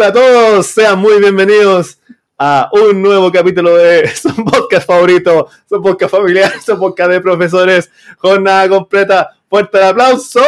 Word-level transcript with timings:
Hola, 0.00 0.08
a 0.08 0.12
todos, 0.14 0.66
sean 0.68 0.98
muy 0.98 1.18
bienvenidos 1.20 2.00
a 2.38 2.70
un 2.72 3.02
nuevo 3.02 3.30
capítulo 3.30 3.76
de 3.76 4.08
su 4.14 4.34
podcast 4.46 4.86
favorito, 4.86 5.48
su 5.68 5.82
podcast 5.82 6.10
familiar, 6.10 6.52
su 6.64 6.78
podcast 6.78 7.10
de 7.10 7.20
profesores, 7.20 7.90
jornada 8.16 8.66
completa, 8.70 9.28
fuerte 9.46 9.76
el 9.76 9.84
aplauso. 9.84 10.40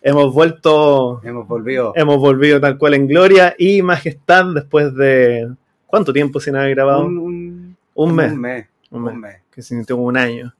Hemos 0.00 0.32
vuelto, 0.32 1.20
Hemos 1.24 1.48
volvido. 1.48 1.94
hemos 1.96 2.18
volvido 2.18 2.60
tal 2.60 2.78
cual 2.78 2.94
en 2.94 3.08
gloria 3.08 3.56
y 3.58 3.82
majestad 3.82 4.44
después 4.54 4.94
de 4.94 5.50
¿cuánto 5.84 6.12
tiempo 6.12 6.38
sin 6.38 6.54
haber 6.54 6.76
grabado? 6.76 7.06
Un, 7.06 7.18
un- 7.18 7.76
Un 7.94 8.14
mes, 8.14 8.30
Un 8.32 8.40
mes. 8.40 8.66
un 8.92 8.98
Un 9.00 9.04
mes, 9.06 9.14
mes. 9.16 9.36
que 9.50 9.62
sintió 9.62 9.96
como 9.96 10.06
un 10.06 10.16
año 10.16 10.54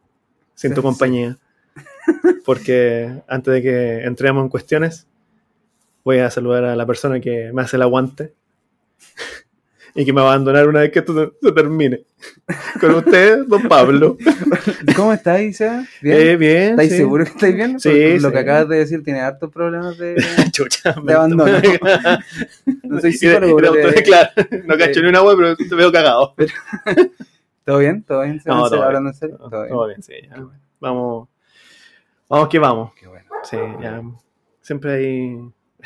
sin 0.57 0.75
tu 0.75 0.81
Sí, 0.81 0.83
compañía. 0.83 1.39
Porque 2.45 3.23
antes 3.29 3.55
de 3.55 3.63
que 3.63 4.03
entremos 4.03 4.43
en 4.43 4.49
cuestiones, 4.49 5.07
voy 6.09 6.21
a 6.21 6.31
saludar 6.31 6.65
a 6.65 6.75
la 6.75 6.87
persona 6.87 7.21
que 7.21 7.51
me 7.53 7.61
hace 7.61 7.77
el 7.77 7.83
aguante 7.83 8.33
y 9.95 10.07
que 10.07 10.13
me 10.15 10.23
va 10.23 10.29
a 10.29 10.33
abandonar 10.33 10.67
una 10.67 10.81
vez 10.81 10.91
que 10.91 11.01
esto 11.01 11.13
se, 11.13 11.47
se 11.47 11.53
termine. 11.53 12.01
Con 12.81 12.95
usted, 12.95 13.45
don 13.47 13.69
Pablo. 13.69 14.17
¿Cómo 14.97 15.13
estáis, 15.13 15.59
Seba? 15.59 15.85
¿Bien? 16.01 16.17
Eh, 16.19 16.37
bien. 16.39 16.71
¿Estáis 16.71 16.93
sí. 16.93 16.97
seguros 16.97 17.29
que 17.29 17.35
estáis 17.35 17.55
bien? 17.57 17.79
Sí, 17.79 17.91
Porque 17.91 18.21
Lo 18.21 18.29
sí. 18.29 18.33
que 18.33 18.39
acabas 18.39 18.69
de 18.71 18.77
decir 18.79 19.05
tiene 19.05 19.21
hartos 19.21 19.53
problemas 19.53 19.99
de... 19.99 20.17
Chucha, 20.51 20.95
De 21.05 21.13
abandono. 21.13 21.53
No 22.85 23.01
soy 23.03 23.13
psicólogo, 23.13 23.59
pero 23.59 23.93
claro, 24.03 24.31
no 24.65 24.79
cacho 24.79 25.03
ni 25.03 25.09
una 25.11 25.23
web, 25.23 25.37
pero 25.37 25.57
te 25.57 25.75
veo 25.75 25.93
cagado. 25.93 26.35
¿Todo 27.67 27.79
bien? 27.81 28.03
¿Todo 28.03 28.23
bien? 28.23 28.41
Seba? 28.41 28.57
No, 28.57 28.71
todo. 28.71 28.81
Todo 28.81 29.51
¿Todo 29.51 29.87
bien? 29.87 29.89
bien, 29.89 30.03
sí. 30.03 30.15
ya. 30.27 30.43
Vamos, 30.81 31.29
vamos 32.31 32.49
que 32.49 32.59
vamos. 32.59 32.95
Qué 32.95 33.07
bueno. 33.09 33.29
Sí, 33.43 33.59
ya. 33.83 34.01
Siempre 34.63 34.93
ahí 34.95 35.39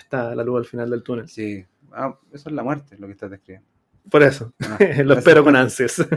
está 0.02 0.34
la 0.34 0.42
luz 0.44 0.58
al 0.58 0.64
final 0.66 0.90
del 0.90 1.02
túnel. 1.02 1.28
Sí. 1.28 1.64
Ah, 1.92 2.14
eso 2.32 2.48
es 2.48 2.54
la 2.54 2.62
muerte, 2.62 2.96
lo 2.98 3.06
que 3.06 3.12
estás 3.12 3.30
describiendo. 3.30 3.68
Por 4.10 4.22
eso, 4.22 4.52
Ah, 4.62 4.78
lo 5.04 5.14
espero 5.14 5.44
con 5.44 5.56
ansias. 5.56 6.04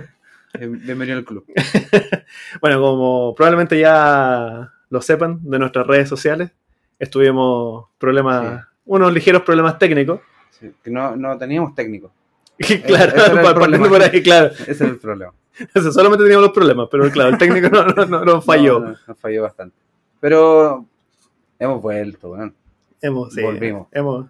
Eh, 0.58 0.68
Bienvenido 0.68 1.18
al 1.18 1.26
club. 1.26 1.44
Bueno, 2.62 2.80
como 2.80 3.36
probablemente 3.36 3.78
ya 3.78 4.72
lo 4.90 5.02
sepan 5.02 5.40
de 5.44 5.60
nuestras 5.60 5.86
redes 5.86 6.08
sociales, 6.08 6.52
estuvimos 6.98 7.88
problemas, 7.98 8.62
Sí. 8.62 8.68
unos 8.86 9.12
ligeros 9.14 9.42
problemas 9.42 9.78
técnicos. 9.78 10.22
Sí, 10.52 10.72
que 10.82 10.90
no, 10.92 11.18
no 11.18 11.38
teníamos 11.38 11.76
técnico. 11.76 12.14
Y 12.58 12.80
claro, 12.80 13.12
problema. 13.54 13.90
por 13.90 14.02
ahí, 14.02 14.24
claro. 14.24 14.48
Ese 14.54 14.72
es 14.72 14.82
el 14.82 14.98
problema. 14.98 15.34
Eso, 15.74 15.92
solamente 15.92 16.24
teníamos 16.24 16.46
los 16.48 16.54
problemas, 16.56 16.88
pero 16.90 17.10
claro, 17.12 17.32
el 17.32 17.38
técnico 17.38 17.68
no, 17.68 17.86
no, 17.88 18.06
no- 18.06 18.24
no 18.24 18.42
falló. 18.42 18.80
No, 18.80 18.86
no, 18.92 18.98
nos 19.08 19.20
falló 19.20 19.42
bastante. 19.44 19.76
Pero 20.22 20.86
hemos 21.60 21.82
vuelto, 21.82 22.30
weón. 22.30 22.56
Hemos, 23.02 23.34
sí, 23.34 23.42
Volvimos. 23.42 23.88
hemos, 23.92 24.26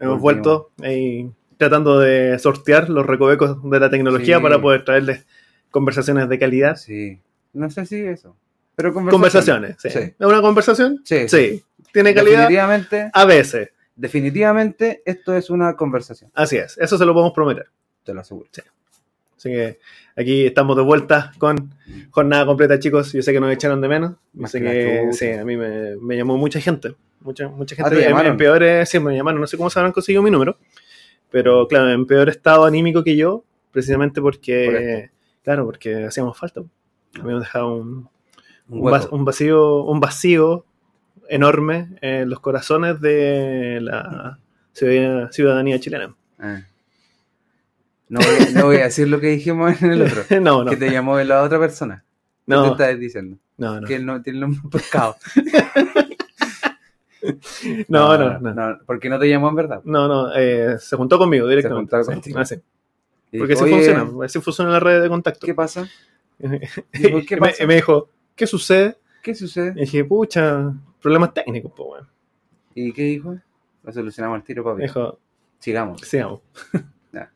hemos 0.00 0.20
Volvimos. 0.20 0.20
vuelto 0.20 0.70
ahí 0.82 1.30
tratando 1.56 1.98
de 2.00 2.38
sortear 2.38 2.90
los 2.90 3.06
recovecos 3.06 3.58
de 3.70 3.80
la 3.80 3.88
tecnología 3.90 4.36
Sí. 4.38 4.42
para 4.42 4.60
poder 4.60 4.84
traerles 4.84 5.26
conversaciones 5.70 6.28
de 6.28 6.38
calidad. 6.38 6.76
Sí. 6.76 7.20
No 7.52 7.70
sé 7.70 7.86
si 7.86 8.00
eso. 8.00 8.36
Pero 8.76 8.92
Conversaciones, 8.92 9.76
sí. 9.78 9.88
Sí. 9.90 9.98
¿Es 9.98 10.14
una 10.26 10.42
conversación? 10.42 11.00
Sí. 11.04 11.28
Sí. 11.28 11.62
¿Tiene 11.92 12.12
calidad? 12.12 12.40
Definitivamente, 12.40 13.10
A 13.12 13.24
veces. 13.24 13.70
definitivamente 13.94 15.02
esto 15.06 15.36
es 15.36 15.48
una 15.50 15.76
conversación, 15.76 16.30
Así 16.34 16.56
es, 16.56 16.76
eso 16.78 16.98
se 16.98 17.04
lo 17.06 17.12
podemos 17.14 17.32
prometer. 17.32 17.66
te 18.02 18.12
lo 18.12 18.20
aseguro. 18.20 18.48
Así 19.44 19.50
que 19.52 19.78
aquí 20.16 20.46
estamos 20.46 20.74
de 20.74 20.82
vuelta 20.82 21.32
con 21.36 21.74
jornada 22.10 22.46
completa, 22.46 22.78
chicos. 22.78 23.12
Yo 23.12 23.20
sé 23.20 23.30
que 23.30 23.40
nos 23.40 23.52
echaron 23.52 23.82
de 23.82 23.88
menos. 23.88 24.14
Yo 24.32 24.46
sé 24.46 24.60
que 24.62 25.08
sí, 25.12 25.30
a 25.32 25.44
mí 25.44 25.54
me, 25.58 25.96
me 25.96 26.16
llamó 26.16 26.38
mucha 26.38 26.60
gente. 26.60 26.94
Mucha, 27.20 27.48
mucha 27.48 27.76
Ah, 27.84 27.90
¿te 27.90 27.96
gente. 27.96 28.10
en, 28.10 28.26
en 28.26 28.36
peores, 28.38 28.88
sí, 28.88 28.98
me 29.00 29.14
llamaron. 29.14 29.38
No 29.42 29.46
sé 29.46 29.58
cómo 29.58 29.68
se 29.68 29.78
habrán 29.78 29.92
conseguido 29.92 30.22
mi 30.22 30.30
número. 30.30 30.56
Pero 31.30 31.68
claro, 31.68 31.90
en 31.92 32.06
peor 32.06 32.30
estado 32.30 32.64
anímico 32.64 33.04
que 33.04 33.16
yo, 33.16 33.44
precisamente 33.70 34.22
Por 34.22 34.34
porque, 34.36 35.10
claro, 35.42 35.66
porque 35.66 36.04
hacíamos 36.04 36.38
falta. 36.38 36.62
Habíamos 37.20 37.42
dejado 37.42 37.74
un, 37.74 38.08
Un 38.68 38.78
un, 38.80 38.86
va- 38.86 39.00
hueco. 39.00 39.14
un 39.14 39.24
vacío, 39.26 39.82
un 39.84 40.00
vacío 40.00 40.64
enorme 41.28 41.88
en 42.00 42.30
los 42.30 42.40
corazones 42.40 42.98
de 43.00 43.78
la 43.82 44.38
ciudadanía, 44.72 45.28
ciudadanía 45.32 45.78
chilena. 45.80 46.14
Ah. 46.38 46.62
No, 48.14 48.20
voy, 48.20 48.54
no 48.54 48.66
voy 48.66 48.76
a 48.76 48.84
decir 48.84 49.08
lo 49.08 49.18
que 49.18 49.26
dijimos 49.26 49.82
en 49.82 49.90
el 49.90 50.02
otro. 50.02 50.22
no, 50.40 50.62
no, 50.62 50.70
Que 50.70 50.76
te 50.76 50.88
llamó 50.88 51.18
la 51.18 51.42
otra 51.42 51.58
persona. 51.58 52.04
¿Qué 52.46 52.52
te 52.52 52.54
no, 52.54 52.70
estás 52.72 52.96
diciendo? 52.96 53.38
no, 53.56 53.80
no, 53.80 53.86
Que 53.88 53.96
él 53.96 54.06
no 54.06 54.22
tiene 54.22 54.38
el 54.38 54.48
mismo 54.48 54.70
pescado. 54.70 55.16
no, 57.88 58.16
no, 58.16 58.38
no. 58.38 58.78
Porque 58.86 59.08
no 59.08 59.18
te 59.18 59.28
llamó 59.28 59.48
en 59.48 59.56
verdad. 59.56 59.80
No, 59.84 60.06
no, 60.06 60.32
eh, 60.36 60.76
se 60.78 60.96
juntó 60.96 61.18
conmigo 61.18 61.48
directamente. 61.48 61.90
contigo. 62.04 62.38
así. 62.38 62.54
Y 63.32 63.38
Porque 63.38 63.54
así 63.54 63.64
"Oye, 63.64 63.72
funciona, 63.74 64.24
así 64.24 64.40
funciona 64.40 64.70
la 64.70 64.78
red 64.80 65.02
de 65.02 65.08
contacto. 65.08 65.44
¿Qué 65.44 65.54
pasa? 65.54 65.88
¿Qué 66.38 67.10
me, 67.10 67.36
pasa? 67.38 67.64
y 67.64 67.66
me 67.66 67.74
dijo, 67.74 68.10
¿qué 68.36 68.46
sucede? 68.46 68.96
¿Qué 69.24 69.34
sucede? 69.34 69.72
Y 69.74 69.80
dije, 69.80 70.04
pucha, 70.04 70.72
problemas 71.02 71.34
técnicos, 71.34 71.72
pues, 71.76 71.88
weón. 71.90 72.08
¿Y 72.76 72.92
qué 72.92 73.02
dijo? 73.02 73.36
Lo 73.82 73.92
solucionamos 73.92 74.36
al 74.36 74.44
tiro, 74.44 74.62
papi. 74.62 74.82
dijo, 74.82 75.18
Sigamos. 75.58 76.00
sigamos. 76.02 76.42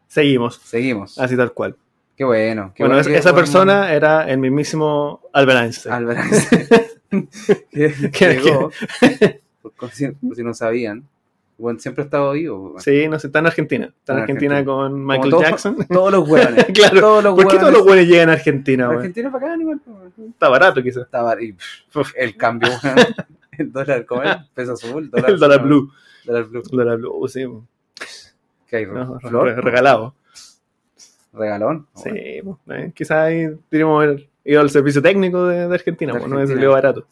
Seguimos, 0.07 0.57
Seguimos. 0.57 1.19
así 1.19 1.37
tal 1.37 1.53
cual. 1.53 1.77
Qué 2.17 2.25
bueno. 2.25 2.73
Qué 2.75 2.83
bueno, 2.83 2.95
bueno 2.97 3.01
es- 3.01 3.07
que 3.07 3.17
esa 3.17 3.31
podemos- 3.31 3.51
persona 3.51 3.93
era 3.93 4.29
el 4.29 4.39
mismísimo 4.39 5.21
Albert 5.33 5.61
Einstein. 5.61 5.95
Albert 5.95 6.21
que 7.71 8.11
¿Qué- 8.13 8.41
llegó, 8.43 8.71
por, 9.79 9.91
si, 9.91 10.09
por 10.09 10.35
si 10.37 10.43
no 10.43 10.53
sabían, 10.55 11.05
bueno, 11.57 11.79
siempre 11.81 12.03
ha 12.03 12.05
estado 12.05 12.33
vivo. 12.33 12.69
weón. 12.71 12.81
Sí, 12.81 13.09
no 13.09 13.19
sé, 13.19 13.27
está 13.29 13.41
en 13.41 13.47
Argentina. 13.47 13.87
Está 13.87 14.13
en 14.13 14.19
En 14.19 14.23
Argentina, 14.23 14.55
Argentina. 14.59 14.75
con 14.77 15.05
Michael 15.07 15.31
todos- 15.31 15.43
Jackson. 15.45 15.77
Todos 15.89 16.13
los 16.13 16.29
hueones. 16.29 16.65
claro. 16.75 17.01
Todos 17.01 17.25
los 17.25 17.35
¿Por 17.35 17.49
qué 17.49 17.59
todos 17.59 17.73
los 17.73 17.83
hueones- 17.83 18.07
llegan 18.09 18.31
a 18.31 18.33
Argentina? 18.35 18.89
Argentina 18.89 19.27
es 19.29 19.33
bacán 19.33 19.61
igual. 19.61 19.81
weón. 19.87 20.13
Está 20.31 20.49
barato, 20.49 20.83
quizás. 20.83 21.05
Estaba 21.05 21.41
y, 21.43 21.53
pff, 21.53 22.13
el 22.17 22.37
cambio, 22.37 22.69
el 23.59 23.73
dólar, 23.73 24.05
¿cómo 24.07 24.23
es? 24.23 24.37
Peso 24.55 24.73
azul, 24.75 25.11
dólar, 25.11 25.31
El 25.31 25.39
dólar 25.39 25.63
blue. 25.63 25.91
Dólar 26.25 26.45
blue. 26.45 26.63
El 26.71 26.77
dólar 26.79 26.99
blue, 26.99 27.29
sí. 27.29 27.45
¿Qué 28.69 28.77
hay? 28.77 28.87
no, 28.87 29.19
¿Flor? 29.21 29.47
re- 29.57 29.61
regalado. 29.61 30.15
¿Regalón? 31.33 31.87
Sí, 31.95 32.11
pues, 32.43 32.57
eh, 32.79 32.93
quizás 32.95 33.19
ahí 33.19 33.49
diríamos 33.71 34.03
haber 34.03 34.29
ido 34.45 34.61
al 34.61 34.71
servicio 34.71 35.03
técnico 35.03 35.47
de, 35.47 35.69
de 35.69 35.75
Argentina, 35.75 36.13
De 36.13 36.19
pues, 36.21 36.31
no 36.31 36.37
es 36.37 36.43
Argentina. 36.43 36.61
salió 36.61 36.73
barato. 36.73 37.07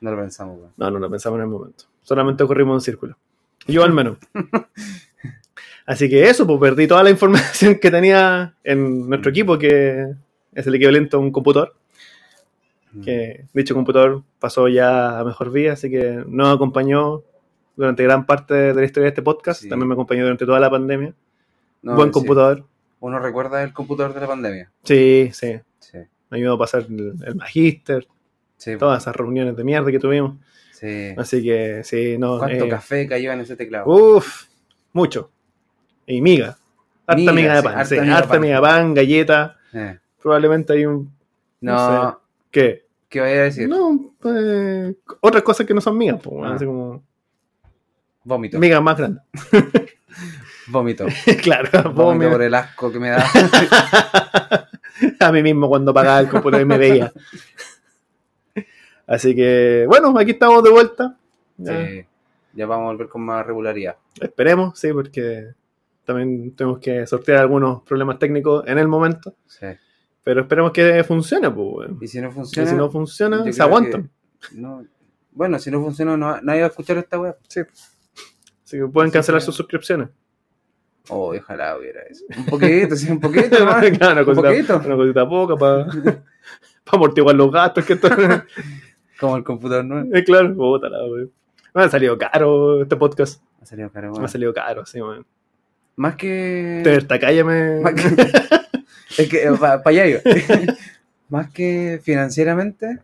No 0.00 0.10
lo 0.10 0.16
pensamos, 0.18 0.58
weón. 0.58 0.72
No, 0.76 0.90
no 0.90 0.98
lo 0.98 1.10
pensamos 1.10 1.38
en 1.38 1.42
el 1.44 1.48
momento. 1.48 1.84
Solamente 2.02 2.44
corrimos 2.46 2.76
en 2.76 2.80
círculo. 2.84 3.16
Yo 3.66 3.84
al 3.84 3.92
menos. 3.92 4.18
Así 5.86 6.08
que 6.10 6.28
eso, 6.28 6.46
pues 6.46 6.60
perdí 6.60 6.86
toda 6.86 7.02
la 7.02 7.10
información 7.10 7.76
que 7.80 7.90
tenía 7.90 8.54
en 8.62 9.08
nuestro 9.08 9.30
equipo, 9.30 9.58
que 9.58 10.06
es 10.52 10.66
el 10.66 10.74
equivalente 10.74 11.16
a 11.16 11.18
un 11.18 11.30
computador. 11.32 11.74
Que 13.04 13.44
dicho 13.52 13.74
computador 13.74 14.22
pasó 14.38 14.66
ya 14.68 15.18
a 15.20 15.24
mejor 15.24 15.52
vía, 15.52 15.74
así 15.74 15.90
que 15.90 16.24
nos 16.26 16.54
acompañó 16.54 17.22
durante 17.78 18.02
gran 18.02 18.26
parte 18.26 18.52
de 18.54 18.74
la 18.74 18.84
historia 18.84 19.04
de 19.04 19.08
este 19.10 19.22
podcast. 19.22 19.62
Sí. 19.62 19.68
También 19.68 19.88
me 19.88 19.94
acompañó 19.94 20.22
durante 20.24 20.44
toda 20.44 20.60
la 20.60 20.68
pandemia. 20.70 21.14
No, 21.82 21.94
Buen 21.94 22.08
sí. 22.08 22.12
computador. 22.12 22.64
Uno 23.00 23.18
recuerda 23.20 23.62
el 23.62 23.72
computador 23.72 24.12
de 24.12 24.20
la 24.20 24.26
pandemia. 24.26 24.70
Sí, 24.82 25.30
sí. 25.32 25.60
Sí. 25.78 25.98
Me 26.30 26.38
ayudó 26.38 26.54
a 26.54 26.58
pasar 26.58 26.84
el, 26.88 27.14
el 27.24 27.34
magíster, 27.36 28.06
Sí. 28.56 28.76
todas 28.76 29.00
esas 29.02 29.14
reuniones 29.14 29.56
de 29.56 29.62
mierda 29.64 29.90
que 29.92 30.00
tuvimos. 30.00 30.36
sí. 30.72 31.14
Así 31.16 31.42
que 31.42 31.82
sí, 31.84 32.18
no. 32.18 32.38
¿Cuánto 32.38 32.64
eh, 32.64 32.68
café 32.68 33.06
cayó 33.06 33.30
en 33.32 33.40
ese 33.40 33.54
teclado? 33.56 33.86
Uf, 33.86 34.46
mucho. 34.92 35.30
Y 36.06 36.20
miga. 36.20 36.58
Harta 37.06 37.16
Miga, 37.20 37.32
miga 37.32 37.54
de 37.56 37.62
pan. 37.62 37.72
harta 37.74 37.84
Sí, 37.86 38.00
miga 38.00 38.16
harta 38.18 38.28
pan. 38.30 38.40
miga 38.40 38.56
de 38.56 38.60
pan, 38.62 38.94
galleta. 38.94 39.56
Eh. 39.72 39.98
Probablemente 40.20 40.72
hay 40.72 40.84
un. 40.86 41.10
No, 41.60 41.74
No 42.04 42.20
¿Qué? 42.50 42.86
¿qué 43.08 43.20
voy 43.20 43.30
a 43.30 43.42
decir? 43.44 43.68
No, 43.68 44.12
pues, 44.20 44.94
otras 45.20 45.42
cosas 45.42 45.66
que 45.66 45.72
no 45.74 45.80
son 45.80 45.96
migas, 45.96 46.20
pues, 46.22 46.36
Ah. 46.44 46.54
así 46.54 46.64
como. 46.66 47.02
Vómito. 48.24 48.58
Migas 48.58 48.82
más 48.82 48.96
grandes. 48.96 49.22
Vómito. 50.68 51.06
claro, 51.42 51.92
Vómito 51.92 52.30
por 52.32 52.42
el 52.42 52.54
asco 52.54 52.92
que 52.92 52.98
me 52.98 53.10
da. 53.10 53.24
a 55.20 55.32
mí 55.32 55.42
mismo 55.42 55.68
cuando 55.68 55.94
pagaba 55.94 56.20
el 56.20 56.28
computador 56.28 56.62
y 56.62 56.68
me 56.68 56.78
veía. 56.78 57.12
Así 59.06 59.34
que, 59.34 59.84
bueno, 59.88 60.16
aquí 60.18 60.32
estamos 60.32 60.62
de 60.62 60.70
vuelta. 60.70 61.16
Ya, 61.56 61.86
Sí. 61.86 62.04
Ya 62.54 62.66
vamos 62.66 62.84
a 62.84 62.92
volver 62.92 63.08
con 63.08 63.22
más 63.22 63.46
regularidad. 63.46 63.96
Esperemos, 64.20 64.78
sí, 64.78 64.92
porque 64.92 65.52
también 66.04 66.54
tenemos 66.56 66.80
que 66.80 67.06
sortear 67.06 67.38
algunos 67.38 67.82
problemas 67.82 68.18
técnicos 68.18 68.66
en 68.66 68.78
el 68.78 68.88
momento. 68.88 69.34
Sí. 69.46 69.66
Pero 70.24 70.40
esperemos 70.42 70.72
que 70.72 71.04
funcione, 71.04 71.50
pues. 71.50 71.90
Y 72.00 72.08
si 72.08 72.20
no 72.20 72.28
Y 72.28 72.32
funciona. 72.32 72.68
si 72.70 72.76
no 72.76 72.90
funciona, 72.90 73.52
se 73.52 73.62
aguantan. 73.62 74.10
no- 74.52 74.84
bueno, 75.30 75.58
si 75.60 75.70
no 75.70 75.80
funciona, 75.80 76.16
no, 76.16 76.40
nadie 76.40 76.60
va 76.62 76.66
a 76.66 76.70
escuchar 76.70 76.96
esta 76.98 77.18
web. 77.18 77.36
Sí. 77.46 77.60
Así 78.68 78.76
que 78.76 78.86
pueden 78.86 79.10
cancelar 79.10 79.40
que- 79.40 79.46
sus 79.46 79.56
suscripciones. 79.56 80.10
Oh, 81.08 81.34
ojalá 81.34 81.78
hubiera 81.78 82.02
eso. 82.02 82.26
Un 82.36 82.44
poquito, 82.44 82.94
sí, 82.94 83.10
un 83.10 83.18
poquito 83.18 83.64
más. 83.64 83.82
Claro, 83.92 84.12
una, 84.12 84.20
un 84.20 84.26
cosita, 84.26 84.74
poquito. 84.74 84.82
una 84.88 84.96
cosita 84.96 85.26
poca 85.26 85.56
para 85.56 85.86
amortiguar 86.92 87.34
los 87.34 87.50
gastos 87.50 87.86
que 87.86 87.94
esto. 87.94 88.08
Como 89.18 89.38
el 89.38 89.42
computador 89.42 89.86
nuevo. 89.86 90.14
Eh, 90.14 90.22
claro, 90.22 90.54
puta 90.54 90.90
la 90.90 91.02
wea. 91.06 91.24
Me 91.74 91.82
ha 91.84 91.88
salido 91.88 92.18
caro 92.18 92.82
este 92.82 92.94
podcast. 92.96 93.42
Ha 93.62 93.64
salido 93.64 93.90
caro, 93.90 94.12
Me 94.16 94.26
ha 94.26 94.28
salido 94.28 94.52
caro, 94.52 94.84
sí, 94.84 95.00
weón. 95.00 95.24
Más 95.96 96.14
que. 96.16 96.82
De 96.84 96.96
esta 96.96 97.18
calle 97.18 97.42
me. 97.44 97.80
Más 97.80 97.94
que. 97.94 99.22
es 99.22 99.28
que, 99.30 99.50
para 99.58 99.80
allá 99.86 100.06
iba. 100.06 100.20
Más 101.30 101.50
que 101.50 102.00
financieramente. 102.02 102.98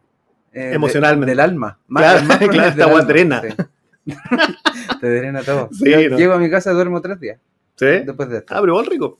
eh, 0.52 0.61
de- 0.66 0.75
Emocionalmente. 0.75 1.31
del 1.31 1.40
alma. 1.40 1.78
Más, 1.88 2.02
Claro, 2.02 2.26
más 2.26 2.38
claro, 2.38 2.69
esta 2.69 3.40
del 3.40 3.55
Te 5.04 5.14
drena 5.18 5.42
todo. 5.42 5.68
Sí, 5.72 5.90
Yo 5.90 6.08
¿no? 6.08 6.16
Llego 6.16 6.32
a 6.32 6.38
mi 6.38 6.48
casa, 6.48 6.72
duermo 6.72 7.02
tres 7.02 7.20
días. 7.20 7.38
¿Sí? 7.76 7.84
Después 8.06 8.28
de 8.30 8.38
esto. 8.38 8.54
Ah, 8.54 8.60
pero 8.60 8.72
igual 8.72 8.86
rico. 8.86 9.18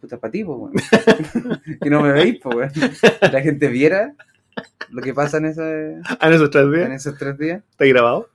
Puta 0.00 0.18
pa' 0.18 0.30
ti, 0.30 0.44
po, 0.44 0.56
weón. 0.56 0.74
y 1.80 1.88
no 1.88 2.02
me 2.02 2.12
veis, 2.12 2.38
pues, 2.42 2.54
weón. 2.54 2.70
La 3.32 3.40
gente 3.40 3.68
viera 3.68 4.14
lo 4.90 5.00
que 5.00 5.14
pasa 5.14 5.38
en, 5.38 5.46
Ah, 6.04 6.18
en 6.28 6.32
esos 6.34 6.50
tres 6.50 6.64
en 6.64 6.72
días. 6.72 6.90
esos 6.90 7.16
tres 7.18 7.38
días. 7.38 7.62
¿Te 7.78 7.86
he 7.86 7.88
grabado? 7.88 8.28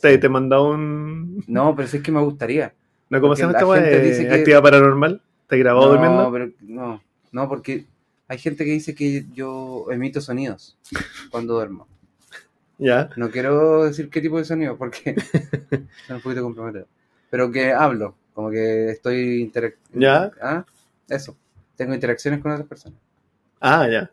¿Te, 0.00 0.18
te 0.18 0.26
he 0.26 0.30
mandado 0.30 0.70
un. 0.72 1.42
No, 1.46 1.74
pero 1.74 1.88
sí 1.88 1.96
es 1.96 2.02
que 2.02 2.12
me 2.12 2.20
gustaría. 2.20 2.74
¿No 3.08 3.20
cómo 3.22 3.34
se 3.34 3.42
llama 3.42 3.54
la 3.54 3.78
esta 3.78 4.28
que- 4.28 4.34
Actividad 4.34 4.62
paranormal. 4.62 5.22
¿Te 5.46 5.56
he 5.56 5.58
grabado 5.60 5.86
no, 5.86 5.92
durmiendo? 5.92 6.30
pero 6.30 6.50
no, 6.60 7.02
no, 7.32 7.48
porque 7.48 7.86
hay 8.28 8.36
gente 8.38 8.66
que 8.66 8.72
dice 8.72 8.94
que 8.94 9.24
yo 9.32 9.86
emito 9.90 10.20
sonidos 10.20 10.76
cuando 11.30 11.54
duermo. 11.54 11.88
Ya. 12.78 13.10
No 13.16 13.30
quiero 13.30 13.84
decir 13.84 14.08
qué 14.08 14.20
tipo 14.20 14.38
de 14.38 14.44
sonido 14.44 14.76
porque 14.76 15.10
es 15.70 16.10
un 16.10 16.20
poquito 16.20 16.42
comprometedor. 16.42 16.86
Pero 17.30 17.50
que 17.50 17.72
hablo, 17.72 18.14
como 18.32 18.50
que 18.50 18.90
estoy 18.90 19.42
interac- 19.50 19.76
Ya. 19.92 20.30
Ah, 20.40 20.64
eso. 21.08 21.36
Tengo 21.76 21.94
interacciones 21.94 22.40
con 22.40 22.52
otras 22.52 22.68
personas. 22.68 22.98
Ah, 23.60 23.86
ya. 23.90 24.10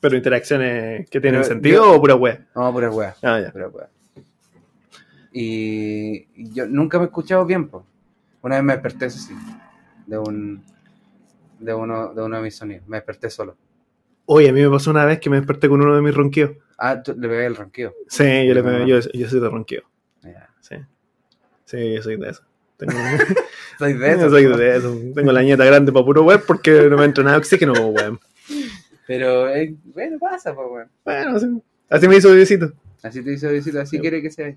Pero 0.00 0.16
interacciones 0.16 1.08
que 1.10 1.20
tienen 1.20 1.40
Pero 1.42 1.48
sentido 1.54 1.84
yo- 1.84 1.96
o 1.96 2.00
pura 2.00 2.14
wea. 2.14 2.46
No, 2.54 2.72
pura 2.72 2.90
weá. 2.90 3.14
Ah, 3.22 3.40
ya. 3.40 3.50
Pura 3.50 3.68
weá. 3.68 3.88
Y 5.32 6.52
yo 6.54 6.66
nunca 6.66 6.98
me 6.98 7.04
he 7.04 7.06
escuchado 7.08 7.44
bien, 7.44 7.68
pues. 7.68 7.84
Una 8.42 8.56
vez 8.56 8.64
me 8.64 8.72
desperté, 8.74 9.06
eso 9.06 9.18
sí, 9.18 9.34
de 10.06 10.18
un 10.18 10.62
de 11.58 11.74
uno 11.74 12.14
de 12.14 12.22
uno 12.22 12.36
de 12.36 12.42
mis 12.42 12.54
sonidos. 12.56 12.86
Me 12.86 12.98
desperté 12.98 13.28
solo. 13.30 13.56
Oye, 14.26 14.48
a 14.48 14.52
mí 14.52 14.60
me 14.62 14.70
pasó 14.70 14.90
una 14.90 15.04
vez 15.04 15.18
que 15.20 15.30
me 15.30 15.36
desperté 15.36 15.68
con 15.68 15.80
uno 15.82 15.94
de 15.94 16.02
mis 16.02 16.14
ronqueos. 16.14 16.52
Ah, 16.78 17.02
tú 17.02 17.14
le 17.18 17.28
pegué 17.28 17.46
el 17.46 17.56
ronqueo. 17.56 17.94
Sí, 18.08 18.24
yo, 18.46 18.54
le 18.54 18.62
pegué- 18.62 18.86
yo, 18.86 18.98
yo 19.12 19.28
soy 19.28 19.40
de 19.40 19.48
ronqueo. 19.48 19.82
Ya. 20.22 20.48
Sí. 20.60 20.76
Sí, 21.64 21.94
yo 21.94 22.02
soy 22.02 22.16
de 22.16 22.30
eso. 22.30 22.42
Tengo, 22.76 22.92
Soy 23.78 23.94
de 23.94 24.10
eso. 24.12 24.28
soy 24.30 24.44
de 24.44 24.76
eso. 24.76 24.94
Tengo 25.14 25.32
la 25.32 25.42
nieta 25.42 25.64
grande 25.64 25.90
para 25.92 26.04
puro 26.04 26.22
web 26.24 26.42
porque 26.46 26.88
no 26.90 26.98
me 26.98 27.04
entra 27.06 27.24
nada 27.24 27.36
de 27.36 27.40
oxígeno, 27.40 27.72
weón. 27.72 28.20
Pero, 29.06 29.48
eh, 29.54 29.74
bueno, 29.94 30.18
pasa, 30.18 30.54
pues, 30.54 30.66
weón. 30.70 30.88
Bueno, 31.04 31.38
sí. 31.38 31.46
así 31.88 32.08
me 32.08 32.16
hizo 32.16 32.32
Diosito. 32.34 32.72
Así 33.02 33.22
te 33.22 33.32
hizo 33.32 33.48
visita, 33.50 33.82
así 33.82 33.98
quiere 34.00 34.20
que 34.20 34.30
sea. 34.30 34.54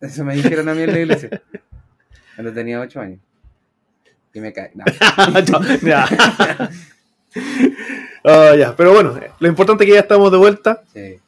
Eso 0.00 0.24
me 0.24 0.34
dijeron 0.36 0.68
a 0.68 0.74
mí 0.74 0.82
en 0.82 0.92
la 0.92 0.98
iglesia. 1.00 1.42
Cuando 2.36 2.52
tenía 2.52 2.80
8 2.80 3.00
años. 3.00 3.20
Y 4.34 4.40
me 4.40 4.52
cae. 4.52 4.70
No. 4.74 4.84
Chao. 5.44 5.60
ya. 5.82 6.70
Ah, 8.24 8.54
ya. 8.56 8.74
Pero 8.76 8.92
bueno, 8.92 9.14
lo 9.38 9.48
importante 9.48 9.84
es 9.84 9.88
que 9.88 9.94
ya 9.94 10.00
estamos 10.00 10.30
de 10.32 10.38
vuelta. 10.38 10.82
Sí. 10.92 11.18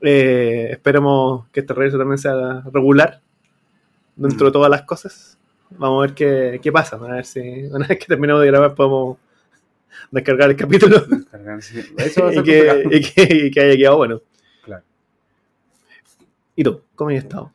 Eh, 0.00 0.68
esperemos 0.70 1.46
que 1.52 1.60
este 1.60 1.74
regreso 1.74 1.98
también 1.98 2.18
sea 2.18 2.62
regular 2.72 3.20
dentro 4.16 4.46
de 4.46 4.50
Mm. 4.50 4.52
todas 4.52 4.70
las 4.70 4.82
cosas. 4.82 5.38
Vamos 5.70 5.98
a 5.98 6.06
ver 6.06 6.14
qué, 6.14 6.60
qué 6.62 6.72
pasa. 6.72 6.96
A 6.96 6.98
ver 7.00 7.26
si 7.26 7.40
una 7.70 7.86
vez 7.86 7.98
que 7.98 8.06
terminemos 8.06 8.40
de 8.40 8.46
grabar 8.48 8.74
podemos 8.74 9.18
descargar 10.10 10.50
el 10.50 10.56
capítulo 10.56 11.04
Cargarse. 11.30 11.84
Eso 11.98 12.22
va 12.24 12.28
a 12.28 12.32
y 12.32 12.34
ser 12.36 12.44
que, 12.44 12.66
complicado. 12.82 12.96
y, 12.96 13.00
que, 13.02 13.34
y 13.46 13.50
que 13.50 13.60
haya 13.60 13.76
quedado 13.76 13.96
bueno. 13.98 14.20
Claro. 14.64 14.82
¿Y 16.56 16.64
tú? 16.64 16.80
¿Cómo 16.94 17.10
has 17.10 17.16
estado? 17.16 17.52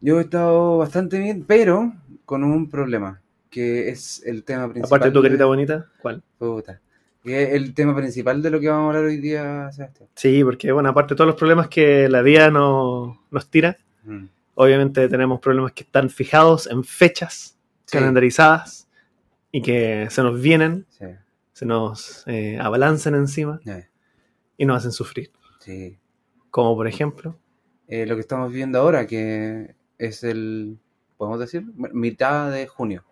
Yo 0.00 0.18
he 0.18 0.22
estado 0.22 0.78
bastante 0.78 1.18
bien, 1.18 1.44
pero 1.46 1.92
con 2.24 2.44
un 2.44 2.70
problema. 2.70 3.20
Que 3.50 3.88
es 3.88 4.22
el 4.24 4.44
tema 4.44 4.64
principal. 4.70 4.86
Aparte 4.86 5.08
de 5.08 5.12
tu 5.12 5.22
carita 5.22 5.38
de- 5.42 5.48
bonita, 5.48 5.86
¿cuál? 6.00 6.22
Puta. 6.38 6.80
Es 7.24 7.52
el 7.52 7.74
tema 7.74 7.94
principal 7.94 8.40
de 8.42 8.50
lo 8.50 8.60
que 8.60 8.68
vamos 8.68 8.84
a 8.84 8.88
hablar 8.98 9.04
hoy 9.04 9.18
día, 9.18 9.70
Sebastián. 9.72 10.08
Sí, 10.14 10.42
porque 10.42 10.72
bueno, 10.72 10.88
aparte 10.88 11.14
de 11.14 11.16
todos 11.18 11.28
los 11.28 11.36
problemas 11.36 11.68
que 11.68 12.08
la 12.08 12.22
vida 12.22 12.50
nos, 12.50 13.16
nos 13.30 13.48
tira, 13.50 13.76
Mm. 14.04 14.24
obviamente 14.54 15.06
tenemos 15.10 15.40
problemas 15.40 15.72
que 15.72 15.82
están 15.82 16.08
fijados 16.08 16.66
en 16.68 16.82
fechas 16.84 17.58
Sí, 17.84 17.98
calendarizadas 17.98 18.88
y 19.52 19.60
que 19.60 20.06
se 20.08 20.22
nos 20.22 20.40
vienen, 20.40 20.86
sí, 20.88 21.04
se 21.52 21.66
nos 21.66 22.22
eh, 22.26 22.58
abalanzan 22.58 23.14
encima 23.16 23.60
y 24.56 24.64
nos 24.64 24.78
hacen 24.78 24.92
sufrir. 24.92 25.30
sí. 25.58 25.98
Como 26.50 26.74
por 26.74 26.88
ejemplo, 26.88 27.36
Eh, 27.88 28.06
lo 28.06 28.14
que 28.14 28.20
estamos 28.22 28.50
viendo 28.52 28.78
ahora, 28.78 29.06
que 29.06 29.74
es 29.98 30.22
el, 30.24 30.78
podemos 31.18 31.38
decir, 31.40 31.62
mitad 31.92 32.50
de 32.50 32.66
junio. 32.68 33.04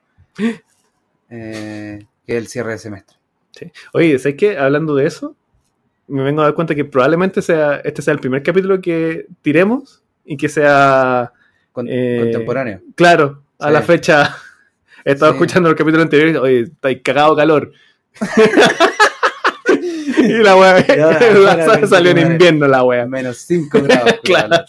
Eh, 1.31 1.99
que 2.27 2.33
es 2.33 2.39
el 2.39 2.47
cierre 2.49 2.73
de 2.73 2.79
semestre. 2.79 3.18
Oye, 3.93 4.19
¿sabes 4.19 4.37
qué? 4.37 4.57
Hablando 4.59 4.95
de 4.95 5.07
eso, 5.07 5.35
me 6.07 6.23
vengo 6.23 6.41
a 6.41 6.45
dar 6.45 6.55
cuenta 6.55 6.75
que 6.75 6.85
probablemente 6.85 7.43
sea 7.43 7.77
este 7.85 8.03
sea 8.03 8.13
el 8.15 8.21
primer 8.21 8.43
capítulo 8.43 8.81
que 8.81 9.27
tiremos 9.43 10.03
y 10.25 10.37
que 10.37 10.49
sea, 10.49 11.33
Con- 11.73 11.87
Eh, 11.89 12.19
contemporáneo. 12.23 12.81
claro, 12.95 13.43
a 13.59 13.69
Sí. 13.69 13.73
la 13.73 13.83
fecha. 13.83 14.37
He 15.05 15.13
estado 15.13 15.33
Sí. 15.33 15.37
escuchando 15.37 15.69
el 15.71 15.77
capítulo 15.77 16.03
anterior 16.03 16.29
y 16.29 16.37
oye, 16.37 16.61
está 16.63 16.89
cagado 17.03 17.37
calor. 17.37 17.73
y 20.19 20.33
la 20.43 20.57
wea 20.57 20.85
la- 20.97 21.87
salió 21.87 22.11
en 22.13 22.19
invierno 22.33 22.67
la 22.67 22.83
wea. 22.85 23.07
Menos 23.07 23.39
5 23.39 23.81
grados 23.83 24.15
Claro. 24.25 24.65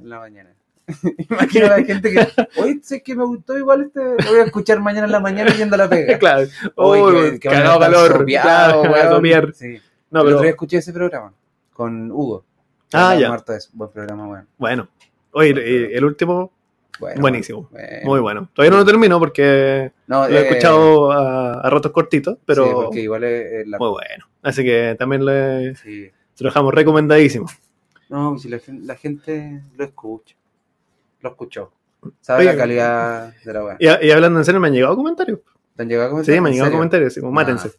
en 0.00 0.08
la 0.08 0.18
mañana. 0.20 0.53
Imagino 1.30 1.66
a 1.66 1.78
la 1.78 1.84
gente 1.84 2.12
que, 2.12 2.26
oye, 2.60 2.80
sé 2.82 3.02
que 3.02 3.14
me 3.14 3.24
gustó 3.24 3.56
igual 3.58 3.82
este, 3.82 4.00
lo 4.00 4.30
voy 4.30 4.40
a 4.40 4.44
escuchar 4.44 4.80
mañana 4.80 5.06
en 5.06 5.12
la 5.12 5.20
mañana 5.20 5.54
yendo 5.56 5.74
a 5.76 5.78
la 5.78 5.88
pega. 5.88 6.18
claro. 6.18 6.46
Oye, 6.76 7.32
que- 7.32 7.40
que 7.40 7.48
cagado 7.48 7.80
calor. 7.80 8.12
sopeados, 8.18 8.86
claro, 8.88 9.18
weón. 9.20 9.54
Sí. 9.54 9.80
No, 10.10 10.22
pero 10.24 10.40
día 10.40 10.50
escuché 10.50 10.76
ese 10.78 10.92
programa 10.92 11.32
con 11.72 12.10
Hugo. 12.10 12.44
Ah, 12.92 13.16
ya. 13.16 13.34
eso. 13.56 13.70
Buen 13.72 13.90
programa, 13.90 14.28
weón. 14.28 14.46
bueno. 14.58 14.88
Oye, 15.32 15.96
el 15.96 16.04
último, 16.04 16.52
Bueno, 17.00 17.20
buenísimo. 17.20 17.68
bueno. 17.72 17.88
Muy 18.04 18.20
bueno. 18.20 18.48
Todavía 18.54 18.70
no 18.70 18.76
lo 18.76 18.84
termino 18.84 19.18
porque 19.18 19.90
No, 20.06 20.28
lo 20.28 20.36
he 20.36 20.42
eh, 20.42 20.48
escuchado 20.48 21.10
a, 21.10 21.60
a 21.60 21.70
ratos 21.70 21.90
cortitos, 21.90 22.38
pero 22.46 22.64
sí, 22.64 22.70
porque 22.72 23.00
igual 23.00 23.24
es, 23.24 23.66
la. 23.66 23.78
muy 23.78 23.88
bueno. 23.88 24.26
Así 24.42 24.62
que 24.62 24.94
también 24.96 25.24
le, 25.24 25.74
Sí. 25.74 26.08
dejamos 26.38 26.72
recomendadísimo. 26.72 27.46
No, 28.10 28.38
si 28.38 28.48
la, 28.48 28.60
la 28.82 28.94
gente 28.94 29.62
lo 29.76 29.84
escucha. 29.84 30.36
Lo 31.24 31.30
escuchó. 31.30 31.72
Sabe 32.20 32.40
Oye, 32.40 32.52
la 32.52 32.56
calidad 32.58 33.34
de 33.42 33.52
la 33.54 33.64
weá. 33.64 33.76
Y, 33.80 34.06
y 34.06 34.10
hablando 34.10 34.38
en 34.38 34.44
serio, 34.44 34.60
me 34.60 34.68
han 34.68 34.74
llegado 34.74 34.94
comentarios. 34.94 35.40
¿Te 35.74 35.82
han 35.82 35.88
llegado 35.88 36.08
a 36.08 36.10
comentar? 36.10 36.34
Sí, 36.34 36.38
me 36.40 36.48
han 36.48 36.52
¿En 36.52 36.52
llegado 36.58 36.72
comentarios. 36.72 37.12
Así 37.12 37.20
como, 37.20 37.32
mátense. 37.32 37.70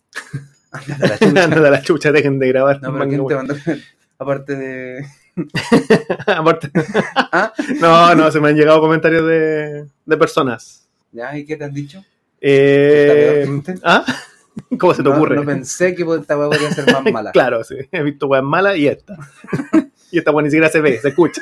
Ándate 0.72 1.04
a 1.06 1.08
la 1.08 1.18
chucha. 1.20 1.70
La 1.70 1.82
chucha, 1.84 2.12
dejen 2.12 2.40
de 2.40 2.48
grabar. 2.48 2.82
No, 2.82 2.92
pero 2.92 3.08
¿quién 3.08 3.28
te 3.28 3.36
mandó? 3.36 3.56
Aparte 4.18 4.56
de. 4.56 5.06
Aparte- 6.26 6.72
¿Ah? 7.16 7.54
no, 7.80 8.16
no, 8.16 8.32
se 8.32 8.40
me 8.40 8.50
han 8.50 8.56
llegado 8.56 8.80
comentarios 8.82 9.28
de, 9.28 9.86
de 10.06 10.18
personas. 10.18 10.88
¿Ya? 11.12 11.38
¿Y 11.38 11.46
qué 11.46 11.56
te 11.56 11.64
han 11.66 11.74
dicho? 11.74 12.04
Eh. 12.42 13.48
¿Ah? 13.84 14.04
¿Cómo 14.80 14.94
se 14.96 15.04
te 15.04 15.10
No- 15.10 15.16
ocurre? 15.18 15.36
No, 15.36 15.46
pensé 15.46 15.94
que 15.94 16.04
esta 16.20 16.38
weá 16.38 16.50
podría 16.50 16.72
ser 16.72 16.92
más 16.92 17.04
mala. 17.14 17.32
Claro, 17.32 17.64
sí. 17.64 17.76
He 17.92 18.02
visto 18.02 18.26
weas 18.28 18.44
malas 18.44 18.76
y 18.78 18.88
esta. 18.88 19.18
y 20.12 20.18
esta 20.18 20.32
wea 20.32 20.44
ni 20.44 20.50
siquiera 20.50 20.70
se 20.70 20.82
ve, 20.82 21.00
se 21.00 21.10
escucha. 21.10 21.42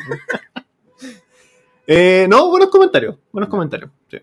Eh, 1.87 2.27
no, 2.29 2.49
buenos 2.49 2.69
comentarios. 2.69 3.17
Buenos 3.31 3.49
comentarios. 3.49 3.91
sí. 4.09 4.17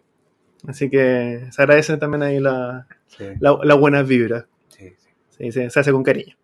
Así 0.69 0.91
que 0.91 1.47
se 1.51 1.63
agradece 1.63 1.97
también 1.97 2.23
ahí 2.23 2.39
la, 2.39 2.87
Sí, 3.07 3.25
la, 3.41 3.59
la 3.63 3.75
buena 3.75 4.03
vibra. 4.03 4.47
sí, 4.69 4.93
sí. 5.39 5.51
Se, 5.53 5.71
se 5.71 5.81
hace 5.81 5.91
con 5.93 6.03
cariño. 6.03 6.37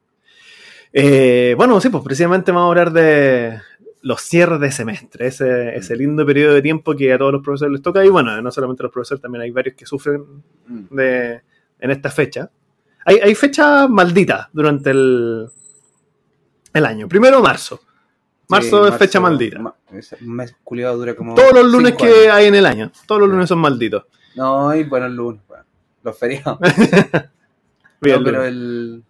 Eh, 0.92 1.54
bueno, 1.58 1.78
sí, 1.82 1.90
pues 1.90 2.02
precisamente 2.02 2.50
vamos 2.50 2.66
a 2.66 2.70
hablar 2.70 2.92
de 2.92 3.60
los 4.00 4.22
cierres 4.22 4.60
de 4.60 4.70
semestre, 4.72 5.26
ese, 5.26 5.76
ese 5.76 5.96
lindo 5.96 6.24
periodo 6.24 6.54
de 6.54 6.62
tiempo 6.62 6.94
que 6.96 7.12
a 7.12 7.18
todos 7.18 7.32
los 7.32 7.42
profesores 7.42 7.72
les 7.72 7.82
toca. 7.82 8.04
Y 8.04 8.08
bueno, 8.08 8.40
no 8.40 8.50
solamente 8.50 8.82
a 8.82 8.84
los 8.84 8.92
profesores, 8.92 9.20
también 9.20 9.42
hay 9.42 9.50
varios 9.50 9.74
que 9.76 9.84
sufren 9.84 10.24
Mm. 10.66 10.94
de, 10.96 11.42
en 11.80 11.90
esta 11.90 12.10
fecha. 12.10 12.50
Hay, 13.04 13.16
hay 13.22 13.34
fechas 13.34 13.88
malditas 13.90 14.48
durante 14.52 14.90
el, 14.90 15.46
el 16.72 16.86
año. 16.86 17.06
Primero 17.06 17.40
marzo. 17.42 17.80
Marzo 18.48 18.86
es 18.86 18.96
fecha 18.96 19.18
maldita. 19.20 19.58
ma- 19.58 19.74
ese 19.92 20.16
mes 20.20 20.54
culiado 20.62 20.96
dura 20.96 21.14
como. 21.14 21.34
Todos 21.34 21.52
los 21.52 21.66
lunes 21.70 21.94
que 21.94 22.04
años. 22.06 22.28
hay 22.32 22.46
en 22.46 22.54
el 22.54 22.66
año. 22.66 22.92
Todos 23.06 23.22
los 23.22 23.30
lunes 23.30 23.48
son 23.48 23.58
malditos. 23.58 24.04
No, 24.36 24.74
y 24.74 24.84
buenos 24.84 25.10
lunes, 25.12 25.40
weón. 25.48 25.64
Los 26.02 26.18
feriados. 26.18 26.58
No, 28.02 28.22
pero 28.22 28.44
el. 28.44 29.02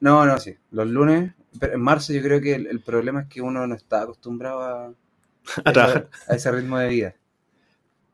No, 0.00 0.24
no, 0.26 0.38
sí. 0.38 0.54
Los 0.72 0.88
lunes. 0.88 1.32
Pero 1.58 1.74
en 1.74 1.80
marzo 1.82 2.12
yo 2.12 2.22
creo 2.22 2.40
que 2.40 2.54
el, 2.54 2.66
el 2.68 2.80
problema 2.80 3.22
es 3.22 3.26
que 3.28 3.40
uno 3.42 3.66
no 3.66 3.74
está 3.74 4.02
acostumbrado 4.02 4.62
a, 4.62 4.92
a 5.64 5.72
trabajar. 5.72 6.08
a 6.28 6.34
ese 6.34 6.50
ritmo 6.50 6.78
de 6.78 6.88
vida. 6.88 7.14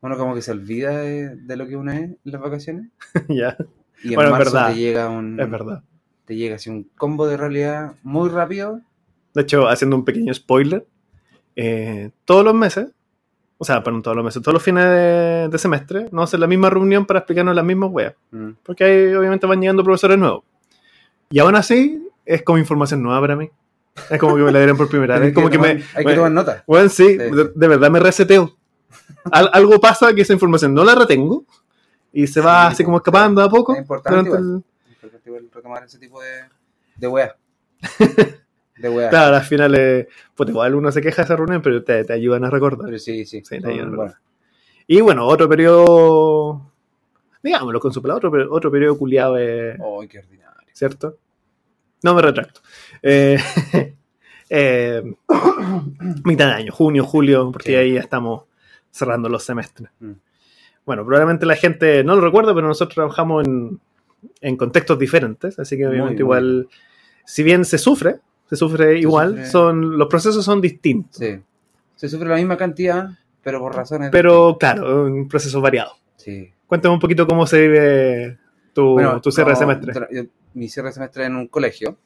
Uno 0.01 0.17
como 0.17 0.35
que 0.35 0.41
se 0.41 0.51
olvida 0.51 0.91
de, 0.97 1.35
de 1.35 1.55
lo 1.55 1.65
que 1.67 1.75
uno 1.75 1.91
es 1.91 1.99
en 2.01 2.17
las 2.25 2.41
vacaciones. 2.41 2.89
ya, 3.29 3.55
Y 4.03 4.09
en 4.09 4.15
Bueno, 4.15 4.29
es 4.29 4.31
marzo 4.31 4.51
verdad. 4.53 4.69
te 4.73 4.75
llega 4.79 5.09
un. 5.09 5.39
es 5.39 5.49
verdad. 5.49 5.83
Te 6.25 6.35
llega 6.35 6.55
así 6.57 6.69
un 6.69 6.83
combo 6.97 7.25
de 7.25 7.37
realidad 7.37 7.93
muy 8.03 8.29
rápido. 8.29 8.81
De 9.37 9.43
hecho, 9.43 9.67
haciendo 9.67 9.95
un 9.95 10.03
pequeño 10.03 10.33
spoiler, 10.33 10.83
eh, 11.55 12.09
todos 12.25 12.43
los 12.43 12.55
meses, 12.55 12.87
o 13.59 13.63
sea, 13.63 13.83
perdón, 13.83 14.01
todos 14.01 14.17
los 14.17 14.25
meses, 14.25 14.41
todos 14.41 14.53
los 14.55 14.63
fines 14.63 14.83
de, 14.83 15.47
de 15.47 15.57
semestre, 15.59 16.07
nos 16.11 16.23
hacen 16.23 16.39
la 16.39 16.47
misma 16.47 16.71
reunión 16.71 17.05
para 17.05 17.19
explicarnos 17.19 17.55
las 17.55 17.63
mismas 17.63 17.91
weas. 17.91 18.15
Mm. 18.31 18.49
Porque 18.63 18.83
ahí 18.83 19.13
obviamente 19.13 19.45
van 19.45 19.61
llegando 19.61 19.83
profesores 19.83 20.17
nuevos. 20.17 20.43
Y 21.29 21.37
aún 21.37 21.55
así, 21.55 22.01
es 22.25 22.41
como 22.41 22.57
información 22.57 23.03
nueva 23.03 23.21
para 23.21 23.35
mí. 23.35 23.47
Es 24.09 24.19
como 24.19 24.35
que 24.35 24.41
me 24.41 24.51
la 24.51 24.57
dieron 24.57 24.75
por 24.75 24.89
primera 24.89 25.19
vez. 25.19 25.29
Es 25.29 25.35
como 25.35 25.51
que 25.51 25.57
tomar- 25.59 25.75
me. 25.75 25.83
Hay 25.93 26.03
que 26.05 26.15
tomar 26.15 26.31
nota. 26.31 26.63
bueno, 26.65 26.89
sí, 26.89 27.15
de, 27.15 27.51
de 27.53 27.67
verdad 27.67 27.91
me 27.91 27.99
reseteo. 27.99 28.57
Al- 29.31 29.51
algo 29.53 29.79
pasa 29.79 30.13
que 30.15 30.21
esa 30.23 30.33
información 30.33 30.73
no 30.73 30.83
la 30.83 30.95
retengo 30.95 31.45
y 32.11 32.25
se 32.25 32.41
va 32.41 32.69
Sí, 32.69 32.73
así 32.73 32.83
como 32.83 32.97
escapando 32.97 33.43
a 33.43 33.49
poco. 33.51 33.73
es 33.73 33.79
importante 33.81 34.29
durante 34.31 34.37
el- 34.39 34.63
Importante 34.93 35.29
igual 35.29 35.47
retomar 35.53 35.83
ese 35.83 35.99
tipo 35.99 36.19
de, 36.21 36.29
de 36.95 37.07
weas. 37.07 37.35
De. 38.77 39.07
Claro, 39.09 39.35
al 39.35 39.43
final, 39.43 39.75
eh, 39.75 40.07
pues 40.35 40.49
igual 40.49 40.75
uno 40.75 40.91
se 40.91 41.01
queja 41.01 41.21
de 41.21 41.25
esa 41.25 41.35
reunión, 41.35 41.61
pero 41.61 41.83
te, 41.83 42.03
te 42.03 42.13
ayudan 42.13 42.45
a 42.45 42.49
recordar. 42.49 42.85
Pero 42.85 42.99
sí, 42.99 43.25
sí. 43.25 43.41
Sí. 43.43 43.57
Y 44.87 45.01
bueno, 45.01 45.25
otro 45.25 45.49
periodo, 45.49 46.71
digámoslo 47.43 47.79
con 47.79 47.91
su 47.91 48.01
palabra, 48.01 48.27
otro, 48.29 48.47
otro 48.53 48.71
periodo 48.71 48.97
culiado, 48.97 49.37
eh, 49.37 49.71
Ay, 49.71 50.07
qué 50.07 50.19
ordinario. 50.19 50.67
¿cierto? 50.73 51.17
No 52.03 52.13
me 52.13 52.21
retracto. 52.21 52.61
Eh, 53.01 53.37
eh, 54.49 55.03
mitad 56.23 56.47
de 56.47 56.53
año, 56.53 56.71
junio, 56.71 57.03
julio, 57.03 57.49
porque 57.51 57.71
Sí. 57.71 57.75
ahí 57.75 57.93
ya 57.95 57.99
estamos 57.99 58.43
cerrando 58.91 59.27
los 59.29 59.43
semestres. 59.43 59.89
Mm. 59.99 60.11
Bueno, 60.85 61.03
probablemente 61.05 61.45
la 61.45 61.55
gente 61.55 62.03
no 62.03 62.15
lo 62.15 62.21
recuerda, 62.21 62.53
pero 62.53 62.67
nosotros 62.67 62.95
trabajamos 62.95 63.45
en, 63.45 63.79
en 64.39 64.55
contextos 64.55 64.97
diferentes, 64.97 65.59
así 65.59 65.75
que 65.77 65.85
obviamente 65.85 66.23
muy 66.23 66.27
igual, 66.37 66.69
si 67.25 67.43
bien 67.43 67.65
se 67.65 67.77
sufre, 67.77 68.19
se 68.49 68.55
sufre 68.55 68.99
igual, 68.99 69.29
sufre. 69.31 69.45
son 69.47 69.97
los 69.97 70.07
procesos 70.07 70.43
son 70.45 70.61
distintos, 70.61 71.17
Sí. 71.17 71.39
Se 71.95 72.07
sufre 72.09 72.29
la 72.29 72.35
misma 72.35 72.57
cantidad, 72.57 73.09
pero 73.43 73.59
por 73.59 73.75
razones. 73.75 74.09
pero 74.11 74.57
claro, 74.59 75.05
un 75.05 75.27
proceso 75.27 75.59
variado. 75.61 75.93
Sí. 76.15 76.51
Cuéntame 76.67 76.93
un 76.93 76.99
poquito 76.99 77.25
cómo 77.25 77.47
se 77.47 77.61
vive 77.61 78.37
tu, 78.73 78.97
tu 79.21 79.31
cierre 79.31 79.51
de 79.51 79.55
semestre. 79.55 79.93
yo- 80.11 80.23
mi 80.53 80.67
cierre 80.69 80.89
de 80.89 80.93
semestre 80.93 81.25
en 81.25 81.35
un 81.35 81.47
colegio. 81.47 81.97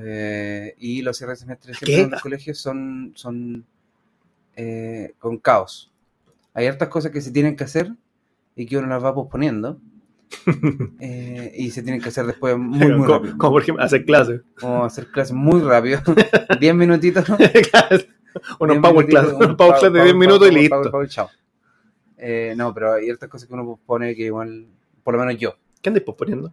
eh, 0.00 0.74
y 0.78 1.02
los 1.02 1.16
cierres 1.16 1.38
de 1.40 1.44
semestre 1.46 1.74
siempre 1.74 2.02
en 2.02 2.10
los 2.12 2.22
colegios 2.22 2.58
son, 2.58 3.12
son 3.16 3.64
eh, 4.54 5.14
con 5.18 5.38
caos. 5.38 5.90
Hay 6.54 6.66
hartas 6.66 6.88
cosas 6.88 7.10
que 7.10 7.20
se 7.20 7.32
tienen 7.32 7.56
que 7.56 7.64
hacer 7.64 7.92
y 8.54 8.66
que 8.66 8.76
uno 8.78 8.86
las 8.88 9.02
va 9.04 9.14
posponiendo. 9.14 9.78
eh, 11.00 11.52
y 11.56 11.70
se 11.70 11.82
tienen 11.82 12.00
que 12.00 12.08
hacer 12.08 12.26
después 12.26 12.56
muy, 12.56 12.78
muy 12.78 12.90
como, 12.92 13.06
rápido. 13.18 13.38
como 13.38 13.52
por 13.52 13.62
ejemplo 13.62 13.84
hacer 13.84 14.04
clases. 14.04 14.42
Como 14.60 14.84
hacer 14.84 15.06
clases 15.08 15.34
muy 15.34 15.60
rápido. 15.60 16.00
10 16.60 16.74
minutitos. 16.74 17.28
unos 18.60 18.76
10 18.76 18.82
power 18.82 19.06
class, 19.06 19.26
unos 19.32 19.56
power 19.56 19.72
class 19.78 19.82
de 19.82 19.90
power, 19.90 20.04
10 20.04 20.14
minutos 20.16 20.48
y 20.50 20.54
listo. 20.54 20.76
power, 20.76 20.90
power, 20.90 21.08
chao. 21.08 21.30
Eh, 22.16 22.54
no, 22.56 22.72
pero 22.74 22.92
hay 22.94 23.04
ciertas 23.04 23.28
cosas 23.28 23.48
que 23.48 23.54
uno 23.54 23.78
pone 23.86 24.14
que 24.14 24.24
igual, 24.24 24.66
por 25.02 25.14
lo 25.14 25.20
menos 25.24 25.38
yo, 25.40 25.56
¿Qué 25.80 25.88
andáis 25.88 26.04
posponiendo? 26.04 26.52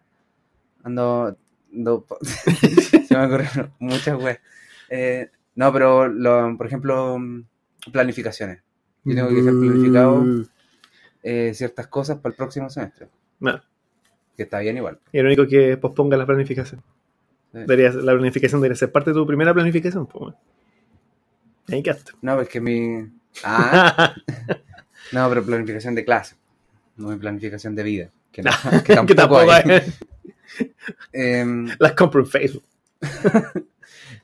ando, 0.83 1.37
ando 1.73 2.05
se 2.21 3.15
me 3.17 3.25
ocurrieron 3.25 3.73
muchas 3.79 4.17
weas. 4.21 4.39
Eh, 4.89 5.29
no, 5.55 5.73
pero 5.73 6.07
lo- 6.07 6.55
por 6.57 6.65
ejemplo, 6.67 7.17
planificaciones. 7.91 8.61
Yo 9.03 9.15
tengo 9.15 9.27
que 9.29 9.35
dejar 9.35 9.53
planificado 9.53 10.17
Mm. 10.21 10.45
eh, 11.23 11.51
ciertas 11.53 11.87
cosas 11.87 12.17
para 12.19 12.31
el 12.31 12.37
próximo 12.37 12.69
semestre, 12.69 13.09
No, 13.39 13.61
que 14.35 14.43
está 14.43 14.59
bien 14.59 14.77
igual. 14.77 14.99
y 15.11 15.19
lo 15.19 15.25
único 15.27 15.47
que 15.47 15.77
posponga 15.77 16.17
la 16.17 16.25
planificación. 16.25 16.81
Sí. 17.53 17.59
Debería, 17.59 17.91
la 17.91 18.13
planificación 18.13 18.61
debería 18.61 18.75
ser 18.77 18.91
parte 18.91 19.11
de 19.11 19.15
tu 19.15 19.25
primera 19.25 19.53
planificación. 19.53 20.05
Pues. 20.07 20.35
Ahí 21.69 21.81
quedaste. 21.83 22.11
No, 22.21 22.39
es 22.41 22.49
que 22.49 22.61
mi... 22.61 23.07
Ah, 23.43 24.15
no, 25.11 25.29
pero 25.29 25.43
planificación 25.45 25.93
de 25.93 26.03
clase, 26.03 26.35
no 26.95 27.09
mi 27.09 27.17
planificación 27.17 27.75
de 27.75 27.83
vida. 27.83 28.09
Que, 28.31 28.41
no- 28.41 28.51
que 28.83 28.83
que 28.83 28.95
tampoco, 28.95 29.15
tampoco 29.15 29.51
hay. 29.51 29.63
hay. 29.71 29.93
Em, 31.13 31.67
Las 31.77 31.91
compro 31.93 32.21
en 32.21 32.27
Facebook. 32.27 32.63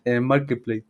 en 0.05 0.13
el 0.13 0.21
marketplace. 0.21 0.83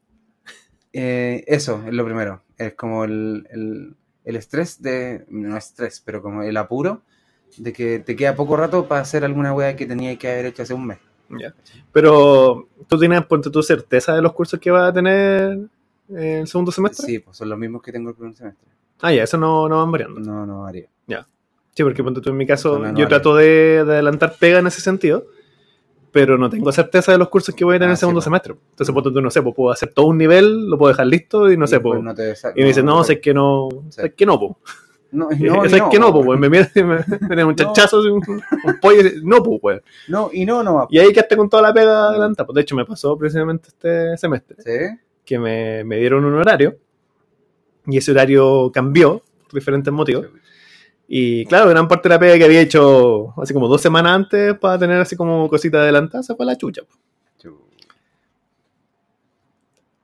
Eh, 0.93 1.43
eso 1.47 1.83
es 1.85 1.93
lo 1.93 2.05
primero. 2.05 2.43
Es 2.57 2.75
como 2.75 3.03
el, 3.03 3.45
el, 3.51 3.95
el 4.23 4.35
estrés 4.35 4.81
de. 4.81 5.25
No 5.27 5.57
estrés, 5.57 6.01
pero 6.05 6.21
como 6.21 6.43
el 6.43 6.55
apuro 6.57 7.01
de 7.57 7.73
que 7.73 7.99
te 7.99 8.15
queda 8.15 8.35
poco 8.35 8.55
rato 8.57 8.87
para 8.87 9.01
hacer 9.01 9.23
alguna 9.25 9.53
wea 9.53 9.75
que 9.75 9.85
tenía 9.85 10.17
que 10.17 10.31
haber 10.31 10.47
hecho 10.47 10.63
hace 10.63 10.73
un 10.73 10.87
mes. 10.87 10.99
Ya. 11.29 11.53
Pero 11.91 12.67
tú 12.87 12.99
tienes, 12.99 13.25
ponte 13.25 13.49
tu 13.49 13.63
certeza 13.63 14.15
de 14.15 14.21
los 14.21 14.33
cursos 14.33 14.59
que 14.59 14.69
vas 14.71 14.89
a 14.89 14.93
tener 14.93 15.59
en 16.09 16.17
el 16.19 16.47
segundo 16.47 16.71
semestre. 16.71 17.05
Sí, 17.05 17.19
pues 17.19 17.37
son 17.37 17.49
los 17.49 17.57
mismos 17.57 17.81
que 17.81 17.91
tengo 17.91 18.09
el 18.09 18.15
primer 18.15 18.35
semestre. 18.35 18.67
Ah, 19.01 19.11
ya, 19.11 19.23
eso 19.23 19.37
no, 19.37 19.67
no 19.67 19.77
van 19.77 19.91
variando. 19.91 20.19
No, 20.19 20.45
no 20.45 20.65
haría. 20.65 20.87
Sí, 21.75 21.81
porque 21.81 22.03
ponte 22.03 22.21
tú 22.21 22.29
en 22.29 22.37
mi 22.37 22.45
caso, 22.45 22.77
No, 22.77 22.91
no, 22.91 22.99
yo 22.99 23.07
trato 23.07 23.35
de, 23.35 23.83
de 23.83 23.93
adelantar 23.93 24.35
pega 24.39 24.59
en 24.59 24.67
ese 24.67 24.79
sentido, 24.79 25.25
pero 26.11 26.37
no 26.37 26.47
tengo 26.47 26.71
certeza 26.71 27.11
de 27.11 27.17
los 27.17 27.29
cursos 27.29 27.55
que 27.55 27.65
voy 27.65 27.77
a 27.77 27.79
tener 27.79 27.89
Ah, 27.89 27.93
el 27.93 27.97
segundo 27.97 28.21
sí, 28.21 28.25
po. 28.25 28.29
semestre. 28.29 28.55
Entonces, 28.69 28.93
ponte 28.93 29.09
tú, 29.09 29.19
no 29.19 29.31
sé, 29.31 29.41
pues 29.41 29.55
puedo 29.55 29.71
hacer 29.71 29.91
todo 29.91 30.05
un 30.05 30.19
nivel, 30.19 30.67
lo 30.69 30.77
puedo 30.77 30.91
dejar 30.91 31.07
listo 31.07 31.51
y 31.51 31.57
no 31.57 31.65
sé, 31.65 31.77
después 31.77 31.99
pues. 32.03 32.43
y 32.55 32.61
me 32.61 32.67
dicen, 32.67 32.85
no, 32.85 33.03
sé 33.03 33.19
que 33.19 33.33
no, 33.33 33.69
sé 33.89 34.13
que 34.13 34.23
no, 34.27 34.39
pues. 34.39 34.51
No, 35.13 35.29
y 35.31 35.43
No, 35.43 35.69
sé 35.69 35.77
no, 35.77 35.89
que 35.89 35.99
no, 35.99 36.11
pues, 36.11 36.39
me 36.39 36.49
miran 36.49 36.69
y 36.75 36.83
me 37.35 37.43
un 37.45 37.55
chachazo, 37.55 38.01
un, 38.01 38.21
un 38.27 38.79
pollo, 38.81 39.01
no, 39.23 39.43
pues, 39.43 39.59
weón. 39.61 39.81
No, 40.07 40.29
y 40.33 40.45
no, 40.45 40.63
no. 40.63 40.87
Y 40.89 40.97
ahí 40.99 41.13
quedaste 41.13 41.37
con 41.37 41.49
toda 41.49 41.61
la 41.63 41.73
pega 41.73 42.09
adelantada. 42.09 42.47
Pues, 42.47 42.55
de 42.55 42.61
hecho, 42.61 42.75
me 42.75 42.85
pasó 42.85 43.17
precisamente 43.17 43.67
este 43.69 44.17
semestre, 44.17 44.55
¿Sí? 44.59 44.99
que 45.23 45.39
me, 45.39 45.83
me 45.83 45.97
dieron 45.97 46.25
un 46.25 46.33
horario, 46.33 46.77
y 47.85 47.97
ese 47.97 48.11
horario 48.11 48.71
cambió 48.73 49.21
por 49.43 49.53
diferentes 49.53 49.93
motivos. 49.93 50.27
Y 51.07 51.45
claro, 51.45 51.69
gran 51.69 51.87
parte 51.87 52.09
de 52.09 52.15
la 52.15 52.19
pega 52.19 52.37
que 52.37 52.45
había 52.45 52.61
hecho 52.61 53.39
así 53.39 53.53
como 53.53 53.67
dos 53.67 53.81
semanas 53.81 54.13
antes 54.13 54.57
para 54.57 54.79
tener 54.79 54.99
así 54.99 55.15
como 55.15 55.47
cosita 55.49 55.79
adelantada 55.79 56.23
se 56.23 56.33
fue 56.33 56.45
a 56.45 56.47
la 56.47 56.55
chucha. 56.57 56.81
Chu. 57.37 57.59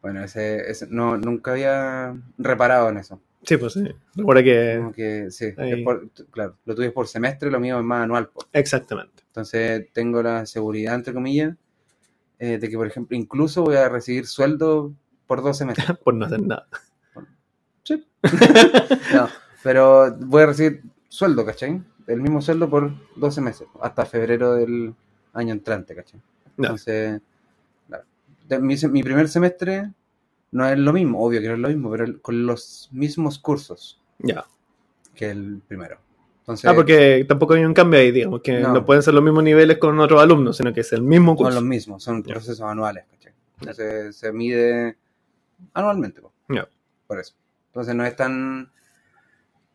Bueno, 0.01 0.23
ese, 0.23 0.69
ese- 0.69 0.87
no, 0.89 1.17
nunca 1.17 1.51
había 1.51 2.15
reparado 2.37 2.89
en 2.89 2.97
eso. 2.97 3.19
Sí, 3.43 3.57
pues 3.57 3.73
sí. 3.73 3.83
Recuerda 4.15 4.43
que. 4.43 4.91
Que 4.95 5.31
sí, 5.31 5.45
es 5.57 5.83
por- 5.83 6.09
claro, 6.31 6.57
lo 6.65 6.75
tuyo 6.75 6.87
es 6.89 6.93
por 6.93 7.07
semestre, 7.07 7.49
lo 7.49 7.59
mío 7.59 7.79
es 7.79 7.85
más 7.85 8.03
anual. 8.03 8.27
po. 8.29 8.41
Exactamente. 8.53 9.23
Entonces 9.27 9.87
tengo 9.93 10.21
la 10.21 10.45
seguridad, 10.45 10.95
entre 10.95 11.13
comillas, 11.13 11.55
eh, 12.37 12.57
de 12.57 12.69
que, 12.69 12.75
por 12.77 12.87
ejemplo, 12.87 13.15
incluso 13.15 13.63
voy 13.63 13.75
a 13.77 13.87
recibir 13.89 14.27
sueldo 14.27 14.93
por 15.27 15.41
dos 15.41 15.57
semestres. 15.57 15.97
Por 16.03 16.13
no 16.15 16.25
hacer 16.25 16.41
nada. 16.41 16.67
Sí. 17.83 18.05
No, 19.13 19.27
pero 19.63 20.15
voy 20.19 20.43
a 20.43 20.45
recibir 20.47 20.81
sueldo, 21.07 21.45
¿cachai? 21.45 21.81
El 22.07 22.21
mismo 22.21 22.41
sueldo 22.41 22.69
por 22.69 22.91
12 23.15 23.41
meses, 23.41 23.67
hasta 23.81 24.05
febrero 24.05 24.53
del 24.55 24.93
año 25.33 25.53
entrante, 25.53 25.95
¿cachai? 25.95 26.19
No. 26.57 26.65
Entonces, 26.65 27.21
claro. 27.87 28.03
Mi, 28.61 28.75
mi 28.89 29.03
primer 29.03 29.27
semestre 29.29 29.91
no 30.51 30.67
es 30.67 30.77
lo 30.77 30.93
mismo, 30.93 31.21
obvio 31.23 31.41
que 31.41 31.47
no 31.47 31.53
es 31.55 31.59
lo 31.59 31.67
mismo, 31.69 31.91
pero 31.91 32.21
con 32.21 32.45
los 32.45 32.89
mismos 32.91 33.39
cursos 33.39 34.01
Ya. 34.19 34.45
que 35.15 35.29
el 35.29 35.61
primero. 35.67 35.99
Entonces, 36.41 36.69
Ah, 36.69 36.73
porque 36.73 37.25
tampoco 37.27 37.53
hay 37.53 37.63
un 37.63 37.73
cambio 37.75 37.99
ahí, 37.99 38.11
digamos, 38.11 38.41
que 38.41 38.59
no, 38.59 38.73
No. 38.73 38.85
pueden 38.85 39.03
ser 39.03 39.13
los 39.13 39.23
mismos 39.23 39.43
niveles 39.43 39.77
con 39.77 39.99
otros 39.99 40.19
alumnos, 40.21 40.57
sino 40.57 40.73
que 40.73 40.81
es 40.81 40.91
el 40.93 41.03
mismo 41.03 41.31
son 41.33 41.37
curso. 41.37 41.51
los 41.55 41.63
mismos, 41.63 42.03
son 42.03 42.23
procesos 42.23 42.61
anuales, 42.61 43.05
¿cachai? 43.11 43.33
Entonces 43.59 44.15
se 44.15 44.31
mide 44.33 44.97
anualmente, 45.73 46.21
po. 46.21 46.31
Ya. 46.49 46.67
por 47.05 47.19
eso. 47.19 47.35
Entonces 47.67 47.93
no 47.95 48.05
es 48.05 48.15
tan 48.15 48.61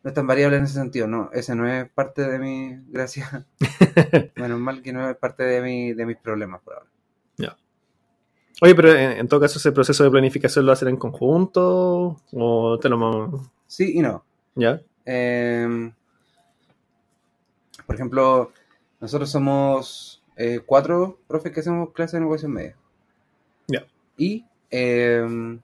no 0.03 0.09
es 0.09 0.13
tan 0.13 0.27
variable 0.27 0.57
en 0.57 0.65
ese 0.65 0.73
sentido, 0.75 1.07
no, 1.07 1.29
ese 1.33 1.55
no 1.55 1.67
es 1.67 1.89
parte 1.89 2.21
de 2.29 2.37
mi 2.37 2.77
gracia. 2.89 3.45
Menos 4.35 4.59
mal 4.59 4.81
que 4.83 4.93
no 4.93 5.09
es 5.09 5.15
parte 5.17 5.43
de 5.43 5.61
mi 5.61 5.93
de 5.93 6.05
mis 6.05 6.17
problemas 6.17 6.61
por 6.61 6.73
ahora. 6.75 6.89
Oye, 8.61 8.73
pero 8.75 8.91
en, 8.93 9.11
en 9.17 9.27
todo 9.27 9.39
caso, 9.41 9.59
ese 9.59 9.71
proceso 9.71 10.03
de 10.03 10.11
planificación 10.11 10.65
lo 10.65 10.71
hacen 10.71 10.87
en 10.87 10.97
conjunto 10.97 12.21
o 12.31 12.79
te 12.79 12.87
lo. 12.89 13.49
Sí 13.67 13.97
y 13.97 14.01
no. 14.01 14.23
¿Ya? 14.55 14.81
Eh, 15.05 15.91
por 17.85 17.95
ejemplo, 17.95 18.51
nosotros 19.01 19.29
somos 19.29 20.23
eh, 20.37 20.61
cuatro 20.65 21.19
profes 21.27 21.51
que 21.51 21.59
hacemos 21.59 21.91
clases 21.91 22.13
de 22.13 22.19
negocios 22.21 22.49
media. 22.51 22.75
Ya. 23.67 23.85
Y 24.17 24.45
eh, 24.71 25.59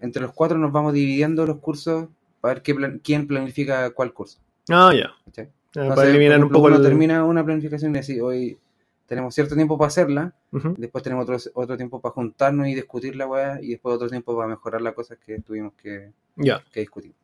entre 0.00 0.22
los 0.22 0.32
cuatro 0.32 0.58
nos 0.58 0.72
vamos 0.72 0.92
dividiendo 0.92 1.46
los 1.46 1.58
cursos 1.58 2.08
para 2.40 2.54
ver 2.54 2.62
qué 2.62 2.74
plan- 2.74 3.00
quién 3.02 3.26
planifica 3.26 3.90
cuál 3.90 4.12
curso. 4.12 4.38
Ah, 4.68 4.92
ya. 4.92 5.10
Ya, 5.32 5.48
Entonces, 5.82 5.94
para 5.94 6.08
eliminar 6.10 6.42
un 6.42 6.50
poco 6.50 6.66
uno 6.66 6.76
el. 6.76 6.82
termina 6.82 7.24
una 7.24 7.44
planificación 7.44 7.92
y 7.94 7.98
decir, 7.98 8.20
hoy 8.22 8.58
tenemos 9.06 9.34
cierto 9.34 9.54
tiempo 9.54 9.78
para 9.78 9.88
hacerla, 9.88 10.34
después 10.76 11.02
tenemos 11.04 11.22
otro, 11.28 11.36
otro 11.54 11.76
tiempo 11.76 12.00
para 12.00 12.12
juntarnos 12.12 12.66
y 12.68 12.74
discutir 12.74 13.16
la 13.16 13.26
weá, 13.26 13.60
y 13.62 13.68
después 13.70 13.94
otro 13.94 14.08
tiempo 14.08 14.36
para 14.36 14.48
mejorar 14.48 14.82
las 14.82 14.94
cosas 14.94 15.18
que 15.24 15.40
tuvimos 15.40 15.72
que, 15.74 16.10
Ya, 16.36 16.62
que 16.72 16.80
discutir. 16.80 17.14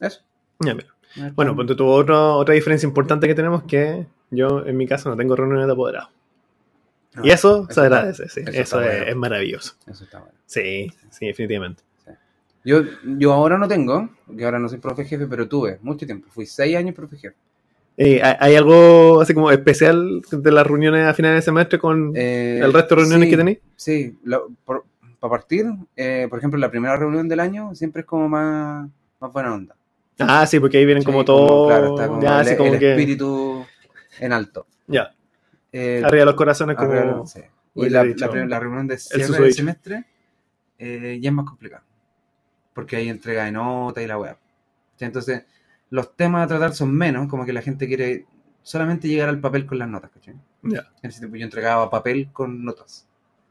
Eso. 0.00 0.20
ya, 0.60 0.74
mira. 0.74 0.88
Bueno, 1.34 1.54
pues 1.56 1.66
tuvo 1.76 1.92
otra, 1.94 2.18
otra 2.34 2.54
diferencia 2.54 2.86
importante 2.86 3.26
que 3.26 3.34
tenemos 3.34 3.64
que 3.64 4.06
yo, 4.30 4.64
en 4.64 4.76
mi 4.76 4.86
caso, 4.86 5.10
no 5.10 5.16
tengo 5.16 5.34
reuniones 5.36 5.66
de 5.66 5.72
apoderado. 5.72 6.08
No, 7.14 7.24
y 7.26 7.30
eso, 7.30 7.64
se 7.66 7.70
está- 7.72 7.82
agradece, 7.82 8.28
sí. 8.28 8.40
eso 8.46 8.50
Eso, 8.52 8.80
es, 8.80 8.86
bueno. 8.88 9.04
es 9.10 9.16
maravilloso. 9.16 9.74
Eso 9.86 10.04
está 10.04 10.20
bueno. 10.20 10.34
Sí, 10.46 10.88
sí, 11.10 11.26
definitivamente. 11.26 11.82
Yo, 12.64 12.82
yo 13.18 13.32
ahora 13.32 13.58
no 13.58 13.66
tengo, 13.66 14.10
porque 14.26 14.44
ahora 14.44 14.58
no 14.58 14.68
soy 14.68 14.78
profe 14.78 15.04
jefe, 15.04 15.26
pero 15.26 15.48
tuve 15.48 15.78
mucho 15.82 16.06
tiempo. 16.06 16.28
Fui 16.30 16.46
seis 16.46 16.76
años 16.76 16.94
profe 16.94 17.16
jefe. 17.16 17.36
Eh, 18.02 18.18
¿hay- 18.22 18.36
¿Hay 18.40 18.56
algo 18.56 19.20
así 19.20 19.34
como 19.34 19.50
especial 19.50 20.22
de 20.30 20.50
las 20.50 20.66
reuniones 20.66 21.06
a 21.06 21.12
finales 21.12 21.36
de 21.36 21.42
semestre 21.42 21.78
con 21.78 22.12
Eh, 22.16 22.58
el 22.62 22.72
resto 22.72 22.94
de 22.94 23.02
reuniones 23.02 23.26
sí, 23.26 23.30
que 23.30 23.36
tenéis? 23.36 23.58
Sí, 23.76 24.18
para 24.64 25.30
partir, 25.30 25.66
eh, 25.96 26.26
por 26.30 26.38
ejemplo, 26.38 26.58
la 26.58 26.70
primera 26.70 26.96
reunión 26.96 27.28
del 27.28 27.40
año 27.40 27.74
siempre 27.74 28.00
es 28.00 28.06
como 28.06 28.26
más, 28.26 28.88
más 29.20 29.32
buena 29.34 29.52
onda. 29.52 29.76
Ah, 30.18 30.46
sí, 30.46 30.58
porque 30.58 30.78
ahí 30.78 30.86
vienen 30.86 31.02
Sí, 31.02 31.06
como 31.06 31.26
todo. 31.26 31.66
claro, 31.66 31.88
está 31.88 32.08
como 32.08 32.22
ya, 32.22 32.40
el, 32.40 32.46
así 32.46 32.56
como 32.56 32.72
el 32.72 32.78
que. 32.78 32.90
espíritu 32.92 33.66
en 34.18 34.32
alto. 34.32 34.66
Ya, 34.86 35.14
arriba 35.70 36.08
de 36.08 36.24
los 36.24 36.34
corazones, 36.36 36.76
como. 36.76 36.92
Arriba, 36.92 37.26
sí. 37.26 37.40
Y 37.74 37.90
la, 37.90 38.02
dicho 38.02 38.34
la, 38.34 38.46
la 38.46 38.60
reunión 38.60 38.86
de 38.86 38.96
cierre 38.96 39.38
del 39.42 39.52
semestre 39.52 40.04
ya 40.78 40.86
es 41.28 41.32
más 41.32 41.44
complicada. 41.44 41.82
Porque 42.72 42.96
hay 42.96 43.10
entrega 43.10 43.44
de 43.44 43.52
nota 43.52 44.00
y 44.00 44.06
la 44.06 44.16
web. 44.16 44.36
Entonces, 44.98 45.44
los 45.90 46.16
temas 46.16 46.44
a 46.44 46.46
tratar 46.46 46.72
son 46.74 46.94
menos, 46.94 47.28
como 47.28 47.44
que 47.44 47.52
la 47.52 47.62
gente 47.62 47.86
quiere 47.86 48.26
solamente 48.62 49.08
llegar 49.08 49.28
al 49.28 49.40
papel 49.40 49.66
con 49.66 49.78
las 49.78 49.88
notas, 49.88 50.10
¿cachai? 50.12 50.34
Ya. 50.62 50.90
En 51.02 51.10
ese 51.10 51.20
tiempo 51.20 51.36
yo 51.36 51.44
entregaba 51.44 51.90
papel 51.90 52.28
con 52.32 52.64
notas. 52.64 53.06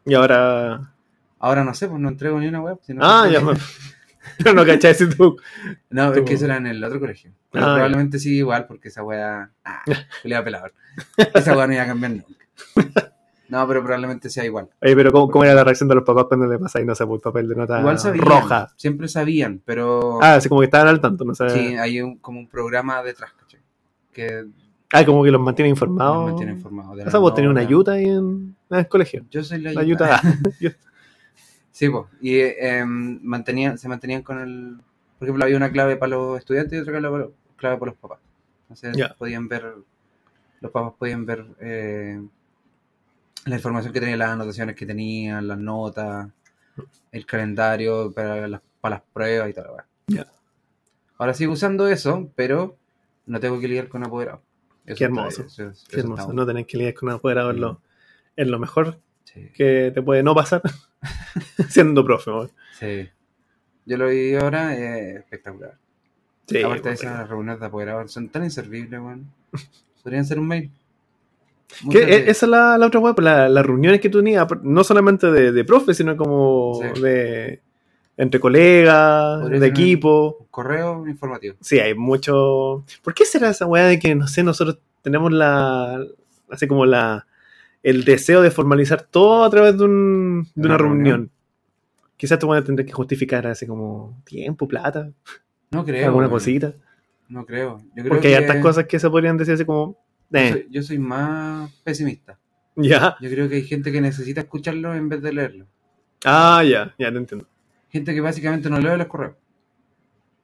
Y 0.06 0.14
ahora. 0.14 0.94
Ahora 1.40 1.64
no 1.64 1.74
sé, 1.74 1.88
pues 1.88 2.00
no 2.00 2.10
entrego 2.10 2.40
ni 2.40 2.48
una 2.48 2.62
web. 2.62 2.80
sino 2.82 3.02
Ah, 3.04 3.26
que- 3.28 3.34
ya. 3.34 3.42
me- 3.42 3.54
Pero 4.38 4.54
no 4.54 4.66
cachai 4.66 4.94
si 4.96 5.10
tú. 5.10 5.38
No, 5.90 6.12
tú- 6.12 6.20
es 6.20 6.26
que 6.26 6.34
eso 6.36 6.46
era 6.46 6.58
en 6.58 6.68
el 6.68 6.84
otro 6.84 7.00
colegio. 7.00 7.32
Pero 7.52 7.66
Ah, 7.66 7.68
ya. 7.70 7.74
probablemente 7.76 8.20
sí 8.20 8.38
igual, 8.38 8.68
porque 8.68 8.90
esa 8.90 9.04
wea... 9.04 9.50
Ah, 9.66 9.84
Julián 10.22 10.44
Pelador. 10.44 10.74
Esa 11.34 11.58
wea 11.58 11.68
no 11.68 11.74
iba 11.74 11.84
a 11.84 11.88
cambiar 11.88 12.12
nunca. 12.12 13.14
No, 13.50 13.68
pero 13.68 13.82
probablemente 13.82 14.30
sea 14.30 14.46
igual. 14.46 14.70
Oye, 14.82 14.96
pero 14.96 15.12
¿cómo, 15.12 15.30
cómo 15.30 15.44
era 15.44 15.54
la 15.56 15.64
reacción 15.64 15.90
de 15.90 15.96
los 15.96 16.04
papás 16.04 16.26
cuando 16.26 16.46
le 16.48 16.60
pasáis, 16.60 16.86
no 16.86 16.94
sé, 16.96 17.06
por 17.06 17.20
papel 17.20 17.48
de 17.50 17.56
nota 17.56 17.80
Igual 17.80 17.98
sabían. 18.00 18.26
roja? 18.26 18.68
Siempre 18.78 19.08
sabían, 19.08 19.62
pero... 19.66 20.20
Ah, 20.22 20.36
así 20.36 20.48
como 20.50 20.62
que 20.62 20.66
estaban 20.66 20.88
al 20.88 21.02
tanto, 21.02 21.26
no 21.26 21.34
sé. 21.34 21.50
Sí, 21.50 21.76
hay 21.76 22.00
un, 22.02 22.18
como 22.18 22.40
un 22.40 22.48
programa 22.48 23.02
detrás, 23.04 23.32
¿cachai? 23.34 23.60
Que 24.14 24.46
Ah, 24.92 25.06
como 25.06 25.24
que 25.24 25.30
los 25.32 25.42
mantiene 25.42 25.70
informados. 25.70 26.16
nos 26.18 26.26
mantiene 26.28 26.52
informados. 26.54 26.98
de 26.98 27.04
O 27.04 27.12
sea, 27.12 27.20
vos 27.20 27.34
tenés 27.36 27.52
una 27.52 27.62
ayuda 27.62 27.94
ahí 27.94 28.06
en, 28.06 28.56
en 28.70 28.78
el 28.80 28.88
colegio. 28.88 29.26
Yo 29.30 29.44
soy 29.44 29.60
la 29.62 29.74
La 29.74 29.82
ayuda. 29.82 30.20
ayuda. 30.20 30.38
Sí, 31.72 31.90
pues. 31.90 32.06
Y 32.22 32.36
eh, 32.40 32.84
mantenían, 32.86 33.78
se 33.78 33.88
mantenían 33.88 34.22
con 34.22 34.40
el... 34.40 34.78
Por 35.18 35.28
ejemplo, 35.28 35.46
había 35.46 35.58
una 35.58 35.72
clave 35.72 35.96
para 35.96 36.10
los 36.12 36.38
estudiantes 36.40 36.78
y 36.78 36.82
otra 36.82 36.92
clave 37.00 37.10
para 37.10 37.24
los, 37.26 37.34
clave 37.56 37.78
para 37.78 37.92
los 37.92 38.00
papás. 38.00 38.20
Entonces 38.64 38.98
Ya. 38.98 39.16
podían 39.18 39.48
ver... 39.48 39.76
Los 40.62 40.72
papás 40.72 40.94
podían 41.00 41.26
ver 41.26 41.46
eh, 41.62 42.22
la 43.46 43.56
información 43.56 43.94
que 43.94 44.00
tenía, 44.00 44.18
las 44.18 44.30
anotaciones 44.32 44.76
que 44.76 44.86
tenían, 44.86 45.48
las 45.48 45.58
notas, 45.58 46.30
el 47.12 47.26
calendario 47.26 48.12
para 48.12 48.48
las, 48.48 48.62
para 48.82 48.96
las 48.98 49.04
pruebas 49.14 49.50
y 49.50 49.54
tal. 49.54 49.68
Ya. 50.08 50.28
Ahora 51.18 51.34
sigo 51.34 51.54
usando 51.54 51.88
eso, 51.88 52.30
pero 52.36 52.78
no 53.26 53.40
tengo 53.40 53.60
que 53.60 53.68
lidiar 53.68 53.88
con 53.90 54.04
apoderado. 54.06 54.42
Eso 54.86 54.98
Qué 54.98 55.04
hermoso. 55.06 55.44
eso 55.44 55.72
Qué 55.90 56.00
hermoso. 56.00 56.26
bueno. 56.28 56.42
No 56.42 56.48
tenés 56.48 56.66
que 56.68 56.78
lidiar 56.78 56.94
con 56.94 57.10
un 57.10 57.16
apoderado 57.16 57.52
en 57.52 57.62
lo, 57.62 57.82
en 58.36 58.52
lo 58.52 58.60
mejor 58.60 59.00
Sí. 59.26 59.50
que 59.54 59.92
te 59.94 60.02
puede 60.02 60.24
no 60.24 60.34
pasar 60.34 60.62
siendo 61.70 62.04
profe. 62.04 62.32
Sí. 62.80 63.10
Yo 63.86 63.98
lo 63.98 64.08
vi 64.08 64.34
ahora, 64.36 64.76
eh, 64.76 65.18
espectacular. 65.18 65.78
Sí, 66.48 66.64
Aparte 66.64 66.90
de 66.90 66.96
weón. 66.96 67.14
esas 67.14 67.30
reuniones 67.30 67.60
de 67.60 67.66
apoderados, 67.68 68.12
son 68.12 68.30
tan 68.30 68.44
inservibles, 68.44 69.00
weón. 69.00 69.32
Podrían 70.02 70.26
ser 70.26 70.40
un 70.40 70.48
mail. 70.48 70.72
Que 70.72 70.72
Muchas 70.72 70.78
e- 70.78 71.48
veces. 71.48 71.59
Esa 71.92 72.46
es 72.46 72.50
la, 72.50 72.78
la 72.78 72.88
otra 72.88 73.00
web, 73.00 73.20
la- 73.20 73.50
las 73.50 73.66
reuniones 73.66 74.02
que 74.02 74.10
tú 74.10 74.20
tenías, 74.20 74.48
no 74.64 74.84
solamente 74.84 75.32
de, 75.32 75.52
de 75.52 75.64
profe, 75.64 75.94
sino 75.94 76.16
como 76.18 76.80
Sí. 76.96 77.02
de 77.02 77.62
entre 78.18 78.40
colegas, 78.40 79.42
Podría 79.42 79.60
de 79.60 79.66
un- 79.68 79.72
equipo. 79.72 80.38
Un 80.42 80.48
correo 80.52 81.08
informativo. 81.08 81.56
Sí, 81.62 81.80
hay 81.80 81.94
mucho. 81.96 82.84
¿Por 83.02 83.14
qué 83.14 83.24
será 83.26 83.50
esa 83.50 83.66
weá 83.66 83.86
de 83.86 83.98
que, 84.00 84.14
no 84.16 84.28
sé, 84.28 84.44
nosotros 84.44 84.80
tenemos 85.02 85.32
la. 85.32 86.04
Así 86.50 86.68
como 86.68 86.86
la. 86.86 87.26
El 87.82 88.04
deseo 88.04 88.42
de 88.42 88.52
formalizar 88.52 89.04
todo 89.04 89.46
a 89.46 89.50
través 89.50 89.78
de, 89.78 89.86
un, 89.86 90.44
de 90.54 90.66
una 90.66 90.76
Una 90.76 90.78
reunión? 90.78 91.04
reunión. 91.06 91.32
Quizás 92.18 92.38
tú 92.40 92.48
vas 92.48 92.62
a 92.62 92.66
tener 92.66 92.86
que 92.86 92.92
justificar 92.92 93.48
así 93.48 93.66
como 93.66 94.22
tiempo, 94.26 94.68
plata, 94.68 95.10
No 95.72 95.86
creo. 95.86 96.08
alguna 96.08 96.30
cosita. 96.30 96.74
No 97.30 97.46
creo. 97.46 97.78
Yo 97.96 98.04
creo 98.04 98.10
Porque 98.10 98.28
hay 98.28 98.34
hartas 98.34 98.58
cosas 98.58 98.86
que 98.88 99.00
se 99.00 99.10
podrían 99.10 99.38
decir 99.38 99.54
así 99.54 99.64
como. 99.64 99.96
Yo 100.32 100.40
Eh, 100.40 100.52
soy, 100.52 100.68
yo 100.70 100.82
soy 100.84 101.00
más 101.00 101.72
pesimista. 101.84 102.38
ya. 102.76 103.16
Yo 103.22 103.30
creo 103.30 103.50
que 103.50 103.56
hay 103.56 103.64
gente 103.64 103.92
que 103.92 104.02
necesita 104.02 104.42
escucharlo 104.42 104.94
en 104.94 105.10
vez 105.10 105.22
de 105.22 105.34
leerlo. 105.34 105.66
Ah, 106.26 106.64
ya, 106.64 106.94
ya 107.00 107.12
te 107.12 107.18
entiendo. 107.18 107.48
Gente 107.90 108.14
que 108.14 108.22
básicamente 108.22 108.70
no 108.70 108.80
lee 108.80 108.98
los 108.98 109.08
correos. 109.08 109.36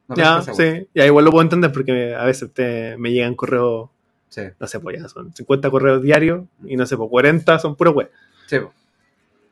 No 0.07 0.15
ya, 0.15 0.41
sí. 0.41 0.87
Ya, 0.93 1.05
igual 1.05 1.25
lo 1.25 1.31
puedo 1.31 1.43
entender 1.43 1.71
porque 1.71 2.13
a 2.15 2.23
veces 2.25 2.51
te, 2.53 2.95
me 2.97 3.11
llegan 3.11 3.35
correos, 3.35 3.89
Sí, 4.29 4.41
no 4.59 4.67
sé, 4.67 4.79
pues 4.79 5.01
ya 5.01 5.07
son 5.07 5.33
50 5.33 5.69
correos 5.69 6.01
diarios 6.01 6.45
y 6.65 6.75
no 6.75 6.85
sé, 6.85 6.97
pues 6.97 7.09
40 7.09 7.57
son 7.59 7.75
puros 7.75 7.93
web. 7.95 8.11
sí, 8.47 8.59
po. 8.59 8.73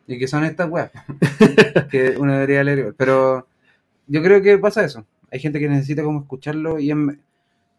Y 0.06 0.19
que 0.19 0.28
son 0.28 0.43
estas 0.43 0.69
weas 0.69 0.91
que 1.89 2.15
uno 2.17 2.34
debería 2.34 2.63
leer. 2.63 2.80
igual. 2.80 2.96
Pero 2.98 3.48
yo 4.08 4.22
creo 4.22 4.41
que 4.41 4.58
pasa 4.58 4.84
eso. 4.84 5.06
Hay 5.32 5.39
gente 5.39 5.60
que 5.60 5.69
necesita 5.69 6.04
como 6.04 6.19
escucharlo 6.22 6.78
y, 6.80 6.91
en- 6.91 7.22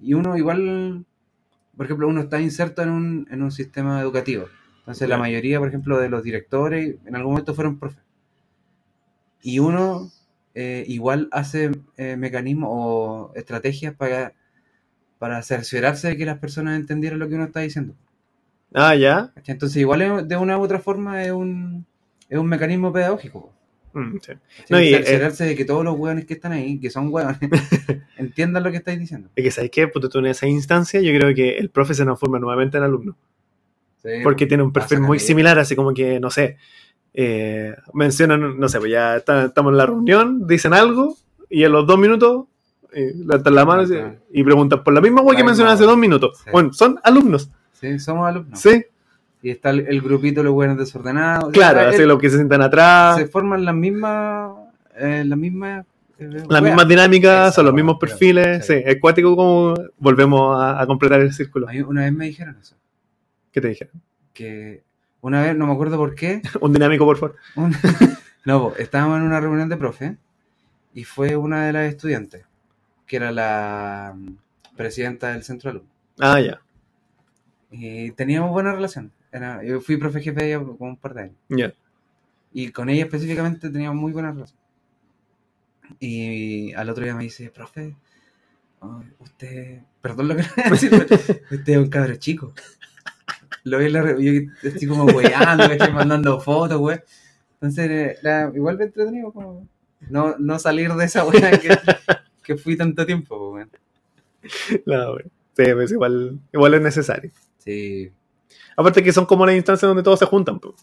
y 0.01 0.15
uno 0.15 0.37
igual, 0.37 1.05
por 1.77 1.87
ejemplo, 1.87 2.09
uno 2.09 2.23
está 2.23 2.41
inserto 2.41 2.83
en 2.83 2.91
un, 2.91 3.29
en 3.31 3.43
un 3.43 3.51
sistema 3.51 4.01
educativo. 4.01 4.47
Entonces 4.81 5.09
la 5.09 5.17
mayoría, 5.17 5.59
por 5.59 5.69
ejemplo, 5.69 5.99
de 5.99 6.11
los 6.11 6.23
directores 6.23 6.97
en 7.07 7.17
algún 7.17 7.33
momento 7.33 7.55
fueron 7.55 7.79
profes. 7.79 8.03
Y 9.43 9.59
uno 9.59 10.11
eh, 10.55 10.85
igual 10.89 11.29
hace 11.33 11.71
eh, 11.97 12.17
mecanismos 12.17 12.69
o 12.71 13.33
estrategias 13.35 13.95
para, 13.95 14.35
para 15.19 15.43
cerciorarse 15.43 16.09
de 16.09 16.17
que 16.19 16.27
las 16.27 16.39
personas 16.39 16.79
entendieran 16.79 17.19
lo 17.19 17.29
que 17.29 17.35
uno 17.37 17.45
está 17.45 17.61
diciendo. 17.61 17.95
Ah, 18.75 18.95
ya. 18.95 19.33
Entonces 19.47 19.79
igual 19.79 20.29
de 20.29 20.37
una 20.37 20.59
u 20.59 20.63
otra 20.63 20.81
forma 20.81 21.23
es 21.23 21.33
un, 21.33 21.87
es 22.29 22.39
un 22.39 22.47
mecanismo 22.47 22.93
pedagógico. 22.93 23.54
Mm, 23.95 24.13
sí. 24.13 24.19
¿cachai? 24.19 24.39
No, 24.71 24.81
y, 24.81 24.95
eh, 24.95 25.31
de 25.39 25.57
que 25.57 25.65
todos 25.65 25.85
los 25.85 25.97
hueones 25.97 26.25
que 26.27 26.35
están 26.35 26.53
ahí, 26.53 26.79
que 26.79 26.91
son 26.91 27.09
hueones, 27.13 27.39
entiendan 28.17 28.63
lo 28.63 28.71
que 28.71 28.79
estáis 28.79 28.99
diciendo. 28.99 29.29
Es 29.37 29.45
que, 29.45 29.51
¿sabes 29.51 29.71
qué? 29.71 29.89
Puta, 29.89 30.09
tú 30.09 30.19
en 30.19 30.27
esa 30.27 30.47
instancia, 30.47 31.01
yo 31.01 31.13
creo 31.19 31.35
que 31.35 31.57
el 31.59 31.71
profe 31.71 31.95
se 31.95 32.03
transforma 32.05 32.39
nuevamente 32.39 32.77
en 32.79 32.85
alumno. 32.85 33.17
Sí, 34.03 34.11
Porque 34.23 34.47
tiene 34.47 34.63
un 34.63 34.73
perfil 34.73 35.01
muy 35.01 35.19
similar, 35.19 35.59
así 35.59 35.75
como 35.75 35.95
que, 35.95 36.21
no 36.21 36.31
sé, 36.31 36.59
eh, 37.15 37.75
mencionan, 37.95 38.59
no 38.59 38.69
sé, 38.69 38.79
pues 38.79 38.91
ya 38.91 39.17
está- 39.17 39.47
estamos 39.47 39.71
en 39.73 39.79
la 39.79 39.87
reunión, 39.87 40.47
dicen 40.47 40.75
algo, 40.75 41.17
y 41.49 41.65
a 41.65 41.69
los 41.69 41.87
dos 41.87 41.99
minutos 41.99 42.47
eh, 42.93 43.13
levantan 43.17 43.55
la 43.55 43.65
mano 43.65 43.83
y, 44.33 44.41
y 44.41 44.45
preguntan 44.45 44.85
por 44.85 44.93
la 44.95 45.01
misma 45.01 45.23
La 45.23 45.37
que 45.37 45.43
mencionaron 45.45 45.75
hace 45.75 45.85
dos 45.85 45.97
minutos. 45.97 46.39
Sí. 46.45 46.51
Bueno, 46.53 46.73
son 46.73 46.99
alumnos, 47.03 47.51
Sí, 47.73 47.99
somos 47.99 48.27
alumnos. 48.29 48.61
¿sí? 48.61 48.85
Y 49.45 49.51
está 49.51 49.69
el, 49.71 49.81
el 49.87 50.01
grupito 50.01 50.41
de 50.41 50.45
los 50.45 50.55
hueones 50.55 50.79
desordenados. 50.79 51.53
Claro, 51.53 51.81
así 51.81 52.03
los 52.05 52.19
que 52.19 52.31
se 52.31 52.37
sientan 52.37 52.63
atrás, 52.63 53.19
Se 53.19 53.27
forman 53.27 53.63
las 53.63 53.75
mismas. 53.75 54.53
eh, 54.97 55.23
las 55.27 55.39
mismas. 55.39 55.85
eh, 56.19 56.29
las 56.29 56.47
weas. 56.49 56.63
mismas 56.63 56.89
dinámicas, 56.89 57.55
son 57.55 57.67
los 57.67 57.75
mismos 57.75 57.99
perfiles, 58.01 58.67
sí. 58.67 58.73
es 58.83 58.99
cuático 59.01 59.37
como 59.37 59.75
volvemos 59.99 60.59
a, 60.59 60.81
a 60.81 60.87
completar 60.87 61.21
el 61.21 61.33
círculo. 61.35 61.67
Una 61.87 62.03
vez 62.05 62.13
me 62.15 62.25
dijeron 62.25 62.57
eso. 62.59 62.75
¿Qué 63.53 63.61
te 63.61 63.69
dije? 63.69 63.91
Que 64.33 64.83
una 65.21 65.43
vez, 65.43 65.55
no 65.55 65.67
me 65.67 65.75
acuerdo 65.75 65.99
por 65.99 66.15
qué. 66.15 66.41
Un 66.63 66.73
dinámico, 66.73 67.05
por 67.05 67.19
favor. 67.19 67.37
un- 67.57 67.77
no, 68.47 68.61
po, 68.71 68.75
estábamos 68.79 69.19
en 69.19 69.25
una 69.25 69.41
reunión 69.41 69.69
de 69.69 69.77
profe. 69.77 70.17
Y 70.95 71.05
fue 71.05 71.37
una 71.37 71.67
de 71.67 71.73
las 71.75 71.89
estudiantes. 71.89 72.47
Que 73.07 73.17
era 73.17 73.31
la 73.31 74.15
mm, 74.17 74.37
presidenta 74.77 75.33
del 75.33 75.43
centro 75.45 75.71
de 75.71 75.77
alumnos. 75.79 75.95
Ah, 76.19 76.41
ya, 76.41 76.61
Y 77.71 78.13
teníamos 78.13 78.51
buena 78.53 78.73
relación. 78.73 79.13
Era, 79.35 79.65
yo 79.65 79.81
fui 79.81 79.97
profe 79.97 80.21
jefe 80.21 80.41
de 80.41 80.47
ella 80.47 80.65
como 80.65 80.91
un 80.91 80.97
par 80.97 81.13
de 81.13 81.23
años. 81.23 81.37
ya. 81.49 81.75
Y 82.53 82.71
con 82.71 82.89
ella 82.89 83.03
específicamente 83.03 83.69
teníamos 83.69 84.01
muy 84.01 84.13
buena 84.13 84.31
relación. 84.31 84.61
Y 85.99 86.73
al 86.75 86.89
otro 86.89 87.03
día 87.03 87.17
me 87.17 87.25
dice, 87.25 87.51
profe, 87.51 87.97
usted, 89.19 89.83
perdón 90.01 90.29
lo 90.29 90.37
que 90.37 90.43
le 90.47 90.49
voy 90.57 90.65
a 90.67 90.71
decir, 90.71 90.91
pero 90.91 91.05
usted 91.51 91.73
es 91.73 91.79
un 91.79 91.89
cabro 91.89 92.15
chico. 92.15 92.55
Lo 93.65 93.79
vi 93.79 93.87
en 93.87 93.93
la 93.95 94.17
yo 94.21 94.33
estoy 94.63 94.87
como 94.87 95.05
weyando, 95.07 95.65
estoy 95.65 95.93
mandando 95.93 96.41
fotos, 96.41 96.81
wey. 96.81 96.99
Entonces, 97.55 98.21
igual 98.55 98.79
me 98.79 98.85
entretenido 98.85 99.33
como 99.33 99.67
no, 100.11 100.37
no 100.39 100.61
salir 100.61 100.93
de 100.93 101.07
esa 101.07 101.25
wea 101.25 101.59
que, 101.59 101.77
que 102.45 102.57
fui 102.57 102.77
tanto 102.77 103.05
tiempo, 103.05 103.51
wey. 103.51 103.65
No, 104.87 105.15
güey. 105.15 105.25
Sí, 105.57 105.65
pues 105.73 105.91
igual, 105.91 106.39
igual 106.53 106.75
es 106.75 106.83
necesario. 106.83 107.33
Sí, 107.59 108.13
Aparte 108.77 109.03
que 109.03 109.13
son 109.13 109.27
como 109.27 109.47
las 109.47 109.55
instancias 109.55 109.89
donde 109.89 110.03
todos 110.03 110.19
se 110.19 110.27
juntan, 110.27 110.59
pues. 110.61 110.75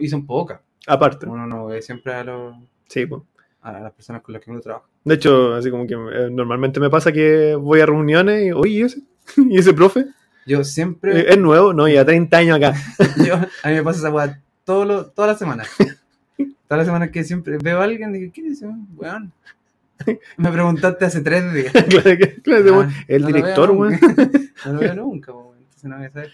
y 0.00 0.08
son 0.08 0.26
pocas. 0.26 0.60
Aparte. 0.86 1.26
Uno 1.26 1.46
no 1.46 1.66
ve 1.66 1.80
siempre 1.82 2.14
a, 2.14 2.24
los, 2.24 2.54
Sí, 2.88 3.06
pues. 3.06 3.22
a 3.62 3.72
las 3.80 3.92
personas 3.92 4.22
con 4.22 4.32
las 4.32 4.42
que 4.42 4.50
uno 4.50 4.60
trabaja. 4.60 4.86
De 5.04 5.14
hecho, 5.14 5.54
así 5.54 5.70
como 5.70 5.86
que 5.86 5.94
eh, 5.94 6.28
normalmente 6.30 6.80
me 6.80 6.90
pasa 6.90 7.12
que 7.12 7.54
voy 7.54 7.80
a 7.80 7.86
reuniones 7.86 8.44
y, 8.46 8.52
oye, 8.52 8.70
¿y 8.70 8.82
ese? 8.82 9.00
¿Y 9.36 9.58
ese 9.58 9.72
profe? 9.72 10.06
Yo 10.46 10.64
siempre. 10.64 11.20
Eh, 11.20 11.26
Es 11.30 11.38
nuevo, 11.38 11.72
no, 11.72 11.86
lleva 11.86 12.04
30 12.04 12.36
años 12.36 12.56
acá. 12.56 12.74
Yo, 13.24 13.34
a 13.36 13.68
mí 13.68 13.74
me 13.74 13.82
pasa 13.82 14.00
esa 14.00 14.10
weá 14.10 14.40
todas 14.64 15.12
las 15.16 15.38
semanas. 15.38 15.68
Todas 16.68 16.78
las 16.78 16.86
semanas 16.86 17.10
que 17.10 17.22
siempre 17.22 17.58
veo 17.62 17.80
a 17.80 17.84
alguien 17.84 18.14
y 18.14 18.18
digo, 18.18 18.32
¿quién 18.34 18.46
es 18.46 18.52
ese 18.62 18.66
weón? 18.96 19.30
Me 20.38 20.50
preguntaste 20.50 21.04
hace 21.04 21.20
tres 21.20 21.52
días. 21.52 21.70
claro, 21.70 22.16
que- 22.16 22.40
Ah, 22.72 22.90
el 23.08 23.22
no 23.22 23.26
director, 23.28 23.70
weón. 23.72 23.98
No 24.64 24.72
lo 24.72 24.80
veo 24.80 24.94
nunca, 24.94 25.32
weón. 25.32 25.58
Entonces 25.58 25.84
no 25.84 25.96
voy 25.98 26.06
a 26.06 26.10
saber. 26.10 26.30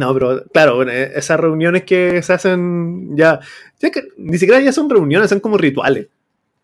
No, 0.00 0.14
pero 0.14 0.44
claro, 0.46 0.82
eh, 0.88 1.12
esas 1.14 1.38
reuniones 1.38 1.82
que 1.84 2.22
se 2.22 2.32
hacen 2.32 3.14
ya, 3.16 3.38
ya 3.78 3.90
que 3.90 4.04
ni 4.16 4.38
siquiera 4.38 4.58
ya 4.60 4.72
son 4.72 4.88
reuniones, 4.88 5.28
son 5.28 5.40
como 5.40 5.58
rituales. 5.58 6.08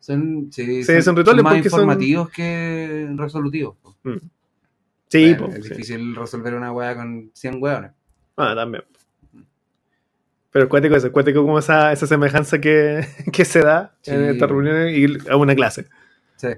Son, 0.01 0.49
sí, 0.51 0.83
Sí, 0.83 1.03
son 1.03 1.14
rituales 1.16 1.44
más 1.44 1.53
porque 1.55 1.68
son- 1.68 1.81
informativos 1.81 2.31
que 2.31 3.09
resolutivos. 3.14 3.77
po. 3.83 3.94
Sí, 5.09 5.35
Bueno, 5.35 5.46
po, 5.49 5.53
es 5.55 5.64
sí. 5.64 5.68
difícil 5.70 6.16
resolver 6.16 6.55
una 6.55 6.72
weá 6.72 6.96
con 6.96 7.31
100 7.35 7.62
weones. 7.62 7.90
Ah, 8.38 8.55
también. 8.55 8.85
Pero 10.51 10.68
cuéntico 10.70 10.96
eso, 10.96 11.12
cuéntico 11.12 11.42
como 11.42 11.59
esa, 11.59 11.92
esa 11.92 12.07
semejanza 12.07 12.59
que, 12.59 13.07
que 13.33 13.44
se 13.44 13.61
da 13.61 13.94
en 14.07 14.25
estas 14.31 14.49
reuniones 14.49 14.96
y 14.96 15.31
a 15.31 15.37
una 15.37 15.55
clase. 15.55 15.87
Sí. 16.37 16.49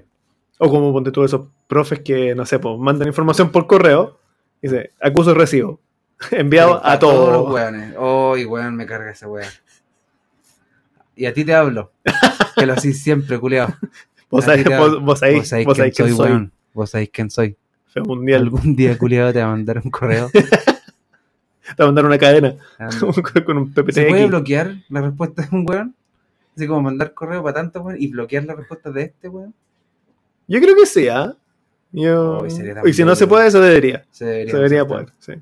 O 0.59 0.69
como 0.69 0.93
ponte 0.93 1.11
tú 1.11 1.25
esos 1.25 1.41
profes 1.67 1.99
que, 1.99 2.33
no 2.35 2.45
sé, 2.45 2.59
pues, 2.59 2.77
mandan 2.79 3.07
información 3.09 3.51
por 3.51 3.67
correo 3.67 4.17
y 4.61 4.67
dice, 4.69 4.91
acuso 5.01 5.33
recibo. 5.33 5.81
Enviado 6.31 6.85
a 6.85 6.99
todos 6.99 7.31
los 7.31 7.43
todos. 7.43 7.53
weones. 7.53 7.95
Ay, 7.97 8.45
weón, 8.45 8.75
me 8.75 8.85
carga 8.85 9.11
esa 9.11 9.27
weá. 9.27 9.47
Y 11.15 11.25
a 11.25 11.33
ti 11.33 11.43
te 11.43 11.53
hablo. 11.53 11.91
que 12.55 12.65
lo 12.65 12.73
hacís 12.73 13.01
siempre, 13.01 13.39
culiao. 13.39 13.73
Vos 14.29 14.45
sabés, 14.45 14.63
te 14.63 14.69
vos, 14.77 14.87
hablo. 14.87 15.01
vos 15.01 15.19
sabés, 15.19 15.37
Vos 15.37 15.47
sabés 15.47 15.65
vos 15.65 15.75
quién 15.75 15.83
sabés 15.91 15.95
quién 15.95 16.15
soy, 16.15 16.29
weón. 16.29 16.51
Vos 16.73 16.89
sabéis 16.91 17.09
quién 17.11 17.29
soy. 17.31 17.57
Mundial. 17.95 18.43
Algún 18.43 18.75
día, 18.75 18.95
culiado, 18.97 19.33
te 19.33 19.39
va 19.39 19.45
a 19.45 19.49
mandar 19.49 19.81
un 19.83 19.89
correo. 19.89 20.29
Te 21.75 21.83
va 21.83 21.85
a 21.85 21.87
mandar 21.87 22.05
una 22.05 22.17
cadena 22.17 22.55
Ando. 22.79 23.13
con 23.45 23.57
un 23.57 23.73
PPT. 23.73 23.91
¿Se 23.93 24.05
puede 24.07 24.25
bloquear 24.25 24.75
la 24.89 25.01
respuesta 25.01 25.43
de 25.43 25.55
un 25.55 25.69
weón? 25.69 25.95
Así 26.55 26.65
como 26.65 26.81
mandar 26.81 27.13
correo 27.13 27.43
para 27.43 27.53
tanto 27.53 27.81
weón 27.81 28.01
y 28.01 28.07
bloquear 28.07 28.45
la 28.45 28.55
respuesta 28.55 28.91
de 28.91 29.03
este 29.03 29.29
weón. 29.29 29.53
Yo 30.47 30.59
creo 30.59 30.75
que 30.75 30.85
sí, 30.87 31.07
¿ah? 31.07 31.35
Yo... 31.91 32.49
Sería 32.49 32.75
tan 32.75 32.87
Y 32.87 32.93
si 32.93 33.03
no 33.03 33.15
se 33.15 33.27
puede, 33.27 33.47
eso 33.47 33.61
debería. 33.61 34.05
Se 34.11 34.25
debería, 34.25 34.51
Se 34.51 34.57
debería 34.57 34.85
poder, 34.85 35.09
sí. 35.19 35.33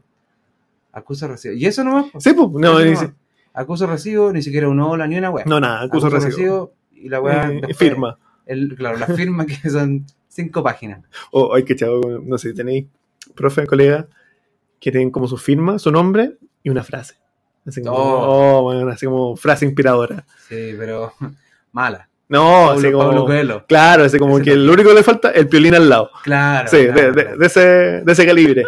Acuso 0.98 1.28
recibo. 1.28 1.54
¿Y 1.54 1.66
eso 1.66 1.84
nomás? 1.84 2.06
po? 2.12 2.20
Sí, 2.20 2.34
pues, 2.34 2.50
no, 2.54 2.80
si- 2.80 3.12
Acuso 3.54 3.88
recibo, 3.88 4.32
ni 4.32 4.42
siquiera 4.42 4.68
un 4.68 4.80
hola, 4.80 5.08
ni 5.08 5.18
una 5.18 5.30
weá. 5.30 5.46
no, 5.46 5.60
nada, 5.60 5.82
acuso 5.82 6.10
recibo. 6.10 6.74
y 6.92 7.10
la 7.10 7.20
weá. 7.22 7.52
Eh, 7.52 7.74
firma. 7.74 8.18
El, 8.46 8.76
claro, 8.76 8.98
la 8.98 9.08
firma 9.08 9.46
que 9.46 9.56
son 9.70 10.06
cinco 10.28 10.64
páginas. 10.64 11.04
O, 11.32 11.54
ay, 11.56 11.64
que 11.64 11.76
chavo, 11.76 12.20
no 12.24 12.38
sé, 12.38 12.54
tenéis 12.54 12.86
profe, 13.36 13.66
colega, 13.68 14.08
que 14.80 14.92
tienen 14.92 15.10
como 15.12 15.28
su 15.28 15.38
firma, 15.38 15.80
su 15.80 15.92
nombre 15.92 16.38
y 16.64 16.70
una 16.70 16.84
frase. 16.84 17.16
Así 17.66 17.82
como, 17.82 17.96
Oh. 17.98 18.60
oh, 18.60 18.62
bueno, 18.64 18.90
así 18.90 19.06
como 19.06 19.36
frase 19.36 19.66
inspiradora. 19.66 20.24
Sí, 20.48 20.74
pero 20.78 21.14
mala. 21.72 22.08
No, 22.30 22.72
así 22.72 22.92
como. 22.92 23.06
Pablo 23.06 23.26
Coelho. 23.26 23.66
Claro, 23.68 24.04
así 24.04 24.20
como 24.20 24.38
Ese 24.38 24.46
que 24.52 24.56
lo 24.56 24.74
único 24.74 24.90
que 24.90 24.96
le 24.96 25.04
falta 25.04 25.32
es 25.32 25.38
el 25.38 25.48
piolín 25.50 25.76
al 25.76 25.90
lado. 25.90 26.10
Claro. 26.24 26.68
sí, 26.70 26.86
claro, 26.86 26.94
de, 27.02 27.08
de- 27.12 27.24
claro. 27.24 27.38
de 27.38 27.46
ese, 27.46 27.60
de 28.06 28.12
ese 28.12 28.26
calibre. 28.26 28.66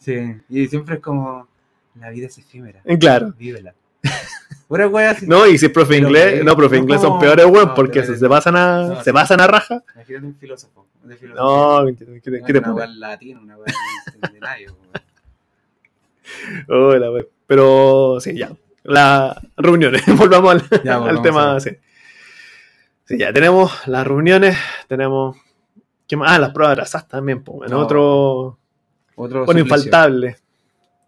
Sí, 0.00 0.36
y 0.48 0.66
siempre 0.66 0.96
es 0.96 1.00
como, 1.00 1.46
la 1.94 2.10
vida 2.10 2.26
es 2.26 2.38
efímera, 2.38 2.82
Claro. 2.98 3.32
vívela. 3.38 3.74
Pura 4.68 4.88
wea 4.88 5.10
así. 5.10 5.26
No, 5.26 5.46
y 5.46 5.58
si 5.58 5.66
es 5.66 5.72
profe 5.72 5.98
inglés, 5.98 6.38
que- 6.38 6.44
no, 6.44 6.56
profe 6.56 6.76
no, 6.76 6.82
inglés 6.82 7.00
son 7.00 7.18
peores, 7.20 7.46
weón, 7.46 7.68
no, 7.68 7.74
porque 7.74 8.04
se, 8.04 8.16
se 8.16 8.28
pasan 8.28 8.56
a, 8.56 8.82
no, 8.88 9.02
se 9.02 9.12
pasan 9.12 9.40
a 9.40 9.46
raja. 9.46 9.82
Imagínate 9.94 10.26
un 10.26 10.34
filósofo. 10.36 10.86
De 11.04 11.16
filosofía. 11.16 11.42
No, 11.42 11.86
¿qué 11.86 11.92
te, 12.30 12.42
qué 12.42 12.52
te- 12.52 12.58
una 12.58 12.74
wea 12.74 12.86
latín, 12.86 13.38
una 13.38 13.56
wea 13.56 13.66
de 17.00 17.08
wey. 17.10 17.26
Pero 17.46 18.18
sí, 18.20 18.36
ya. 18.36 18.50
Las 18.82 19.36
reuniones, 19.56 20.02
volvamos 20.16 20.52
al, 20.52 20.82
Ya, 20.84 20.94
al 20.94 21.00
volvamos 21.00 21.22
tema. 21.22 21.60
Sí. 21.60 21.70
Sí, 23.04 23.18
ya 23.18 23.32
tenemos 23.32 23.86
las 23.88 24.06
reuniones, 24.06 24.56
tenemos. 24.88 25.36
¿qué 26.06 26.16
más? 26.16 26.30
Ah, 26.32 26.38
las 26.38 26.50
pruebas 26.50 26.72
atrasadas 26.74 27.08
también, 27.08 27.42
pues. 27.42 27.70
En 27.70 27.76
otro. 27.76 28.58
Otro 29.22 29.44
Bueno, 29.44 29.60
suplicio. 29.60 29.76
infaltable. 29.88 30.36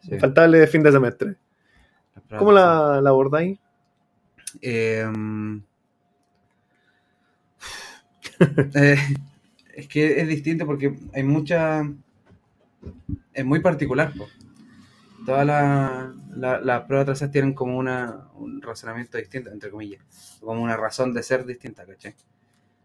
Sí. 0.03 0.15
Infaltable 0.15 0.59
de 0.59 0.67
fin 0.67 0.83
de 0.83 0.93
semestre. 0.93 1.37
¿Cómo 2.39 2.53
la, 2.53 3.01
la 3.01 3.11
abordáis? 3.11 3.59
Eh, 4.61 5.07
eh, 8.75 8.97
es 9.75 9.89
que 9.89 10.21
es 10.21 10.29
distinto 10.29 10.67
porque 10.67 10.95
hay 11.15 11.23
mucha. 11.23 11.83
Es 13.33 13.45
muy 13.45 13.61
particular. 13.61 14.13
po. 14.17 14.27
Todas 15.25 15.47
la- 15.47 16.13
la- 16.35 16.61
las 16.61 16.83
pruebas 16.83 17.05
atrasadas 17.05 17.33
tienen 17.33 17.55
como 17.55 17.79
una, 17.79 18.27
un 18.35 18.61
razonamiento 18.61 19.17
distinto, 19.19 19.51
entre 19.51 19.71
comillas. 19.71 20.03
Como 20.41 20.61
una 20.63 20.77
razón 20.77 21.15
de 21.15 21.23
ser 21.23 21.47
distinta, 21.47 21.87
¿cachai? 21.87 22.15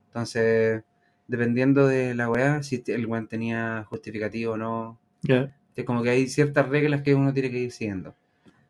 Entonces, 0.08 0.84
dependiendo 1.28 1.88
de 1.88 2.14
la 2.16 2.30
weá, 2.30 2.62
si 2.64 2.84
el 2.88 3.06
weón 3.08 3.28
tenía 3.28 3.86
justificativo 3.90 4.54
o 4.54 4.58
no. 4.58 5.00
Ya. 5.28 5.54
Es 5.76 5.86
como 5.86 6.02
que 6.04 6.10
hay 6.10 6.28
ciertas 6.28 6.68
reglas 6.70 7.02
que 7.04 7.14
uno 7.14 7.34
tiene 7.34 7.52
que 7.52 7.60
ir 7.60 7.72
siguiendo. 7.72 8.16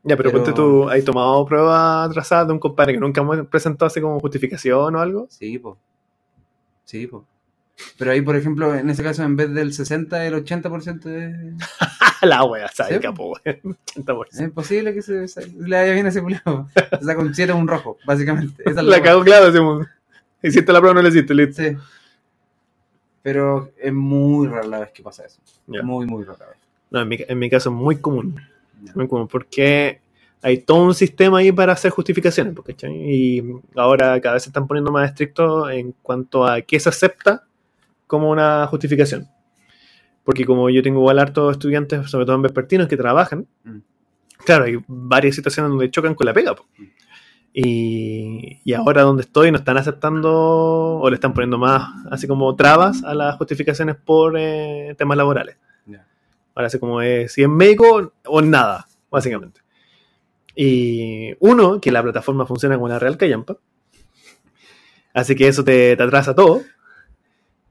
Ya, 0.04 0.16
pero, 0.16 0.32
Pero- 0.32 0.44
ponte 0.44 0.54
tú, 0.54 0.90
¿has 0.90 1.04
tomado 1.04 1.46
pruebas 1.46 2.10
atrasadas 2.10 2.48
de 2.48 2.54
un 2.54 2.60
compadre 2.60 2.94
que 2.94 3.00
nunca 3.00 3.22
hemos 3.22 3.46
presentado 3.48 3.88
así 3.88 4.00
como 4.02 4.20
justificación 4.20 4.96
o 4.96 5.00
algo? 5.00 5.28
Sí, 5.30 5.58
po. 5.60 5.78
Sí, 6.86 7.08
po. 7.08 7.26
Pero 7.98 8.12
ahí, 8.12 8.22
por 8.22 8.36
ejemplo, 8.36 8.74
en 8.74 8.90
ese 8.90 9.04
caso, 9.04 9.24
en 9.24 9.36
vez 9.36 9.54
del 9.54 9.74
60, 9.74 10.26
el 10.26 10.34
80% 10.46 11.02
de... 11.02 11.54
la 12.24 12.44
wea, 12.44 12.68
¿sabes? 12.74 12.96
Sí. 12.96 13.00
Capo, 13.02 13.34
weón. 13.46 13.78
80%. 13.96 14.26
Es 14.32 14.40
imposible 14.42 14.94
que 14.94 15.02
se, 15.02 15.28
se 15.28 15.46
le 15.48 15.76
vaya 15.78 15.94
bien 15.94 16.06
a 16.06 16.10
ese 16.10 16.22
culiao. 16.22 16.68
Se 17.00 17.06
saca 17.06 17.20
un 17.20 17.34
7 17.36 17.52
o 17.52 17.58
un 17.58 17.68
rojo, 17.68 17.98
básicamente. 18.06 18.64
Esa 18.66 18.80
es 18.82 18.86
La 18.88 18.98
la 18.98 19.04
cago, 19.04 19.24
claro, 19.24 19.52
decimos. 19.52 19.86
Hiciste 20.42 20.72
la 20.72 20.80
prueba, 20.80 20.96
no 20.96 21.02
la 21.02 21.10
hiciste, 21.10 21.34
listo. 21.34 21.62
Sí. 21.62 21.76
Pero 23.28 23.72
es 23.78 23.92
muy 23.92 24.48
rara 24.48 24.66
la 24.66 24.80
vez 24.80 24.92
que 24.92 25.04
pasa 25.04 25.26
eso. 25.26 25.42
Muy, 25.84 26.06
muy 26.06 26.24
rara 26.24 26.46
vez. 26.48 26.58
No, 26.90 27.02
en 27.02 27.10
mi, 27.10 27.18
en 27.28 27.38
mi 27.38 27.50
caso 27.50 27.70
es 27.70 27.76
muy 27.76 27.98
común. 27.98 28.40
Muy 28.96 29.06
común, 29.06 29.28
porque 29.28 30.00
hay 30.42 30.60
todo 30.60 30.82
un 30.84 30.94
sistema 30.94 31.40
ahí 31.40 31.52
para 31.52 31.74
hacer 31.74 31.92
justificaciones, 31.92 32.54
pues, 32.56 32.68
¿cachai? 32.68 32.94
Y 32.96 33.44
ahora 33.76 34.22
cada 34.22 34.36
vez 34.36 34.44
se 34.44 34.50
están 34.50 34.66
poniendo 34.66 34.94
más 34.94 35.10
estrictos 35.10 35.70
en 35.72 35.94
cuanto 36.02 36.48
a 36.48 36.62
qué 36.62 36.80
se 36.80 36.88
acepta 36.88 37.44
como 38.08 38.30
una 38.32 38.66
justificación. 38.68 39.28
Porque 40.24 40.46
como 40.46 40.70
yo 40.70 40.82
tengo 40.82 41.00
igual 41.02 41.20
hartos 41.20 41.52
estudiantes, 41.52 42.10
sobre 42.10 42.26
todo 42.26 42.38
en 42.38 42.44
vespertinos, 42.44 42.88
que 42.88 42.96
trabajan, 42.96 43.46
Mm. 43.66 43.80
claro, 44.46 44.64
hay 44.64 44.78
varias 44.88 45.36
situaciones 45.36 45.70
donde 45.70 45.92
chocan 45.92 46.16
con 46.16 46.26
la 46.26 46.34
pega. 46.34 46.56
pues. 46.56 46.70
Y, 47.60 48.60
y 48.64 48.74
ahora 48.74 49.02
donde 49.02 49.24
estoy 49.24 49.52
no 49.52 49.58
están 49.58 49.78
aceptando 49.78 50.30
o 50.32 51.10
le 51.10 51.16
están 51.16 51.34
poniendo 51.34 51.58
más, 51.58 51.90
así 52.12 52.28
como 52.28 52.56
trabas 52.56 53.04
a 53.04 53.16
las 53.16 53.36
justificaciones 53.38 53.96
por 53.96 54.36
eh, 54.38 54.94
temas 54.96 55.18
laborales. 55.18 55.58
Ahora 56.54 56.68
así 56.68 56.78
como 56.78 57.02
es, 57.02 57.32
si 57.34 57.42
es 57.42 57.50
médico 57.50 58.12
o 58.28 58.42
nada, 58.44 58.86
básicamente. 59.10 59.62
Y 60.56 61.34
uno, 61.40 61.82
que 61.82 61.92
la 61.92 62.04
plataforma 62.04 62.46
funciona 62.46 62.76
como 62.76 62.90
la 62.90 63.00
Real 63.00 63.18
Callampa. 63.18 63.58
Así 65.16 65.34
que 65.34 65.48
eso 65.48 65.64
te, 65.64 65.96
te 65.96 66.04
atrasa 66.04 66.36
todo. 66.36 66.62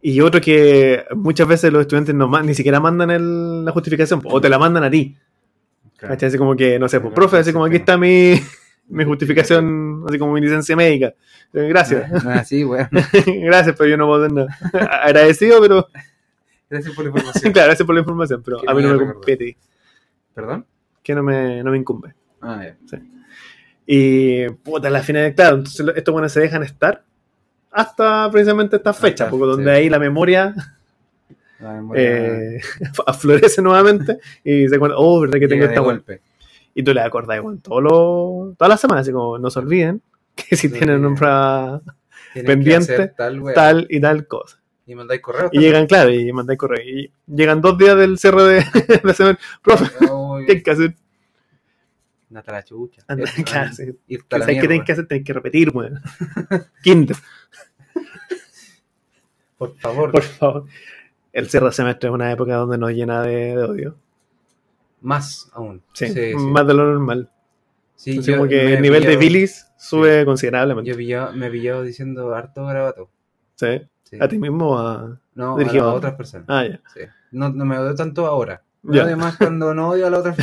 Y 0.03 0.21
otro 0.21 0.41
que 0.41 1.05
muchas 1.15 1.47
veces 1.47 1.73
los 1.73 1.83
estudiantes 1.83 2.13
no, 2.15 2.29
ni 2.43 2.55
siquiera 2.55 2.81
mandan 2.81 3.11
el- 3.13 3.65
la 3.65 3.71
justificación, 3.71 4.21
o 4.25 4.41
te 4.41 4.49
la 4.49 4.59
mandan 4.59 4.83
a 4.83 4.91
ti. 4.91 5.17
Así 6.09 6.39
como 6.39 6.57
que, 6.57 6.77
no 6.81 6.89
sé, 6.89 6.99
pues, 7.01 7.15
profe, 7.15 7.37
así 7.39 7.51
sí, 7.51 7.53
como 7.53 7.67
aquí 7.67 7.77
está 7.77 7.97
mi, 7.97 8.35
mi 8.89 9.05
justificación, 9.05 10.05
así 10.09 10.19
como 10.19 10.33
mi 10.33 10.41
licencia 10.41 10.77
médica. 10.77 11.15
Eh, 11.53 11.69
Gracias, 11.69 12.11
No, 12.11 12.21
no 12.21 12.33
es 12.33 12.41
así, 12.41 12.65
weón. 12.65 12.89
gracias, 13.43 13.75
pero 13.77 13.91
yo 13.91 13.97
no 13.97 14.07
puedo 14.07 14.25
hacer 14.25 14.33
nada. 14.35 14.59
Agradecido, 15.03 15.61
pero 15.61 15.87
Gracias 16.69 16.95
por 16.95 17.05
la 17.05 17.11
información. 17.17 17.53
claro, 17.53 17.67
gracias 17.69 17.87
por 17.87 17.95
la 17.95 18.01
información, 18.01 18.43
pero 18.45 18.59
a 18.69 18.75
mí 18.75 18.83
no 18.83 18.95
me 18.95 19.13
compete, 19.13 19.57
¿Perdón? 20.35 20.67
que 21.03 21.15
no 21.15 21.23
me, 21.23 21.63
no 21.63 21.71
me 21.71 21.79
incumbe. 21.79 22.15
Ah, 22.43 22.65
ya. 22.65 23.01
Y 23.87 24.49
puta, 24.49 24.91
la 24.91 25.01
final, 25.03 25.33
claro, 25.35 25.57
entonces 25.57 25.87
estos 25.95 26.13
buenos 26.13 26.33
se 26.33 26.41
dejan 26.41 26.63
estar 26.65 27.05
hasta 27.71 28.29
precisamente 28.33 28.77
esta 28.77 28.93
fecha, 28.93 29.31
porque 29.31 29.47
donde 29.47 29.65
sí. 29.65 29.71
ahí 29.71 29.89
la 29.89 29.99
memoria 30.01 30.55
La 31.61 31.73
memoria 31.75 32.03
eh, 32.03 32.61
aflorece 33.07 33.63
nuevamente 33.63 34.19
y 34.43 34.69
se 34.69 34.79
cuenta, 34.79 34.97
oh, 34.99 35.21
verdad 35.21 35.39
que 35.39 35.47
tengo 35.49 35.65
esta 35.67 35.81
buena. 35.81 36.03
Y 36.79 36.85
tú 36.85 36.93
le 36.93 37.01
acordás 37.01 37.39
igual 37.39 37.61
todos 37.63 37.83
los- 37.83 38.57
todas 38.59 38.69
las 38.69 38.81
semanas, 38.81 39.03
así 39.03 39.13
como 39.13 39.39
no 39.39 39.49
se 39.51 39.59
olviden 39.59 40.03
que 40.35 40.55
si 40.57 40.69
tienen 40.69 41.05
un 41.07 41.17
que 41.17 42.43
pendiente, 42.45 43.09
tal, 43.55 43.87
y 43.89 43.99
tal 44.01 44.27
cosa. 44.27 44.61
Y 44.87 44.95
mandáis 44.95 45.23
correo. 45.23 45.49
Y 45.53 45.59
llegan, 45.59 45.87
claro, 45.87 46.11
y 46.11 46.31
mandáis 46.33 46.59
correo. 46.59 46.85
Y 46.87 47.11
llegan 47.27 47.61
dos 47.63 47.79
días 47.79 47.97
del 47.97 48.19
cierre 48.19 48.43
de, 48.45 48.65
de 49.05 49.15
semana. 49.15 49.39
Profe, 49.63 49.87
¿qué 50.47 50.53
hay 50.53 50.63
que 50.63 50.71
hacer? 50.71 50.95
Nata 52.29 52.53
la 52.53 52.63
chucha. 52.63 53.03
Anda, 53.09 53.25
Eso, 53.25 53.43
claro, 53.43 53.73
sí. 53.73 53.85
irte 54.09 54.37
a 54.37 54.39
la 54.41 54.45
¿Sabes 54.45 54.61
qué 54.61 54.69
tenés 54.69 54.85
que 54.85 54.93
hacer? 54.93 55.07
Tenés 55.07 55.25
que 55.25 55.33
repetir, 55.33 55.71
weón. 55.75 56.01
Kinder, 56.83 57.17
Por 59.57 59.75
favor. 59.79 60.13
por 60.13 60.23
favor. 60.23 60.65
El 61.33 61.49
cierre 61.49 61.67
de 61.67 61.73
semestre 61.73 62.09
es 62.11 62.15
una 62.15 62.31
época 62.31 62.55
donde 62.57 62.77
nos 62.79 62.91
llena 62.93 63.23
de, 63.23 63.57
de 63.57 63.63
odio. 63.63 63.97
Más 65.01 65.51
aún. 65.53 65.83
Sí, 65.95 66.09
Sí, 66.09 66.15
sí. 66.33 66.35
más 66.37 66.67
de 66.67 66.75
lo 66.75 66.85
normal. 66.87 67.31
Sí, 67.95 68.19
Así 68.19 68.31
yo 68.31 68.37
como 68.39 68.49
que 68.49 68.75
el 68.75 68.83
nivel 68.83 69.05
de 69.05 69.17
bilis 69.17 69.67
sube 69.79 70.25
considerablemente. 70.25 70.91
Yo 70.91 70.97
pillado- 70.97 71.33
me 71.33 71.47
he 71.47 71.51
pillado 71.51 71.83
diciendo 71.83 72.35
harto 72.35 72.65
garabato. 72.67 73.11
Sí. 73.55 73.81
Sí. 74.05 74.19
A 74.21 74.29
ti 74.29 74.39
mismo 74.39 74.71
o 74.73 74.79
a... 74.79 75.19
No, 75.35 75.59
a 75.59 75.63
a 75.63 75.93
otras 75.95 76.15
personas. 76.15 76.47
Ah, 76.49 76.65
ya. 76.65 76.81
Sí. 76.95 77.01
No, 77.33 77.49
no 77.49 77.65
me 77.65 77.77
odio 77.79 77.95
tanto 77.95 78.27
ahora. 78.27 78.63
Me 78.83 79.01
odio 79.01 79.17
más 79.17 79.37
cuando 79.39 79.75
no 79.75 79.89
odio 79.91 80.07
a 80.07 80.11
la 80.11 80.19
otra 80.19 80.35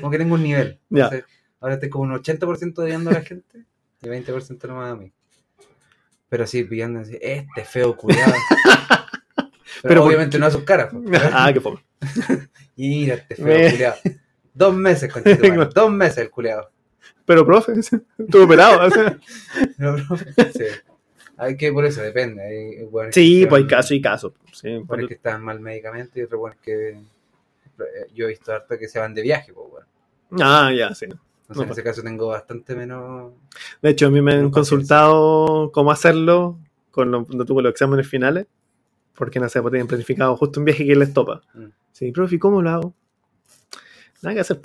Como 0.00 0.10
que 0.10 0.18
tengo 0.18 0.34
un 0.34 0.42
nivel. 0.42 0.80
Ya. 0.90 1.04
Entonces, 1.04 1.24
ahora 1.60 1.74
estoy 1.74 1.88
como 1.90 2.04
un 2.04 2.12
80% 2.20 2.78
odiando 2.78 3.10
a 3.10 3.12
la 3.14 3.20
gente 3.22 3.64
y 4.02 4.06
20% 4.08 4.66
nomás 4.66 4.92
a 4.92 4.96
mí. 4.96 5.12
Pero 6.28 6.46
sí, 6.46 6.64
pillando 6.64 7.00
así, 7.00 7.16
este 7.20 7.64
feo 7.64 7.94
cuidado. 7.96 8.32
Pero, 9.36 9.50
Pero 9.82 10.00
por- 10.00 10.08
obviamente 10.08 10.38
no 10.38 10.46
a 10.46 10.50
sus 10.50 10.62
caras. 10.64 10.88
pues. 10.92 11.20
Ah, 11.32 11.50
qué 11.52 11.60
fome. 11.60 11.80
Mira 12.88 13.14
este 13.14 13.34
feo 13.36 13.46
Me- 13.46 13.70
culiado. 13.70 13.96
Dos 14.54 14.74
meses, 14.74 15.12
con 15.12 15.22
Dos 15.74 15.90
meses 15.90 16.18
el 16.18 16.30
culiado. 16.30 16.70
Pero, 17.24 17.46
profe, 17.46 17.72
estuvo 18.18 18.44
operado. 18.44 18.86
o 18.86 18.90
sea. 18.90 19.18
No, 19.78 19.96
no, 19.96 20.16
sí. 20.16 20.64
Hay 21.38 21.56
que, 21.56 21.72
por 21.72 21.84
eso 21.84 22.02
depende. 22.02 22.42
Hay, 22.42 22.88
Sí, 23.12 23.46
pues 23.48 23.62
hay 23.62 23.68
caso 23.68 23.94
y 23.94 24.00
caso. 24.00 24.34
Sí, 24.52 24.68
hueones 24.86 25.08
que 25.08 25.14
están 25.14 25.42
mal 25.42 25.58
medicamento 25.60 26.18
y 26.18 26.22
otros 26.22 26.40
hueones 26.40 26.60
que. 26.60 26.90
eh, 26.90 28.06
Yo 28.14 28.26
he 28.26 28.28
visto 28.28 28.52
harto 28.52 28.78
que 28.78 28.88
se 28.88 28.98
van 28.98 29.14
de 29.14 29.22
viaje, 29.22 29.52
pues, 29.52 29.66
weón. 29.72 29.86
Ah, 30.42 30.70
ya, 30.76 30.94
sí. 30.94 31.06
Entonces, 31.06 31.18
No, 31.48 31.62
en 31.62 31.68
pues. 31.68 31.78
ese 31.78 31.82
caso 31.82 32.02
tengo 32.02 32.28
bastante 32.28 32.74
menos. 32.76 33.32
De 33.80 33.90
hecho, 33.90 34.06
a 34.06 34.10
mí 34.10 34.20
me 34.20 34.32
han 34.32 34.38
Pero 34.40 34.50
consultado 34.50 35.70
cómo 35.72 35.90
hacerlo 35.90 36.58
con 36.90 37.10
lo- 37.10 37.24
cuando 37.24 37.44
tuve 37.44 37.62
los 37.62 37.70
exámenes 37.70 38.06
finales, 38.08 38.46
porque 39.16 39.40
no 39.40 39.48
sé, 39.48 39.60
pues 39.62 39.72
tienen 39.72 39.86
planificado 39.88 40.36
justo 40.36 40.60
un 40.60 40.64
viaje 40.66 40.86
que 40.86 40.94
les 40.96 41.12
topa. 41.12 41.42
Mm. 41.54 41.64
Sí, 41.92 42.10
profe, 42.12 42.36
¿y 42.36 42.38
cómo 42.38 42.62
lo 42.62 42.70
hago? 42.70 42.94
Nada 44.22 44.34
que 44.34 44.40
hacer. 44.40 44.60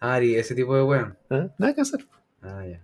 Ari, 0.00 0.36
ese 0.36 0.54
tipo 0.54 0.74
de 0.76 0.82
weón. 0.82 1.16
¿Ah? 1.30 1.48
Nada 1.58 1.74
que 1.74 1.80
hacer. 1.80 2.06
Ah, 2.42 2.64
ya. 2.66 2.80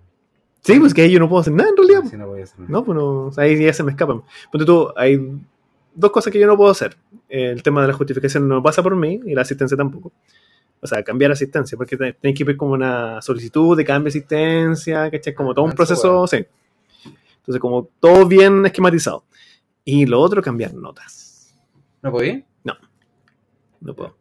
Sí, 0.63 0.79
pues 0.79 0.93
que 0.93 1.03
ahí 1.03 1.11
yo 1.13 1.19
no 1.19 1.29
puedo 1.29 1.41
hacer 1.41 1.53
nada 1.55 1.71
en 1.71 1.77
realidad. 1.77 2.01
po. 2.03 2.07
Así 2.09 2.17
no 2.17 2.29
voy 2.29 2.41
a 2.41 2.45
hacer 2.45 2.59
nada. 2.61 2.71
No, 2.73 2.85
pues 2.85 2.97
no, 2.97 3.31
ahí 3.37 3.63
ya 3.65 3.73
se 3.73 3.83
me 3.83 3.93
escapan. 3.93 4.23
Ponte 4.53 4.65
tú, 4.67 4.89
hay 4.97 5.19
dos 5.95 6.11
cosas 6.11 6.33
que 6.33 6.39
yo 6.39 6.47
no 6.47 6.57
puedo 6.57 6.71
hacer. 6.71 6.97
El 7.29 7.63
tema 7.63 7.83
de 7.83 7.89
la 7.89 7.95
justificación 7.95 8.47
no 8.49 8.63
pasa 8.63 8.83
por 8.83 8.95
mí 8.97 9.21
y 9.25 9.35
la 9.35 9.43
asistencia 9.43 9.77
tampoco. 9.77 10.13
O 10.83 10.87
sea, 10.87 11.03
cambiar 11.03 11.31
asistencia, 11.33 11.77
porque 11.77 11.97
te- 11.97 12.13
tenés 12.15 12.37
que 12.37 12.43
ir 12.51 12.57
como 12.57 12.73
una 12.73 13.21
solicitud 13.23 13.77
de 13.77 13.85
cambio 13.85 14.05
de 14.05 14.19
asistencia, 14.19 15.11
¿cachai? 15.11 15.35
Como 15.35 15.53
todo 15.55 15.65
un 15.67 15.73
proceso, 15.73 16.27
sí. 16.27 16.45
Entonces, 17.39 17.61
como 17.61 17.89
todo 18.01 18.27
bien 18.27 18.65
esquematizado. 18.67 19.25
Y 19.85 20.07
lo 20.07 20.21
otro, 20.21 20.43
cambiar 20.43 20.75
notas. 20.75 21.55
¿No 22.03 22.11
podí? 22.13 22.45
No 23.81 23.95
puedo. 23.95 24.17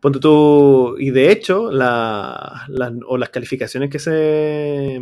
Ponte 0.00 0.18
tú, 0.20 0.96
y 0.98 1.10
de 1.10 1.30
hecho, 1.32 1.70
la, 1.70 2.64
la- 2.68 2.92
o 3.06 3.16
las 3.16 3.30
calificaciones 3.30 3.88
que 3.90 3.98
se 3.98 5.00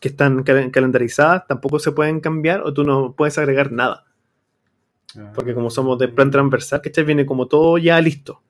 que 0.00 0.08
están 0.08 0.42
cal- 0.42 0.70
calendarizadas 0.70 1.46
tampoco 1.46 1.78
se 1.78 1.92
pueden 1.92 2.20
cambiar 2.20 2.60
o 2.62 2.72
tú 2.74 2.84
no 2.84 3.14
puedes 3.14 3.38
agregar 3.38 3.72
nada. 3.72 4.04
Porque 5.34 5.54
como 5.54 5.70
somos 5.70 5.98
de 5.98 6.08
plan 6.08 6.30
transversal, 6.30 6.82
¿cachai? 6.82 7.04
Viene 7.04 7.24
como 7.24 7.46
todo 7.46 7.78
ya 7.78 8.00
listo. 8.00 8.42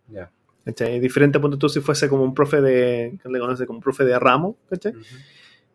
¿cachai? 0.65 0.99
Diferente, 0.99 1.39
ponte 1.39 1.57
tú, 1.59 1.69
si 1.69 1.81
fuese 1.81 2.09
como 2.09 2.23
un 2.25 2.33
profe 2.35 2.61
de, 2.63 3.19
que 3.23 3.29
le 3.29 3.39
conoce 3.39 3.67
como 3.67 3.79
un 3.79 3.83
profe 3.83 4.05
de 4.05 4.19
ramo, 4.19 4.57
¿cachai? 4.71 4.93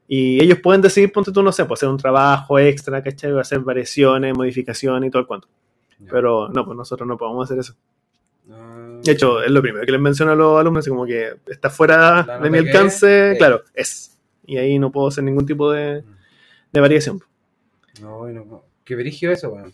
Y 0.08 0.42
ellos 0.44 0.58
pueden 0.64 0.82
decidir, 0.82 1.12
ponte 1.12 1.32
tú, 1.32 1.44
no 1.44 1.52
sé, 1.52 1.66
pues 1.66 1.78
hacer 1.80 1.90
un 1.90 1.98
trabajo 1.98 2.58
extra, 2.58 3.04
¿cachai? 3.04 3.38
Hacer 3.38 3.60
variaciones, 3.60 4.36
modificaciones 4.36 5.08
y 5.08 5.12
todo 5.12 5.22
el 5.22 5.28
cuento. 5.28 5.48
Ya. 6.00 6.08
Pero 6.10 6.50
no, 6.50 6.66
pues 6.66 6.76
nosotros 6.76 7.08
no 7.08 7.18
podemos 7.18 7.46
hacer 7.46 7.60
eso. 7.60 7.76
De 9.04 9.12
hecho, 9.12 9.42
es 9.44 9.52
lo 9.52 9.62
primero 9.62 9.86
que 9.86 9.92
les 9.92 10.02
menciono 10.02 10.32
a 10.32 10.36
los 10.36 10.60
alumnos, 10.60 10.88
como 10.88 11.06
que 11.06 11.34
está 11.48 11.70
fuera 11.70 12.26
La 12.26 12.40
de 12.40 12.50
mi 12.50 12.58
alcance, 12.60 13.32
es. 13.34 13.38
claro, 13.38 13.64
es. 13.74 14.18
Y 14.46 14.58
ahí 14.58 14.80
no 14.80 14.92
puedo 14.92 15.08
hacer 15.08 15.24
ningún 15.24 15.46
tipo 15.46 15.72
de, 15.72 16.04
de 16.72 16.80
variación. 16.82 17.20
No, 18.02 18.20
bueno, 18.20 18.46
no. 18.50 18.64
Qué 18.84 18.96
verigio 18.96 19.32
eso, 19.32 19.50
weón. 19.50 19.74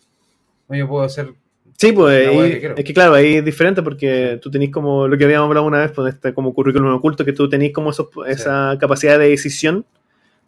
No, 0.68 0.76
yo 0.76 0.88
puedo 0.88 1.04
hacer. 1.04 1.34
Sí, 1.78 1.92
pues 1.92 2.28
ahí- 2.28 2.60
que 2.60 2.74
es 2.78 2.86
que 2.86 2.94
claro, 2.94 3.14
ahí 3.16 3.36
es 3.36 3.46
diferente 3.46 3.82
porque 3.84 4.40
tú 4.42 4.50
tenés 4.50 4.72
como 4.72 5.08
lo 5.08 5.18
que 5.18 5.26
habíamos 5.26 5.48
hablado 5.48 5.66
una 5.66 5.80
vez, 5.80 5.92
pues 5.92 6.14
este 6.14 6.34
como 6.34 6.54
currículum 6.54 6.94
oculto, 6.94 7.26
que 7.26 7.34
tú 7.34 7.50
tenés 7.50 7.74
como 7.74 7.90
esos- 7.92 8.08
esa 8.28 8.78
capacidad 8.80 9.20
de 9.20 9.30
decisión 9.30 9.86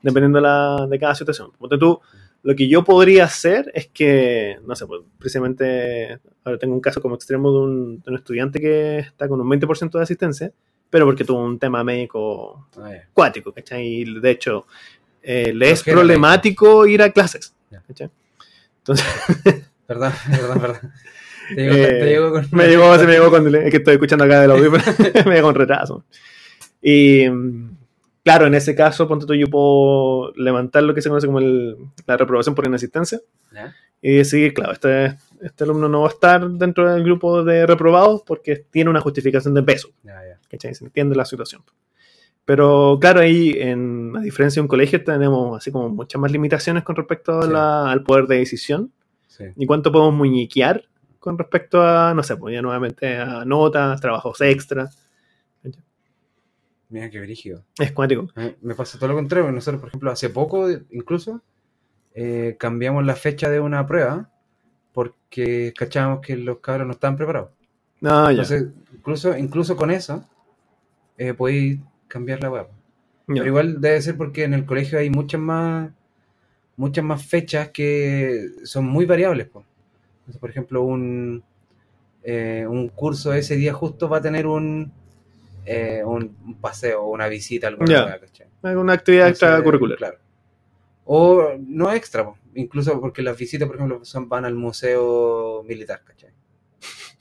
dependiendo 0.01 0.37
de, 0.37 0.43
la, 0.43 0.87
de 0.89 0.99
cada 0.99 1.15
situación. 1.15 1.51
Ponte 1.57 1.77
tú, 1.77 1.99
lo 2.43 2.55
que 2.55 2.67
yo 2.69 2.83
podría 2.83 3.25
hacer 3.25 3.71
es 3.73 3.87
que, 3.87 4.57
no 4.65 4.75
sé, 4.75 4.85
pues 4.85 5.01
precisamente 5.17 6.19
ahora 6.43 6.57
tengo 6.57 6.73
un 6.75 6.81
caso 6.81 7.01
como 7.01 7.15
extremo 7.15 7.51
de 7.51 7.57
un, 7.59 7.99
de 8.01 8.11
un 8.11 8.15
estudiante 8.17 8.59
que 8.59 8.99
está 8.99 9.27
con 9.27 9.41
un 9.41 9.47
20% 9.49 9.91
de 9.97 10.03
asistencia, 10.03 10.51
pero 10.89 11.05
porque 11.05 11.25
tuvo 11.25 11.43
un 11.43 11.59
tema 11.59 11.83
médico 11.83 12.67
Ah, 12.77 12.91
ya. 12.93 13.03
acuático, 13.11 13.51
¿cachai? 13.51 13.85
Y 13.85 14.19
de 14.19 14.31
hecho, 14.31 14.65
eh, 15.21 15.51
le 15.53 15.71
es 15.71 15.83
problemático 15.83 16.85
ir 16.87 17.01
a 17.01 17.11
clases. 17.11 17.53
¿cachai? 17.87 18.09
Entonces, 18.79 19.05
Perdón, 19.87 20.11
perdón, 20.29 20.59
perdón. 20.59 20.91
Te 21.55 21.61
llegó, 21.63 21.75
Eh, 21.75 21.87
te 21.99 22.05
llegó 22.07 22.31
con. 22.31 22.47
me 22.51 22.67
llegó, 22.67 22.97
se 22.99 23.05
me 23.05 23.13
llegó 23.13 23.29
con 23.31 23.55
es 23.55 23.71
que 23.71 23.77
estoy 23.77 23.93
escuchando 23.93 24.25
acá 24.25 24.41
del 24.41 24.51
audio, 24.51 24.69
me 25.25 25.35
llegó 25.35 25.47
con 25.47 25.55
retraso. 25.55 26.03
Y 26.81 27.27
mm, 27.29 27.76
claro, 28.27 28.45
en 28.45 28.55
ese 28.55 28.75
caso, 28.75 29.07
ponte 29.07 29.25
tú, 29.25 29.33
yo 29.35 29.47
puedo 29.47 30.33
levantar 30.35 30.83
lo 30.83 30.93
que 30.93 31.01
se 31.01 31.07
conoce 31.09 31.27
como 31.27 31.39
el- 31.39 31.77
la 32.05 32.17
reprobación 32.17 32.55
por 32.55 32.65
inasistencia 32.67 33.21
y 34.01 34.15
decir, 34.17 34.53
claro, 34.53 34.73
este, 34.73 35.15
este 35.41 35.63
alumno 35.63 35.87
no 35.87 36.01
va 36.01 36.07
a 36.07 36.11
estar 36.11 36.45
dentro 36.49 36.91
del 36.93 37.03
grupo 37.03 37.43
de 37.43 37.65
reprobados 37.65 38.23
porque 38.27 38.65
tiene 38.69 38.89
una 38.89 38.99
justificación 39.01 39.53
de 39.53 39.63
peso. 39.63 39.89
¿cachai? 40.51 40.75
Se 40.75 40.83
entiende 40.85 41.15
la 41.15 41.23
situación. 41.25 41.61
Pero 42.45 42.97
claro, 42.99 43.19
ahí, 43.21 43.51
en, 43.57 44.13
a 44.17 44.21
diferencia 44.21 44.59
de 44.59 44.63
un 44.63 44.67
colegio, 44.69 45.03
tenemos 45.03 45.57
así 45.57 45.71
como 45.71 45.89
muchas 45.89 46.19
más 46.21 46.31
limitaciones 46.31 46.83
con 46.83 46.95
respecto 46.95 47.39
a 47.41 47.47
la- 47.47 47.91
al 47.91 48.03
poder 48.03 48.27
de 48.27 48.37
decisión 48.39 48.91
Sí. 49.27 49.45
y 49.55 49.65
cuánto 49.65 49.91
podemos 49.91 50.13
muñequear 50.15 50.83
con 51.19 51.37
respecto 51.37 51.81
a, 51.81 52.13
no 52.13 52.23
sé, 52.23 52.37
pues 52.37 52.53
ya 52.53 52.61
nuevamente 52.61 53.17
a 53.17 53.43
notas, 53.45 53.99
trabajos 54.01 54.39
extra. 54.41 54.89
Mira 56.89 57.09
qué 57.09 57.19
brígido. 57.19 57.63
Es 57.77 57.91
cuático. 57.91 58.27
Me 58.61 58.75
pasa 58.75 58.97
todo 58.97 59.09
lo 59.09 59.15
contrario. 59.15 59.51
Nosotros, 59.51 59.81
por 59.81 59.89
ejemplo, 59.89 60.11
hace 60.11 60.29
poco, 60.29 60.69
incluso, 60.91 61.41
eh, 62.13 62.55
cambiamos 62.57 63.05
la 63.05 63.15
fecha 63.15 63.49
de 63.49 63.59
una 63.59 63.85
prueba 63.85 64.29
porque 64.93 65.73
cachábamos 65.77 66.21
que 66.21 66.37
los 66.37 66.59
cabros 66.59 66.87
no 66.87 66.93
estaban 66.93 67.17
preparados. 67.17 67.51
No, 67.99 68.25
ya. 68.25 68.31
Entonces, 68.31 68.67
incluso, 68.93 69.37
incluso 69.37 69.75
con 69.75 69.91
eso, 69.91 70.25
eh, 71.17 71.33
podéis 71.33 71.79
cambiar 72.07 72.41
la 72.41 72.49
web. 72.49 72.67
ya. 73.27 73.33
Pero 73.35 73.45
igual 73.47 73.81
debe 73.81 74.01
ser 74.01 74.15
porque 74.15 74.45
en 74.45 74.53
el 74.53 74.65
colegio 74.65 74.97
hay 74.97 75.09
muchas 75.09 75.41
más 75.41 75.91
muchas 76.77 77.03
más 77.03 77.25
fechas 77.25 77.69
que 77.69 78.49
son 78.63 78.85
muy 78.85 79.05
variables. 79.05 79.47
po. 79.47 79.65
Entonces, 80.19 80.39
por 80.39 80.49
ejemplo, 80.49 80.83
un, 80.83 81.43
eh, 82.23 82.65
un 82.69 82.87
curso 82.89 83.33
ese 83.33 83.55
día 83.55 83.73
justo 83.73 84.07
va 84.07 84.17
a 84.17 84.21
tener 84.21 84.47
un, 84.47 84.93
eh, 85.67 86.01
un, 86.03 86.37
un 86.45 86.61
paseo 86.61 87.03
o 87.03 87.09
una 87.09 87.27
visita, 87.27 87.67
alguna 87.67 88.05
weá, 88.05 88.19
¿cachai? 88.19 88.47
Alguna 88.63 88.93
actividad 88.93 89.27
Entonces, 89.27 89.49
extracurricular. 89.49 89.97
Claro. 89.97 90.17
O 91.03 91.53
no 91.59 91.91
extra, 91.91 92.33
incluso 92.55 92.99
porque 93.01 93.21
las 93.21 93.37
visitas, 93.37 93.67
por 93.67 93.75
ejemplo, 93.75 94.05
son, 94.05 94.29
van 94.29 94.45
al 94.45 94.55
museo 94.55 95.63
militar, 95.63 96.01
¿cachai? 96.05 96.31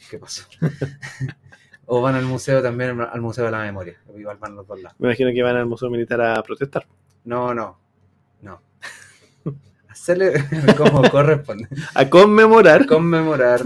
¿Qué 0.09 0.19
pasó? 0.19 0.45
o 1.87 2.01
van 2.01 2.15
al 2.15 2.25
museo 2.25 2.63
también, 2.63 3.01
al 3.01 3.21
museo 3.21 3.47
de 3.47 3.51
la 3.51 3.63
memoria. 3.63 4.01
Igual 4.17 4.37
van 4.37 4.55
los 4.55 4.67
dos 4.67 4.81
lados. 4.81 4.97
Me 5.01 5.09
imagino 5.09 5.31
que 5.33 5.43
van 5.43 5.57
al 5.57 5.67
Museo 5.67 5.91
Militar 5.91 6.21
a 6.21 6.43
protestar. 6.43 6.87
No, 7.25 7.53
no, 7.53 7.81
no. 8.43 8.63
Hacerle 9.89 10.45
como 10.77 11.03
corresponde. 11.11 11.69
A 11.95 12.09
conmemorar. 12.09 12.87
Conmemorar. 12.87 13.61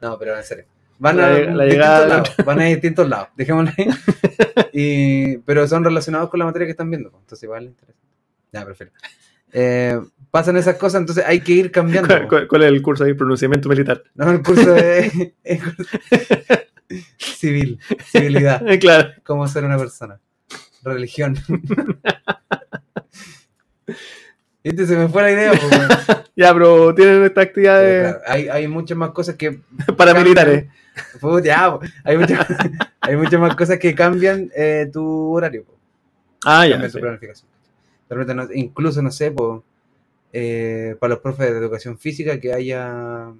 No, 0.00 0.18
pero 0.18 0.36
en 0.36 0.44
serio. 0.44 0.66
Van 0.98 1.16
La 1.16 1.26
a, 1.26 1.38
lleg- 1.38 1.52
la 1.54 1.64
distintos 1.64 2.08
lados, 2.08 2.34
van 2.44 2.60
a 2.60 2.64
distintos 2.64 3.08
lados, 3.08 3.28
dejémoslo 3.36 3.72
ahí. 3.76 3.88
Y, 4.72 5.38
pero 5.38 5.66
son 5.66 5.84
relacionados 5.84 6.28
con 6.28 6.38
la 6.38 6.44
materia 6.46 6.66
que 6.66 6.72
están 6.72 6.90
viendo. 6.90 7.10
pues, 7.10 7.22
Entonces 7.22 7.42
igual 7.44 7.64
interesa. 7.64 7.98
Ya, 8.52 8.64
prefiero. 8.64 8.92
Eh, 9.52 9.98
pasan 10.30 10.56
esas 10.58 10.76
cosas, 10.76 11.00
entonces 11.00 11.24
hay 11.26 11.40
que 11.40 11.52
ir 11.52 11.70
cambiando. 11.70 12.08
¿Cuál, 12.08 12.22
po. 12.22 12.28
cuál- 12.28 12.48
cuál 12.48 12.62
es 12.62 12.68
el 12.68 12.82
curso 12.82 13.04
ahí? 13.04 13.14
Pronunciamiento 13.14 13.68
militar. 13.68 14.02
No, 14.14 14.30
el 14.30 14.42
curso 14.42 14.72
de 14.74 15.34
el 15.44 15.60
curso- 15.62 15.84
civil, 17.18 17.80
civilidad, 18.04 18.62
claro. 18.80 19.10
cómo 19.24 19.46
ser 19.48 19.64
una 19.64 19.78
persona, 19.78 20.20
religión. 20.82 21.36
Viste, 24.66 24.86
se 24.86 24.96
me 24.96 25.08
fue 25.08 25.22
la 25.22 25.30
idea. 25.32 25.52
po, 25.52 25.66
weón. 25.68 25.88
Ya, 26.38 26.52
pero 26.52 26.94
tienen 26.94 27.24
esta 27.24 27.40
actividad 27.40 27.80
de 27.80 28.00
claro, 28.00 28.18
hay, 28.26 28.48
hay 28.48 28.68
muchas 28.68 28.98
más 28.98 29.10
cosas 29.12 29.36
que 29.36 29.58
paramilitares. 29.96 30.66
Puta, 31.18 31.42
ya, 31.46 31.78
hay, 32.04 32.18
muchas, 32.18 32.46
hay 33.00 33.16
muchas 33.16 33.40
más 33.40 33.56
cosas 33.56 33.78
que 33.78 33.94
cambian 33.94 34.50
eh, 34.54 34.86
tu 34.92 35.32
horario. 35.34 35.64
po. 35.64 35.74
Ah, 36.44 36.66
ya. 36.66 36.90
Sí. 36.90 36.98
planificación. 37.00 37.48
No- 38.10 38.48
incluso, 38.52 39.00
no 39.00 39.10
sé, 39.10 39.30
po, 39.30 39.64
eh, 40.32 40.94
para 41.00 41.14
los 41.14 41.20
profes 41.20 41.50
de 41.52 41.56
educación 41.56 41.96
física 41.98 42.38
que 42.38 42.52
haya... 42.52 43.30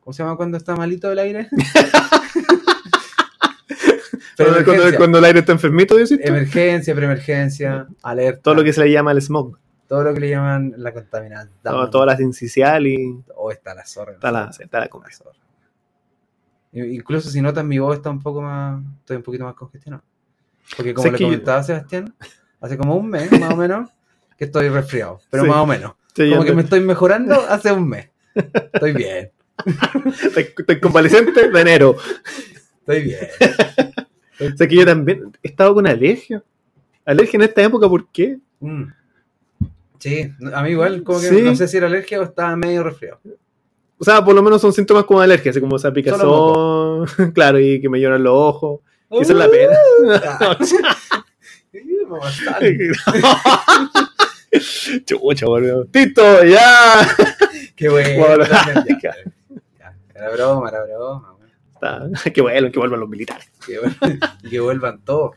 ¿Cómo 0.00 0.12
se 0.14 0.22
llama 0.22 0.36
cuando 0.36 0.56
está 0.56 0.76
malito 0.76 1.10
el 1.10 1.18
aire? 1.18 1.48
Pero 4.36 4.64
cuando, 4.64 4.96
cuando- 4.96 5.18
el 5.18 5.24
aire 5.24 5.40
está 5.40 5.52
enfermito, 5.52 5.96
tú? 5.96 6.14
Emergencia, 6.20 6.94
preemergencia, 6.94 7.86
alerta. 8.02 8.40
Todo 8.42 8.54
lo 8.54 8.64
que 8.64 8.72
se 8.72 8.80
le 8.84 8.92
llama 8.92 9.10
el 9.12 9.20
smog. 9.20 9.58
Todo 9.92 10.04
lo 10.04 10.14
que 10.14 10.20
le 10.20 10.30
llaman 10.30 10.72
la 10.78 10.90
contaminación. 10.94 11.50
Todo- 11.62 11.90
todas 11.90 12.06
las 12.06 12.20
incisional 12.20 12.86
y 12.86 13.22
O 13.36 13.50
está 13.50 13.74
la 13.74 13.84
zorra. 13.84 14.12
está 14.14 14.32
la, 14.32 14.50
está 14.58 14.78
la 14.80 14.86
La 14.86 15.10
zorra. 15.10 15.36
Incluso 16.72 17.28
si 17.28 17.42
notas 17.42 17.62
mi 17.62 17.78
voz 17.78 17.96
está 17.96 18.08
un 18.08 18.22
poco 18.22 18.40
más, 18.40 18.82
estoy 19.00 19.18
un 19.18 19.22
poquito 19.22 19.44
más 19.44 19.54
congestionado. 19.54 20.02
Porque 20.78 20.94
como 20.94 21.10
le 21.10 21.18
yo- 21.18 21.26
comentaba 21.26 21.58
a 21.58 21.62
Sebastián, 21.62 22.14
hace 22.58 22.78
como 22.78 22.96
un 22.96 23.10
mes 23.10 23.30
más 23.38 23.52
o 23.52 23.56
menos 23.56 23.90
que 24.38 24.46
estoy 24.46 24.70
resfriado, 24.70 25.20
pero 25.28 25.42
Sí. 25.42 25.48
más 25.50 25.58
o 25.58 25.66
menos. 25.66 25.92
Sí, 26.14 26.30
Como 26.30 26.40
yo 26.42 26.46
que 26.46 26.54
me 26.54 26.62
estoy 26.62 26.80
mejorando 26.80 27.34
hace 27.34 27.70
un 27.70 27.86
mes. 27.86 28.08
Estoy 28.34 28.92
bien, 28.94 29.30
estoy, 30.24 30.54
estoy 30.56 30.80
convaleciente 30.80 31.50
de 31.50 31.60
enero. 31.60 31.96
estoy 32.80 33.02
bien. 33.02 33.26
O 34.40 34.56
sea 34.56 34.66
que 34.66 34.74
yo 34.74 34.86
también 34.86 35.30
he 35.42 35.48
estado 35.48 35.74
con 35.74 35.86
alergia. 35.86 36.42
Alergia 37.04 37.36
en 37.36 37.42
esta 37.42 37.62
época, 37.62 37.86
¿por 37.88 38.08
qué? 38.08 38.38
Mm. 38.60 38.84
Sí, 40.02 40.32
a 40.52 40.62
mí 40.62 40.70
igual, 40.70 41.04
como 41.04 41.20
que 41.20 41.28
Sí. 41.28 41.42
no 41.42 41.54
sé 41.54 41.68
si 41.68 41.76
era 41.76 41.86
alergia 41.86 42.18
o 42.20 42.24
estaba 42.24 42.56
medio 42.56 42.82
resfriado. 42.82 43.20
O 43.98 44.04
sea, 44.04 44.24
por 44.24 44.34
lo 44.34 44.42
menos 44.42 44.60
son 44.60 44.72
síntomas 44.72 45.04
como 45.04 45.20
de 45.20 45.26
alergia, 45.26 45.50
así 45.52 45.60
como 45.60 45.76
esa 45.76 45.92
picazón, 45.92 47.06
claro, 47.34 47.60
y 47.60 47.80
que 47.80 47.88
me 47.88 48.00
lloran 48.00 48.24
los 48.24 48.32
ojos. 48.34 48.80
Que 49.10 49.18
esa 49.20 49.32
es 49.32 49.38
la 49.38 49.48
pena. 49.48 49.76
Sí, 51.72 51.80
bastante. 52.06 52.90
Chucha, 55.06 55.46
boludo. 55.46 55.86
Tito, 55.86 56.44
ya. 56.44 57.08
Qué 57.74 57.88
bueno. 57.88 58.26
Bueno, 58.26 58.44
ya, 58.44 58.84
ya. 59.02 59.14
Era 60.14 60.30
broma, 60.32 60.68
era 60.68 60.84
broma. 60.84 61.34
Que 62.32 62.42
vuelvan, 62.42 62.70
que 62.70 62.78
vuelvan 62.78 63.00
los 63.00 63.08
militares. 63.08 63.50
Que, 63.66 63.80
vuel- 63.80 64.30
y 64.42 64.50
que 64.50 64.60
vuelvan 64.60 65.00
todos. 65.04 65.36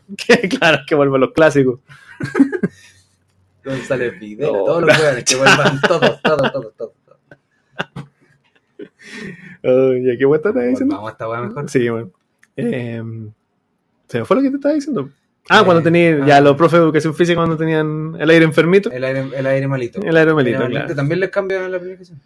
Claro, 0.58 0.78
que 0.86 0.94
vuelvan 0.94 1.20
los 1.22 1.32
clásicos. 1.32 1.80
González 3.66 4.18
Videla, 4.20 4.52
No, 4.52 4.64
todos 4.64 4.82
los 4.82 4.96
jóvenes, 4.96 5.24
que 5.24 5.36
vuelvan 5.36 5.80
todos, 5.88 6.22
todos, 6.22 6.52
todos, 6.52 6.72
todos. 6.76 6.92
¿ya 10.04 10.16
qué 10.18 10.24
vuelta 10.24 10.50
estás 10.50 10.66
diciendo? 10.68 10.94
Vamos 10.96 11.08
a 11.10 11.12
esta 11.12 11.28
weá 11.28 11.40
mejor. 11.42 11.68
Sí, 11.70 11.88
bueno. 11.88 12.10
Eh, 12.56 13.02
¿Se 14.08 14.18
me 14.20 14.24
fue 14.24 14.36
lo 14.36 14.42
que 14.42 14.50
te 14.50 14.56
estaba 14.56 14.74
diciendo? 14.74 15.10
Ah, 15.48 15.60
Eh, 15.60 15.64
cuando 15.64 15.82
tenían, 15.82 16.22
ah. 16.22 16.26
ya 16.26 16.40
los 16.40 16.56
profes 16.56 16.78
de 16.78 16.84
educación 16.84 17.14
física 17.14 17.36
cuando 17.36 17.56
tenían 17.56 18.16
el 18.18 18.30
aire 18.30 18.44
enfermito. 18.44 18.90
El 18.90 19.04
aire, 19.04 19.24
el 19.36 19.46
aire 19.46 19.68
malito. 19.68 20.00
El 20.02 20.16
aire 20.16 20.32
malito, 20.34 20.56
El 20.58 20.62
aire 20.64 20.74
claro. 20.80 20.94
También 20.94 21.20
les 21.20 21.30
cambian 21.30 21.70
la 21.70 21.78
planificación. 21.78 22.20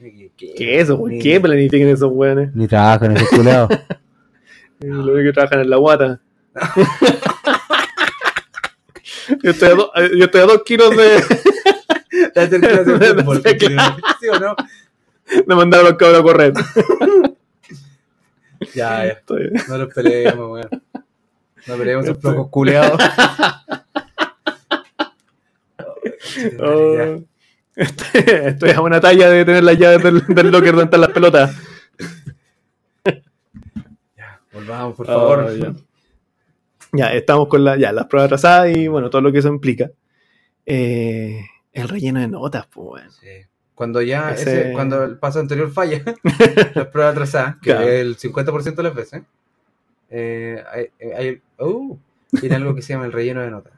¿Qué, 0.00 0.30
¿Qué 0.56 0.76
es 0.76 0.84
eso? 0.84 0.98
¿Por 0.98 1.10
Ni- 1.10 1.18
qué 1.20 1.40
planifican 1.40 1.88
esos 1.88 2.10
weones? 2.12 2.54
Ni 2.54 2.66
trabajan 2.66 3.16
esos 3.16 3.28
culeados. 3.28 3.70
Lo 4.80 5.12
único 5.12 5.22
que 5.28 5.32
trabajan 5.32 5.60
en 5.60 5.70
la 5.70 5.76
guata. 5.76 6.20
yo, 9.42 9.50
estoy 9.50 9.68
a 9.68 9.74
do- 9.74 9.92
yo 10.16 10.24
estoy 10.24 10.40
a 10.40 10.46
dos 10.46 10.62
kilos 10.64 10.96
de, 10.96 11.22
Te 12.32 12.40
hacen 12.40 12.60
clase 12.60 12.84
de 12.84 13.14
fútbol. 13.22 13.42
Sí, 13.44 13.56
claro. 13.58 13.96
¿Sí 14.20 14.28
o 14.28 14.40
no? 14.40 14.56
de 15.46 15.54
mandar 15.54 15.80
a 15.80 15.84
los 15.84 15.94
cabros 15.94 16.20
a 16.20 16.22
correr. 16.22 16.52
Ya, 18.74 19.04
ya. 19.04 19.12
Estoy- 19.12 19.50
No 19.68 19.76
los 19.78 19.92
peleemos, 19.92 20.50
weón. 20.50 20.82
No 21.66 21.76
peleemos 21.76 22.04
esos 22.06 22.18
flocos 22.18 22.48
culeados. 22.50 22.98
oh, 26.60 27.22
estoy, 27.76 28.22
estoy 28.26 28.70
a 28.70 28.80
una 28.80 29.00
talla 29.00 29.28
de 29.30 29.44
tener 29.44 29.62
las 29.64 29.78
llaves 29.78 30.02
del, 30.02 30.26
del 30.26 30.50
locker 30.50 30.70
donde 30.72 30.84
están 30.84 31.00
las 31.02 31.10
pelotas. 31.10 31.54
Ya, 34.16 34.40
volvamos, 34.52 34.96
por 34.96 35.06
favor. 35.06 35.46
Oh, 35.48 35.74
ya. 36.94 37.12
Estamos 37.12 37.48
con 37.48 37.64
la, 37.64 37.76
ya, 37.76 37.92
las 37.92 38.06
pruebas 38.06 38.26
atrasadas 38.26 38.76
y 38.76 38.88
bueno, 38.88 39.10
todo 39.10 39.22
lo 39.22 39.32
que 39.32 39.38
eso 39.38 39.48
implica. 39.48 39.90
Eh, 40.66 41.40
el 41.72 41.88
relleno 41.88 42.20
de 42.20 42.28
notas, 42.28 42.66
pues, 42.66 42.86
weón. 43.02 43.10
Sí. 43.12 43.28
Cuando 43.74 44.00
ya, 44.02 44.30
Ese- 44.32 44.62
ese- 44.62 44.72
cuando 44.72 45.02
el 45.04 45.18
paso 45.18 45.40
anterior 45.40 45.70
falla, 45.72 46.02
las 46.74 46.86
pruebas 46.88 47.12
atrasadas, 47.12 47.56
que 47.56 47.70
Claro. 47.70 47.82
es 47.88 48.00
el 48.02 48.16
50% 48.16 48.76
de 48.76 48.82
las 48.88 48.94
veces, 48.94 49.22
eh, 50.10 50.62
hay, 50.72 50.88
hay- 51.12 51.42
uh, 51.58 51.96
tiene 52.40 52.54
algo 52.56 52.74
que 52.74 52.82
se 52.82 52.92
llama 52.92 53.06
el 53.06 53.12
relleno 53.12 53.40
de 53.40 53.50
notas. 53.50 53.72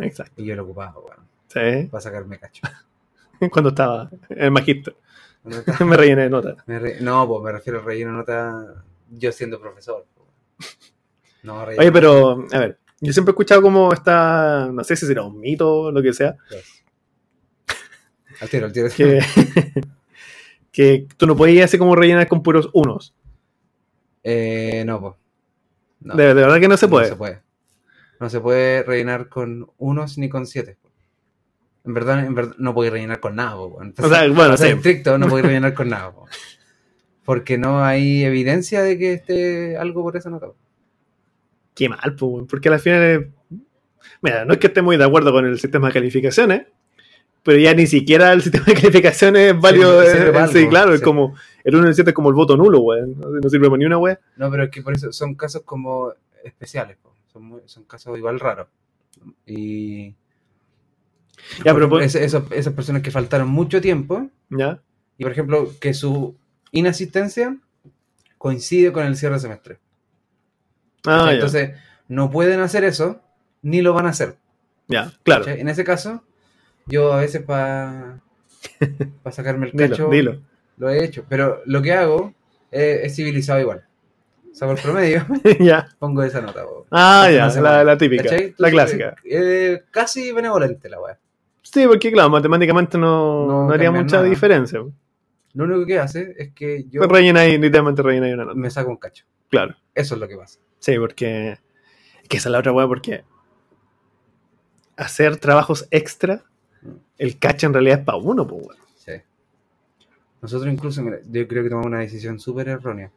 Exacto. 0.00 0.40
Y 0.40 0.46
yo 0.46 0.56
lo 0.56 0.64
ocupaba, 0.64 0.94
weón, 0.98 1.26
Sí. 1.48 1.88
para 1.88 2.00
sacarme 2.00 2.38
cacho. 2.38 2.62
Cuando 3.50 3.70
estaba 3.70 4.08
en 4.30 4.56
el 4.56 4.68
estaba- 4.68 4.96
Me 5.86 5.96
rellené 5.96 6.22
de 6.22 6.30
notas. 6.30 6.56
re- 6.66 7.00
no, 7.00 7.26
pues 7.28 7.42
me 7.42 7.52
refiero 7.52 7.80
al 7.80 7.84
relleno 7.84 8.12
de 8.12 8.16
notas 8.18 8.66
yo 9.10 9.32
siendo 9.32 9.60
profesor. 9.60 10.06
weón. 10.16 10.28
No, 11.42 11.62
Oye, 11.64 11.90
pero, 11.92 12.46
a 12.52 12.58
ver, 12.58 12.78
yo 13.00 13.12
siempre 13.12 13.30
he 13.30 13.34
escuchado 13.34 13.62
como 13.62 13.92
está, 13.92 14.68
no 14.72 14.84
sé 14.84 14.94
si 14.96 15.06
será 15.06 15.22
un 15.24 15.40
mito 15.40 15.72
o 15.74 15.90
lo 15.92 16.02
que 16.02 16.12
sea, 16.12 16.36
Yes. 16.50 16.84
Al 18.40 18.48
tiro, 18.48 18.66
al 18.66 18.72
tiro. 18.72 18.88
que, 18.96 19.20
que 20.72 21.06
tú 21.16 21.26
no 21.26 21.36
podías 21.36 21.66
así 21.66 21.78
como 21.78 21.94
rellenar 21.96 22.26
con 22.28 22.42
puros 22.42 22.70
unos. 22.72 23.14
Eh, 24.24 24.84
no, 24.86 25.00
pues. 25.00 25.14
No, 26.00 26.14
De, 26.16 26.26
de 26.28 26.34
verdad 26.34 26.58
que 26.60 26.68
no 26.68 26.76
se 26.76 26.88
puede. 26.88 27.06
No 27.06 27.10
se 27.10 27.16
puede. 27.16 27.40
No 28.20 28.30
se 28.30 28.40
puede 28.40 28.82
rellenar 28.82 29.28
con 29.28 29.70
unos 29.78 30.18
ni 30.18 30.28
con 30.28 30.46
siete. 30.46 30.76
En 31.84 31.94
verdad, 31.94 32.24
en 32.24 32.34
verdad 32.34 32.54
no 32.58 32.74
puedes 32.74 32.92
rellenar 32.92 33.18
con 33.20 33.34
nada, 33.36 33.54
po, 33.56 33.66
weón. 33.66 33.94
O 33.98 34.08
sea, 34.08 34.28
bueno, 34.28 34.54
O 34.54 34.56
sea, 34.56 34.68
sí. 34.68 34.74
estricto, 34.76 35.18
no 35.18 35.28
puedes 35.28 35.46
rellenar 35.46 35.74
con 35.74 35.88
nada. 35.88 36.12
po. 36.12 36.26
Porque 37.24 37.58
no 37.58 37.84
hay 37.84 38.24
evidencia 38.24 38.82
de 38.82 38.98
que 38.98 39.12
esté 39.14 39.76
algo 39.76 40.02
por 40.02 40.16
esa 40.16 40.30
nota. 40.30 40.46
po. 40.46 40.56
Qué 41.74 41.88
mal, 41.88 42.14
pues, 42.18 42.44
porque 42.48 42.68
al 42.68 42.80
final 42.80 43.02
es- 43.02 43.26
Mira, 44.20 44.44
no 44.44 44.52
es 44.52 44.58
que 44.58 44.66
esté 44.68 44.82
muy 44.82 44.96
de 44.96 45.04
acuerdo 45.04 45.32
con 45.32 45.46
el 45.46 45.58
sistema 45.58 45.88
de 45.88 45.94
calificaciones, 45.94 46.66
pero 47.42 47.58
ya 47.58 47.74
ni 47.74 47.86
siquiera 47.86 48.32
el 48.32 48.42
sistema 48.42 48.64
de 48.66 48.74
calificaciones 48.74 49.54
es 49.54 49.60
válido. 49.60 50.02
Sí, 50.48 50.68
claro, 50.68 50.94
es 50.94 51.00
como 51.00 51.34
el 51.64 51.74
1 51.74 51.86
y 51.86 51.88
el 51.88 51.94
7 51.94 52.10
es 52.10 52.14
como 52.14 52.28
el 52.28 52.34
voto 52.34 52.56
nulo, 52.56 52.80
weón. 52.80 53.18
No, 53.18 53.28
no 53.30 53.48
sirve 53.48 53.68
para 53.68 53.78
ni 53.78 53.86
una 53.86 53.98
weón. 53.98 54.18
No, 54.36 54.50
pero 54.50 54.64
es 54.64 54.70
que 54.70 54.82
por 54.82 54.94
eso 54.94 55.12
son 55.12 55.34
casos 55.34 55.62
como 55.64 56.12
especiales. 56.44 56.96
po. 57.02 57.12
Son, 57.32 57.42
muy- 57.44 57.62
son 57.66 57.84
casos 57.84 58.16
igual 58.18 58.38
raros. 58.38 58.68
Y. 59.46 60.14
Ya, 61.64 61.72
pero 61.74 61.88
por 61.88 62.00
pues- 62.00 62.14
ejemplo, 62.14 62.20
ese- 62.20 62.24
esos- 62.24 62.52
esas 62.52 62.72
personas 62.74 63.02
que 63.02 63.10
faltaron 63.10 63.48
mucho 63.48 63.80
tiempo 63.80 64.28
¿Ya? 64.50 64.80
y, 65.18 65.22
por 65.22 65.32
ejemplo, 65.32 65.70
que 65.80 65.94
su 65.94 66.36
inasistencia 66.72 67.56
coincide 68.38 68.92
con 68.92 69.04
el 69.04 69.16
cierre 69.16 69.34
de 69.36 69.40
semestre. 69.40 69.78
Ah. 71.06 71.28
Entonces, 71.32 71.72
no 72.08 72.30
pueden 72.30 72.60
hacer 72.60 72.84
eso, 72.84 73.20
ni 73.62 73.80
lo 73.82 73.92
van 73.94 74.06
a 74.06 74.10
hacer. 74.10 74.36
Ya, 74.88 75.12
claro. 75.22 75.44
¿cachai? 75.44 75.60
En 75.60 75.68
ese 75.68 75.84
caso, 75.84 76.22
yo 76.86 77.12
a 77.12 77.20
veces 77.20 77.42
para 77.42 78.20
sacarme 79.30 79.66
el 79.66 79.72
cacho 79.72 80.08
dilo. 80.08 80.40
lo 80.76 80.88
he 80.90 81.04
hecho. 81.04 81.24
Pero 81.28 81.62
lo 81.66 81.82
que 81.82 81.92
hago 81.92 82.34
es, 82.70 83.04
es 83.04 83.16
civilizado 83.16 83.60
igual. 83.60 83.84
Saco 84.52 84.72
el 84.72 84.78
promedio, 84.82 85.24
ya. 85.60 85.88
pongo 85.98 86.22
esa 86.22 86.40
nota. 86.42 86.64
Ah, 86.90 87.30
ya, 87.32 87.48
la, 87.60 87.82
la 87.84 87.96
típica, 87.96 88.28
la 88.58 88.70
clásica. 88.70 89.14
eh, 89.24 89.82
casi 89.90 90.30
benevolente 90.32 90.88
la 90.90 91.00
weá. 91.00 91.18
Sí, 91.62 91.86
porque 91.86 92.12
claro, 92.12 92.28
matemáticamente 92.28 92.98
no, 92.98 93.46
No 93.46 93.66
no 93.68 93.72
haría 93.72 93.90
mucha 93.90 94.16
nada. 94.16 94.28
diferencia. 94.28 94.80
Lo 95.54 95.64
único 95.64 95.86
que 95.86 95.98
hace 95.98 96.34
es 96.36 96.52
que 96.52 96.84
yo 96.90 96.98
Pues 97.00 97.10
rellena 97.10 97.40
ahí, 97.40 97.56
literalmente 97.56 98.02
rellena 98.02 98.26
ahí 98.26 98.32
una 98.34 98.44
nota. 98.44 98.56
me 98.58 98.70
saco 98.70 98.90
un 98.90 98.96
cacho. 98.96 99.24
Claro. 99.48 99.74
Eso 99.94 100.14
es 100.16 100.20
lo 100.20 100.28
que 100.28 100.36
pasa. 100.36 100.58
Sí, 100.82 100.98
porque. 100.98 101.58
Que 102.28 102.36
esa 102.38 102.48
es 102.48 102.52
la 102.52 102.58
otra 102.58 102.72
weá, 102.72 102.86
porque. 102.88 103.24
Hacer 104.96 105.36
trabajos 105.38 105.86
extra, 105.90 106.42
el 107.18 107.38
cacho 107.38 107.66
en 107.66 107.72
realidad 107.72 108.00
es 108.00 108.04
para 108.04 108.18
uno, 108.18 108.46
pues, 108.46 108.62
weón. 108.66 108.76
Sí. 108.96 109.12
Nosotros 110.42 110.72
incluso, 110.72 111.02
mira, 111.02 111.18
yo 111.24 111.46
creo 111.48 111.62
que 111.62 111.68
tomamos 111.70 111.86
una 111.86 112.00
decisión 112.00 112.38
súper 112.40 112.68
errónea 112.68 113.10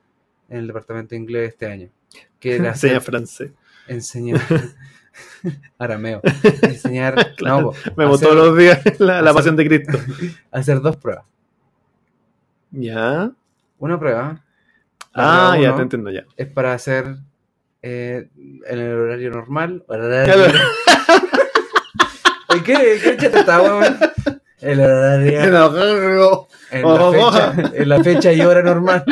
en 0.50 0.58
el 0.60 0.68
departamento 0.68 1.10
de 1.16 1.18
inglés 1.22 1.50
este 1.50 1.66
año. 1.66 1.90
Que 2.40 2.56
era 2.56 2.70
Enseña 2.74 3.02
francés. 3.02 3.52
enseñar 3.88 4.42
arameo. 5.80 6.22
Enseñar, 6.62 7.36
Claro. 7.36 7.62
no, 7.62 7.72
po, 7.72 7.76
Vemos 7.98 8.16
hacer, 8.18 8.30
todos 8.30 8.48
los 8.48 8.58
días 8.58 9.00
la, 9.00 9.22
la 9.22 9.34
pasión 9.34 9.56
de 9.56 9.66
Cristo. 9.68 9.98
hacer 10.52 10.82
dos 10.82 10.98
pruebas. 10.98 11.26
Ya. 12.72 13.32
Una 13.80 14.00
prueba 14.00 14.44
Ah, 15.14 15.52
prueba 15.56 15.72
ya 15.72 15.76
te 15.76 15.82
entiendo 15.82 16.12
ya. 16.12 16.26
es 16.38 16.48
para 16.48 16.74
hacer 16.74 17.18
eh, 17.88 18.30
en 18.36 18.80
el 18.80 18.94
horario 18.94 19.30
normal. 19.30 19.84
Oye, 19.88 20.26
¿Qué, 22.66 23.00
qué 23.04 23.18
chata 23.18 23.42
está, 23.42 23.62
weón? 23.62 23.96
El 24.60 24.80
horario. 24.80 26.48
En 26.72 26.82
la, 26.82 27.12
fecha, 27.12 27.54
en 27.76 27.90
la 27.90 28.04
fecha 28.04 28.34
y 28.34 28.42
hora 28.42 28.64
normal. 28.64 29.06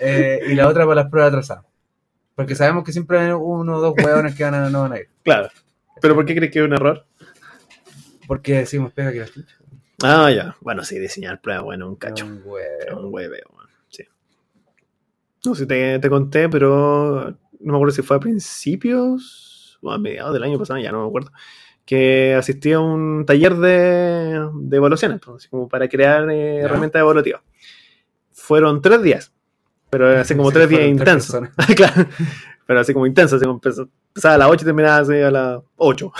Eh, 0.00 0.40
y 0.48 0.54
la 0.54 0.68
otra 0.68 0.84
para 0.84 1.02
las 1.02 1.10
pruebas 1.10 1.28
atrasadas. 1.28 1.66
Porque 2.34 2.54
sabemos 2.54 2.82
que 2.82 2.92
siempre 2.92 3.18
hay 3.18 3.32
uno 3.32 3.76
o 3.76 3.80
dos 3.80 3.94
hueones 4.02 4.34
que 4.34 4.44
van 4.44 4.54
a, 4.54 4.70
no 4.70 4.82
van 4.82 4.94
a 4.94 4.98
ir. 4.98 5.10
Claro. 5.22 5.50
¿Pero 6.00 6.14
por 6.14 6.24
qué 6.24 6.34
crees 6.34 6.50
que 6.50 6.60
es 6.60 6.64
un 6.64 6.72
error? 6.72 7.04
Porque 8.26 8.54
decimos 8.54 8.90
pega 8.94 9.12
que 9.12 9.18
la 9.18 9.26
chucha. 9.26 9.54
Ah, 10.02 10.30
ya. 10.30 10.56
Bueno, 10.62 10.82
sí, 10.82 10.98
diseñar 10.98 11.42
pruebas, 11.42 11.64
bueno, 11.64 11.88
un 11.88 11.96
cacho. 11.96 12.24
Un 12.24 12.40
huevo. 12.42 13.00
Un 13.00 13.12
hueveo. 13.12 13.58
No 15.48 15.54
sé 15.54 15.62
si 15.62 15.68
te, 15.68 15.98
te 15.98 16.10
conté, 16.10 16.48
pero 16.48 17.30
no 17.60 17.72
me 17.72 17.76
acuerdo 17.76 17.92
si 17.94 18.02
fue 18.02 18.16
a 18.16 18.20
principios 18.20 19.78
o 19.80 19.90
a 19.90 19.98
mediados 19.98 20.34
del 20.34 20.42
año 20.42 20.58
pasado, 20.58 20.78
ya 20.78 20.92
no 20.92 21.02
me 21.02 21.08
acuerdo, 21.08 21.32
que 21.86 22.34
asistí 22.34 22.72
a 22.72 22.80
un 22.80 23.24
taller 23.24 23.56
de, 23.56 24.46
de 24.54 24.76
evaluaciones, 24.76 25.20
pues, 25.24 25.36
así 25.38 25.48
como 25.48 25.68
para 25.68 25.88
crear 25.88 26.28
eh, 26.30 26.58
herramientas 26.58 27.00
evaluativas. 27.00 27.40
Fueron 28.32 28.82
tres 28.82 29.02
días, 29.02 29.32
pero 29.88 30.08
así 30.20 30.34
como 30.36 30.50
Sí, 30.50 30.54
tres 30.54 30.68
días 30.68 30.82
intensos. 30.82 31.40
claro, 31.76 32.06
pero 32.66 32.80
así 32.80 32.92
como 32.92 33.06
intensos, 33.06 33.36
así 33.36 33.46
como 33.46 33.60
empezaba 33.64 34.34
a 34.34 34.38
las 34.38 34.48
8 34.50 34.62
y 34.62 34.64
terminaba 34.66 34.98
así 34.98 35.14
a 35.14 35.30
las 35.30 35.60
8. 35.76 36.12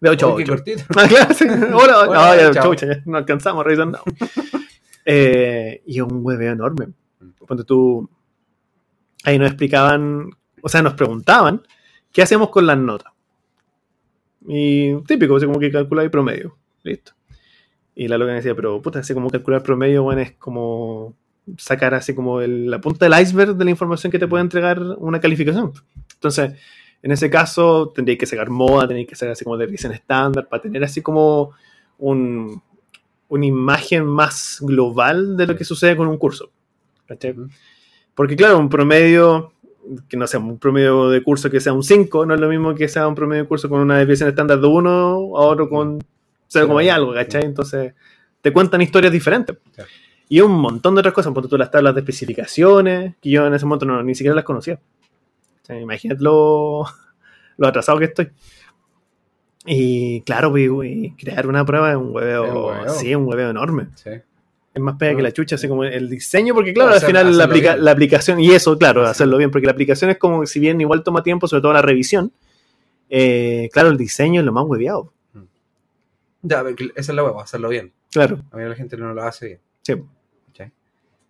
De 0.00 0.10
8 0.10 0.26
a 0.26 0.34
Uy, 0.34 0.44
qué 0.44 0.52
8. 0.52 0.62
cortito. 0.62 0.82
Ah, 0.96 1.08
claro, 1.08 1.34
sí. 1.34 1.46
Hola, 1.48 2.00
Hola, 2.08 2.36
no, 2.36 2.52
ya, 2.52 2.62
chucha, 2.62 2.86
ya 2.86 3.02
no 3.06 3.16
alcanzamos 3.18 3.62
a 3.62 3.64
revisar 3.64 3.88
nada. 3.88 4.04
Eh, 5.04 5.82
y 5.86 6.00
un 6.00 6.20
hueveo 6.24 6.52
enorme. 6.52 6.88
Cuando 7.46 7.64
tú. 7.64 8.08
Ahí 9.26 9.38
nos 9.38 9.48
explicaban, 9.48 10.30
o 10.62 10.68
sea, 10.68 10.82
nos 10.82 10.94
preguntaban 10.94 11.60
qué 12.12 12.22
hacemos 12.22 12.48
con 12.48 12.64
las 12.64 12.78
notas. 12.78 13.12
Y 14.46 14.94
típico, 15.02 15.36
así 15.36 15.46
como 15.46 15.58
que 15.58 15.70
calculáis 15.72 16.10
promedio. 16.10 16.56
Listo. 16.84 17.12
Y 17.94 18.06
la 18.08 18.18
loca 18.18 18.30
me 18.30 18.36
decía, 18.36 18.54
pero 18.54 18.80
puta, 18.80 19.00
así 19.00 19.14
como 19.14 19.28
calcular 19.28 19.62
promedio, 19.62 20.04
bueno, 20.04 20.20
es 20.20 20.32
como 20.32 21.14
sacar 21.58 21.94
así 21.94 22.14
como 22.14 22.40
el- 22.40 22.70
la 22.70 22.80
punta 22.80 23.08
del 23.08 23.20
iceberg 23.20 23.56
de 23.56 23.64
la 23.64 23.70
información 23.70 24.12
que 24.12 24.18
te 24.18 24.28
puede 24.28 24.42
entregar 24.42 24.80
una 24.80 25.20
calificación. 25.20 25.72
Entonces, 26.14 26.52
en 27.02 27.10
ese 27.10 27.28
caso, 27.28 27.90
tendréis 27.94 28.18
que 28.18 28.26
sacar 28.26 28.48
moda, 28.50 28.86
tendréis 28.86 29.08
que 29.08 29.16
sacar 29.16 29.32
así 29.32 29.44
como 29.44 29.56
de 29.56 29.66
revisión 29.66 29.92
estándar, 29.92 30.48
para 30.48 30.62
tener 30.62 30.84
así 30.84 31.02
como 31.02 31.50
un, 31.98 32.62
una 33.28 33.46
imagen 33.46 34.06
más 34.06 34.58
global 34.60 35.36
de 35.36 35.46
lo 35.48 35.56
que 35.56 35.64
sucede 35.64 35.96
con 35.96 36.06
un 36.06 36.16
curso. 36.16 36.50
¿cachai? 37.06 37.34
Porque 38.16 38.34
claro, 38.34 38.58
un 38.58 38.70
promedio, 38.70 39.52
que 40.08 40.16
no 40.16 40.26
sea 40.26 40.40
un 40.40 40.58
promedio 40.58 41.10
de 41.10 41.22
curso 41.22 41.50
que 41.50 41.60
sea 41.60 41.74
un 41.74 41.84
5, 41.84 42.24
no 42.24 42.34
es 42.34 42.40
lo 42.40 42.48
mismo 42.48 42.74
que 42.74 42.88
sea 42.88 43.06
un 43.06 43.14
promedio 43.14 43.42
de 43.42 43.48
curso 43.48 43.68
con 43.68 43.80
una 43.80 43.98
desviación 43.98 44.30
estándar 44.30 44.58
de 44.58 44.66
1 44.66 44.88
a 44.90 45.40
otro 45.40 45.68
con 45.68 46.02
0, 46.48 46.80
y 46.80 46.88
algo, 46.88 47.12
¿cachai? 47.12 47.44
Entonces, 47.44 47.92
te 48.40 48.52
cuentan 48.52 48.80
historias 48.80 49.12
diferentes. 49.12 49.56
Claro. 49.74 49.90
Y 50.30 50.40
un 50.40 50.52
montón 50.52 50.94
de 50.94 51.00
otras 51.00 51.14
cosas, 51.14 51.32
por 51.34 51.46
tú 51.46 51.58
las 51.58 51.70
tablas 51.70 51.94
de 51.94 52.00
especificaciones, 52.00 53.14
que 53.20 53.30
yo 53.30 53.46
en 53.46 53.52
ese 53.52 53.66
momento 53.66 53.84
no, 53.84 54.02
ni 54.02 54.14
siquiera 54.14 54.34
las 54.34 54.44
conocía. 54.44 54.80
O 55.62 55.66
sea, 55.66 55.78
imagínate 55.78 56.22
lo, 56.22 56.86
lo 57.58 57.68
atrasado 57.68 57.98
que 57.98 58.06
estoy. 58.06 58.30
Y 59.66 60.22
claro, 60.22 60.50
pues, 60.50 61.12
crear 61.18 61.46
una 61.46 61.66
prueba 61.66 61.90
es 61.90 61.96
un 61.96 62.14
hueveo, 62.14 62.88
sí, 62.88 63.10
es 63.10 63.16
un 63.16 63.26
hueveo 63.26 63.50
enorme. 63.50 63.88
Sí. 63.94 64.10
Es 64.76 64.82
más 64.82 64.96
pega 64.96 65.14
que 65.14 65.20
Ah. 65.20 65.22
la 65.24 65.32
chucha, 65.32 65.54
así 65.56 65.66
como 65.68 65.84
el 65.84 66.10
diseño, 66.10 66.52
porque 66.54 66.74
claro, 66.74 66.92
al 66.92 67.00
final 67.00 67.36
la, 67.36 67.44
aplica- 67.44 67.76
la 67.76 67.92
aplicación, 67.92 68.38
y 68.40 68.50
eso, 68.50 68.76
claro, 68.76 69.00
Hacerlo. 69.00 69.10
hacerlo 69.10 69.38
bien, 69.38 69.50
porque 69.50 69.64
la 69.66 69.72
aplicación 69.72 70.10
es 70.10 70.18
como, 70.18 70.44
si 70.46 70.60
bien 70.60 70.78
igual 70.82 71.02
toma 71.02 71.22
tiempo, 71.22 71.48
sobre 71.48 71.62
todo 71.62 71.72
la 71.72 71.80
revisión, 71.80 72.30
eh, 73.08 73.70
claro, 73.72 73.88
el 73.88 73.96
diseño 73.96 74.40
es 74.40 74.44
lo 74.46 74.52
más 74.52 74.64
hueveado. 74.66 75.12
Ya, 76.42 76.62
pero 76.62 76.76
que 76.76 76.84
esa 76.94 77.12
es 77.12 77.16
la 77.16 77.24
hueva, 77.24 77.42
hacerlo 77.42 77.70
bien. 77.70 77.92
Claro, 78.12 78.38
A 78.52 78.56
mí 78.58 78.64
la 78.64 78.74
gente 78.74 78.96
no 78.98 79.12
lo 79.14 79.22
hace 79.22 79.46
bien. 79.46 79.60
sí. 79.82 79.94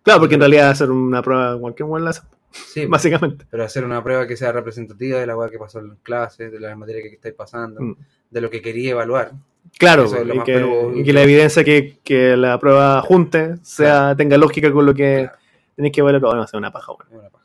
Claro, 0.03 0.21
porque 0.21 0.35
en 0.35 0.39
realidad 0.41 0.69
hacer 0.69 0.89
una 0.89 1.21
prueba, 1.21 1.57
cualquier 1.59 1.85
buen 1.87 2.03
la 2.05 2.11
hace, 2.11 2.21
Sí, 2.51 2.85
básicamente. 2.89 3.45
pero 3.51 3.63
hacer 3.65 3.83
una 3.83 4.01
prueba 4.01 4.25
que 4.25 4.37
sea 4.37 4.53
representativa 4.53 5.19
de 5.19 5.27
la 5.27 5.35
hueá 5.35 5.49
que 5.49 5.57
pasó 5.59 5.79
en 5.79 5.97
clases, 6.01 6.49
de 6.49 6.59
las 6.61 6.77
materias 6.77 7.03
que 7.09 7.15
estáis 7.15 7.35
pasando, 7.35 7.81
Mm. 7.81 7.95
de 8.31 8.41
lo 8.41 8.49
que 8.49 8.61
quería 8.61 8.91
evaluar. 8.91 9.31
Claro, 9.77 10.05
es 10.05 10.11
y 10.13 10.39
que, 10.43 10.53
peludo. 10.53 10.95
y 10.95 11.03
que 11.03 11.13
la 11.13 11.21
evidencia 11.23 11.63
que, 11.63 11.99
que 12.03 12.35
la 12.37 12.59
prueba 12.59 13.01
junte 13.01 13.55
sea, 13.61 14.15
tenga 14.15 14.37
lógica 14.37 14.71
con 14.71 14.85
lo 14.85 14.93
que 14.93 15.23
Claro. 15.29 15.37
tenéis 15.75 15.93
que 15.93 15.99
evaluar. 16.01 16.21
Bueno, 16.21 16.41
hacer 16.43 16.57
una 16.57 16.71
paja, 16.71 16.93
bueno. 16.93 17.19
Una 17.19 17.29
paja. 17.29 17.43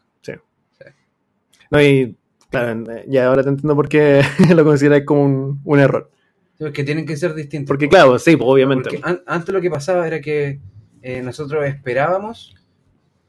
No, 1.71 1.81
y 1.81 2.15
claro, 2.51 2.85
ya 3.09 3.27
ahora 3.29 3.43
te 3.43 3.49
entiendo 3.49 3.75
por 3.75 3.89
qué 3.89 4.21
lo 4.55 4.63
consideráis 4.65 5.05
como 5.07 5.25
un, 5.25 5.61
un 5.65 5.79
error. 5.81 6.11
Sí, 6.59 6.65
es 6.67 6.73
que 6.73 6.85
tienen 6.85 7.07
que 7.07 7.17
ser 7.17 7.35
distintos. 7.35 7.69
Porque 7.69 7.87
po. 7.87 7.91
claro, 7.93 8.19
sí, 8.19 8.37
pues, 8.37 8.47
obviamente. 8.49 8.91
Porque 8.91 9.01
an- 9.09 9.23
antes 9.27 9.55
lo 9.55 9.61
que 9.61 9.71
pasaba 9.71 10.07
era 10.07 10.21
que 10.21 10.61
eh, 11.01 11.23
nosotros 11.23 11.65
esperábamos 11.65 12.55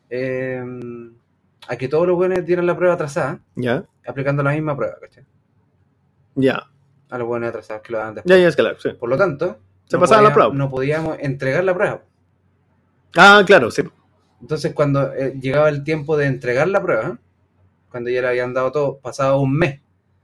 eh, 0.10 0.62
a 1.70 1.76
que 1.78 1.88
todos 1.88 2.06
los 2.06 2.18
buenos 2.18 2.46
dieran 2.46 2.66
la 2.68 2.76
prueba 2.76 2.96
atrasada, 2.96 3.39
Ya, 3.56 3.86
aplicando 4.06 4.44
la 4.44 4.52
misma 4.52 4.76
prueba, 4.76 4.96
¿cachai? 5.00 5.24
ya. 6.36 6.64
A 7.14 7.18
los 7.20 7.28
buenos 7.28 7.49
atrasados 7.49 7.84
que 7.84 7.91
lo 7.91 7.99
daban 7.99 8.16
después. 8.16 8.36
Ya, 8.36 8.41
ya, 8.41 8.47
es 8.47 8.55
claro, 8.55 8.80
sí. 8.80 8.89
Por 8.99 9.07
lo 9.09 9.18
tanto, 9.18 9.59
Se 9.86 9.97
no 9.97 10.01
pasaba 10.01 10.22
la 10.22 10.30
podía- 10.30 10.34
prueba. 10.34 10.53
No 10.55 10.70
podíamos 10.70 11.18
entregar 11.20 11.64
la 11.64 11.74
prueba. 11.76 12.01
Ah, 13.16 13.43
claro, 13.45 13.70
sí. 13.72 13.84
Entonces, 14.41 14.74
cuando 14.74 15.14
eh, 15.14 15.34
llegaba 15.39 15.70
el 15.70 15.84
tiempo 15.84 16.18
de 16.18 16.26
entregar 16.26 16.68
la 16.68 16.82
prueba, 16.82 17.18
cuando 17.89 18.09
ya 18.09 18.22
le 18.22 18.28
habían 18.30 18.53
dado 18.53 18.72
todo, 18.72 18.97
pasaba 18.97 19.38
un 19.38 19.55
mes. 19.57 19.80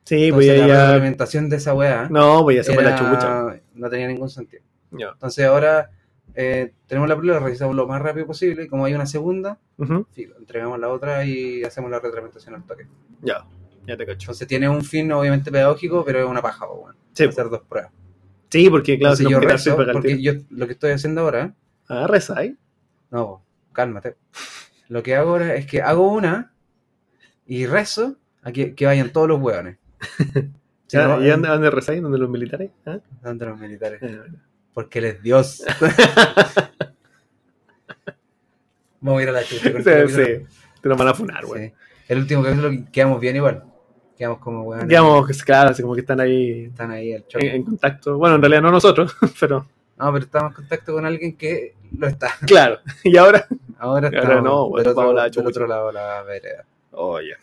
Sí, 0.05 0.31
pues 0.31 0.47
Entonces, 0.47 0.67
ya, 0.67 0.67
la 0.67 0.85
implementación 0.95 1.49
de 1.49 1.57
esa 1.57 1.73
weá 1.75 2.07
No, 2.09 2.41
pues 2.41 2.57
ya 2.57 2.63
se 2.63 2.73
fue 2.73 2.83
la 2.83 2.95
chubucha. 2.95 3.61
no 3.75 3.89
tenía 3.91 4.07
ningún 4.07 4.29
sentido. 4.29 4.63
Entonces, 4.91 5.45
ahora 5.45 5.91
eh, 6.33 6.73
tenemos 6.87 7.07
la 7.07 7.15
prueba, 7.15 7.39
la 7.39 7.45
revisamos 7.45 7.75
lo 7.75 7.85
más 7.85 8.01
rápido 8.01 8.25
posible. 8.25 8.63
Y 8.63 8.67
como 8.67 8.85
hay 8.85 8.95
una 8.95 9.05
segunda, 9.05 9.59
filo, 10.11 10.35
entregamos 10.39 10.79
la 10.79 10.89
otra 10.89 11.23
y 11.25 11.63
hacemos 11.63 11.91
la 11.91 11.99
retramitación 11.99 12.55
al 12.55 12.63
toque. 12.63 12.87
Ya, 13.21 13.45
ya 13.89 13.97
te 13.97 14.05
cacho. 14.05 14.25
Entonces, 14.25 14.47
tiene 14.47 14.69
un 14.69 14.83
fin 14.83 15.11
obviamente 15.11 15.51
pedagógico, 15.51 16.03
pero 16.05 16.19
es 16.19 16.25
una 16.29 16.41
paja, 16.41 16.65
weón. 16.67 16.95
Sí, 17.13 17.25
hacer 17.25 17.49
dos 17.49 17.61
pruebas. 17.67 17.91
sí, 18.49 18.69
porque 18.69 18.97
claro, 18.97 19.15
si 19.15 19.29
yo 19.29 19.39
rezo, 19.39 19.75
porque 19.91 20.21
yo 20.21 20.33
lo 20.49 20.67
que 20.67 20.73
estoy 20.73 20.91
haciendo 20.91 21.21
ahora, 21.21 21.53
Ah, 21.87 22.07
reza 22.07 22.37
ahí. 22.37 22.55
no, 23.11 23.43
cálmate. 23.73 24.15
Lo 24.87 25.03
que 25.03 25.15
hago 25.15 25.31
ahora 25.31 25.55
es 25.55 25.65
que 25.65 25.81
hago 25.81 26.11
una 26.11 26.53
y 27.45 27.65
rezo 27.65 28.15
a 28.43 28.51
que, 28.51 28.75
que 28.75 28.85
vayan 28.85 29.11
todos 29.11 29.27
los 29.27 29.39
hueones. 29.41 29.77
Si 30.87 30.97
Ah, 30.97 31.07
no, 31.07 31.23
¿Y 31.23 31.29
dónde, 31.29 31.47
dónde 31.49 31.69
rezáis? 31.69 32.01
¿Dónde 32.01 32.17
los 32.17 32.31
militares? 32.31 32.71
¿Ah? 32.83 32.97
ante 33.23 33.45
los 33.45 33.59
militares. 33.59 34.01
Eh, 34.01 34.21
Porque 34.73 34.97
él 34.97 35.05
es 35.05 35.21
Dios. 35.21 35.63
Vamos 39.01 39.19
a 39.19 39.23
ir 39.23 39.29
a 39.29 39.33
la 39.33 39.43
chucha 39.43 39.71
con 39.71 39.83
Sí, 39.83 39.89
este 39.89 40.39
sí. 40.39 40.45
Te 40.81 40.89
lo 40.89 40.95
van 40.97 41.07
a 41.09 41.13
funar, 41.13 41.45
güey. 41.45 41.67
Sí. 41.69 41.73
El 42.07 42.17
último 42.19 42.41
capítulo 42.43 42.71
quedamos 42.91 43.19
bien 43.21 43.35
igual. 43.35 43.63
Quedamos 44.20 44.39
como 44.39 44.63
weón. 44.63 44.88
Digamos 44.88 45.26
que 45.26 45.34
claro, 45.45 45.70
así 45.72 45.82
como 45.82 45.95
que 45.95 46.01
están 46.01 46.20
ahí 46.20 46.65
Están 46.65 46.91
ahí 46.91 47.13
al 47.13 47.24
en, 47.36 47.47
en 47.55 47.63
contacto. 47.63 48.17
Bueno, 48.17 48.36
en 48.36 48.41
realidad 48.41 48.61
no 48.61 48.70
nosotros, 48.72 49.15
pero 49.39 49.65
No, 49.97 50.11
pero 50.13 50.26
estamos 50.26 50.51
en 50.51 50.55
contacto 50.57 50.93
con 50.93 51.05
alguien 51.05 51.38
que 51.38 51.74
lo 51.97 52.05
está. 52.07 52.30
claro. 52.45 52.80
Y 53.03 53.15
ahora, 53.17 53.47
Ahora 53.80 54.07
Ahora 54.09 54.20
estamos 54.20 54.43
no, 54.43 54.70
bueno, 54.70 54.84
del, 54.89 54.97
otro, 54.97 55.13
la 55.13 55.30
del 55.30 55.47
otro 55.47 55.65
lado 55.67 55.91
la 55.93 56.22
vereda. 56.24 56.65
oye. 56.91 57.34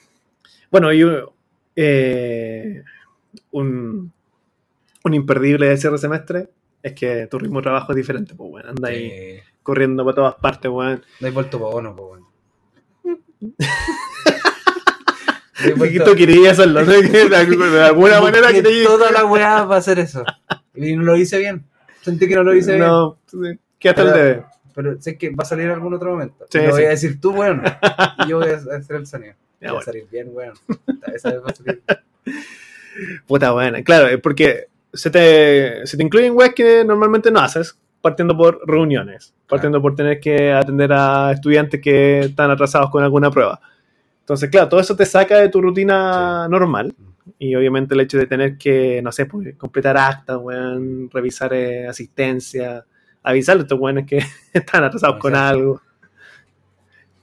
Bueno, 0.70 0.92
y 0.92 1.02
eh, 1.76 2.82
un, 3.52 4.12
un 5.04 5.14
imperdible 5.14 5.68
de 5.68 5.76
cierre 5.78 5.96
semestre 5.98 6.50
es 6.82 6.92
que 6.92 7.26
tu 7.26 7.38
ritmo 7.38 7.60
de 7.60 7.62
trabajo 7.64 7.92
es 7.92 7.96
diferente, 7.96 8.34
pues, 8.34 8.50
bueno, 8.50 8.68
anda 8.68 8.88
ahí 8.90 9.06
Eh, 9.10 9.42
corriendo 9.62 10.04
para 10.04 10.14
todas 10.14 10.34
partes, 10.34 10.70
weón. 10.70 11.02
no 11.20 11.26
hay 11.26 11.32
vuelto 11.32 11.58
para 11.58 11.70
bono, 11.72 11.96
pues 11.96 12.22
weón. 13.04 13.56
Tú 16.04 16.14
querías 16.14 16.52
hacerlo, 16.52 16.84
de 16.84 17.84
alguna 17.84 18.20
manera 18.20 18.52
que 18.52 18.62
te 18.62 18.84
toda 18.84 19.10
la 19.10 19.24
weá 19.24 19.64
va 19.64 19.76
a 19.76 19.78
hacer 19.78 19.98
eso. 19.98 20.24
Y 20.74 20.94
no 20.96 21.02
lo 21.02 21.16
hice 21.16 21.38
bien. 21.38 21.64
Sentí 22.02 22.28
que 22.28 22.34
no 22.34 22.42
lo 22.42 22.54
hice 22.54 22.74
bien. 22.74 22.86
No, 22.86 23.18
quédate 23.78 24.02
el 24.02 24.12
debe. 24.12 24.44
Pero 24.74 25.00
sé 25.00 25.16
que 25.16 25.30
va 25.30 25.42
a 25.42 25.46
salir 25.46 25.64
en 25.64 25.72
algún 25.72 25.94
otro 25.94 26.10
momento. 26.10 26.46
Sí, 26.50 26.58
lo 26.58 26.70
voy 26.72 26.84
a 26.84 26.90
decir 26.90 27.18
tú, 27.20 27.30
weón. 27.30 27.62
Y 28.24 28.28
yo 28.28 28.38
voy 28.38 28.50
a 28.50 28.76
hacer 28.76 28.96
el 28.96 29.06
sonido. 29.06 29.34
Ya, 29.60 29.68
va 29.68 29.70
a 29.70 29.72
bueno. 29.72 29.84
salir 29.84 30.06
bien, 30.10 30.28
weón. 30.32 30.54
Esa 31.14 31.30
vez 31.30 31.40
va 31.42 31.48
a 31.48 31.54
salir. 31.54 31.82
Puta 33.26 33.52
buena, 33.52 33.82
claro, 33.82 34.08
es 34.08 34.20
porque 34.20 34.68
se 34.92 35.10
te, 35.10 35.86
se 35.86 35.96
te 35.96 36.02
incluyen 36.02 36.34
webs 36.34 36.54
que 36.54 36.84
normalmente 36.84 37.30
no 37.30 37.40
haces, 37.40 37.78
partiendo 38.00 38.36
por 38.36 38.60
reuniones, 38.66 39.34
partiendo 39.48 39.80
por 39.82 39.94
tener 39.94 40.20
que 40.20 40.52
atender 40.52 40.92
a 40.92 41.32
estudiantes 41.32 41.80
que 41.80 42.20
están 42.20 42.50
atrasados 42.50 42.90
con 42.90 43.02
alguna 43.02 43.30
prueba. 43.30 43.60
Entonces, 44.26 44.50
claro, 44.50 44.68
todo 44.68 44.80
eso 44.80 44.96
te 44.96 45.06
saca 45.06 45.38
de 45.38 45.48
tu 45.48 45.62
rutina 45.62 46.48
normal. 46.48 46.92
Y 47.38 47.54
obviamente 47.54 47.94
el 47.94 48.00
hecho 48.00 48.18
de 48.18 48.26
tener 48.26 48.58
que, 48.58 49.00
no 49.00 49.12
sé, 49.12 49.26
pues, 49.26 49.54
completar 49.56 49.96
actas, 49.96 50.36
weón, 50.40 51.08
revisar 51.12 51.54
eh, 51.54 51.86
asistencia, 51.86 52.84
avisarle 53.22 53.60
a 53.60 53.64
estos 53.64 53.78
weones 53.78 54.04
que 54.04 54.18
están 54.52 54.82
atrasados 54.82 55.18
con 55.20 55.32
Exacto. 55.32 55.48
algo. 55.56 55.82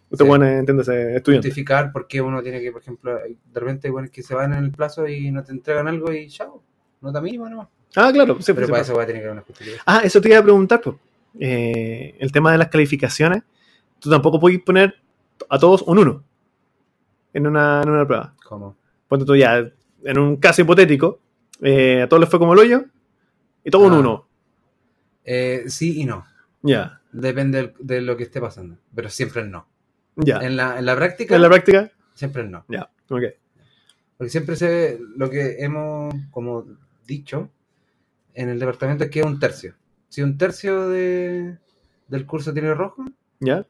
Estos 0.10 0.28
Sí. 0.28 0.34
entiéndase, 0.44 1.16
estudiantes. 1.18 1.50
Justificar 1.50 1.92
por 1.92 2.08
qué 2.08 2.22
uno 2.22 2.42
tiene 2.42 2.62
que, 2.62 2.72
por 2.72 2.82
ejemplo, 2.82 3.16
de 3.18 3.60
repente 3.60 3.88
hay 3.90 3.92
weones 3.92 4.12
que 4.12 4.24
se 4.24 4.34
van 4.34 4.54
en 4.54 4.64
el 4.64 4.72
plazo 4.72 5.06
y 5.06 5.30
no 5.30 5.44
te 5.44 5.52
entregan 5.52 5.90
algo 5.90 6.14
y 6.14 6.30
chao. 6.30 6.64
Nota 7.02 7.20
mínima 7.20 7.50
nomás. 7.50 7.68
Ah, 7.98 8.12
claro, 8.14 8.38
sí, 8.40 8.54
Pero 8.54 8.68
sí, 8.68 8.72
para 8.72 8.82
eso 8.84 8.96
va 8.96 9.04
a 9.04 9.06
tener 9.06 9.22
que 9.24 9.28
haber 9.28 9.38
una 9.40 9.46
justificación. 9.46 9.84
Ah, 9.86 10.02
eso 10.06 10.22
te 10.22 10.30
iba 10.30 10.38
a 10.38 10.44
preguntar, 10.44 10.80
pues. 10.80 10.96
Eh, 11.38 12.16
el 12.20 12.32
tema 12.32 12.50
de 12.54 12.60
las 12.60 12.70
calificaciones. 12.70 13.44
Tú 14.00 14.10
tampoco 14.10 14.40
puedes 14.40 14.62
poner 14.62 14.96
a 15.50 15.60
todos 15.60 15.82
un 15.82 16.00
1 16.00 16.24
en 17.34 17.48
una, 17.48 17.82
en 17.82 17.90
una 17.90 18.06
prueba. 18.06 18.34
¿Cómo? 18.48 18.78
Ponte 19.08 19.26
tú 19.26 19.36
ya, 19.36 19.58
en 20.04 20.20
un 20.20 20.38
caso 20.38 20.62
hipotético, 20.62 21.20
eh, 21.62 22.02
a 22.04 22.10
todos 22.10 22.22
les 22.22 22.30
fue 22.30 22.40
como 22.40 22.54
el 22.54 22.60
hoyo 22.60 22.86
y 23.64 23.70
todo 23.72 23.84
un 23.88 23.94
Ah. 23.94 24.00
1. 24.00 24.28
Eh, 25.26 25.64
sí 25.68 26.02
y 26.02 26.06
no. 26.06 26.26
Ya, 26.62 27.00
Depende 27.12 27.58
del- 27.62 27.74
de 27.80 28.02
lo 28.02 28.18
que 28.18 28.24
esté 28.24 28.40
pasando. 28.42 28.78
Pero 28.96 29.10
siempre 29.10 29.42
el 29.42 29.52
no. 29.52 29.68
ya. 30.16 30.40
En 30.40 30.56
la, 30.56 30.80
en 30.80 30.86
la 30.86 30.96
práctica, 30.96 31.36
En 31.36 31.42
la 31.42 31.50
práctica, 31.50 31.92
siempre 32.14 32.42
el 32.44 32.52
no. 32.52 32.66
ya, 32.68 32.90
ok. 33.10 33.22
Porque 34.18 34.30
siempre 34.30 34.56
se 34.56 34.68
ve 34.68 35.00
lo 35.18 35.30
que 35.30 35.58
hemos 35.60 36.14
como 36.32 36.66
dicho 37.06 37.50
en 38.34 38.50
el 38.50 38.60
departamento 38.60 39.04
es 39.04 39.10
que 39.10 39.20
es 39.22 39.26
un 39.26 39.40
tercio. 39.40 39.76
Si 40.10 40.22
un 40.22 40.38
tercio 40.38 40.88
de, 40.90 41.58
del 42.08 42.26
curso 42.26 42.54
tiene 42.54 42.74
rojo, 42.74 43.04
¿Ya? 43.40 43.66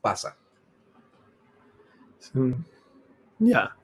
pasa. 0.00 0.36
Ya. 3.38 3.76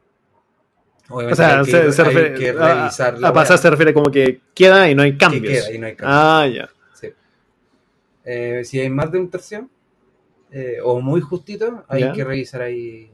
Obviamente 1.08 1.32
O 1.32 1.36
sea, 1.36 1.58
hay 1.58 1.64
que, 1.64 1.70
se, 1.70 1.92
se 1.92 2.02
hay 2.02 2.08
refiere. 2.14 2.34
que 2.38 2.50
a- 2.50 2.74
revisar 2.82 3.14
a, 3.14 3.18
la 3.18 3.32
pasar 3.32 3.58
se 3.58 3.68
refiere 3.70 3.92
como 3.92 4.10
que 4.10 4.40
queda 4.54 4.88
y 4.88 4.94
no 4.94 5.02
hay 5.02 5.12
que 5.12 5.18
cambios. 5.18 5.42
queda 5.64 5.72
y 5.74 5.78
no 5.78 5.86
hay 5.86 5.96
cambio. 5.96 6.16
Ah, 6.16 6.46
ya. 6.46 6.68
Sí. 6.94 7.08
Eh, 8.24 8.62
si 8.64 8.80
hay 8.80 8.88
más 8.88 9.10
de 9.12 9.18
un 9.18 9.28
tercio, 9.28 9.68
eh, 10.50 10.78
o 10.82 11.00
muy 11.00 11.20
justito, 11.20 11.84
hay 11.88 12.12
que 12.12 12.24
revisar 12.24 12.62
ahí 12.62 13.10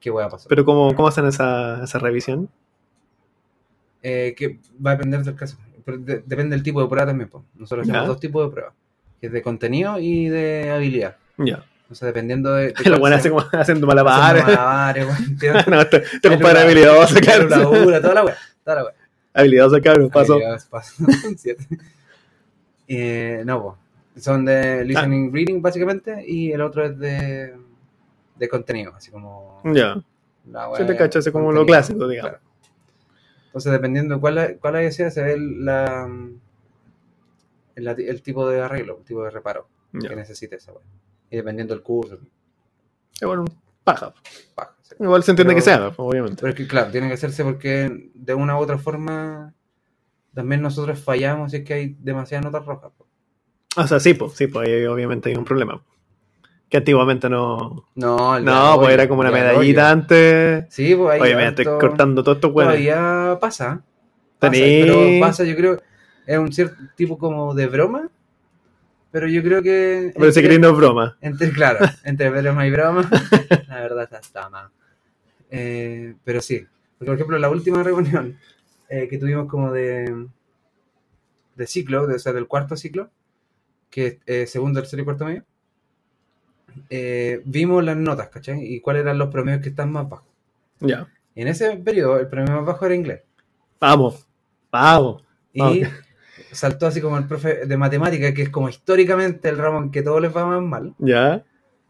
qué 0.00 0.10
voy 0.10 0.24
a 0.24 0.28
pasar. 0.28 0.48
Pero 0.48 0.64
¿cómo, 0.64 0.94
cómo 0.94 1.08
hacen 1.08 1.26
esa, 1.26 1.82
esa 1.84 1.98
revisión? 1.98 2.48
Eh, 4.02 4.34
que 4.36 4.58
va 4.84 4.92
a 4.92 4.94
depender 4.96 5.22
del 5.22 5.34
caso. 5.36 5.58
Pero 5.84 5.98
de- 5.98 6.22
depende 6.26 6.56
del 6.56 6.62
tipo 6.62 6.80
de 6.82 6.88
prueba 6.88 7.06
también. 7.06 7.28
po. 7.28 7.44
Nosotros 7.54 7.88
hacemos 7.88 8.06
dos 8.08 8.20
tipos 8.20 8.44
de 8.46 8.52
pruebas. 8.52 8.74
Que 9.20 9.26
es 9.28 9.32
de 9.32 9.42
contenido 9.42 9.98
y 9.98 10.28
de 10.28 10.70
habilidad. 10.70 11.16
Ya. 11.38 11.64
O 11.90 11.94
sea, 11.94 12.06
dependiendo 12.06 12.52
de... 12.52 12.68
de 12.68 12.74
Lo 12.90 12.98
cuál 12.98 13.00
bueno 13.00 13.16
sea- 13.16 13.20
hace 13.20 13.30
como 13.30 13.44
haciendo 13.52 13.86
malabares. 13.86 14.44
malabares, 14.44 15.06
weón, 15.06 15.64
no, 15.68 15.80
este, 15.80 15.96
este 15.98 16.28
compadre 16.28 16.60
habilidoso, 16.60 17.14
celula, 17.14 18.00
toda 18.00 18.14
la 18.14 18.24
wea. 18.24 18.36
Toda 18.64 18.76
la 18.76 18.84
wea. 18.84 18.94
Habilidoso, 19.34 19.80
cabrón. 19.82 20.10
Paso. 20.10 20.38
Siete. 21.36 21.66
Eh, 22.88 23.42
no, 23.44 23.62
pues. 24.14 24.24
Son 24.24 24.44
de 24.46 24.84
listening 24.84 25.30
reading, 25.32 25.60
básicamente. 25.60 26.24
Y 26.26 26.50
el 26.52 26.62
otro 26.62 26.86
es 26.86 26.98
de, 26.98 27.54
de 28.36 28.48
contenido. 28.48 28.94
Así 28.96 29.10
como... 29.10 29.60
Ya. 29.64 29.96
La 30.50 30.70
Se 30.76 30.84
te 30.84 30.96
cacha, 30.96 31.18
así 31.18 31.30
como 31.30 31.52
lo 31.52 31.66
clásico, 31.66 32.08
digamos. 32.08 32.30
claro. 32.30 32.44
Entonces, 33.48 33.72
dependiendo 33.72 34.14
de 34.14 34.20
cuál, 34.20 34.58
cuál 34.60 34.76
haya 34.76 34.90
sido, 34.90 35.10
se 35.10 35.22
ve 35.22 35.36
la, 35.38 36.08
el, 37.74 37.86
el 37.88 38.22
tipo 38.22 38.48
de 38.48 38.60
arreglo, 38.62 38.98
el 39.00 39.04
tipo 39.04 39.22
de 39.24 39.30
reparo 39.30 39.66
que 40.00 40.14
necesite 40.14 40.56
esa 40.56 40.72
wea. 40.72 40.82
Y 41.30 41.36
dependiendo 41.36 41.74
del 41.74 41.82
curso, 41.82 42.18
Igual 43.20 43.40
un 43.40 43.48
paja. 43.82 44.12
paja, 44.54 44.74
sí. 44.82 44.94
Igual 45.00 45.22
se 45.22 45.32
entiende 45.32 45.54
Pero- 45.54 45.58
que 45.58 45.62
se 45.62 45.72
haga, 45.72 45.92
obviamente. 45.96 46.36
Pero 46.40 46.50
es 46.50 46.56
que, 46.56 46.66
claro, 46.68 46.90
tiene 46.90 47.08
que 47.08 47.14
hacerse 47.14 47.42
porque 47.44 48.10
de 48.14 48.34
una 48.34 48.56
u 48.58 48.60
otra 48.60 48.78
forma 48.78 49.52
también 50.34 50.60
nosotros 50.62 50.98
fallamos 51.00 51.50
si 51.50 51.58
es 51.58 51.64
que 51.64 51.74
hay 51.74 51.96
demasiadas 51.98 52.44
notas 52.44 52.64
rojas. 52.66 52.92
po. 52.96 53.06
O 53.78 53.86
sea, 53.86 54.00
sí, 54.00 54.14
pues, 54.14 54.32
sí, 54.34 54.46
pues 54.46 54.68
ahí 54.68 54.84
obviamente 54.86 55.28
hay 55.30 55.36
un 55.36 55.44
problema. 55.44 55.82
Que 56.68 56.78
antiguamente 56.78 57.28
no. 57.28 57.84
No, 57.94 58.40
No, 58.40 58.76
pues 58.80 58.92
era 58.92 59.08
como 59.08 59.20
una 59.20 59.30
medallita 59.30 59.90
antes. 59.90 60.66
Sí, 60.74 60.94
pues 60.96 61.20
ahí. 61.22 61.32
Harto- 61.32 61.78
cortando 61.78 62.22
todo 62.24 62.34
esto, 62.34 62.50
bueno. 62.50 62.70
Todavía 62.70 63.38
pasa. 63.40 63.82
pasa, 64.38 64.52
Tení- 64.52 64.82
Pero 64.84 65.20
pasa, 65.20 65.44
yo 65.44 65.54
creo, 65.56 65.80
es 66.26 66.38
un 66.38 66.52
cierto 66.52 66.76
tipo 66.96 67.16
como 67.18 67.54
de 67.54 67.66
broma. 67.68 68.10
Pero 69.10 69.28
yo 69.28 69.42
creo 69.42 69.62
que. 69.62 70.12
Pero 70.16 70.32
si 70.32 70.42
queréis 70.42 70.60
no 70.60 70.74
broma. 70.74 71.16
Entre, 71.20 71.50
claro, 71.50 71.86
entre 72.04 72.30
broma 72.30 72.66
y 72.66 72.70
broma, 72.70 73.08
la 73.68 73.80
verdad 73.80 74.04
está, 74.04 74.18
está 74.18 74.50
mal. 74.50 74.68
Eh, 75.50 76.14
pero 76.24 76.40
sí, 76.40 76.66
porque 76.98 77.06
por 77.06 77.14
ejemplo, 77.14 77.38
la 77.38 77.50
última 77.50 77.82
reunión 77.82 78.38
eh, 78.88 79.08
que 79.08 79.18
tuvimos 79.18 79.48
como 79.48 79.72
de, 79.72 80.26
de 81.54 81.66
ciclo, 81.66 82.06
de, 82.06 82.16
o 82.16 82.18
sea, 82.18 82.32
del 82.32 82.46
cuarto 82.46 82.76
ciclo, 82.76 83.10
que 83.90 84.06
es 84.06 84.18
eh, 84.26 84.46
segundo, 84.46 84.80
tercero 84.80 85.02
y 85.02 85.04
cuarto 85.04 85.24
medio, 85.24 85.44
eh, 86.90 87.40
vimos 87.44 87.84
las 87.84 87.96
notas, 87.96 88.28
¿cachai? 88.28 88.62
Y 88.62 88.80
cuáles 88.80 89.02
eran 89.02 89.18
los 89.18 89.28
promedios 89.28 89.62
que 89.62 89.70
están 89.70 89.92
más 89.92 90.08
bajos. 90.08 90.28
Ya. 90.80 91.08
Y 91.34 91.42
en 91.42 91.48
ese 91.48 91.76
periodo, 91.76 92.18
el 92.18 92.28
promedio 92.28 92.56
más 92.56 92.66
bajo 92.66 92.86
era 92.86 92.94
inglés. 92.94 93.22
Vamos. 93.80 94.26
Vamos. 94.70 95.22
Y 95.52 95.60
Ah, 95.60 95.70
ok. 95.70 96.05
Saltó 96.56 96.86
así 96.86 97.00
como 97.00 97.18
el 97.18 97.26
profe 97.26 97.66
de 97.66 97.76
matemática, 97.76 98.32
que 98.34 98.42
es 98.42 98.48
como 98.50 98.68
históricamente 98.68 99.48
el 99.48 99.58
ramo 99.58 99.78
en 99.78 99.90
que 99.90 100.02
todos 100.02 100.20
les 100.20 100.34
va 100.36 100.46
más 100.46 100.62
mal. 100.62 100.94
Ya. 100.98 101.44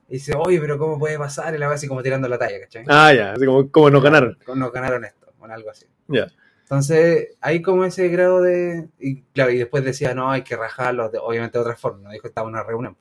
Y 0.08 0.14
dice, 0.14 0.34
oye, 0.36 0.60
pero 0.60 0.78
¿cómo 0.78 0.98
puede 0.98 1.18
pasar? 1.18 1.54
Y 1.54 1.58
la 1.58 1.66
va 1.68 1.74
así 1.74 1.88
como 1.88 2.02
tirando 2.02 2.28
la 2.28 2.38
talla, 2.38 2.60
¿cachai? 2.60 2.84
Ah, 2.88 3.12
ya. 3.12 3.32
Así 3.32 3.44
como, 3.46 3.70
como 3.70 3.90
no 3.90 4.00
ganaron. 4.00 4.38
Nos 4.54 4.72
ganaron 4.72 5.04
esto, 5.04 5.32
o 5.38 5.44
algo 5.46 5.70
así. 5.70 5.86
Ya. 6.08 6.26
Entonces, 6.62 7.36
hay 7.40 7.62
como 7.62 7.84
ese 7.84 8.08
grado 8.08 8.42
de. 8.42 8.88
Y 8.98 9.22
claro, 9.22 9.52
y 9.52 9.58
después 9.58 9.84
decía, 9.84 10.14
no, 10.14 10.30
hay 10.32 10.42
que 10.42 10.56
rajarlo, 10.56 11.08
de- 11.10 11.18
obviamente 11.18 11.58
de 11.58 11.62
otra 11.62 11.76
forma, 11.76 12.02
no 12.02 12.10
dijo 12.10 12.22
que 12.22 12.28
estaba 12.28 12.48
en 12.48 12.54
una 12.54 12.64
reunión, 12.64 12.96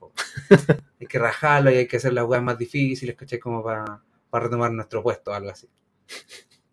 hay 0.99 1.07
que 1.07 1.18
rajarlo 1.20 1.72
y 1.72 1.76
hay 1.78 1.88
que 1.88 1.97
hacer 1.97 2.13
las 2.13 2.26
weas 2.26 2.43
más 2.43 2.57
difíciles, 2.59 3.16
¿cachai? 3.16 3.39
Como 3.39 3.63
para 3.63 4.01
retomar 4.32 4.72
nuestro 4.72 5.01
puesto, 5.01 5.34
algo 5.34 5.49
así. 5.49 5.68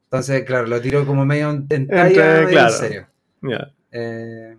Entonces, 0.04 0.44
claro, 0.44 0.66
lo 0.66 0.80
tiró 0.80 1.06
como 1.06 1.24
medio 1.24 1.50
en 1.50 1.66
talla, 1.66 2.06
Entre- 2.06 2.34
medio 2.34 2.48
claro. 2.48 2.72
en 2.74 2.78
serio. 2.78 3.06
Ya. 3.42 3.72
Eh, 3.90 4.56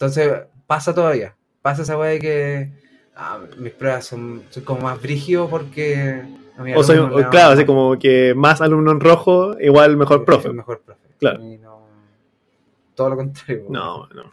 entonces, 0.00 0.32
pasa 0.66 0.94
todavía. 0.94 1.36
Pasa 1.60 1.82
esa 1.82 1.98
wea 1.98 2.12
de 2.12 2.18
que 2.18 2.72
ah, 3.14 3.38
mis 3.58 3.72
pruebas 3.72 4.06
son, 4.06 4.44
son 4.48 4.64
como 4.64 4.80
más 4.80 5.00
brígidos 5.00 5.50
porque. 5.50 6.22
O 6.74 6.82
soy, 6.82 6.96
claro, 7.30 7.52
así 7.52 7.66
como 7.66 7.98
que 7.98 8.32
más 8.34 8.62
alumno 8.62 8.92
en 8.92 9.00
rojo, 9.00 9.60
igual 9.60 9.98
mejor 9.98 10.24
profe. 10.24 10.50
Mejor 10.54 10.80
profe. 10.80 11.00
Claro. 11.18 11.42
Y 11.42 11.58
no- 11.58 11.86
todo 12.94 13.10
lo 13.10 13.16
contrario. 13.16 13.66
No, 13.68 14.08
no. 14.14 14.32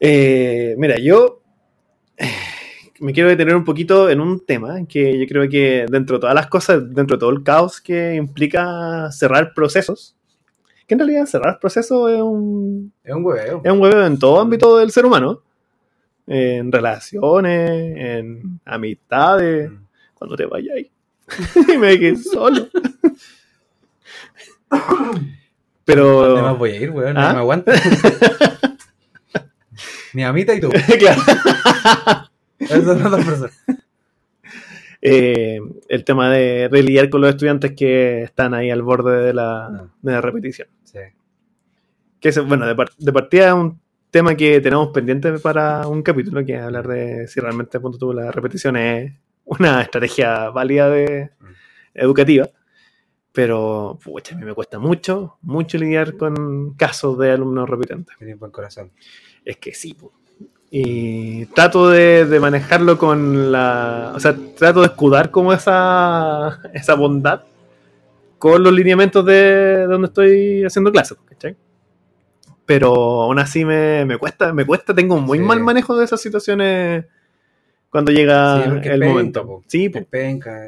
Eh, 0.00 0.74
mira, 0.78 0.98
yo 0.98 1.42
eh, 2.16 2.26
me 3.00 3.12
quiero 3.12 3.28
detener 3.28 3.54
un 3.54 3.64
poquito 3.64 4.08
en 4.08 4.20
un 4.20 4.40
tema 4.40 4.86
que 4.86 5.18
yo 5.18 5.26
creo 5.26 5.48
que 5.50 5.84
dentro 5.90 6.16
de 6.16 6.20
todas 6.20 6.34
las 6.34 6.46
cosas, 6.46 6.82
dentro 6.94 7.16
de 7.16 7.20
todo 7.20 7.30
el 7.30 7.42
caos 7.42 7.78
que 7.78 8.14
implica 8.14 9.10
cerrar 9.12 9.52
procesos, 9.54 10.16
que 10.86 10.94
en 10.94 10.98
realidad 10.98 11.26
cerrar 11.26 11.58
procesos 11.60 12.10
es 12.10 12.20
un, 12.20 12.92
Es 13.02 13.14
un 13.14 13.24
hueveo. 13.24 13.60
es 13.64 13.72
un 13.72 13.80
huevo 13.80 14.02
en 14.02 14.18
todo 14.18 14.40
ámbito 14.40 14.76
del 14.78 14.90
ser 14.90 15.06
humano, 15.06 15.40
en 16.26 16.70
relaciones, 16.72 17.70
en 17.96 18.60
amistades, 18.64 19.70
Mm. 19.70 19.84
cuando 20.14 20.36
te 20.36 20.46
vayas 20.46 20.76
ahí. 20.76 20.90
y 21.74 21.78
me 21.78 21.98
quedé 21.98 22.16
solo. 22.16 22.66
Pero... 25.84 26.26
¿Dónde 26.28 26.42
más 26.42 26.58
voy 26.58 26.70
a 26.72 26.76
ir, 26.80 26.90
weón? 26.90 27.16
¿Ah? 27.18 27.28
No 27.28 27.34
me 27.34 27.40
aguanta. 27.40 27.72
Mi 30.12 30.22
amita 30.24 30.54
y 30.54 30.60
tú. 30.60 30.70
claro. 30.98 31.20
Esas 32.58 32.84
son 32.84 33.10
las 33.10 33.24
personas. 33.24 33.52
Eh, 35.06 35.60
el 35.88 36.02
tema 36.04 36.30
de, 36.30 36.68
de 36.70 36.82
lidiar 36.82 37.10
con 37.10 37.20
los 37.20 37.28
estudiantes 37.30 37.72
que 37.72 38.22
están 38.22 38.54
ahí 38.54 38.70
al 38.70 38.82
borde 38.82 39.22
de 39.22 39.34
la, 39.34 39.68
No. 39.70 39.94
de 40.00 40.12
la 40.12 40.20
repetición. 40.22 40.68
Sí. 40.84 40.98
Que 42.20 42.30
es, 42.30 42.44
bueno, 42.46 42.66
de, 42.66 42.74
par- 42.74 42.90
de 42.96 43.12
partida 43.12 43.48
es 43.48 43.52
un 43.54 43.78
tema 44.10 44.34
que 44.34 44.60
tenemos 44.62 44.88
pendiente 44.88 45.32
para 45.40 45.86
un 45.86 46.02
capítulo, 46.02 46.42
que 46.44 46.54
es 46.54 46.60
hablar 46.62 46.88
de 46.88 47.28
si 47.28 47.38
realmente 47.40 47.78
punto 47.80 47.98
tú, 47.98 48.12
la 48.14 48.30
repetición 48.32 48.76
es 48.76 49.12
una 49.44 49.82
estrategia 49.82 50.48
válida 50.50 50.88
de, 50.88 51.30
Mm. 51.38 51.44
educativa. 51.94 52.48
Pero, 53.32 53.98
pucha, 54.02 54.36
a 54.36 54.38
mí 54.38 54.44
me 54.44 54.54
cuesta 54.54 54.78
mucho, 54.78 55.38
mucho 55.42 55.76
lidiar 55.76 56.16
con 56.16 56.74
casos 56.74 57.18
de 57.18 57.32
alumnos 57.32 57.68
repitentes. 57.68 58.16
Tienes 58.16 58.38
buen 58.38 58.52
corazón. 58.52 58.92
Es 59.44 59.56
que 59.58 59.74
sí, 59.74 59.92
po. 59.94 60.12
Y 60.76 61.46
trato 61.46 61.88
de, 61.88 62.26
de 62.26 62.40
manejarlo 62.40 62.98
con 62.98 63.52
la. 63.52 64.10
O 64.12 64.18
sea, 64.18 64.34
trato 64.58 64.80
de 64.80 64.86
escudar 64.86 65.30
como 65.30 65.52
esa, 65.52 66.58
esa 66.72 66.94
bondad 66.94 67.42
con 68.38 68.60
los 68.60 68.72
lineamientos 68.72 69.24
de 69.24 69.86
donde 69.86 70.08
estoy 70.08 70.64
haciendo 70.64 70.90
clases, 70.90 71.16
¿cachai? 71.26 71.54
Pero 72.66 72.92
aún 73.22 73.38
así 73.38 73.64
me, 73.64 74.04
me 74.04 74.18
cuesta, 74.18 74.52
me 74.52 74.66
cuesta, 74.66 74.92
tengo 74.92 75.14
un 75.14 75.22
muy 75.22 75.38
Sí. 75.38 75.44
mal 75.44 75.60
manejo 75.60 75.96
de 75.96 76.06
esas 76.06 76.20
situaciones 76.20 77.04
cuando 77.88 78.10
llega 78.10 78.56
Sí, 78.56 78.62
es 78.62 78.86
el 78.86 78.98
penca, 78.98 79.06
momento. 79.06 79.46
po. 79.46 79.62
Sí, 79.68 79.88
po. 79.90 79.98
Es 80.00 80.06
penca. 80.06 80.58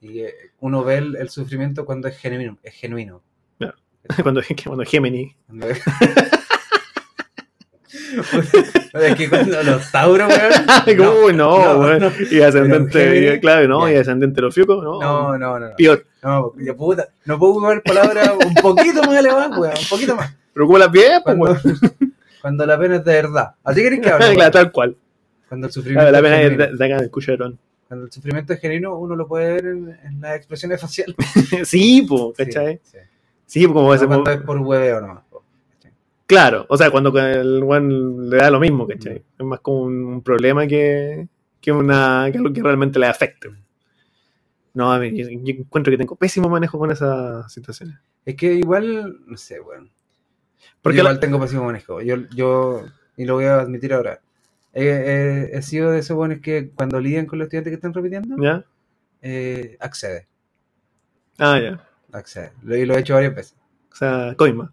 Y 0.00 0.22
uno 0.60 0.82
ve 0.82 0.96
el, 0.96 1.14
el 1.14 1.28
sufrimiento 1.28 1.84
cuando 1.86 2.08
es 2.08 2.16
genuino. 2.18 2.58
Es 2.64 2.74
genuino. 2.74 3.22
cuando, 4.22 4.40
cuando 4.66 4.84
Gemini. 4.84 5.32
Cuando- 5.46 5.68
es 5.68 5.80
que 9.16 9.28
cuando 9.28 9.62
los 9.62 9.90
tauros, 9.90 10.28
weón. 10.28 11.14
Uy, 11.24 11.32
no, 11.34 11.78
weón. 11.80 12.00
no, 12.00 12.10
Y 12.30 12.40
ascendente, 12.40 13.38
claro, 13.40 13.68
no, 13.68 13.88
ya. 13.88 13.94
y 13.94 13.96
ascendente 13.98 14.40
los 14.40 14.54
fiocos, 14.54 14.82
no. 14.82 15.00
no, 15.00 15.38
no, 15.38 15.58
no. 15.58 15.68
no. 15.70 15.76
Peor. 15.76 16.04
No, 16.22 16.52
ya 16.58 16.74
puta, 16.74 17.08
no 17.26 17.38
puedo 17.38 17.52
ocupar 17.52 17.82
palabras 17.82 18.30
un 18.46 18.54
poquito 18.54 19.02
más 19.02 19.18
elevadas, 19.18 19.56
weón, 19.58 19.74
un 19.78 19.88
poquito 19.88 20.16
más. 20.16 20.34
Pero 20.52 20.66
como 20.66 20.78
las 20.78 20.90
bien, 20.90 21.20
pues, 21.24 21.36
weón. 21.38 21.58
cuando 22.42 22.66
la 22.66 22.78
pena 22.78 22.96
es 22.96 23.04
de 23.04 23.12
verdad. 23.12 23.54
¿A 23.64 23.72
ti 23.74 23.82
querés 23.82 24.00
que 24.00 24.10
hable? 24.10 24.34
Claro, 24.34 24.50
tal 24.50 24.72
cual. 24.72 24.96
Cuando 25.48 25.66
el 25.66 25.72
sufrimiento 25.72 26.10
Claro, 26.10 26.22
la 26.22 26.28
es 26.28 26.48
pena 26.48 26.64
es 26.64 26.72
de- 26.72 26.78
sacar 26.78 27.02
el 27.02 27.10
cucharón. 27.10 27.58
Cuando 27.86 28.06
el 28.06 28.12
sufrimiento 28.12 28.52
es 28.54 28.60
genuino, 28.60 28.96
uno 28.96 29.14
lo 29.14 29.28
puede 29.28 29.52
ver 29.52 29.66
en, 29.66 29.98
en 30.04 30.20
las 30.20 30.36
expresiones 30.36 30.80
faciales. 30.80 31.14
sí, 31.64 32.02
po, 32.02 32.32
¿cachai? 32.32 32.80
Sí, 32.82 32.90
sí. 32.92 32.98
Sí, 33.46 33.66
como 33.66 33.82
No 33.82 33.94
ese 33.94 34.06
cuando 34.06 34.30
es 34.30 34.40
por 34.40 34.56
hueveo 34.58 35.00
nomás. 35.02 35.23
Claro, 36.26 36.64
o 36.68 36.76
sea, 36.76 36.90
cuando 36.90 37.16
el 37.18 37.62
weón 37.62 38.30
le 38.30 38.36
da 38.38 38.50
lo 38.50 38.58
mismo, 38.60 38.86
¿cachai? 38.86 39.22
Es 39.38 39.44
más 39.44 39.60
como 39.60 39.82
un, 39.82 40.04
un 40.04 40.22
problema 40.22 40.66
que, 40.66 41.28
que, 41.60 41.70
una, 41.72 42.28
que 42.32 42.38
algo 42.38 42.52
que 42.52 42.62
realmente 42.62 42.98
le 42.98 43.06
afecte. 43.06 43.50
No, 44.72 44.92
a 44.92 44.98
mí, 44.98 45.16
yo, 45.16 45.28
yo 45.28 45.54
encuentro 45.60 45.90
que 45.90 45.98
tengo 45.98 46.16
pésimo 46.16 46.48
manejo 46.48 46.78
con 46.78 46.90
esas 46.90 47.52
situaciones. 47.52 47.96
Es 48.24 48.34
que 48.36 48.54
igual, 48.54 49.18
no 49.26 49.36
sé, 49.36 49.60
weón. 49.60 49.90
Porque 50.82 50.96
Yo 50.98 51.02
igual 51.02 51.14
la- 51.16 51.20
tengo 51.20 51.40
pésimo 51.40 51.64
manejo. 51.64 52.00
Yo, 52.00 52.16
yo, 52.34 52.84
y 53.16 53.24
lo 53.26 53.34
voy 53.34 53.44
a 53.44 53.60
admitir 53.60 53.92
ahora, 53.94 54.20
he, 54.72 54.84
he- 54.84 55.56
he 55.58 55.62
sido 55.62 55.90
de 55.92 56.00
esos 56.00 56.16
buenos 56.16 56.40
que 56.40 56.70
cuando 56.70 57.00
lidian 57.00 57.26
con 57.26 57.38
los 57.38 57.46
estudiantes 57.46 57.70
que 57.70 57.76
están 57.76 57.94
repitiendo, 57.94 58.42
¿Ya? 58.42 58.64
eh, 59.22 59.76
accede, 59.80 60.26
Ah, 61.38 61.58
ya. 61.60 61.80
accede. 62.12 62.52
Lo, 62.62 62.76
y 62.76 62.86
lo 62.86 62.94
he 62.94 63.00
hecho 63.00 63.14
varias 63.14 63.34
veces. 63.34 63.56
O 63.92 63.96
sea, 63.96 64.34
coima, 64.36 64.72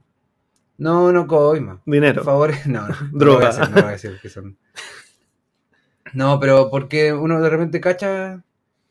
No, 0.82 1.12
no 1.12 1.28
coima. 1.28 1.80
dinero. 1.86 2.24
Por 2.24 2.26
favor, 2.26 2.54
no, 2.66 2.88
no. 2.88 2.96
No 3.00 3.10
Droga. 3.20 3.52
no 3.52 3.66
lo 3.68 3.72
voy 3.74 3.84
a 3.84 3.92
decir 3.92 4.18
que 4.20 4.30
son. 4.30 4.58
No, 6.14 6.40
pero 6.40 6.72
porque 6.72 7.14
uno 7.14 7.40
de 7.40 7.50
repente 7.52 7.80
cacha 7.80 8.42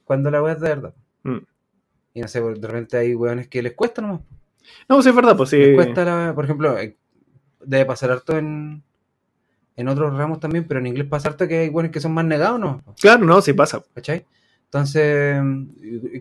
cuando 0.05 0.31
la 0.31 0.41
weá 0.41 0.53
es 0.53 0.61
de 0.61 0.69
verdad. 0.69 0.95
Mm. 1.25 1.39
Y 2.15 2.21
no 2.21 2.29
sé, 2.29 2.41
de 2.41 2.69
repente 2.69 2.97
hay 2.97 3.17
weones 3.17 3.49
que 3.49 3.61
les 3.61 3.73
cuesta 3.73 4.01
nomás. 4.03 4.21
No, 4.89 4.97
pues 4.97 5.07
es 5.07 5.15
verdad, 5.15 5.37
pues 5.37 5.51
sí. 5.51 5.57
Les 5.57 5.75
cuesta 5.75 6.05
la, 6.05 6.33
por 6.33 6.45
ejemplo, 6.45 6.79
eh, 6.79 6.97
debe 7.65 7.85
pasar 7.87 8.13
harto 8.13 8.39
en, 8.39 8.85
en 9.75 9.89
otros 9.89 10.17
ramos 10.17 10.39
también, 10.39 10.69
pero 10.69 10.79
en 10.79 10.87
inglés 10.87 11.09
pasa 11.09 11.31
harto 11.31 11.49
que 11.49 11.59
hay 11.59 11.69
weones 11.71 11.91
que 11.91 12.01
son 12.01 12.15
más 12.15 12.25
negados, 12.25 12.61
¿no? 12.61 12.85
Claro, 13.01 13.25
no, 13.25 13.43
sí 13.43 13.53
pasa. 13.53 13.83
¿Cachai? 13.95 14.25
Entonces, 14.67 15.43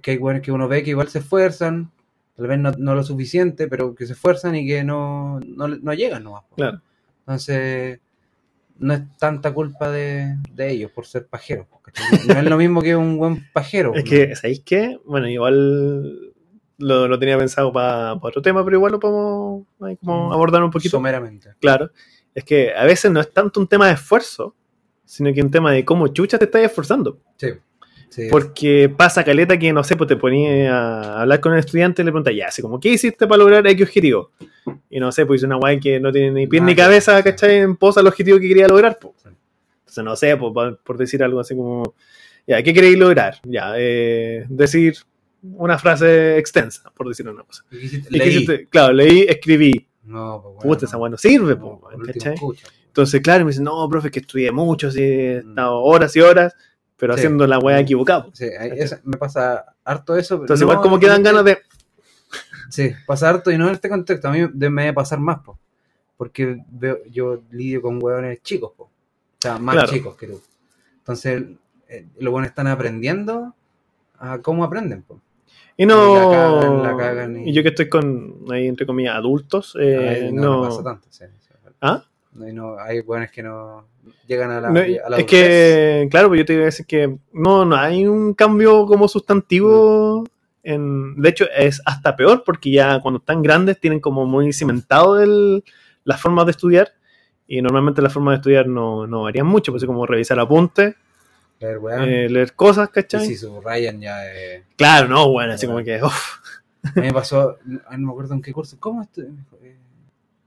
que 0.01 0.11
hay 0.11 0.17
weones 0.17 0.41
que 0.41 0.51
uno 0.51 0.67
ve 0.67 0.81
que 0.81 0.89
igual 0.89 1.09
se 1.09 1.19
esfuerzan, 1.19 1.91
tal 2.39 2.47
vez 2.47 2.57
no, 2.59 2.71
no 2.71 2.95
lo 2.95 3.03
suficiente, 3.03 3.67
pero 3.67 3.93
que 3.93 4.05
se 4.07 4.13
esfuerzan 4.13 4.55
y 4.55 4.65
que 4.67 4.83
no, 4.83 5.39
no, 5.41 5.67
no 5.67 5.93
llegan 5.93 6.23
nomás. 6.23 6.43
po. 6.49 6.55
Claro. 6.55 6.81
Entonces, 7.19 7.99
no 8.77 8.93
es 8.93 9.01
tanta 9.17 9.53
culpa 9.53 9.91
de, 9.91 10.35
de 10.53 10.71
ellos 10.71 10.91
por 10.91 11.05
ser 11.05 11.27
pajeros. 11.27 11.67
¿cachai? 11.83 12.05
No 12.27 12.33
es 12.39 12.45
lo 12.45 12.57
mismo 12.57 12.81
que 12.81 12.95
un 12.95 13.17
buen 13.17 13.45
pajero. 13.53 13.93
Es 13.93 14.03
¿no? 14.03 14.09
que, 14.09 14.35
¿sabéis 14.35 14.61
qué? 14.65 14.97
Bueno, 15.05 15.27
igual 15.27 16.31
lo, 16.77 17.07
lo 17.07 17.19
tenía 17.19 17.37
pensado 17.37 17.71
para 17.73 18.13
otro 18.13 18.41
tema, 18.41 18.63
pero 18.63 18.77
igual 18.77 18.93
lo 18.93 18.99
podemos 18.99 19.65
como 20.03 20.29
Mm. 20.29 20.31
abordar 20.33 20.63
un 20.63 20.71
poquito. 20.71 20.97
Someramente. 20.97 21.49
Claro. 21.59 21.91
Es 22.33 22.43
que 22.45 22.73
a 22.73 22.85
veces 22.85 23.11
no 23.11 23.19
es 23.19 23.31
tanto 23.33 23.59
un 23.59 23.67
tema 23.67 23.87
de 23.87 23.93
esfuerzo, 23.93 24.55
sino 25.03 25.33
que 25.33 25.41
un 25.41 25.51
tema 25.51 25.71
de 25.71 25.83
cómo 25.83 26.07
chucha 26.07 26.37
te 26.37 26.45
estás 26.45 26.61
esforzando. 26.61 27.19
Sí. 27.37 27.49
Sí. 28.09 28.27
Porque 28.29 28.89
pasa 28.95 29.23
caleta 29.23 29.57
que, 29.57 29.71
no 29.73 29.83
sé, 29.83 29.95
pues 29.95 30.07
te 30.07 30.15
ponías 30.15 30.71
a 30.71 31.21
hablar 31.21 31.39
con 31.39 31.53
el 31.53 31.59
estudiante 31.59 32.01
y 32.01 32.05
le 32.05 32.11
preguntas, 32.11 32.33
ya, 32.35 32.47
así 32.47 32.61
como, 32.61 32.79
¿qué 32.79 32.89
hiciste 32.89 33.27
para 33.27 33.37
lograr 33.39 33.65
X 33.67 33.85
objetivo? 33.87 34.31
Y 34.89 34.99
no 34.99 35.11
sé, 35.11 35.25
pues 35.25 35.39
hizo 35.39 35.47
una 35.47 35.55
guay 35.57 35.79
que 35.79 35.99
no 35.99 36.11
tiene 36.11 36.31
ni 36.31 36.47
pie 36.47 36.61
ni 36.61 36.75
cabeza. 36.75 37.23
¿cachai? 37.23 37.57
En 37.57 37.75
posa 37.77 38.01
el 38.01 38.07
objetivo 38.07 38.39
que 38.39 38.47
quería 38.47 38.67
lograr, 38.67 38.97
pues. 38.99 39.13
Entonces, 39.25 40.03
no 40.03 40.15
sé, 40.15 40.37
pues, 40.37 40.53
por- 40.83 40.97
decir 40.97 41.23
algo 41.23 41.39
así 41.39 41.55
como, 41.55 41.95
ya, 42.45 42.61
¿qué 42.61 42.73
queréis 42.73 42.97
lograr? 42.97 43.35
Ya, 43.43 43.73
eh, 43.77 44.45
decir 44.49 44.95
una 45.41 45.77
frase 45.79 46.37
extensa, 46.37 46.91
por 46.95 47.07
decir 47.07 47.27
una 47.27 47.43
cosa. 47.43 47.63
¿Qué 47.69 47.77
hiciste? 47.77 48.09
¿Y 48.15 48.19
qué 48.19 48.25
Leí. 48.25 48.65
Claro, 48.67 48.93
leí, 48.93 49.25
escribí. 49.27 49.87
No, 50.03 50.41
pues 50.43 50.55
bueno. 50.55 50.69
Puta, 50.73 50.85
esa 50.85 50.97
guay 50.97 51.11
no 51.11 51.17
sirve, 51.17 51.55
No, 51.55 51.79
pues, 51.79 52.07
¿cachai? 52.07 52.35
Entonces, 52.87 53.21
claro, 53.21 53.45
me 53.45 53.51
dicen, 53.51 53.63
no, 53.63 53.87
profe, 53.87 54.09
que 54.11 54.19
estudié 54.19 54.51
mucho, 54.51 54.91
sí, 54.91 55.01
he 55.01 55.41
Mm. 55.43 55.49
estado 55.49 55.79
horas 55.81 56.15
y 56.15 56.19
horas, 56.21 56.55
pero 56.99 57.13
Sí. 57.13 57.19
haciendo 57.21 57.47
la 57.47 57.57
weá 57.59 57.79
equivocada. 57.79 58.27
Sí, 58.33 58.47
me 59.03 59.17
pasa 59.17 59.65
harto 59.83 60.15
eso. 60.17 60.35
Entonces, 60.35 60.59
no 60.65 60.71
igual 60.73 60.83
como 60.83 60.99
ganas 60.99 61.43
de... 61.45 61.57
Sí, 62.69 62.91
pasa 63.07 63.29
harto 63.29 63.49
y 63.51 63.57
no 63.57 63.67
en 63.67 63.73
este 63.73 63.89
contexto. 63.89 64.27
A 64.27 64.31
mí 64.31 64.41
me 64.53 64.83
debe 64.83 64.93
pasar 64.93 65.19
más, 65.19 65.39
po, 65.39 65.57
porque 66.17 66.61
veo, 66.69 66.99
yo 67.09 67.41
lidio 67.51 67.81
con 67.81 68.01
hueones 68.03 68.43
chicos, 68.43 68.73
po, 68.77 68.83
o 68.83 68.89
sea, 69.39 69.57
más 69.57 69.73
Claro. 69.75 69.89
chicos 69.91 70.15
que 70.15 70.27
tú. 70.27 70.41
Entonces, 70.99 71.43
eh, 71.87 72.05
los 72.19 72.31
buenos 72.31 72.49
están 72.49 72.67
aprendiendo 72.67 73.55
a 74.19 74.37
cómo 74.39 74.63
aprenden. 74.63 75.01
Po. 75.01 75.19
Y 75.77 75.85
no. 75.87 76.11
Y 76.11 76.19
la 76.19 76.29
cagan, 76.37 76.83
la 76.83 76.97
cagan 76.97 77.37
y- 77.39 77.49
y 77.49 77.53
yo 77.53 77.63
que 77.63 77.69
estoy 77.69 77.89
con, 77.89 78.45
ahí 78.51 78.67
entre 78.67 78.85
comillas, 78.85 79.15
adultos, 79.15 79.75
eh, 79.79 80.29
no, 80.31 80.41
no. 80.41 80.61
me 80.61 80.67
pasa 80.67 80.83
tanto. 80.83 81.07
sí. 81.09 81.23
¿Ah? 81.81 82.03
No, 82.33 82.79
hay 82.79 82.99
hueones 83.01 83.31
que 83.31 83.43
no 83.43 83.85
llegan 84.27 84.51
a 84.51 84.61
la, 84.61 84.69
No, 84.69 84.79
a 84.79 85.09
la 85.09 85.17
es 85.17 85.25
que, 85.25 86.07
claro, 86.11 86.29
pues 86.29 86.39
yo 86.39 86.45
te 86.45 86.53
iba 86.53 86.61
a 86.63 86.65
decir 86.65 86.85
que 86.85 87.17
no, 87.33 87.65
no 87.65 87.75
hay 87.75 88.07
un 88.07 88.33
cambio 88.33 88.85
como 88.85 89.07
sustantivo. 89.07 90.25
En, 90.63 91.15
de 91.21 91.29
hecho, 91.29 91.45
es 91.55 91.81
hasta 91.85 92.15
peor 92.15 92.43
porque 92.45 92.71
ya 92.71 92.99
cuando 93.01 93.19
están 93.19 93.41
grandes 93.41 93.79
tienen 93.79 93.99
como 93.99 94.25
muy 94.25 94.53
cimentado 94.53 95.19
el, 95.19 95.63
las 96.03 96.21
formas 96.21 96.45
de 96.45 96.51
estudiar. 96.51 96.93
Y 97.47 97.61
normalmente 97.63 98.01
las 98.01 98.13
formas 98.13 98.33
de 98.33 98.35
estudiar 98.37 98.67
no, 98.67 99.07
no 99.07 99.23
varían 99.23 99.47
mucho, 99.47 99.71
pues 99.71 99.81
es 99.81 99.87
como 99.87 100.05
revisar 100.05 100.39
apuntes, 100.39 100.95
Leer, 101.59 101.79
eh, 102.07 102.29
leer 102.29 102.53
cosas, 102.53 102.87
y 102.89 102.91
¿cachai? 102.93 103.25
si 103.25 103.35
subrayan 103.35 103.99
ya. 103.99 104.25
eh, 104.33 104.63
Claro, 104.77 105.07
no, 105.09 105.29
bueno, 105.29 105.53
así 105.53 105.65
como 105.67 105.83
que, 105.83 106.01
uf, 106.01 106.37
A 106.83 106.99
mí 106.99 107.07
me 107.07 107.13
pasó, 107.13 107.57
no 107.65 107.97
me 107.97 108.11
acuerdo 108.11 108.35
en 108.35 108.41
qué 108.41 108.53
curso. 108.53 108.77
¿Cómo 108.79 109.01
esto? 109.01 109.21
Eh, 109.21 109.75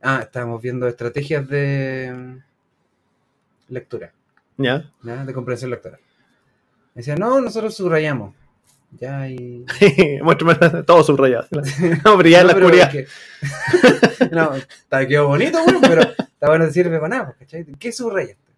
Ah, 0.02 0.20
estábamos 0.22 0.60
viendo 0.60 0.88
estrategias 0.88 1.48
de 1.48 2.12
mm, 2.12 3.72
lectura, 3.72 4.12
ya. 4.56 4.90
¿ya? 5.02 5.24
de 5.24 5.32
comprensión 5.32 5.70
lectora. 5.70 5.98
Me 6.94 7.00
decía, 7.00 7.14
no, 7.16 7.40
nosotros 7.40 7.74
subrayamos. 7.74 8.34
Ya, 8.98 9.26
y. 9.28 9.64
Muéstrame 10.22 10.82
todo 10.82 11.02
subrayado. 11.02 11.46
No, 12.04 12.20
ya 12.22 12.40
en 12.40 12.46
la 12.46 12.52
oscuridad. 12.52 12.94
es 12.94 13.08
que- 14.18 14.28
no, 14.32 14.54
está, 14.54 15.06
quedó 15.06 15.28
bonito, 15.28 15.62
bueno, 15.64 15.80
pero 15.80 16.02
está 16.02 16.48
bueno 16.48 16.70
sirve 16.70 16.98
para 16.98 17.16
nada, 17.16 17.36
¿cachai? 17.38 17.64
¿Qué 17.64 17.92
subrayaste? 17.92 18.52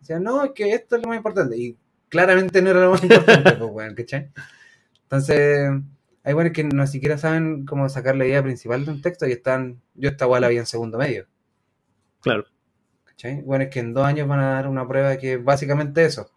Decía, 0.00 0.18
no, 0.18 0.44
es 0.44 0.52
que 0.52 0.72
esto 0.72 0.96
es 0.96 1.02
lo 1.02 1.08
más 1.08 1.16
importante. 1.18 1.56
Y 1.56 1.76
claramente 2.08 2.60
no 2.62 2.70
era 2.70 2.80
lo 2.80 2.90
más 2.92 3.02
importante, 3.02 3.52
pues, 3.58 3.70
weón, 3.70 3.94
¿cachai? 3.94 4.30
Entonces, 5.04 5.70
hay 6.24 6.34
buenos 6.34 6.52
que 6.52 6.64
no 6.64 6.86
siquiera 6.86 7.16
saben 7.18 7.64
cómo 7.66 7.88
sacar 7.88 8.16
la 8.16 8.26
idea 8.26 8.42
principal 8.42 8.84
de 8.84 8.90
un 8.92 9.02
texto 9.02 9.26
y 9.26 9.32
están. 9.32 9.80
Yo 9.94 10.10
esta 10.10 10.24
guay 10.26 10.40
la 10.40 10.48
vi 10.48 10.58
en 10.58 10.66
segundo 10.66 10.98
medio, 10.98 11.26
Claro, 12.20 12.44
¿cachai? 13.04 13.40
Bueno, 13.42 13.64
es 13.64 13.70
que 13.70 13.80
en 13.80 13.94
dos 13.94 14.04
años 14.04 14.28
van 14.28 14.40
a 14.40 14.50
dar 14.52 14.68
una 14.68 14.86
prueba 14.86 15.16
que 15.16 15.34
es 15.34 15.44
básicamente 15.44 16.04
eso. 16.04 16.30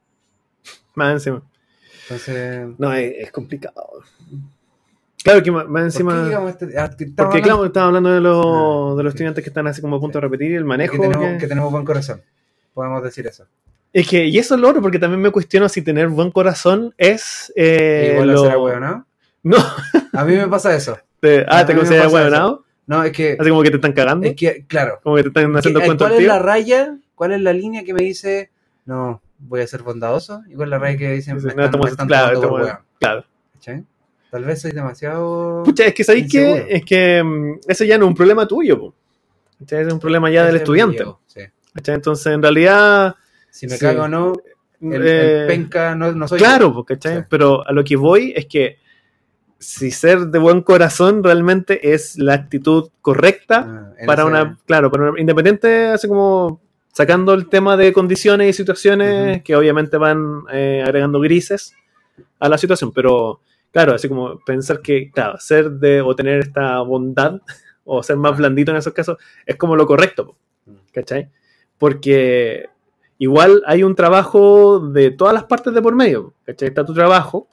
más 0.95 1.13
encima. 1.13 1.41
Entonces. 2.03 2.67
No, 2.77 2.93
es, 2.93 3.13
es 3.17 3.31
complicado. 3.31 4.01
Claro 5.23 5.41
que 5.41 5.51
más, 5.51 5.65
más 5.67 5.95
¿por 5.97 6.11
encima. 6.11 6.27
a 6.45 6.49
este- 6.49 6.77
ah, 6.77 6.91
porque, 7.15 7.41
claro, 7.41 7.65
estaba 7.65 7.88
hablando 7.88 8.09
de 8.11 8.19
los, 8.19 8.45
Ah, 8.45 8.95
de 8.97 9.03
los 9.03 9.11
sí. 9.11 9.15
estudiantes 9.15 9.43
que 9.43 9.49
están 9.49 9.67
así 9.67 9.81
como 9.81 9.95
a 9.95 9.99
punto 9.99 10.17
de 10.17 10.21
repetir 10.21 10.51
y 10.51 10.55
el 10.55 10.63
de 10.63 10.65
manejo. 10.67 10.93
que 10.93 10.99
tenemos, 10.99 11.31
que- 11.34 11.38
que 11.38 11.47
tenemos 11.47 11.71
buen 11.71 11.86
corazón. 11.86 12.21
Podemos 12.73 13.01
decir 13.03 13.25
eso. 13.27 13.45
Es 13.93 14.07
que, 14.07 14.25
y 14.25 14.38
eso 14.38 14.55
es 14.55 14.61
lo 14.61 14.69
otro, 14.69 14.81
porque 14.81 14.99
también 14.99 15.21
me 15.21 15.31
cuestiono 15.31 15.69
si 15.69 15.81
tener 15.81 16.09
buen 16.09 16.29
corazón 16.31 16.93
es. 16.97 17.53
Eh, 17.55 18.11
Igual 18.13 18.29
a 18.29 18.34
lo- 18.34 18.41
ser 18.43 18.51
ahueonado. 18.51 18.95
No, 18.97 19.05
A 20.13 20.25
mí 20.25 20.35
me 20.35 20.47
pasa 20.47 20.75
eso. 20.75 20.97
te- 21.19 21.45
ah, 21.47 21.65
te 21.65 21.75
consideras 21.75 22.11
huevonado. 22.11 22.63
No, 22.85 23.03
es 23.03 23.11
que, 23.13 23.37
Así 23.39 23.49
como 23.49 23.63
que 23.63 23.69
te 23.69 23.77
están 23.77 23.93
cagando. 23.93 24.27
es 24.27 24.35
que 24.35 24.65
claro. 24.67 24.99
como 25.01 25.15
que 25.15 25.23
te 25.23 25.27
están 25.29 25.55
haciendo 25.55 25.79
¿Qué- 25.79 25.85
cuentos 25.85 26.07
¿Cuál 26.09 26.19
es 26.21 26.27
la 26.27 26.39
raya? 26.39 26.97
¿Cuál 27.15 27.31
es 27.33 27.41
la 27.41 27.53
línea 27.53 27.83
que 27.83 27.93
me 27.93 28.01
dice, 28.03 28.51
no, 28.85 29.21
voy 29.39 29.61
a 29.61 29.67
ser 29.67 29.83
bondadoso? 29.83 30.41
¿Y 30.49 30.53
cuál 30.55 30.67
es 30.67 30.71
la 30.71 30.79
raya 30.79 30.97
que 30.97 31.11
dice, 31.13 31.33
me 31.33 31.39
Sí, 31.39 31.47
están, 31.47 31.57
no, 31.57 31.65
estamos- 31.65 31.85
me 31.85 31.91
están 31.91 32.07
claro, 32.07 32.41
por 32.41 32.51
hueón? 32.61 32.77
claro. 32.99 33.25
¿Cachai? 33.53 33.83
Tal 34.31 34.43
vez 34.43 34.61
soy 34.61 34.71
demasiado... 34.71 35.63
Pucha, 35.63 35.85
es 35.85 35.93
que 35.93 36.03
sabéis 36.03 36.29
que 36.31 36.65
es 36.69 36.83
que 36.83 37.23
mm, 37.23 37.59
ese 37.67 37.85
ya 37.87 37.97
no 37.97 38.05
es 38.05 38.09
un 38.09 38.15
problema 38.15 38.47
tuyo, 38.47 38.79
po. 38.79 38.95
Es 39.65 39.93
un 39.93 39.99
problema 39.99 40.29
ya 40.29 40.45
del 40.45 40.57
estudiante. 40.57 41.03
ego, 41.03 41.21
sí. 41.27 41.41
¿cachai? 41.73 41.95
Entonces, 41.95 42.33
en 42.33 42.41
realidad. 42.41 43.15
Si 43.49 43.67
me 43.67 43.77
Sí. 43.77 43.79
cago 43.85 44.03
o 44.03 44.07
no, 44.09 44.33
el, 44.81 45.07
eh, 45.07 45.41
el 45.41 45.47
penca 45.47 45.95
no, 45.95 46.11
no 46.11 46.27
soy 46.27 46.39
Claro, 46.39 46.73
yo. 46.73 46.83
¿cachai? 46.83 47.25
Pero 47.29 47.65
a 47.65 47.71
lo 47.71 47.83
que 47.83 47.95
voy 47.95 48.33
es 48.35 48.47
que 48.47 48.79
si 49.64 49.91
ser 49.91 50.28
de 50.28 50.39
buen 50.39 50.61
corazón 50.61 51.24
realmente 51.24 51.93
es 51.93 52.18
la 52.18 52.34
actitud 52.34 52.89
correcta 53.01 53.93
Ah, 53.99 54.05
para 54.05 54.26
una, 54.26 54.57
claro, 54.66 54.91
para 54.91 55.09
una- 55.11 55.20
independiente, 55.22 55.88
así 55.88 56.07
como 56.07 56.61
sacando 56.91 57.34
el 57.34 57.49
tema 57.49 57.76
de 57.78 57.91
condiciones 57.93 58.49
y 58.49 58.53
situaciones 58.53 59.41
que 59.43 59.55
obviamente 59.55 59.97
van 59.97 60.43
eh, 60.51 60.84
agregando 60.86 61.20
grises 61.20 61.74
a 62.39 62.47
la 62.49 62.57
situación, 62.57 62.91
pero 62.93 63.39
claro, 63.72 63.93
así 63.95 64.07
como 64.07 64.39
pensar 64.45 64.82
que, 64.82 65.09
claro, 65.11 65.39
ser 65.39 65.72
de 65.72 66.01
o 66.01 66.16
tener 66.16 66.39
esta 66.39 66.80
bondad 66.82 67.41
o 67.86 68.03
ser 68.03 68.18
más 68.18 68.34
Ah. 68.34 68.36
blandito 68.38 68.72
en 68.72 68.78
esos 68.78 68.93
casos 68.93 69.18
es 69.45 69.55
como 69.55 69.76
lo 69.76 69.86
correcto, 69.88 70.36
Mm. 70.66 70.72
¿cachai? 70.93 71.30
Porque 71.78 72.68
igual 73.18 73.64
hay 73.66 73.84
un 73.84 73.95
trabajo 73.95 74.80
de 74.80 75.11
todas 75.11 75.34
las 75.34 75.43
partes 75.45 75.74
de 75.74 75.82
por 75.82 75.95
medio, 75.95 76.34
¿cachai? 76.45 76.68
Está 76.70 76.86
tu 76.86 76.93
trabajo, 76.93 77.47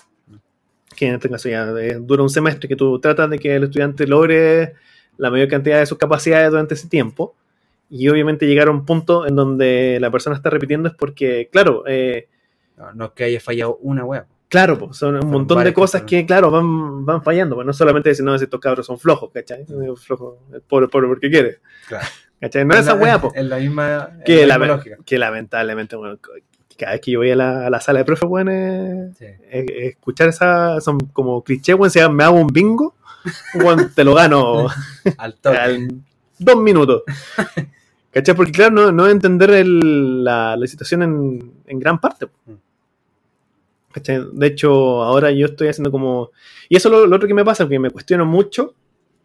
que 1.00 1.06
en 1.08 1.14
este 1.14 1.30
caso 1.30 1.48
ya 1.48 1.64
eh, 1.80 1.96
dura 1.98 2.22
un 2.22 2.28
semestre, 2.28 2.68
que 2.68 2.76
tú 2.76 2.98
tratas 3.00 3.30
de 3.30 3.38
que 3.38 3.56
el 3.56 3.64
estudiante 3.64 4.06
logre 4.06 4.74
la 5.16 5.30
mayor 5.30 5.48
cantidad 5.48 5.78
de 5.78 5.86
sus 5.86 5.96
capacidades 5.96 6.50
durante 6.50 6.74
ese 6.74 6.88
tiempo, 6.88 7.34
y 7.88 8.06
obviamente 8.08 8.46
llegar 8.46 8.68
a 8.68 8.70
un 8.70 8.84
punto 8.84 9.26
en 9.26 9.34
donde 9.34 9.96
la 9.98 10.10
persona 10.10 10.36
está 10.36 10.50
repitiendo 10.50 10.88
es 10.90 10.94
porque, 10.94 11.48
claro, 11.50 11.84
eh, 11.86 12.28
No, 12.76 12.92
no 12.94 13.04
es 13.06 13.10
que 13.12 13.24
haya 13.24 13.40
fallado 13.40 13.76
una 13.82 14.04
wea. 14.04 14.26
claro, 14.48 14.78
pues, 14.78 14.96
son 14.98 15.14
un 15.16 15.22
Son 15.22 15.30
montón 15.30 15.64
de 15.64 15.72
cosas 15.72 16.02
que, 16.02 16.24
claro, 16.26 16.50
van, 16.50 17.04
van 17.06 17.22
fallando, 17.22 17.54
pues 17.56 17.66
no 17.66 17.72
solamente 17.72 18.10
decir, 18.10 18.24
no, 18.24 18.34
estos 18.34 18.60
cabros 18.60 18.84
son 18.86 18.98
flojos, 18.98 19.30
¿cachai? 19.32 19.64
Flojo, 19.96 20.38
el 20.52 20.60
pobre, 20.62 20.88
pobre 20.88 21.06
porque 21.08 21.30
quiere, 21.30 21.60
Claro. 21.88 22.06
¿cachai? 22.40 22.64
No 22.64 22.74
es 22.74 22.80
esa 22.80 22.94
la- 22.94 23.00
wea. 23.02 23.20
Es 23.34 23.44
la 23.44 23.56
misma, 23.58 24.10
que, 24.24 24.46
la 24.46 24.58
lógica. 24.58 24.96
que 25.04 25.18
lamentablemente, 25.18 25.96
bueno, 25.96 26.18
cada 26.80 26.92
vez 26.92 27.00
que 27.00 27.10
yo 27.12 27.20
voy 27.20 27.30
a 27.30 27.36
la, 27.36 27.66
a 27.66 27.70
la 27.70 27.80
sala 27.80 28.00
de 28.00 28.04
profe, 28.04 28.26
weón, 28.26 28.48
es- 28.48 29.16
Sí. 29.18 29.24
es- 29.50 29.70
es 29.70 29.88
escuchar 29.92 30.28
esa, 30.28 30.80
son 30.80 30.98
como 31.12 31.42
clichés, 31.44 31.76
weón, 31.76 31.90
si 31.90 32.00
me 32.10 32.24
hago 32.24 32.36
un 32.40 32.48
bingo, 32.48 32.94
weón, 33.54 33.92
te 33.94 34.02
lo 34.04 34.14
gano 34.14 34.66
Al 35.18 35.34
toque. 35.36 35.56
al 35.58 35.88
dos 36.38 36.56
minutos. 36.56 37.02
¿Cachai? 38.10 38.34
Porque 38.34 38.52
claro, 38.52 38.72
no, 38.72 38.92
no 38.92 39.06
entender 39.06 39.50
el- 39.50 40.24
la, 40.24 40.56
la 40.56 40.66
situación 40.66 41.02
en, 41.02 41.52
en 41.66 41.78
gran 41.78 42.00
parte. 42.00 42.26
Mm. 42.46 42.52
¿Cachai? 43.92 44.20
De 44.32 44.46
hecho, 44.46 45.02
ahora 45.02 45.30
yo 45.32 45.46
estoy 45.46 45.68
haciendo 45.68 45.90
como... 45.90 46.30
Y 46.68 46.76
eso 46.76 46.88
es 46.88 46.92
lo, 46.94 47.06
lo 47.06 47.16
otro 47.16 47.26
que 47.28 47.34
me 47.34 47.44
pasa, 47.44 47.68
que 47.68 47.78
me 47.78 47.90
cuestiono 47.90 48.24
mucho 48.24 48.74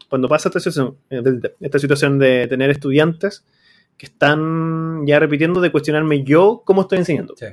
cuando 0.09 0.27
pasa 0.27 0.49
esta 0.49 0.59
situación, 0.59 0.95
eh, 1.09 1.21
esta 1.61 1.79
situación 1.79 2.19
de 2.19 2.47
tener 2.47 2.69
estudiantes 2.69 3.43
que 3.97 4.07
están 4.07 5.05
ya 5.05 5.19
repitiendo 5.19 5.61
de 5.61 5.71
cuestionarme 5.71 6.23
yo 6.23 6.63
cómo 6.65 6.81
estoy 6.81 6.99
enseñando. 6.99 7.35
Sí. 7.37 7.47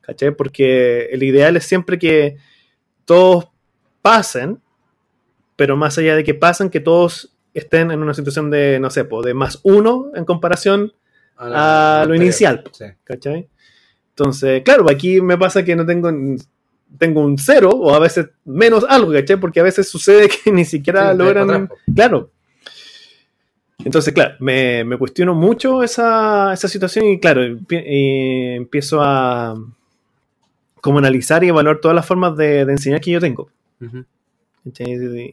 ¿Cachai? 0.00 0.34
Porque 0.34 1.06
el 1.06 1.22
ideal 1.22 1.56
es 1.56 1.64
siempre 1.64 1.98
que 1.98 2.36
todos 3.04 3.48
pasen, 4.02 4.60
pero 5.56 5.76
más 5.76 5.96
allá 5.98 6.16
de 6.16 6.24
que 6.24 6.34
pasen, 6.34 6.70
que 6.70 6.80
todos 6.80 7.34
estén 7.54 7.90
en 7.90 8.02
una 8.02 8.14
situación 8.14 8.50
de, 8.50 8.78
no 8.80 8.90
sé, 8.90 9.06
de 9.24 9.34
más 9.34 9.60
uno 9.62 10.10
en 10.14 10.24
comparación 10.24 10.92
a 11.36 12.04
lo 12.06 12.14
inicial. 12.14 12.64
Sí. 12.72 12.86
¿Cachai? 13.04 13.48
Entonces, 14.10 14.62
claro, 14.62 14.86
aquí 14.90 15.20
me 15.20 15.38
pasa 15.38 15.64
que 15.64 15.74
no 15.74 15.84
tengo, 15.84 16.10
tengo 16.98 17.20
un 17.20 17.38
cero 17.38 17.70
o 17.70 17.94
a 17.94 17.98
veces 17.98 18.28
menos 18.44 18.84
algo, 18.88 19.12
¿cachai? 19.12 19.38
Porque 19.38 19.60
a 19.60 19.64
veces 19.64 19.88
sucede 19.88 20.28
que 20.44 20.52
ni 20.52 20.64
siquiera 20.64 21.12
Sí, 21.12 21.18
logran... 21.18 21.68
Claro. 21.94 22.30
Entonces, 23.78 24.14
claro, 24.14 24.36
me, 24.40 24.84
me 24.84 24.96
cuestiono 24.96 25.34
mucho 25.34 25.82
esa, 25.82 26.52
esa 26.52 26.68
situación 26.68 27.06
y, 27.06 27.18
claro, 27.20 27.44
y 27.44 27.56
empiezo 28.56 29.02
a 29.02 29.56
como 30.80 30.98
analizar 30.98 31.42
y 31.42 31.48
evaluar 31.48 31.78
todas 31.78 31.94
las 31.94 32.04
formas 32.04 32.36
de, 32.36 32.66
de 32.66 32.72
enseñar 32.72 33.00
que 33.00 33.10
yo 33.10 33.20
tengo. 33.20 33.48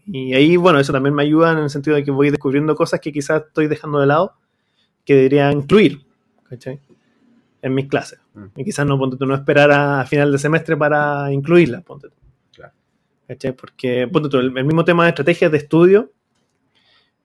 Y 0.08 0.34
ahí, 0.34 0.56
bueno, 0.58 0.80
eso 0.80 0.94
también 0.94 1.14
me 1.14 1.24
ayuda 1.24 1.52
en 1.52 1.60
el 1.60 1.70
sentido 1.70 1.96
de 1.96 2.04
que 2.04 2.12
voy 2.12 2.30
descubriendo 2.30 2.76
cosas 2.76 3.00
que 3.00 3.12
quizás 3.12 3.44
estoy 3.48 3.68
dejando 3.68 4.00
de 4.00 4.08
lado 4.08 4.34
que 5.06 5.16
debería 5.16 5.52
incluir 5.52 6.02
¿cachai? 6.50 6.80
en 7.62 7.74
mis 7.74 7.88
clases. 7.88 8.20
Mm. 8.34 8.46
Y 8.58 8.64
quizás 8.64 8.86
no, 8.86 8.98
ponte 8.98 9.18
tú, 9.18 9.26
no 9.26 9.36
esperar 9.36 9.72
a, 9.72 10.06
final 10.06 10.32
de 10.32 10.38
semestre 10.38 10.78
para 10.78 11.32
incluirlas, 11.32 11.84
ponte 11.84 12.08
tú. 12.08 12.16
Porque, 13.58 14.10
ponte 14.12 14.28
tú, 14.28 14.38
el, 14.40 14.58
el 14.58 14.66
mismo 14.66 14.84
tema 14.84 15.04
de 15.04 15.10
estrategias 15.10 15.52
de 15.52 15.58
estudio, 15.58 16.12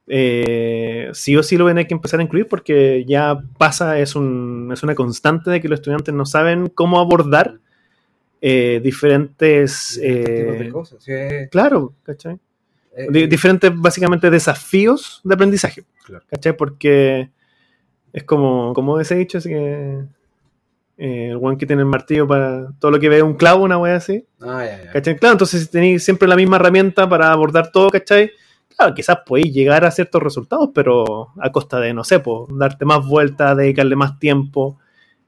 eh, 0.09 1.11
sí 1.13 1.37
o 1.37 1.43
sí 1.43 1.57
lo 1.57 1.65
van 1.65 1.73
a 1.73 1.75
tener 1.77 1.89
que 1.89 1.95
empezar 1.95 2.21
a 2.21 2.23
incluir 2.23 2.47
porque 2.49 3.05
ya 3.07 3.41
pasa, 3.59 3.99
es, 3.99 4.15
un, 4.15 4.71
es 4.73 4.83
una 4.83 4.95
constante 4.95 5.51
de 5.51 5.61
que 5.61 5.69
los 5.69 5.81
estudiantes 5.81 6.15
no 6.15 6.27
saben 6.27 6.69
cómo 6.69 7.01
abordar 7.01 7.59
eh, 8.41 8.81
diferentes... 8.83 9.99
Eh, 10.03 10.69
cosas. 10.73 11.03
Sí, 11.03 11.13
es- 11.13 11.51
claro, 11.51 11.93
¿cachai? 12.05 12.39
eh, 12.97 13.07
Di- 13.11 13.27
diferentes, 13.27 13.73
básicamente, 13.75 14.31
desafíos 14.31 15.21
de 15.25 15.35
aprendizaje. 15.35 15.85
Claro. 16.05 16.25
¿Cachai? 16.31 16.57
Porque 16.57 17.31
es 18.13 18.25
como, 18.25 18.73
como 18.75 19.01
ese 19.01 19.17
dicho, 19.17 19.39
así 19.39 19.49
que 19.49 19.99
eh, 20.99 21.29
el 21.31 21.37
weón 21.37 21.59
que 21.59 21.67
tiene 21.67 21.83
el 21.83 21.89
martillo 21.89 22.27
para 22.27 22.69
todo 22.79 22.91
lo 22.93 23.01
que 23.01 23.09
ve 23.09 23.23
un 23.23 23.35
clavo, 23.35 23.65
una 23.65 23.77
wea 23.79 23.97
así. 23.97 24.25
Ah, 24.41 24.65
ya, 24.65 24.85
ya. 24.85 24.93
¿Cachai? 24.93 25.17
Claro, 25.17 25.33
entonces 25.33 25.63
si 25.63 25.71
tenéis 25.71 26.05
siempre 26.05 26.29
la 26.29 26.37
misma 26.37 26.57
herramienta 26.57 27.09
para 27.09 27.33
abordar 27.33 27.71
todo, 27.73 27.91
¿cachai? 27.91 28.31
Claro, 28.77 28.95
quizás 28.95 29.19
podéis 29.25 29.55
llegar 29.55 29.85
a 29.85 29.91
ciertos 29.91 30.23
resultados, 30.23 30.71
pero 30.75 31.33
a 31.41 31.51
costa 31.51 31.81
de, 31.81 31.95
no 31.95 32.05
sé, 32.05 32.21
po, 32.21 32.47
darte 32.51 32.85
más 32.85 33.07
vueltas, 33.07 33.57
dedicarle 33.57 33.97
más 33.97 34.19
tiempo. 34.19 34.79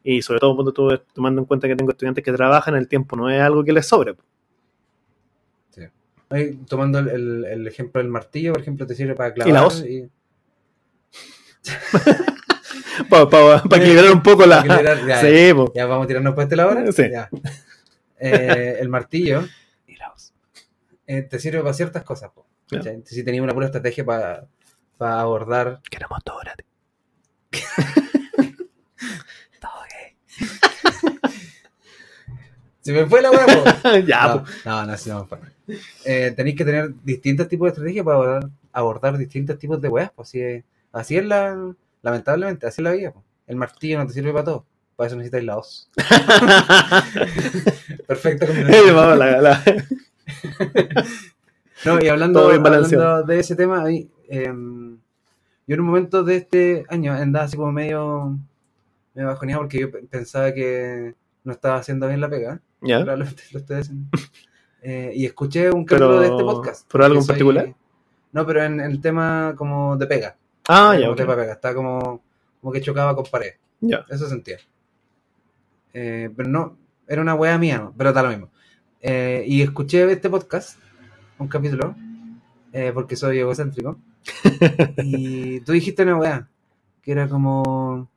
Y 0.05 0.21
sobre 0.23 0.41
todo 0.41 0.55
cuando 0.55 0.73
tú, 0.73 0.89
tomando 1.15 1.41
en 1.41 1.47
cuenta 1.47 1.67
que 1.67 1.75
tengo 1.77 1.91
estudiantes 1.91 2.23
que 2.25 2.33
trabajan, 2.33 2.77
el 2.77 2.89
tiempo 2.89 3.17
no 3.17 3.31
es 3.31 3.41
algo 3.41 3.65
que 3.65 3.73
les 3.73 3.87
sobre. 3.87 4.15
Ahí, 6.31 6.57
tomando 6.69 6.99
el, 6.99 7.09
el- 7.09 7.45
el 7.47 7.67
ejemplo 7.67 8.03
del 8.03 8.11
martillo, 8.11 8.53
por 8.53 8.61
ejemplo, 8.61 8.87
te 8.87 8.95
sirve 8.95 9.15
para 9.15 9.33
clavar. 9.33 9.49
¿Y 9.49 9.53
la 9.55 9.67
hoz? 9.67 9.83
y- 9.83 10.11
Para 13.09 13.77
equilibrar 13.77 14.11
un 14.13 14.23
poco 14.23 14.45
la... 14.45 14.63
para 14.65 15.07
ya, 15.07 15.21
Sí, 15.21 15.55
po. 15.55 15.73
Ya 15.75 15.87
vamos 15.87 16.05
a 16.05 16.09
tirarnos 16.09 16.35
para 16.35 16.43
este 16.45 16.57
lado 16.57 16.71
ahora. 16.71 16.93
Sí. 16.93 17.05
Ya. 17.11 17.31
Eh, 18.19 18.77
el 18.81 18.89
martillo 18.89 19.43
eh, 21.07 21.23
te 21.23 21.39
sirve 21.39 21.61
para 21.61 21.73
ciertas 21.73 22.03
cosas. 22.03 22.31
po, 22.35 22.45
Si 23.05 23.23
tenías 23.25 23.43
una 23.43 23.55
pura 23.55 23.67
estrategia 23.67 24.05
para, 24.05 24.47
para 24.97 25.21
abordar. 25.21 25.81
Queremos 25.91 26.19
todo 26.25 26.39
gratis. 26.41 26.67
Se 32.81 32.93
me 32.93 33.07
fue 33.07 33.21
la 33.21 33.31
po. 33.31 33.39
ya, 34.07 34.29
no, 34.29 34.45
no, 34.65 34.87
no, 34.87 34.97
sí, 34.97 35.11
vamos 35.11 35.29
para. 35.29 35.43
Eh, 36.05 36.33
tenéis 36.35 36.57
que 36.57 36.65
tener 36.65 36.91
distintos 37.05 37.47
tipos 37.49 37.67
de 37.67 37.71
estrategias 37.71 38.05
para 38.05 38.17
abordar, 38.17 38.49
abordar 38.73 39.19
distintos 39.19 39.59
tipos 39.59 39.81
de 39.83 39.89
weas. 39.89 40.11
Pues 40.15 40.29
así 40.29 40.41
es, 40.41 40.65
así 40.93 41.17
es 41.17 41.25
la. 41.27 41.75
Lamentablemente, 42.03 42.67
así 42.67 42.81
es 42.81 42.85
la 42.85 42.93
vida. 42.93 43.13
po. 43.13 43.23
El 43.47 43.57
martillo 43.57 43.99
no 43.99 44.07
te 44.07 44.13
sirve 44.15 44.33
para 44.33 44.45
todo. 44.45 44.65
Para 44.97 45.09
eso 45.09 45.17
necesitáis 45.17 45.45
la 45.45 45.59
hoz. 45.59 45.91
Perfecta 48.07 48.47
Eh, 48.47 48.49
combinación. 48.49 48.97
vamos, 48.97 49.19
la- 49.19 49.41
la- 49.43 49.63
No, 51.85 52.01
y 52.03 52.09
hablando, 52.09 52.49
hablando 52.49 53.23
de 53.23 53.39
ese 53.39 53.57
tema, 53.57 53.85
ahí, 53.85 54.11
em, 54.29 54.99
yo 55.67 55.75
en 55.75 55.81
un 55.81 55.87
momento 55.87 56.23
de 56.25 56.37
este 56.37 56.85
año 56.89 57.13
andaba 57.13 57.45
así 57.45 57.57
como 57.57 57.73
medio, 57.73 58.39
medio 59.15 59.29
bajoneado 59.29 59.63
porque 59.63 59.81
yo 59.81 59.91
pe- 59.91 60.03
pensaba 60.05 60.53
que 60.53 61.15
no 61.45 61.53
estaba 61.53 61.77
haciendo 61.77 62.09
bien 62.09 62.21
la 62.21 62.29
pega. 62.29 62.61
¿Ya? 62.81 63.01
Lo 63.01 63.25
estoy 63.25 63.77
haciendo. 63.77 64.09
Eh, 64.83 65.13
y 65.15 65.27
escuché 65.27 65.71
un 65.71 65.85
capítulo 65.85 66.21
de 66.21 66.29
este 66.29 66.45
podcast. 66.45 66.91
¿por 66.91 67.03
algo 67.03 67.21
en 67.21 67.27
particular? 67.27 67.75
No, 68.33 68.47
pero 68.47 68.63
en 68.65 68.81
el 68.81 69.01
tema 69.01 69.55
como 69.57 69.97
de 69.97 70.07
pega. 70.07 70.37
Ah, 70.69 70.97
ya, 70.99 71.11
ok. 71.11 71.17
tema 71.17 71.35
de 71.35 71.43
pega. 71.43 71.53
Estaba 71.55 71.75
como, 71.75 72.23
como 72.61 72.73
que 72.73 72.81
chocaba 72.81 73.15
con 73.17 73.25
pared. 73.25 73.55
Ya. 73.81 74.05
Eso 74.09 74.29
sentía. 74.29 74.59
Eh, 75.93 76.31
pero 76.37 76.49
no, 76.49 76.77
era 77.07 77.23
una 77.23 77.35
wea 77.35 77.59
mía, 77.59 77.79
¿no? 77.79 77.95
pero 77.97 78.13
da 78.13 78.23
lo 78.23 78.29
mismo. 78.29 78.51
Eh, 79.01 79.45
y 79.47 79.63
escuché 79.63 80.11
este 80.11 80.29
podcast, 80.31 80.79
un 81.39 81.49
capítulo, 81.49 81.95
eh, 82.73 82.91
porque 82.95 83.17
soy 83.17 83.39
egocéntrico. 83.39 83.99
y 84.99 85.61
tú 85.61 85.73
dijiste 85.73 86.03
una 86.03 86.17
wea, 86.17 86.49
que 87.03 87.13
era 87.13 87.29
como... 87.29 88.09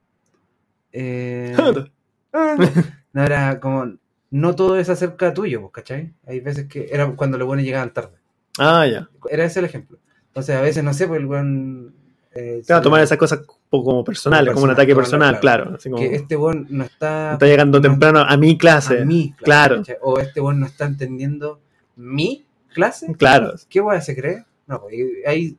eh, 0.92 1.56
no, 3.14 3.24
era 3.24 3.60
como... 3.60 3.94
No 4.32 4.56
todo 4.56 4.78
es 4.78 4.90
acerca 4.90 5.34
tuyo, 5.34 5.62
pues, 5.62 5.74
¿cachai? 5.74 6.14
Hay 6.26 6.40
veces 6.40 6.68
que... 6.68 6.88
Era 6.92 7.06
cuando 7.12 7.38
los 7.38 7.48
buenos 7.48 7.66
llegaban 7.66 7.94
tarde. 7.94 8.16
Ah, 8.58 8.86
ya. 8.88 9.10
Era 9.30 9.44
ese 9.46 9.60
el 9.60 9.66
ejemplo. 9.66 9.98
Entonces, 10.28 10.56
a 10.56 10.62
veces, 10.62 10.84
no 10.84 10.94
sé, 10.94 11.08
pues 11.08 11.20
el 11.20 11.26
buen... 11.28 11.94
Eh, 12.34 12.62
Claro, 12.66 12.82
tomar 12.82 13.02
esas 13.02 13.18
cosas 13.18 13.42
como 13.70 14.04
personales, 14.06 14.54
Como 14.54 14.62
como 14.62 14.64
un 14.64 14.70
personal, 14.70 14.72
ataque 14.72 14.96
personal, 14.96 15.40
claro. 15.42 15.64
claro. 15.64 15.78
así 15.78 15.90
como, 15.90 16.02
Que 16.02 16.16
este 16.16 16.36
buen 16.38 16.66
no 16.70 16.86
está... 16.86 17.34
está 17.34 17.46
llegando 17.46 17.80
no- 17.80 17.82
temprano 17.82 18.20
a 18.22 18.38
mi 18.38 18.58
clase. 18.58 19.02
a 19.02 19.06
mí, 19.06 19.34
Claro. 19.38 19.78
¿cachai? 19.78 19.98
O 20.02 20.18
este 20.20 20.40
weón 20.40 20.62
no 20.62 20.66
está 20.66 20.86
entendiendo 20.86 21.60
mi 21.98 22.46
clase. 22.74 23.12
Claro. 23.18 23.54
¿Qué 23.70 23.80
weón 23.82 24.02
se 24.02 24.16
cree? 24.16 24.46
No, 24.68 24.84
y, 24.92 25.24
ahí- 25.28 25.58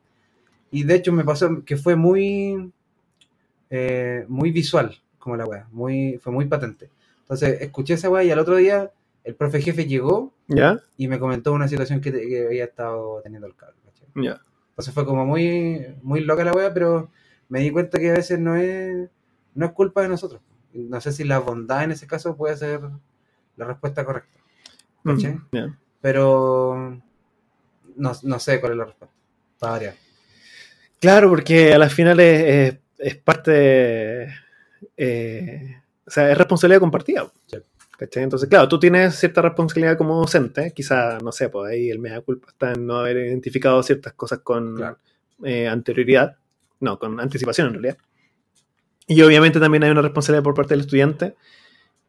y 0.71 0.85
de 0.85 0.95
hecho 0.95 1.13
me 1.13 1.25
pasó 1.25 1.63
que 1.65 1.77
fue 1.77 1.97
muy 1.97 2.73
eh, 3.71 4.25
muy 4.29 4.51
visual 4.51 4.95
como 5.19 5.37
la 5.37 5.47
weá, 5.47 5.69
muy, 5.71 6.19
fue 6.23 6.33
muy 6.33 6.47
patente. 6.47 6.91
Entonces 7.21 7.61
escuché 7.61 7.95
esa 7.95 8.11
weá 8.11 8.25
y 8.25 8.31
al 8.31 8.39
otro 8.39 8.57
día 8.57 8.91
el 9.25 9.35
profe 9.35 9.61
jefe 9.63 9.87
llegó 9.87 10.33
¿Ya? 10.49 10.81
y 10.97 11.07
me 11.09 11.19
comentó 11.19 11.53
una 11.53 11.69
situación 11.69 12.01
que, 12.01 12.11
te- 12.11 12.27
que 12.29 12.47
había 12.47 12.65
estado 12.65 13.21
teniendo 13.23 13.47
el 13.47 13.55
cable. 13.55 13.77
Ya. 14.17 14.41
Entonces 14.71 14.93
fue 14.93 15.07
como 15.07 15.25
muy, 15.25 15.87
muy 16.03 16.21
loca 16.21 16.45
la 16.45 16.53
weá, 16.53 16.73
pero 16.75 17.11
me 17.49 17.61
di 17.61 17.71
cuenta 17.71 17.99
que 17.99 18.11
a 18.11 18.15
veces 18.15 18.39
no 18.39 18.57
es, 18.57 19.09
no 19.55 19.67
es 19.67 19.73
culpa 19.73 20.03
de 20.03 20.09
nosotros. 20.09 20.41
No 20.75 21.01
sé 21.01 21.13
si 21.13 21.25
la 21.25 21.39
bondad 21.39 21.85
en 21.85 21.93
ese 21.93 22.07
caso 22.07 22.37
puede 22.37 22.57
ser 22.57 22.81
la 23.57 23.65
respuesta 23.67 24.05
correcta. 24.05 24.41
Mm. 25.05 25.77
Pero 26.03 27.01
no, 27.97 28.13
no 28.23 28.39
sé 28.39 28.61
cuál 28.61 28.73
es 28.73 28.79
la 28.79 28.85
respuesta. 28.85 29.17
Para 29.59 29.73
variar. 29.73 29.95
Claro, 31.01 31.31
porque 31.31 31.73
a 31.73 31.79
la 31.79 31.89
final 31.89 32.21
es, 32.21 32.77
es- 32.99 33.17
parte. 33.17 34.29
eh, 34.97 35.77
o 36.07 36.11
sea, 36.11 36.31
es 36.31 36.37
responsabilidad 36.39 36.81
compartida. 36.81 37.33
Entonces, 38.17 38.49
claro, 38.49 38.67
tú 38.69 38.81
tienes 38.81 39.15
cierta 39.15 39.43
responsabilidad 39.43 39.97
como 39.97 40.19
docente. 40.19 40.73
Quizá, 40.75 41.19
no 41.23 41.31
sé, 41.31 41.49
pues 41.49 41.71
ahí 41.71 41.89
el 41.89 42.01
mea 42.01 42.21
culpa 42.21 42.49
está 42.51 42.73
en 42.73 42.85
no 42.85 42.97
haber 42.99 43.17
identificado 43.19 43.81
ciertas 43.85 44.13
cosas 44.15 44.41
con 44.41 44.75
Claro. 44.75 44.99
eh, 45.45 45.69
anterioridad. 45.69 46.37
No, 46.81 46.99
con 46.99 47.21
anticipación 47.21 47.69
en 47.69 47.75
realidad. 47.75 47.97
Y 49.07 49.23
obviamente 49.23 49.61
también 49.61 49.85
hay 49.85 49.91
una 49.93 50.03
responsabilidad 50.03 50.43
por 50.43 50.55
parte 50.55 50.75
del 50.75 50.81
estudiante 50.81 51.37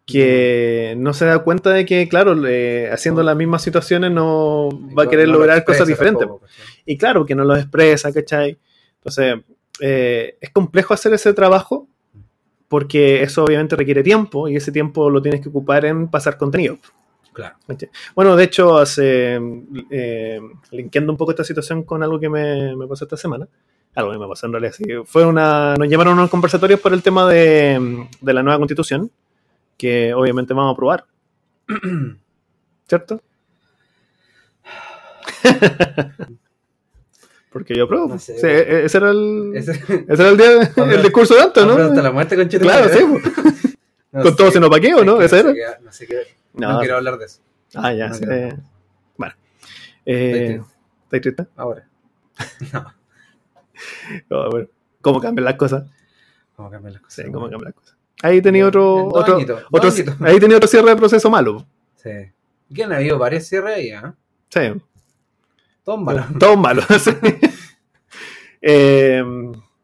que 0.05 0.95
no 0.97 1.13
se 1.13 1.25
da 1.25 1.39
cuenta 1.39 1.69
de 1.69 1.85
que, 1.85 2.07
claro, 2.09 2.35
eh, 2.45 2.89
haciendo 2.91 3.23
las 3.23 3.35
mismas 3.35 3.61
situaciones 3.61 4.11
no 4.11 4.69
va 4.97 5.03
a 5.03 5.09
querer 5.09 5.27
No 5.27 5.35
lograr 5.35 5.63
cosas 5.63 5.87
diferentes. 5.87 6.27
Y 6.85 6.97
claro, 6.97 7.25
que 7.25 7.35
no 7.35 7.45
lo 7.45 7.55
expresa, 7.55 8.11
¿cachai? 8.11 8.57
Entonces, 8.95 9.35
eh, 9.79 10.37
es 10.41 10.49
complejo 10.49 10.93
hacer 10.93 11.13
ese 11.13 11.33
trabajo 11.33 11.87
porque 12.67 13.21
eso 13.21 13.43
obviamente 13.43 13.75
requiere 13.75 14.03
tiempo 14.03 14.47
y 14.47 14.55
ese 14.55 14.71
tiempo 14.71 15.09
lo 15.09 15.21
tienes 15.21 15.41
que 15.41 15.49
ocupar 15.49 15.85
en 15.85 16.09
pasar 16.09 16.37
contenido. 16.37 16.77
Claro. 17.31 17.55
¿cachai? 17.65 17.89
Bueno, 18.13 18.35
de 18.35 18.43
hecho, 18.43 18.77
hace, 18.77 19.39
eh, 19.89 20.41
linkeando 20.71 21.13
un 21.13 21.17
poco 21.17 21.31
esta 21.31 21.43
situación 21.43 21.83
con 21.83 22.03
algo 22.03 22.19
que 22.19 22.29
me, 22.29 22.75
me 22.75 22.87
pasó 22.87 23.05
esta 23.05 23.17
semana, 23.17 23.47
algo 23.95 24.11
que 24.11 24.17
me 24.17 24.27
pasó 24.27 24.47
en 24.47 24.51
realidad, 24.51 24.73
sí, 24.73 24.85
fue 25.05 25.25
una, 25.25 25.75
nos 25.75 25.87
llamaron 25.87 26.13
a 26.13 26.21
unos 26.21 26.29
conversatorios 26.29 26.79
por 26.79 26.93
el 26.93 27.01
tema 27.01 27.27
de, 27.29 28.07
de 28.21 28.33
la 28.33 28.43
nueva 28.43 28.57
constitución, 28.57 29.09
que 29.83 30.13
obviamente 30.13 30.53
vamos 30.53 30.69
a 30.71 30.73
aprobar, 30.73 31.05
¿cierto? 32.87 33.21
Porque 37.51 37.75
yo. 37.75 37.85
No 37.87 38.17
sé, 38.17 38.39
Sí, 38.39 38.47
e- 38.47 38.85
ese 38.85 38.97
era 38.97 39.11
el, 39.11 39.51
Ese- 39.55 39.71
ese 40.07 40.13
era 40.13 40.29
el, 40.29 40.37
día, 40.37 40.71
el 40.95 41.01
discurso 41.07 41.35
de 41.35 41.41
antes, 41.41 41.61
Hombre, 41.63 41.83
hasta 41.83 41.95
¿no? 41.97 42.01
la 42.01 42.11
muerte 42.11 42.35
con 42.37 42.47
Claro, 42.47 42.89
sí. 42.93 43.03
po. 43.03 44.21
con 44.23 44.35
todo 44.37 44.51
se 44.51 44.59
nos 44.61 44.69
paqueo, 44.69 45.03
¿no? 45.03 45.17
sé 45.19 45.25
Ese 45.25 45.39
era. 45.41 45.53
qué- 45.53 45.83
No 45.83 45.91
sé 45.91 46.07
qué. 46.07 46.21
No, 46.53 46.73
No, 46.73 46.79
quiero 46.79 46.95
hablar 46.95 47.17
de 47.17 47.25
eso. 47.25 47.41
Ah, 47.75 47.93
ya, 47.93 48.07
no 48.07 48.17
quiero. 48.17 48.57
Bueno. 49.17 49.33
Eh, 50.05 50.61
¿Estáis 51.03 51.21
triste? 51.23 51.45
Ahora. 51.57 51.85
No. 54.29 54.49
Bueno. 54.49 54.67
¿Cómo 55.01 55.19
cambian 55.19 55.43
las 55.45 55.55
cosas? 55.55 55.83
¿Cómo 56.55 56.69
cambian 56.71 56.93
las 56.93 57.01
cosas? 57.01 57.25
Sí, 57.25 57.31
cómo 57.31 57.49
cambian 57.49 57.65
las 57.65 57.73
cosas. 57.73 57.92
Ahí 58.23 58.41
tenía 58.41 58.65
otro, 58.65 59.07
otro, 59.09 59.35
añitos, 59.35 59.63
ahí 60.21 60.39
tenía 60.39 60.55
otro 60.57 60.67
cierre 60.67 60.89
de 60.89 60.95
proceso 60.95 61.29
malo. 61.29 61.67
Sí. 61.95 62.09
¿Quién 62.73 62.91
ha 62.91 62.95
habido 62.95 63.19
varios 63.19 63.45
cierres 63.45 63.75
ahí? 63.77 63.91
¿ah? 63.91 64.15
Sí, 64.49 64.61
Todos 65.83 66.01
malos. 66.01 66.25
todos 66.39 66.57
malos. 66.57 66.85
sí. 66.99 67.11
Eh, 68.61 69.23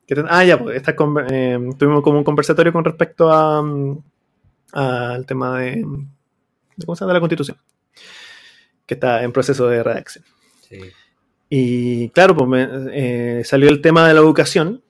¿qué 0.07 0.15
ten- 0.15 0.27
ah, 0.29 0.43
ya, 0.45 0.57
pues, 0.57 0.77
esta 0.77 0.95
eh, 1.31 1.59
tuvimos 1.77 2.01
como 2.01 2.17
un 2.17 2.23
conversatorio 2.23 2.71
con 2.71 2.85
respecto 2.85 3.31
a, 3.31 3.61
mm, 3.61 3.97
al 4.71 5.25
tema 5.25 5.59
de, 5.59 5.71
de 5.75 6.85
¿cómo 6.85 6.95
se 6.95 7.01
llama? 7.01 7.11
de 7.13 7.13
la 7.15 7.19
constitución, 7.19 7.57
que 8.85 8.93
está 8.93 9.21
en 9.23 9.31
proceso 9.33 9.67
de 9.67 9.83
redacción. 9.83 10.23
Sí. 10.61 10.79
Y 11.49 12.09
claro, 12.11 12.35
pues 12.37 12.47
me- 12.49 12.69
eh, 12.93 13.43
salió 13.43 13.69
el 13.69 13.81
tema 13.81 14.07
de 14.07 14.13
la 14.13 14.21
educación 14.21 14.81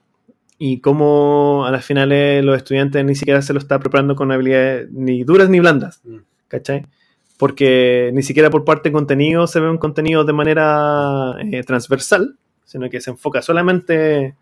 y 0.61 0.81
cómo 0.81 1.63
a 1.65 1.71
las 1.71 1.85
finales 1.85 2.43
los 2.43 2.57
estudiantes 2.57 3.03
ni 3.05 3.15
siquiera 3.15 3.41
se 3.41 3.53
lo 3.53 3.59
está 3.59 3.79
preparando 3.79 4.15
con 4.15 4.31
habilidades 4.31 4.91
ni 4.91 5.23
duras 5.23 5.49
ni 5.49 5.59
blandas, 5.59 6.01
Mm. 6.03 6.17
¿cachai? 6.49 6.85
Porque 7.37 8.11
ni 8.13 8.21
siquiera 8.21 8.49
por 8.49 8.65
parte 8.65 8.89
de 8.89 8.93
contenido 8.93 9.47
se 9.47 9.61
ve 9.61 9.69
un 9.69 9.77
contenido 9.77 10.25
de 10.25 10.33
manera 10.33 11.35
eh, 11.39 11.63
transversal, 11.63 12.35
sino 12.65 12.89
que 12.89 12.99
se 12.99 13.09
enfoca 13.11 13.41
solamente 13.41 14.35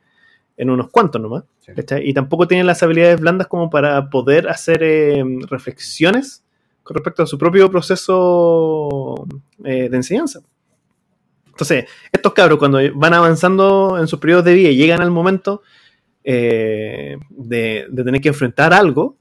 en 0.57 0.69
unos 0.71 0.89
cuantos 0.89 1.21
nomás, 1.21 1.43
Sí. 1.59 1.73
¿cachai? 1.75 2.09
Y 2.09 2.13
tampoco 2.15 2.47
tienen 2.47 2.65
las 2.65 2.81
habilidades 2.81 3.19
blandas 3.21 3.45
como 3.47 3.69
para 3.69 4.09
poder 4.09 4.49
hacer 4.49 4.81
eh, 4.81 5.23
reflexiones 5.49 6.43
con 6.81 6.95
respecto 6.95 7.21
a 7.21 7.27
su 7.27 7.37
propio 7.37 7.69
proceso 7.69 9.27
eh, 9.63 9.87
de 9.89 9.95
enseñanza. 9.97 10.39
Entonces, 11.47 11.85
estos 12.11 12.33
cabros 12.33 12.57
cuando 12.57 12.79
van 12.95 13.13
avanzando 13.13 13.97
en 13.99 14.07
sus 14.07 14.19
periodos 14.19 14.45
de 14.45 14.53
vida 14.55 14.69
y 14.69 14.77
llegan 14.77 15.01
al 15.01 15.11
momento 15.11 15.61
eh, 16.29 17.17
de, 17.29 17.85
de 17.89 18.03
tener 18.03 18.19
que 18.19 18.27
enfrentar 18.27 18.73
algo 18.73 19.15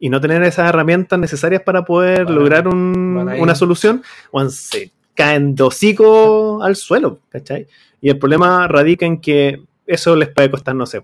y 0.00 0.08
no 0.08 0.22
tener 0.22 0.42
esas 0.42 0.70
herramientas 0.70 1.18
necesarias 1.18 1.60
para 1.62 1.84
poder 1.84 2.30
lograr 2.30 2.66
un- 2.66 3.28
una 3.38 3.54
solución, 3.54 4.02
weón, 4.32 4.50
se 4.50 4.90
caen 5.14 5.54
de 5.54 5.64
hocico 5.64 6.62
al 6.62 6.76
suelo, 6.76 7.18
¿cachai? 7.28 7.66
Y 8.00 8.08
el 8.08 8.18
problema 8.18 8.66
radica 8.68 9.04
en 9.04 9.20
que 9.20 9.62
eso 9.86 10.16
les 10.16 10.30
puede 10.30 10.50
costar, 10.50 10.74
no 10.74 10.86
sé, 10.86 11.02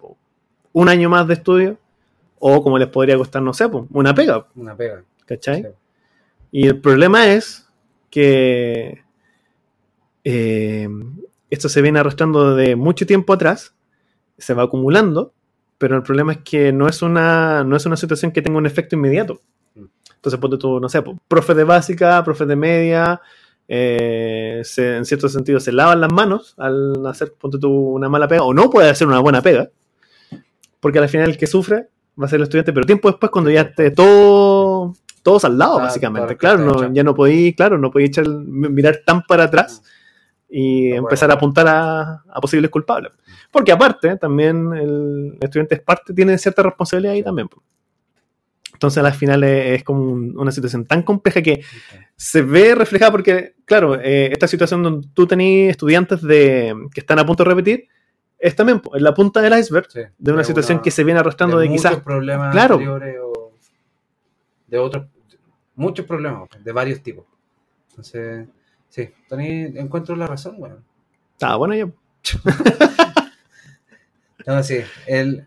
un 0.73 0.89
año 0.89 1.11
más 1.11 1.27
de 1.29 1.35
estudio 1.35 1.79
o 2.39 2.63
como 2.63 2.79
les 2.79 2.89
podría 2.89 3.19
costar, 3.19 3.43
no 3.43 3.53
sé, 3.53 3.67
una 3.93 4.15
pega, 4.15 4.47
Una 4.57 4.75
pega. 4.75 5.03
¿cachai? 5.27 5.63
Sí. 5.63 5.69
Y 6.53 6.67
el 6.67 6.81
problema 6.81 7.27
es 7.29 7.69
que 8.11 9.03
eh, 10.25 10.89
esto 11.51 11.69
se 11.69 11.83
viene 11.83 11.99
arrastrando 12.01 12.55
de 12.57 12.75
mucho 12.77 13.05
tiempo 13.07 13.33
atrás, 13.35 13.75
se 14.41 14.55
va 14.55 14.65
acumulando, 14.65 15.33
pero 15.79 15.97
el 15.97 16.03
problema 16.03 16.33
es 16.33 16.39
que 16.39 16.73
no 16.73 16.89
es 16.89 17.03
una, 17.03 17.63
no 17.65 17.77
es 17.77 17.87
una 17.87 17.97
situación 17.97 18.33
que 18.33 18.43
tenga 18.43 18.59
un 18.59 18.67
efecto 18.67 18.97
inmediato. 18.97 19.41
Mm. 19.75 19.85
Entonces, 20.17 20.41
ponte 20.41 20.59
tú, 20.59 20.81
no 20.81 20.89
sé, 20.89 21.03
profes 21.29 21.57
de 21.57 21.65
básica, 21.65 22.23
profes 22.25 22.49
de 22.49 22.57
media, 22.57 23.21
eh, 23.69 24.61
se- 24.65 24.97
en 24.97 25.05
cierto 25.05 25.29
sentido 25.29 25.61
se 25.61 25.73
lavan 25.73 26.01
las 26.01 26.13
manos 26.13 26.55
al 26.59 27.07
hacer, 27.07 27.33
ponte 27.41 27.59
tú, 27.59 27.71
una 27.71 28.09
mala 28.09 28.27
pega, 28.29 28.43
o 28.43 28.53
no 28.53 28.69
puede 28.69 28.91
hacer 28.91 29.07
una 29.07 29.21
buena 29.21 29.41
pega, 29.43 29.71
porque 30.81 30.99
al 30.99 31.09
final 31.09 31.31
el 31.31 31.39
que 31.39 31.47
sufre 31.47 31.89
va 32.21 32.27
a 32.27 32.29
ser 32.29 32.39
el 32.39 32.43
estudiante, 32.45 32.73
pero 32.73 32.85
tiempo 32.87 33.09
después, 33.09 33.31
cuando 33.31 33.51
ya 33.51 33.63
esté 33.63 33.91
todo, 33.93 34.95
todos 35.23 35.45
al 35.45 35.57
lado, 35.57 35.75
Está- 35.75 35.85
básicamente. 35.85 36.37
Claro, 36.37 36.59
no, 36.65 36.93
ya 36.93 37.03
no 37.05 37.15
podéis, 37.15 37.55
claro, 37.55 37.79
no 37.79 37.91
podéis 37.91 38.11
echar, 38.11 38.29
mirar 38.29 39.01
tan 39.07 39.23
para 39.23 39.45
atrás 39.45 39.83
y 40.53 40.89
De 40.91 40.97
empezar 40.97 41.31
a 41.31 41.35
apuntar 41.35 41.69
a, 41.69 42.25
a 42.29 42.41
posibles 42.41 42.71
culpables. 42.71 43.13
Porque 43.51 43.73
aparte, 43.73 44.17
también 44.17 44.73
el 44.75 45.37
estudiante 45.41 45.75
es 45.77 45.81
parte, 45.81 46.15
tiene 46.15 46.39
cierta 46.39 46.63
responsabilidad 46.63 47.15
ahí 47.15 47.23
también. 47.23 47.49
Entonces, 48.73 49.03
al 49.05 49.13
final 49.13 49.43
es, 49.45 49.79
es 49.81 49.85
como 49.85 50.03
un- 50.05 50.39
una 50.39 50.53
situación 50.53 50.87
tan 50.87 51.03
compleja 51.03 51.43
que 51.43 51.63
se 52.17 52.43
ve 52.43 52.75
reflejada 52.75 53.11
porque, 53.11 53.55
claro, 53.65 53.97
eh, 54.01 54.31
esta 54.33 54.47
situación 54.47 54.83
donde 54.83 55.09
tú 55.13 55.27
tenés 55.27 55.71
estudiantes 55.71 56.23
de, 56.23 56.75
que 56.95 57.01
están 57.01 57.19
a 57.19 57.27
punto 57.27 57.43
de 57.45 57.51
repetir, 57.51 57.89
es 58.39 58.57
también 58.57 58.81
en 58.95 59.03
la 59.03 59.13
punta 59.13 59.43
del 59.43 59.59
iceberg 59.59 59.87
Sí. 59.91 60.01
de 60.17 60.33
una 60.33 60.45
situación 60.45 60.81
que 60.81 60.91
se 60.91 61.05
viene 61.05 61.21
arrastrando 61.21 61.59
de, 61.59 61.69
muchos 61.69 61.83
quizás. 61.91 62.03
problemas 62.03 62.53
Claro. 62.53 62.75
anteriores 62.77 63.17
o 63.23 63.53
de 64.67 64.79
otros 64.79 65.07
muchos 65.75 66.07
problemas 66.07 66.49
de 66.63 66.73
varios 66.73 67.03
tipos 67.03 67.25
entonces 67.91 68.47
sí 68.89 69.11
Tony 69.29 69.65
encuentro 69.77 70.15
la 70.17 70.27
razón 70.27 70.57
bueno 70.59 70.77
Ah, 71.43 71.57
bueno, 71.57 71.75
ya. 71.75 71.87
no 74.47 74.63
sí 74.63 74.79
el, 75.07 75.47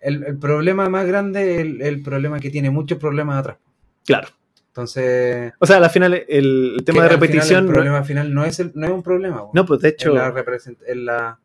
el, 0.00 0.24
el 0.24 0.38
problema 0.38 0.88
más 0.88 1.06
grande 1.06 1.60
el, 1.60 1.82
el 1.82 2.02
problema 2.02 2.38
que 2.40 2.50
tiene 2.50 2.70
muchos 2.70 2.98
problemas 2.98 3.38
atrás 3.38 3.56
Claro. 4.04 4.28
entonces 4.68 5.52
O 5.58 5.66
sea, 5.66 5.78
al 5.78 5.90
final 5.90 6.14
el, 6.14 6.24
el 6.78 6.84
tema 6.84 7.02
de 7.02 7.08
final 7.08 7.20
repetición. 7.20 7.58
el 7.60 7.66
no- 7.66 7.72
problema 7.72 8.04
final 8.04 8.32
no 8.34 8.44
es 8.44 8.60
el, 8.60 8.72
no 8.74 8.86
es 8.86 8.92
un 8.92 9.02
problema 9.02 9.42
no, 9.52 9.66
pues 9.66 9.80
de 9.80 9.88
hecho, 9.90 10.10
es 10.10 10.14
la, 10.96 11.38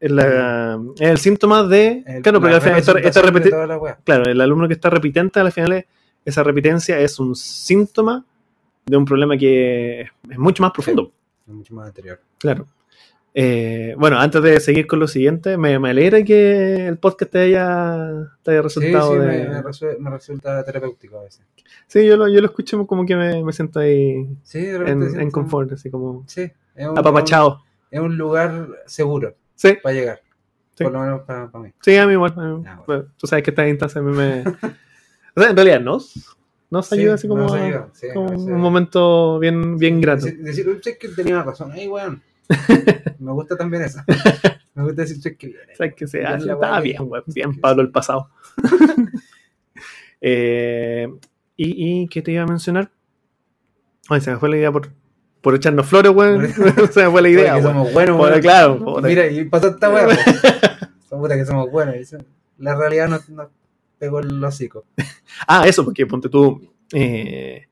es 0.00 0.10
la, 0.12 0.78
es, 0.94 1.00
es 1.00 1.10
el 1.10 1.18
síntoma 1.18 1.64
de. 1.64 2.04
el- 2.06 2.22
claro, 2.22 2.40
porque 2.40 2.54
al 2.54 2.60
final 2.62 2.78
esta, 2.78 2.92
esta 3.00 3.20
repeti-. 3.22 3.50
Claro, 4.04 4.30
el 4.30 4.40
alumno 4.40 4.68
que 4.68 4.74
está 4.74 4.88
repitente, 4.90 5.40
al 5.40 5.50
final 5.52 5.72
es- 5.72 5.84
esa 6.24 6.42
repitencia 6.44 6.98
es 7.00 7.18
un 7.18 7.34
síntoma 7.34 8.24
de 8.86 8.96
un 8.96 9.04
problema 9.04 9.36
que 9.36 10.02
es 10.02 10.38
mucho 10.38 10.62
más 10.62 10.70
profundo. 10.72 11.10
Es 11.46 11.52
mucho 11.52 11.74
más 11.74 11.88
anterior 11.88 12.20
Claro. 12.38 12.66
Eh, 13.40 13.94
bueno, 13.96 14.18
antes 14.18 14.42
de 14.42 14.58
seguir 14.58 14.88
con 14.88 14.98
lo 14.98 15.06
siguiente, 15.06 15.56
me, 15.56 15.78
me 15.78 15.90
alegra 15.90 16.24
que 16.24 16.88
el 16.88 16.98
podcast 16.98 17.30
te 17.30 17.38
haya, 17.38 18.32
te 18.42 18.50
haya 18.50 18.62
resultado 18.62 19.12
sí, 19.12 19.18
de... 19.20 19.26
me, 19.26 19.48
me 19.48 19.62
resuel- 19.62 19.98
me 19.98 20.10
resulta 20.10 20.64
terapéutico 20.64 21.20
a 21.20 21.22
veces 21.22 21.46
Sí, 21.86 22.04
yo 22.04 22.16
lo, 22.16 22.26
yo 22.28 22.40
lo 22.40 22.46
escucho 22.46 22.84
como 22.84 23.06
que 23.06 23.14
me, 23.14 23.44
me 23.44 23.52
siento 23.52 23.78
ahí 23.78 24.28
sí 24.42 24.60
de 24.62 24.90
en, 24.90 25.30
confort, 25.30 25.70
así 25.70 25.88
como 25.88 26.24
sí 26.26 26.50
es 26.74 26.88
un, 26.88 26.98
apapachado. 26.98 27.62
es 27.92 28.00
un 28.00 28.16
lugar 28.18 28.68
seguro 28.86 29.34
Sí, 29.54 29.74
para 29.82 29.94
llegar. 29.94 30.20
Sí. 30.74 30.82
Por 30.84 30.92
lo 30.94 31.00
menos 31.00 31.20
para, 31.22 31.46
mí. 31.60 31.70
sí, 31.80 31.96
a 31.96 32.06
mí 32.08 32.14
igual. 32.14 32.34
a 32.36 32.40
mí- 32.42 32.64
Ah, 32.66 32.82
bueno. 32.88 33.04
tú 33.16 33.28
sabes 33.28 33.44
que 33.44 33.50
estas 33.50 33.68
instancias 33.68 33.98
a 33.98 34.02
mí 34.04 34.16
me... 34.16 34.40
o 35.36 35.40
sea, 35.40 35.50
en 35.50 35.56
realidad 35.56 35.80
nos, 35.80 36.36
nos 36.70 36.92
ayuda 36.92 37.14
así 37.14 37.28
como, 37.28 37.52
ayuda, 37.54 37.88
un 38.16 38.60
momento 38.60 39.38
bien, 39.38 39.76
bien 39.78 40.00
grato. 40.00 40.24
Decir, 40.26 40.42
decir, 40.42 40.68
"Uy, 40.68 40.80
sé 40.82 40.98
que 40.98 41.08
tenía 41.10 41.40
razón. 41.44 41.70
Ay, 41.72 41.86
weón. 41.86 42.20
Me 43.18 43.32
gusta 43.32 43.56
también 43.56 43.82
eso. 43.84 44.00
Me 44.74 44.84
gusta 44.84 45.02
decir 45.02 45.36
que 45.36 45.46
viene. 45.48 45.74
¿Sabes 45.76 45.94
que 45.94 46.06
se 46.06 46.18
Bien 46.18 46.32
hace? 46.32 46.54
weá 46.54 46.80
bien, 46.80 47.08
bien 47.26 47.52
que- 47.54 47.60
Pablo 47.60 47.82
el 47.82 47.90
pasado. 47.90 48.30
Eh, 50.20 51.06
¿y, 51.56 52.02
¿Y 52.02 52.08
qué 52.08 52.22
te 52.22 52.32
iba 52.32 52.42
a 52.42 52.46
mencionar? 52.46 52.90
Ay, 54.08 54.20
se 54.20 54.32
me 54.32 54.38
fue 54.38 54.48
la 54.48 54.56
idea 54.56 54.72
por, 54.72 54.90
por 55.40 55.54
echarnos 55.54 55.86
flores, 55.86 56.12
weón. 56.12 56.48
se 56.92 57.04
me 57.04 57.10
fue 57.10 57.22
la 57.22 57.28
idea, 57.28 57.52
weón. 57.54 57.62
somos 57.68 57.92
buenos, 57.92 58.16
Bueno, 58.18 58.40
claro. 58.40 58.96
Mira, 59.02 59.28
y 59.28 59.44
pasó 59.44 59.68
esta 59.68 59.90
weón. 59.90 60.16
Son 61.08 61.20
puta 61.20 61.36
que 61.36 61.44
somos 61.46 61.70
buenos. 61.70 61.94
La 62.58 62.74
realidad 62.76 63.08
nos, 63.08 63.28
nos 63.28 63.48
pegó 63.98 64.18
el 64.20 64.42
hocico. 64.42 64.86
Ah, 65.46 65.66
eso, 65.68 65.84
porque 65.84 66.06
ponte 66.06 66.28
tú. 66.28 66.68
eh, 66.92 67.66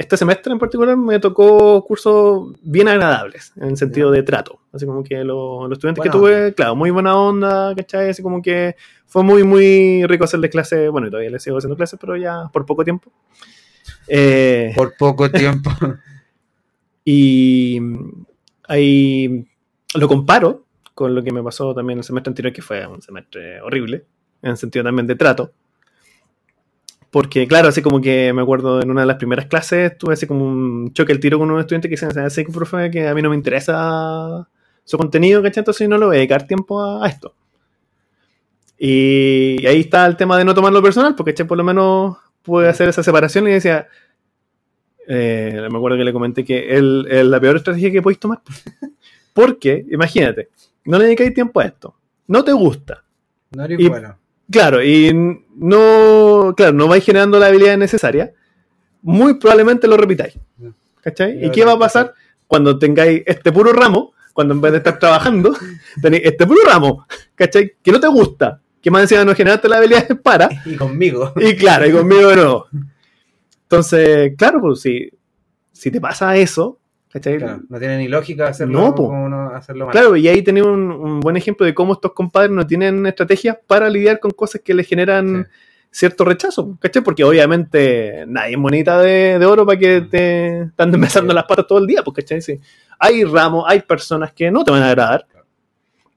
este 0.00 0.16
semestre 0.16 0.50
en 0.52 0.58
particular 0.58 0.96
me 0.96 1.18
tocó 1.20 1.84
cursos 1.84 2.54
bien 2.62 2.88
agradables 2.88 3.52
en 3.56 3.76
sentido 3.76 4.10
de 4.10 4.22
trato. 4.22 4.58
Así 4.72 4.86
como 4.86 5.04
que 5.04 5.22
lo- 5.24 5.68
los 5.68 5.76
estudiantes 5.76 5.98
Buena 6.00 6.10
que 6.12 6.18
tuve, 6.18 6.54
claro, 6.54 6.74
muy 6.74 6.90
buena 6.90 7.14
onda, 7.16 7.74
¿cachai? 7.76 8.08
Así 8.08 8.22
como 8.22 8.40
que 8.40 8.76
fue 9.06 9.22
muy, 9.22 9.44
muy 9.44 10.06
rico 10.06 10.24
hacerles 10.24 10.50
clases. 10.50 10.90
Bueno, 10.90 11.06
y 11.08 11.10
todavía 11.10 11.30
les 11.30 11.42
sigo 11.42 11.58
haciendo 11.58 11.76
clases, 11.76 11.98
pero 12.00 12.16
ya 12.16 12.48
por 12.50 12.64
poco 12.64 12.82
tiempo. 12.82 13.12
Eh, 14.08 14.72
Por 14.74 14.94
poco 14.96 15.30
tiempo. 15.30 15.70
y 17.04 17.78
ahí 18.68 19.46
lo 19.94 20.08
comparo 20.08 20.64
con 20.94 21.14
lo 21.14 21.22
que 21.22 21.32
me 21.32 21.42
pasó 21.42 21.74
también 21.74 21.98
el 21.98 22.04
semestre 22.04 22.30
anterior, 22.30 22.52
que 22.52 22.62
fue 22.62 22.86
un 22.86 23.02
semestre 23.02 23.60
horrible, 23.60 24.04
en 24.42 24.56
sentido 24.56 24.84
también 24.84 25.06
de 25.06 25.14
trato. 25.16 25.52
Porque, 27.10 27.48
claro, 27.48 27.68
así 27.68 27.82
como 27.82 28.00
que 28.00 28.32
me 28.32 28.40
acuerdo 28.42 28.80
en 28.80 28.90
una 28.90 29.00
de 29.00 29.06
las 29.08 29.16
primeras 29.16 29.46
clases 29.46 29.98
tuve 29.98 30.12
así 30.14 30.26
como 30.28 30.44
un 30.44 30.92
choque 30.92 31.12
el 31.12 31.18
tiro 31.18 31.38
con 31.38 31.50
un 31.50 31.58
estudiante 31.58 31.88
que 31.88 31.96
decían, 31.96 32.16
así 32.24 32.44
que 32.44 32.52
profe, 32.52 32.90
que 32.90 33.08
a 33.08 33.14
mí 33.14 33.20
no 33.22 33.30
me 33.30 33.36
interesa 33.36 34.48
su 34.84 34.96
contenido, 34.96 35.42
¿cachai? 35.42 35.62
Entonces 35.62 35.88
no 35.88 35.98
le 35.98 36.06
voy 36.06 36.14
a 36.14 36.18
dedicar 36.18 36.46
tiempo 36.46 36.80
a, 36.80 37.04
a 37.04 37.08
esto. 37.08 37.34
Y 38.78 39.66
ahí 39.66 39.80
está 39.80 40.06
el 40.06 40.16
tema 40.16 40.38
de 40.38 40.44
no 40.44 40.54
tomarlo 40.54 40.82
personal, 40.82 41.14
porque 41.14 41.32
¿cachai? 41.32 41.46
por 41.46 41.58
lo 41.58 41.64
menos 41.64 42.16
pude 42.42 42.68
hacer 42.68 42.88
esa 42.88 43.02
separación 43.02 43.46
y 43.48 43.52
decía, 43.52 43.88
eh, 45.08 45.66
me 45.70 45.76
acuerdo 45.76 45.98
que 45.98 46.04
le 46.04 46.12
comenté 46.12 46.44
que 46.44 46.74
es 46.76 46.80
la 46.82 47.40
peor 47.40 47.56
estrategia 47.56 47.90
que 47.90 48.02
podéis 48.02 48.20
tomar. 48.20 48.40
Porque, 49.34 49.84
imagínate, 49.90 50.48
no 50.84 50.98
le 50.98 51.04
dedicáis 51.04 51.34
tiempo 51.34 51.60
a 51.60 51.64
esto, 51.64 51.94
no 52.28 52.42
te 52.44 52.52
gusta. 52.52 53.02
No 53.50 53.64
eres 53.64 53.80
Y- 53.80 53.88
bueno. 53.88 54.16
Claro, 54.50 54.82
y 54.82 55.12
no, 55.56 56.54
claro, 56.56 56.72
no 56.72 56.88
vais 56.88 57.04
generando 57.04 57.38
la 57.38 57.46
habilidad 57.46 57.76
necesaria, 57.78 58.32
muy 59.02 59.34
probablemente 59.34 59.86
lo 59.86 59.96
repitáis. 59.96 60.34
¿Cachai? 61.02 61.42
Y 61.42 61.46
¿Y 61.46 61.50
qué 61.50 61.64
va 61.64 61.72
a 61.72 61.78
pasar 61.78 62.14
cuando 62.46 62.78
tengáis 62.78 63.22
este 63.26 63.52
puro 63.52 63.72
ramo, 63.72 64.12
cuando 64.32 64.54
en 64.54 64.60
vez 64.60 64.72
de 64.72 64.78
estar 64.78 64.98
trabajando, 64.98 65.54
tenéis 66.02 66.24
este 66.24 66.46
puro 66.46 66.60
ramo, 66.66 67.06
¿cachai? 67.34 67.74
Que 67.82 67.92
no 67.92 68.00
te 68.00 68.08
gusta, 68.08 68.60
que 68.82 68.90
más 68.90 69.02
encima 69.02 69.24
no 69.24 69.34
generaste 69.34 69.68
la 69.68 69.76
habilidad 69.78 70.08
para, 70.22 70.48
Y 70.66 70.74
conmigo. 70.74 71.32
y 71.36 71.54
claro, 71.56 71.86
y 71.86 71.92
conmigo 71.92 72.28
de 72.28 72.36
nuevo. 72.36 72.66
Entonces, 73.62 74.32
claro, 74.36 74.60
pues 74.60 74.80
si, 74.80 75.08
si 75.72 75.90
te 75.92 76.00
pasa 76.00 76.36
eso. 76.36 76.79
Claro, 77.12 77.60
no 77.68 77.78
tiene 77.78 77.98
ni 77.98 78.06
lógica 78.08 78.46
hacerlo 78.48 78.78
No, 78.80 78.94
po. 78.94 79.08
como 79.08 79.28
no 79.28 79.50
hacerlo 79.50 79.86
mal. 79.86 79.92
Claro, 79.92 80.16
y 80.16 80.28
ahí 80.28 80.42
tenía 80.42 80.64
un, 80.64 80.90
un 80.92 81.20
buen 81.20 81.36
ejemplo 81.36 81.66
de 81.66 81.74
cómo 81.74 81.94
estos 81.94 82.12
compadres 82.12 82.52
no 82.52 82.64
tienen 82.66 83.04
estrategias 83.06 83.58
para 83.66 83.88
lidiar 83.90 84.20
con 84.20 84.30
cosas 84.30 84.60
que 84.64 84.74
les 84.74 84.86
generan 84.86 85.48
Sí. 85.90 85.98
cierto 86.06 86.24
rechazo, 86.24 86.78
¿cachai? 86.80 87.02
Porque 87.02 87.24
obviamente 87.24 88.24
nadie 88.28 88.52
es 88.52 88.58
monita 88.58 89.00
de, 89.00 89.40
de 89.40 89.44
oro 89.46 89.66
para 89.66 89.76
que 89.76 90.02
te 90.02 90.62
están 90.62 90.92
besando 91.00 91.34
las 91.34 91.44
patas 91.44 91.66
todo 91.66 91.78
el 91.80 91.86
día, 91.88 92.02
¿cachai? 92.14 92.40
Sí. 92.40 92.60
Hay 92.98 93.24
ramos, 93.24 93.64
hay 93.66 93.80
personas 93.80 94.32
que 94.32 94.50
no 94.52 94.62
te 94.62 94.70
van 94.70 94.82
a 94.84 94.88
agradar. 94.90 95.26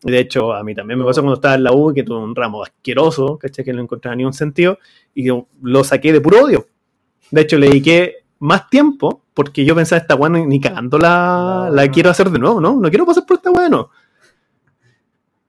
De 0.03 0.19
hecho, 0.19 0.53
a 0.53 0.63
mí 0.63 0.75
también 0.75 0.99
me 0.99 1.05
pasó 1.05 1.21
cuando 1.21 1.35
estaba 1.35 1.55
en 1.55 1.63
la 1.63 1.71
U, 1.71 1.91
que 1.91 2.03
tuve 2.03 2.19
un 2.19 2.35
ramo 2.35 2.61
asqueroso, 2.61 3.37
¿cachai? 3.39 3.65
Que 3.65 3.73
no 3.73 3.81
encontraba 3.81 4.15
ni 4.15 4.25
un 4.25 4.33
sentido, 4.33 4.77
y 5.15 5.23
yo 5.25 5.47
lo 5.63 5.83
saqué 5.83 6.13
de 6.13 6.21
puro 6.21 6.43
odio. 6.43 6.67
De 7.31 7.41
hecho, 7.41 7.57
le 7.57 7.67
dediqué 7.67 8.17
más 8.39 8.69
tiempo, 8.69 9.22
porque 9.33 9.65
yo 9.65 9.75
pensaba, 9.75 9.99
esta 10.01 10.15
weá 10.15 10.29
ni, 10.29 10.45
ni 10.45 10.59
cagando 10.61 10.97
la, 10.97 11.69
quiero 11.91 12.09
hacer 12.09 12.29
de 12.29 12.39
nuevo, 12.39 12.59
¿no? 12.61 12.79
No 12.79 12.89
quiero 12.89 13.05
pasar 13.05 13.25
por 13.25 13.37
esta 13.37 13.51
weá, 13.51 13.69
no. 13.69 13.89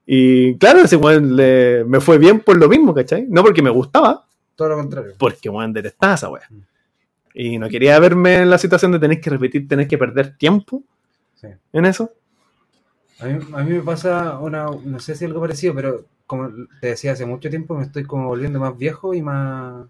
Y 0.06 0.56
claro, 0.58 0.80
ese 0.80 0.96
weón 0.96 1.34
me 1.34 2.00
fue 2.00 2.18
bien 2.18 2.40
por 2.40 2.56
lo 2.58 2.68
mismo, 2.68 2.94
¿cachai? 2.94 3.26
No 3.28 3.42
porque 3.42 3.62
me 3.62 3.70
gustaba, 3.70 4.26
Todo 4.54 4.68
lo 4.70 4.76
contrario. 4.76 5.14
porque 5.18 5.48
weón 5.48 5.72
detestaba 5.72 6.14
esa 6.14 6.28
weá. 6.30 6.42
Mm. 6.50 6.58
Y 7.36 7.58
no 7.58 7.68
quería 7.68 7.98
verme 7.98 8.36
en 8.42 8.50
la 8.50 8.58
situación 8.58 8.92
de 8.92 8.98
tener 8.98 9.20
que 9.20 9.30
repetir, 9.30 9.66
tener 9.66 9.88
que 9.88 9.98
perder 9.98 10.36
tiempo 10.36 10.82
Sí. 11.34 11.48
en 11.72 11.84
eso. 11.86 12.10
A 13.20 13.26
mí, 13.26 13.38
a 13.54 13.62
mí 13.64 13.70
me 13.72 13.80
pasa 13.80 14.38
una, 14.38 14.66
no 14.84 14.98
sé 15.00 15.14
si 15.14 15.24
algo 15.24 15.40
parecido, 15.40 15.74
pero 15.74 16.04
como 16.26 16.48
te 16.80 16.88
decía 16.88 17.12
hace 17.12 17.26
mucho 17.26 17.48
tiempo, 17.50 17.74
me 17.76 17.84
estoy 17.84 18.04
como 18.04 18.28
volviendo 18.28 18.58
más 18.60 18.76
viejo 18.76 19.14
y 19.14 19.22
más, 19.22 19.86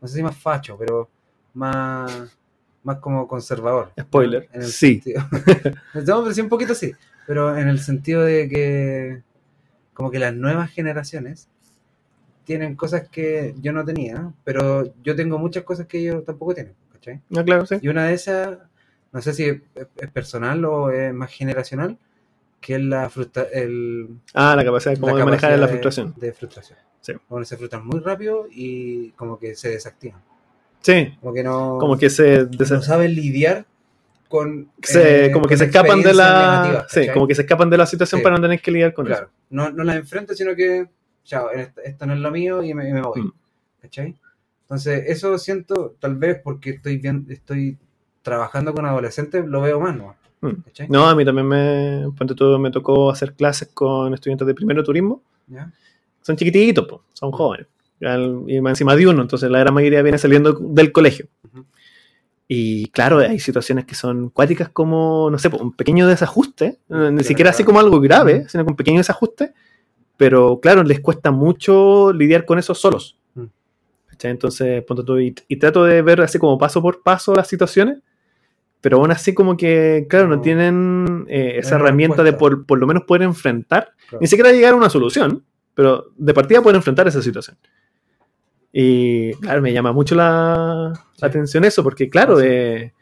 no 0.00 0.08
sé 0.08 0.16
si 0.16 0.22
más 0.22 0.36
facho, 0.36 0.76
pero 0.78 1.08
más, 1.54 2.36
más 2.84 2.98
como 2.98 3.26
conservador. 3.26 3.92
Spoiler, 3.98 4.48
En 4.52 4.62
el 4.62 4.68
sí. 4.68 5.00
sentido- 5.02 5.22
no, 6.06 6.22
pero 6.22 6.32
sí 6.34 6.40
un 6.40 6.48
poquito 6.48 6.74
sí, 6.74 6.92
pero 7.26 7.56
en 7.56 7.68
el 7.68 7.80
sentido 7.80 8.22
de 8.22 8.48
que 8.48 9.22
como 9.94 10.10
que 10.10 10.18
las 10.18 10.34
nuevas 10.34 10.70
generaciones 10.70 11.48
tienen 12.44 12.76
cosas 12.76 13.08
que 13.08 13.54
yo 13.60 13.72
no 13.72 13.84
tenía, 13.84 14.30
pero 14.44 14.92
yo 15.02 15.16
tengo 15.16 15.38
muchas 15.38 15.64
cosas 15.64 15.86
que 15.86 15.98
ellos 15.98 16.24
tampoco 16.24 16.54
tienen, 16.54 16.74
¿cachai? 16.92 17.20
No, 17.30 17.44
claro, 17.44 17.64
sí. 17.64 17.76
Y 17.80 17.88
una 17.88 18.06
de 18.06 18.14
esas, 18.14 18.58
no 19.12 19.22
sé 19.22 19.32
si 19.32 19.44
es, 19.44 19.60
es 19.96 20.10
personal 20.10 20.62
o 20.66 20.90
es 20.90 21.14
más 21.14 21.30
generacional, 21.32 21.96
que 22.60 22.74
es 22.74 22.80
la 22.82 23.08
frustra 23.08 23.44
el, 23.52 24.08
Ah, 24.34 24.54
la 24.56 24.64
capacidad 24.64 24.94
como 24.98 25.12
la 25.12 25.18
de 25.18 25.24
manejar 25.24 25.58
la 25.58 25.68
frustración. 25.68 26.14
De, 26.16 26.32
frustración. 26.32 26.78
Sí. 27.00 27.12
Como 27.28 27.44
se 27.44 27.56
frustran 27.56 27.86
muy 27.86 28.00
rápido 28.00 28.46
y 28.50 29.10
como 29.12 29.38
que 29.38 29.54
se 29.54 29.70
desactivan. 29.70 30.20
Sí, 30.84 31.16
Como 31.20 31.32
que 31.32 31.42
no, 31.42 31.78
como 31.80 31.96
que 31.96 32.10
se, 32.10 32.46
no 32.46 32.82
saben 32.82 33.14
lidiar 33.14 33.64
con... 34.28 34.68
se- 34.82 35.26
eh, 35.26 35.32
como 35.32 35.46
que 35.46 35.56
se 35.56 35.64
escapan 35.64 36.02
de 36.02 36.12
la 36.12 36.84
sí, 36.90 37.06
como 37.12 37.26
que 37.26 37.34
se 37.34 37.42
escapan 37.42 37.70
de 37.70 37.78
la 37.78 37.86
situación 37.86 38.18
Sí. 38.18 38.22
para 38.22 38.36
no 38.36 38.42
tener 38.42 38.60
que 38.60 38.70
lidiar 38.70 38.92
con 38.92 39.06
Claro, 39.06 39.30
no, 39.48 39.70
no 39.70 39.82
las 39.82 39.96
enfrento, 39.96 40.34
sino 40.34 40.54
que, 40.54 40.86
chao, 41.24 41.48
esto, 41.50 42.04
no 42.06 42.12
es 42.12 42.20
lo 42.20 42.30
mío 42.30 42.62
y 42.62 42.74
me, 42.74 42.86
y 42.88 42.92
me 42.92 43.00
voy. 43.00 43.22
Mm. 43.22 43.32
¿Cachai? 43.80 44.14
Entonces, 44.62 45.04
eso 45.08 45.38
siento, 45.38 45.94
tal 46.00 46.16
vez 46.16 46.38
porque 46.44 46.70
estoy 46.70 46.98
bien, 46.98 47.26
estoy 47.30 47.78
trabajando 48.22 48.74
con 48.74 48.84
adolescentes, 48.84 49.44
lo 49.46 49.62
veo 49.62 49.80
más, 49.80 49.96
¿no? 49.96 50.16
Mm. 50.42 50.62
No, 50.90 51.08
a 51.08 51.14
mí 51.14 51.24
también 51.24 51.46
me, 51.48 52.04
tú, 52.36 52.58
me 52.58 52.70
tocó 52.70 53.10
hacer 53.10 53.32
clases 53.32 53.68
con 53.72 54.12
estudiantes 54.12 54.46
de 54.46 54.54
primero 54.54 54.84
turismo. 54.84 55.22
¿Ya? 55.46 55.72
Son 56.20 56.36
chiquititos, 56.36 56.86
po, 56.86 57.02
son 57.14 57.30
jóvenes. 57.32 57.66
Al- 58.06 58.44
Y 58.48 58.60
más 58.60 58.72
encima 58.72 58.94
de 58.96 59.06
uno, 59.06 59.22
entonces 59.22 59.50
la 59.50 59.58
gran 59.60 59.74
mayoría 59.74 60.02
viene 60.02 60.18
saliendo 60.18 60.52
del 60.52 60.92
colegio. 60.92 61.26
Y 62.46 62.88
claro, 62.88 63.18
hay 63.18 63.38
situaciones 63.40 63.86
que 63.86 63.94
son 63.94 64.28
cuáticas 64.28 64.68
como, 64.68 65.30
no 65.30 65.38
sé, 65.38 65.48
un 65.48 65.72
pequeño 65.72 66.06
desajuste, 66.06 66.78
eh, 66.90 67.10
ni 67.10 67.22
Sí, 67.22 67.28
siquiera 67.28 67.50
así 67.50 67.64
como 67.64 67.80
algo 67.80 68.00
grave, 68.00 68.40
Ujú. 68.40 68.48
sino 68.50 68.64
con 68.64 68.72
un 68.72 68.76
pequeño 68.76 68.98
desajuste, 68.98 69.54
pero 70.18 70.60
claro, 70.60 70.82
les 70.82 71.00
cuesta 71.00 71.30
mucho 71.30 72.12
lidiar 72.12 72.44
con 72.44 72.58
eso 72.58 72.74
solos. 72.74 73.16
Mm. 73.34 73.44
¿Cachai? 74.08 74.30
Entonces, 74.32 74.84
y, 75.22 75.34
y 75.48 75.56
trato 75.56 75.84
de 75.84 76.02
ver 76.02 76.20
así 76.20 76.38
como 76.38 76.58
paso 76.58 76.82
por 76.82 77.02
paso 77.02 77.34
las 77.34 77.48
situaciones, 77.48 77.98
pero 78.82 78.98
aún 78.98 79.10
así 79.10 79.32
como 79.32 79.56
que, 79.56 80.06
claro, 80.10 80.28
no, 80.28 80.36
No. 80.36 80.42
tienen 80.42 81.24
eh, 81.28 81.54
esa 81.56 81.78
No 81.78 81.84
herramienta 81.84 82.22
de 82.22 82.34
por, 82.34 82.66
por 82.66 82.78
lo 82.78 82.86
menos 82.86 83.04
poder 83.04 83.22
enfrentar, 83.22 83.92
Claro. 84.10 84.18
ni 84.20 84.26
siquiera 84.26 84.52
llegar 84.52 84.74
a 84.74 84.76
una 84.76 84.90
solución, 84.90 85.42
pero 85.74 86.12
de 86.18 86.34
partida 86.34 86.60
poder 86.60 86.76
enfrentar 86.76 87.08
esa 87.08 87.22
situación. 87.22 87.56
Y 88.76 89.34
claro, 89.34 89.62
me 89.62 89.72
llama 89.72 89.92
mucho 89.92 90.16
la, 90.16 90.92
atención 91.22 91.64
eso, 91.64 91.84
porque 91.84 92.10
claro, 92.10 92.40
Sí. 92.40 92.46
eh, 92.48 92.92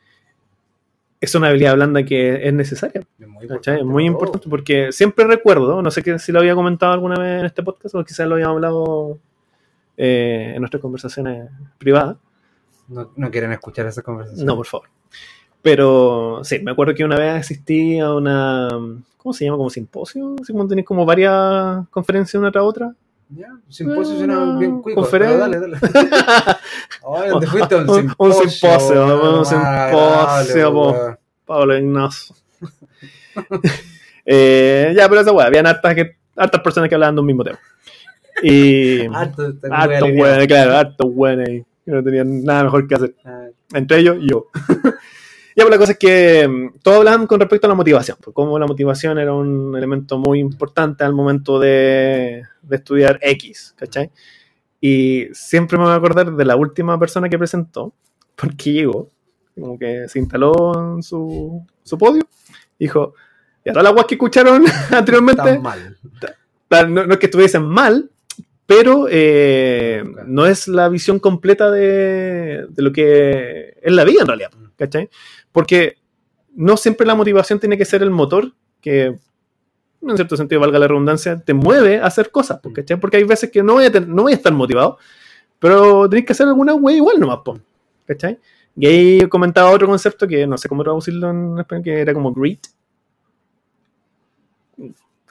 es 1.19 1.35
una 1.35 1.49
habilidad 1.49 1.75
blanda 1.77 2.05
que 2.05 2.47
es 2.47 2.53
necesaria. 2.53 3.01
Es 3.19 3.27
muy 3.27 3.45
importante 3.45 3.83
muy 3.83 4.03
para 4.03 4.13
importante 4.13 4.49
porque 4.51 4.93
siempre 4.93 5.25
recuerdo, 5.25 5.81
no 5.81 5.91
sé 5.91 6.03
que 6.03 6.19
si 6.19 6.31
lo 6.31 6.41
había 6.41 6.55
comentado 6.55 6.93
alguna 6.93 7.19
vez 7.19 7.41
en 7.41 7.47
este 7.47 7.63
podcast 7.63 7.95
o 7.95 8.05
quizás 8.05 8.29
lo 8.29 8.35
habíamos 8.35 8.57
hablado 8.57 9.19
eh, 9.97 10.53
en 10.55 10.61
nuestras 10.61 10.83
conversaciones 10.83 11.49
privadas. 11.79 12.19
No, 12.89 13.11
no 13.17 13.31
quieren 13.31 13.53
escuchar 13.53 13.87
esa 13.87 14.03
conversación. 14.03 14.45
No, 14.45 14.57
por 14.57 14.67
favor. 14.67 14.89
Pero 15.63 16.41
sí, 16.43 16.59
me 16.59 16.73
acuerdo 16.73 16.95
que 16.95 17.05
una 17.05 17.17
vez 17.17 17.33
asistí 17.33 17.99
a 17.99 18.13
una. 18.13 18.69
¿Cómo 19.17 19.33
se 19.33 19.47
llama? 19.47 19.57
Como 19.57 19.71
simposio. 19.71 20.37
Así 20.43 20.53
como 20.53 20.67
tenés 20.67 20.85
como 20.85 21.07
varias 21.07 21.89
conferencias 21.89 22.39
una 22.39 22.51
tras 22.51 22.65
otra. 22.65 22.95
Ya, 23.35 23.49
simposio 23.69 24.17
suena 24.17 24.39
Una 24.39 24.59
bien 24.59 24.81
cuico. 24.83 25.01
conferencia. 25.01 25.49
pero 25.49 25.61
Dale, 25.61 25.79
dale. 25.79 25.79
Ay, 27.17 27.31
¿dónde 27.31 27.47
fuiste? 27.47 27.75
Un 27.77 27.89
Un- 27.91 27.97
simposio. 27.97 28.43
un 28.43 28.51
simposio, 28.51 29.39
un 29.39 29.45
simposio, 29.47 30.73
po. 30.73 31.17
Pablo 31.47 31.77
Ignacio. 31.79 32.35
Eh, 34.25 34.93
ya, 34.97 35.09
pero 35.09 35.21
esa 35.23 35.33
weá, 35.33 35.47
habían 35.47 35.67
hartas, 35.67 35.97
que, 35.97 36.17
hartas 36.37 36.61
personas 36.61 36.89
que 36.89 36.95
hablaban 36.95 37.17
de 37.17 37.21
un 37.23 37.27
mismo 37.27 37.43
tema. 37.43 37.59
Y. 38.41 39.01
Hartos 39.13 39.55
weones, 40.13 40.47
claro, 40.47 40.77
hartos 40.77 41.07
weones 41.11 41.49
ahí. 41.49 41.65
Que 41.85 41.91
no 41.91 42.05
tenían 42.05 42.45
nada 42.45 42.63
mejor 42.65 42.87
que 42.87 42.95
hacer. 42.95 43.15
Ah, 43.25 43.47
Entre 43.75 43.99
ellos, 43.99 44.19
yo. 44.21 44.47
Ya, 45.57 45.65
pues 45.65 45.71
la 45.71 45.79
cosa 45.79 45.93
es 45.93 45.99
que 45.99 46.49
mm, 46.49 46.79
todos 46.83 46.99
hablaban 46.99 47.27
con 47.27 47.41
respecto 47.41 47.67
a 47.67 47.69
la 47.69 47.75
motivación. 47.75 48.17
Pues 48.23 48.35
como 48.35 48.59
la 48.59 48.67
motivación 48.67 49.19
era 49.19 49.33
un 49.33 49.77
elemento 49.77 50.19
muy 50.19 50.39
importante 50.39 51.05
al 51.05 51.15
momento 51.15 51.59
de, 51.59 52.43
de 52.63 52.77
estudiar 52.77 53.19
X, 53.23 53.75
¿cachai? 53.77 54.11
Y 54.81 55.29
siempre 55.33 55.79
me 55.79 55.85
voy 55.85 55.93
a 55.93 55.97
acordar 55.97 56.33
de 56.33 56.45
la 56.45 56.57
última 56.57 56.99
persona 56.99 57.29
que 57.29 57.39
presentó, 57.39 57.95
porque 58.35 58.73
llegó, 58.73 59.09
como 59.55 59.79
que 59.79 60.09
se 60.09 60.19
instaló 60.19 60.97
en 60.97 61.03
su, 61.03 61.65
su 61.85 61.99
podio, 61.99 62.27
dijo, 62.79 63.15
y 63.65 63.71
a 63.71 63.73
todas 63.73 63.85
las 63.85 63.93
guas 63.93 64.07
que 64.07 64.15
escucharon 64.15 64.65
anteriormente, 64.91 65.43
Tan 65.43 65.63
mal. 65.63 65.99
No, 66.71 67.07
no 67.07 67.13
es 67.13 67.19
que 67.19 67.27
estuviesen 67.27 67.65
mal, 67.65 68.11
pero 68.67 69.07
eh, 69.11 70.03
no 70.27 70.47
es 70.47 70.67
la 70.67 70.89
visión 70.89 71.19
completa 71.19 71.71
de, 71.71 72.67
de 72.69 72.83
lo 72.83 72.91
que 72.93 73.75
es 73.81 73.93
la 73.93 74.05
vida 74.05 74.23
en 74.23 74.27
realidad, 74.27 74.51
¿cachai? 74.77 75.11
Porque 75.53 75.99
no 76.55 76.77
siempre 76.77 77.07
la 77.07 77.15
motivación 77.15 77.61
tiene 77.61 77.79
que 77.79 77.85
ser 77.85 78.03
el 78.03 78.11
motor 78.11 78.53
que, 78.81 79.05
en 80.03 80.17
cierto 80.17 80.37
sentido, 80.37 80.61
valga 80.61 80.79
la 80.79 80.89
redundancia, 80.89 81.39
te 81.39 81.55
mueve 81.55 81.99
a 82.01 82.07
hacer 82.07 82.31
cosas, 82.31 82.59
pues, 82.63 82.75
¿cachai? 82.75 82.99
Porque 82.99 83.19
hay 83.19 83.25
veces 83.25 83.51
que 83.51 83.63
no 83.63 83.75
voy 83.75 83.85
a, 83.87 83.93
ten- 83.93 84.13
no 84.15 84.23
voy 84.23 84.33
a 84.33 84.37
estar 84.37 84.53
motivado, 84.53 84.99
pero 85.59 86.09
tenéis 86.09 86.27
que 86.27 86.33
hacer 86.33 86.49
alguna 86.49 86.75
wey 86.75 86.97
igual 86.97 87.21
nomás, 87.21 87.39
¿cachai? 88.07 88.39
Y 88.77 88.87
ahí 88.87 89.29
comentaba 89.29 89.71
otro 89.71 89.87
concepto 89.87 90.27
que 90.27 90.47
no 90.47 90.57
sé 90.59 90.69
cómo 90.69 90.83
traducirlo 90.83 91.31
en 91.31 91.59
español, 91.59 91.85
que 91.85 92.01
era 92.01 92.15
como 92.15 92.33
grit, 92.33 92.67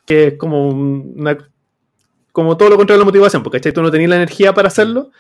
que 0.06 0.28
es 0.28 0.34
como 0.38 0.70
una 0.70 1.38
como 2.32 2.56
todo 2.56 2.70
lo 2.70 2.78
contrario 2.78 3.00
de 3.00 3.04
la 3.06 3.10
motivación, 3.10 3.44
porque 3.44 3.58
¿cachai? 3.58 3.74
tú 3.74 3.82
no 3.82 3.92
tenías 3.92 4.10
la 4.10 4.16
energía 4.16 4.54
para 4.54 4.70
hacerlo, 4.70 5.12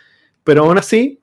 pero 0.45 0.63
aún 0.63 0.77
así 0.77 1.19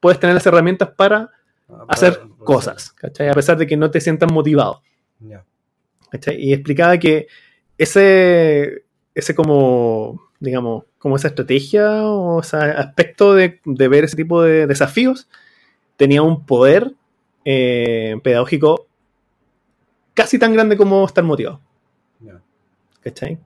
puedes 0.00 0.18
tener 0.18 0.34
las 0.34 0.44
herramientas 0.46 0.88
para 0.96 1.30
Ah, 1.72 1.84
hacer 1.88 2.14
para- 2.18 2.28
para 2.28 2.44
cosas, 2.44 2.92
¿cachai? 2.92 3.28
A 3.28 3.34
pesar 3.34 3.56
de 3.58 3.66
que 3.66 3.76
no 3.76 3.90
te 3.90 4.00
sientas 4.00 4.30
motivado. 4.32 4.82
¿cachai? 6.10 6.36
Y 6.42 6.52
explicaba 6.52 6.98
que 6.98 7.28
ese, 7.78 8.84
ese 9.14 9.34
como, 9.34 10.30
digamos, 10.40 10.84
como 10.98 11.16
esa 11.16 11.28
estrategia 11.28 12.04
o 12.04 12.40
ese 12.40 12.56
aspecto 12.56 13.34
de, 13.34 13.60
de 13.64 13.88
ver 13.88 14.04
ese 14.04 14.16
tipo 14.16 14.42
de 14.42 14.66
desafíos 14.66 15.28
tenía 15.96 16.22
un 16.22 16.44
poder 16.46 16.94
eh, 17.44 18.16
pedagógico 18.22 18.86
casi 20.14 20.38
tan 20.38 20.52
grande 20.52 20.76
como 20.76 21.04
estar 21.06 21.24
motivado. 21.24 21.60
¿cachai? 23.02 23.38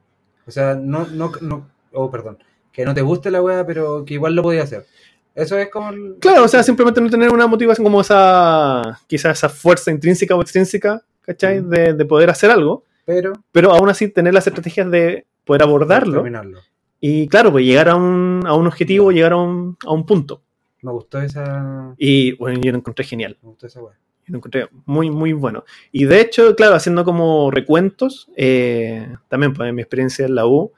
O 0.46 0.50
sea, 0.50 0.74
no, 0.74 1.06
no, 1.06 1.30
no, 1.40 1.70
oh, 1.92 2.10
perdón, 2.10 2.38
que 2.72 2.84
no 2.84 2.92
te 2.94 3.02
guste 3.02 3.30
la 3.30 3.40
weá, 3.40 3.64
pero 3.66 4.04
que 4.04 4.14
igual 4.14 4.34
lo 4.34 4.42
podía 4.42 4.62
hacer. 4.64 4.86
Eso 5.34 5.58
es 5.58 5.68
como 5.68 5.90
el... 5.90 6.16
Claro, 6.20 6.44
o 6.44 6.48
sea, 6.48 6.62
simplemente 6.62 7.00
no 7.00 7.10
tener 7.10 7.30
una 7.32 7.46
motivación 7.46 7.84
como 7.84 8.00
esa, 8.00 9.00
quizás 9.06 9.38
esa 9.38 9.48
fuerza 9.48 9.90
intrínseca 9.90 10.36
o 10.36 10.40
extrínseca, 10.42 11.02
¿cachai? 11.22 11.60
Mm. 11.60 11.68
De, 11.70 11.94
de 11.94 12.04
poder 12.04 12.30
hacer 12.30 12.50
algo, 12.50 12.84
Pero... 13.04 13.32
pero 13.50 13.72
aún 13.72 13.88
así 13.88 14.08
tener 14.08 14.32
las 14.32 14.46
estrategias 14.46 14.90
de 14.90 15.26
poder 15.44 15.62
abordarlo 15.62 16.14
Terminarlo. 16.22 16.60
y, 17.00 17.26
claro, 17.28 17.50
pues 17.50 17.64
llegar 17.64 17.88
a 17.88 17.96
un, 17.96 18.42
a 18.46 18.54
un 18.54 18.66
objetivo, 18.66 19.10
llegar 19.10 19.32
a 19.32 19.36
un, 19.36 19.76
a 19.84 19.92
un 19.92 20.06
punto. 20.06 20.40
Me 20.82 20.92
gustó 20.92 21.20
esa... 21.20 21.94
Y 21.98 22.32
bueno, 22.36 22.60
yo 22.62 22.70
lo 22.70 22.78
encontré 22.78 23.04
genial. 23.04 23.36
Me 23.42 23.48
gustó 23.48 23.66
esa 23.66 23.82
weá. 23.82 23.94
Yo 24.26 24.32
lo 24.32 24.36
encontré 24.38 24.68
muy, 24.86 25.10
muy 25.10 25.32
bueno. 25.32 25.64
Y 25.92 26.04
de 26.04 26.20
hecho, 26.20 26.54
claro, 26.54 26.74
haciendo 26.76 27.04
como 27.04 27.50
recuentos, 27.50 28.30
eh, 28.36 29.16
también 29.28 29.52
pues, 29.52 29.68
en 29.68 29.74
mi 29.74 29.82
experiencia 29.82 30.24
en 30.26 30.34
la 30.34 30.46
U, 30.46 30.72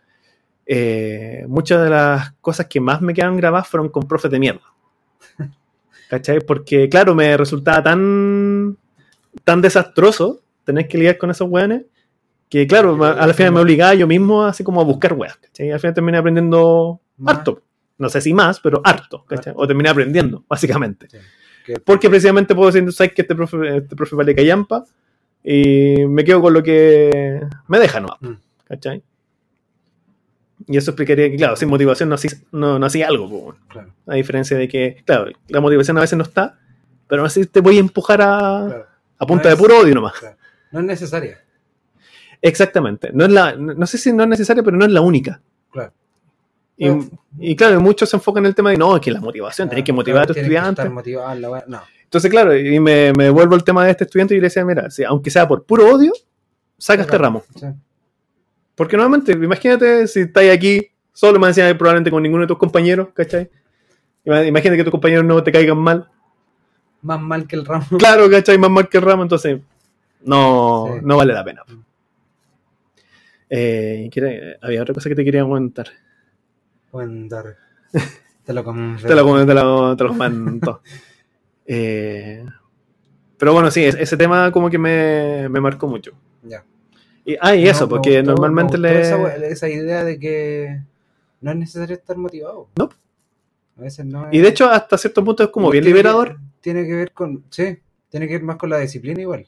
eh, 0.67 1.45
muchas 1.49 1.83
de 1.85 1.91
las 1.91 2.33
cosas 2.41 2.67
que 2.67 2.81
más 2.81 3.01
me 3.01 3.15
quedaron 3.15 3.37
grabadas 3.37 3.69
fueron 3.69 3.89
con 3.89 4.07
profes 4.09 4.31
de 4.31 4.39
mierda. 4.41 4.63
¿Cachai? 6.11 6.41
Porque, 6.41 6.89
claro, 6.89 7.15
me 7.15 7.37
resultaba 7.37 7.83
tan, 7.83 8.77
tan 9.45 9.61
desastroso 9.63 10.41
tener 10.65 10.87
que 10.89 10.99
lidiar 10.99 11.19
con 11.19 11.31
esos 11.31 11.49
weones 11.49 11.83
que, 12.49 12.67
claro, 12.67 12.97
ma- 12.97 13.13
a 13.13 13.27
la 13.27 13.35
final 13.35 13.53
me 13.53 13.61
obligaba 13.61 13.95
yo 13.95 14.07
mismo 14.07 14.45
así 14.45 14.63
como 14.65 14.81
a 14.81 14.85
buscar 14.85 15.13
weas. 15.15 15.37
¿cachai? 15.37 15.69
Y 15.69 15.71
al 15.71 15.81
final 15.81 15.95
terminé 15.95 16.19
aprendiendo 16.19 17.01
Más. 17.19 17.37
harto. 17.39 17.63
No 17.99 18.09
sé 18.09 18.21
si 18.21 18.33
más, 18.35 18.61
pero 18.61 18.81
harto. 18.85 19.25
¿cachai? 19.25 19.53
O 19.57 19.67
terminé 19.67 19.89
aprendiendo, 19.89 20.45
básicamente. 20.49 21.09
Sí. 21.11 21.73
Porque 21.85 22.09
precisamente 22.09 22.55
puedo 22.55 22.71
decir, 22.71 22.93
¿sabes 22.93 23.13
que 23.13 23.23
este 23.23 23.35
profe, 23.35 23.79
este 23.79 23.97
profe 23.97 24.15
vale 24.15 24.35
callampa? 24.35 24.85
Y 25.43 26.05
me 26.07 26.23
quedo 26.25 26.41
con 26.43 26.53
lo 26.53 26.63
que 26.63 27.41
me 27.69 27.79
deja. 27.81 28.01
Mm. 28.01 28.35
¿Cachai? 28.65 29.03
Y 30.69 30.77
eso 30.77 30.91
explicaría 30.91 31.31
que, 31.31 31.37
claro, 31.37 31.55
sin 31.57 31.69
motivación 31.69 32.09
no 32.09 32.17
hacía, 32.17 32.31
no, 32.53 32.79
no 32.79 32.87
hacía 32.87 33.07
algo. 33.09 33.55
Claro, 33.69 33.93
a 34.07 34.15
diferencia 34.15 34.57
de 34.57 34.67
que, 34.69 35.03
claro, 35.05 35.31
la 35.49 35.61
motivación 35.61 35.97
a 35.99 36.01
veces 36.01 36.17
no 36.19 36.25
está, 36.25 36.59
pero 37.07 37.23
aún 37.23 37.27
así 37.27 37.47
te 37.47 37.61
voy 37.61 37.77
a 37.77 37.81
empujar 37.81 38.21
a, 38.21 38.65
claro, 38.67 38.87
a 39.19 39.27
punta 39.27 39.45
No 39.45 39.51
de 39.51 39.57
puro 39.57 39.79
odio 39.79 39.95
nomás. 39.95 40.15
claro. 40.19 40.37
No 40.73 40.81
es 40.81 40.87
necesaria. 40.87 41.39
Exactamente. 42.43 43.11
No, 43.13 43.25
es 43.25 43.31
la, 43.31 43.55
no 43.55 43.75
no 43.75 43.87
sé 43.87 43.97
si 43.99 44.13
no 44.13 44.25
es 44.25 44.29
necesaria, 44.29 44.63
pero 44.63 44.77
no 44.77 44.85
es 44.85 44.91
la 44.93 45.01
única. 45.01 45.41
Claro. 45.71 45.93
Y, 46.77 46.87
Claro. 46.87 47.05
y 47.39 47.57
claro, 47.57 47.81
muchos 47.81 48.11
se 48.11 48.17
enfocan 48.17 48.45
en 48.45 48.49
el 48.49 48.55
tema 48.55 48.71
de 48.71 48.77
no, 48.77 48.97
es 48.97 49.01
que 49.03 49.11
la 49.11 49.21
motivación, 49.21 49.69
tenés 49.69 49.85
que 49.85 49.93
motivar 49.93 50.29
a 50.31 51.49
weá. 51.49 51.65
No. 51.67 51.81
Entonces, 52.03 52.31
claro, 52.31 52.57
y 52.57 52.79
me, 52.79 53.13
me 53.17 53.31
vuelvo 53.31 53.55
al 53.55 53.65
tema 53.65 53.85
de 53.85 53.93
este 53.93 54.05
estudiante 54.05 54.35
y 54.35 54.39
le 54.39 54.45
decía, 54.45 54.65
mira, 54.65 54.91
si, 54.91 55.03
aunque 55.03 55.31
sea 55.31 55.49
por 55.49 55.65
puro 55.65 55.89
odio, 55.93 56.13
saca 56.79 57.03
este 57.03 57.19
ramo. 57.19 57.43
Sí. 57.59 57.67
Porque 58.77 58.97
nuevamente, 58.97 59.33
imagínate 59.33 60.07
si 60.07 60.21
estáis 60.21 60.53
aquí 60.53 60.87
solo, 61.13 61.41
me 61.41 61.49
decía 61.49 61.77
probablemente 61.77 62.11
con 62.13 62.23
ninguno 62.23 62.43
de 62.43 62.47
tus 62.49 62.59
compañeros, 62.59 63.09
¿cachai? 63.15 63.51
Ima- 64.25 64.47
Imagínate 64.47 64.77
que 64.77 64.85
tus 64.85 64.91
compañeros 64.93 65.25
no 65.25 65.43
te 65.43 65.51
caigan 65.51 65.79
mal. 65.79 66.09
Más 67.03 67.21
mal 67.21 67.47
que 67.49 67.57
el 67.57 67.65
ramo. 67.65 67.87
Claro, 67.99 68.31
¿cachai? 68.31 68.59
Más 68.59 68.71
mal 68.71 68.89
que 68.89 68.99
el 68.99 69.03
ramo, 69.03 69.23
entonces 69.25 69.61
no, 70.23 70.87
Sí. 70.95 71.01
no 71.03 71.17
vale 71.17 71.33
la 71.33 71.45
pena. 71.45 71.63
Eh, 73.49 74.09
¿quiere- 74.13 74.59
había 74.61 74.83
otra 74.83 74.95
cosa 74.95 75.09
que 75.09 75.15
te 75.15 75.25
quería 75.25 75.43
comentar. 75.43 75.87
Cuéntame. 76.91 77.51
Te 78.45 78.53
lo 78.53 78.63
comento. 78.65 79.07
Te 79.09 79.15
lo, 79.15 79.47
te 79.47 79.55
lo, 79.55 79.97
te 79.97 80.05
lo 80.05 80.09
comento. 80.11 80.83
Eh, 81.69 82.47
pero 83.37 83.53
bueno, 83.53 83.73
sí, 83.73 83.83
es- 83.85 83.97
ese 83.97 84.17
tema 84.17 84.53
como 84.53 84.71
que 84.71 84.79
me, 84.79 85.49
me 85.49 85.61
marcó 85.61 85.89
mucho. 85.89 86.13
Ya. 86.45 86.63
Y, 87.29 87.37
ah, 87.41 87.55
y 87.57 87.65
No, 87.65 87.71
eso, 87.71 87.89
porque 87.89 88.19
gustó- 88.21 88.31
normalmente 88.31 88.79
le... 88.79 89.01
Esa, 89.51 89.69
idea 89.69 90.05
de 90.05 90.19
que 90.19 90.81
no 91.41 91.51
es 91.51 91.57
necesario 91.57 91.97
estar 91.97 92.17
motivado. 92.17 92.69
No. 92.79 92.89
A 93.77 93.81
veces 93.83 94.07
no 94.07 94.29
es- 94.29 94.35
Y 94.35 94.39
de 94.39 94.49
hecho, 94.49 94.71
hasta 94.71 94.97
cierto 94.97 95.25
punto 95.25 95.43
es 95.43 95.51
como 95.51 95.69
bien 95.71 95.85
liberador. 95.85 96.39
tiene 96.61 96.87
que 96.87 96.95
ver 96.95 97.13
con. 97.13 97.43
Sí, 97.51 97.79
tiene 98.09 98.27
que 98.29 98.35
ver 98.35 98.43
más 98.45 98.57
con 98.57 98.71
la 98.71 98.79
disciplina 98.79 99.21
igual. 99.21 99.45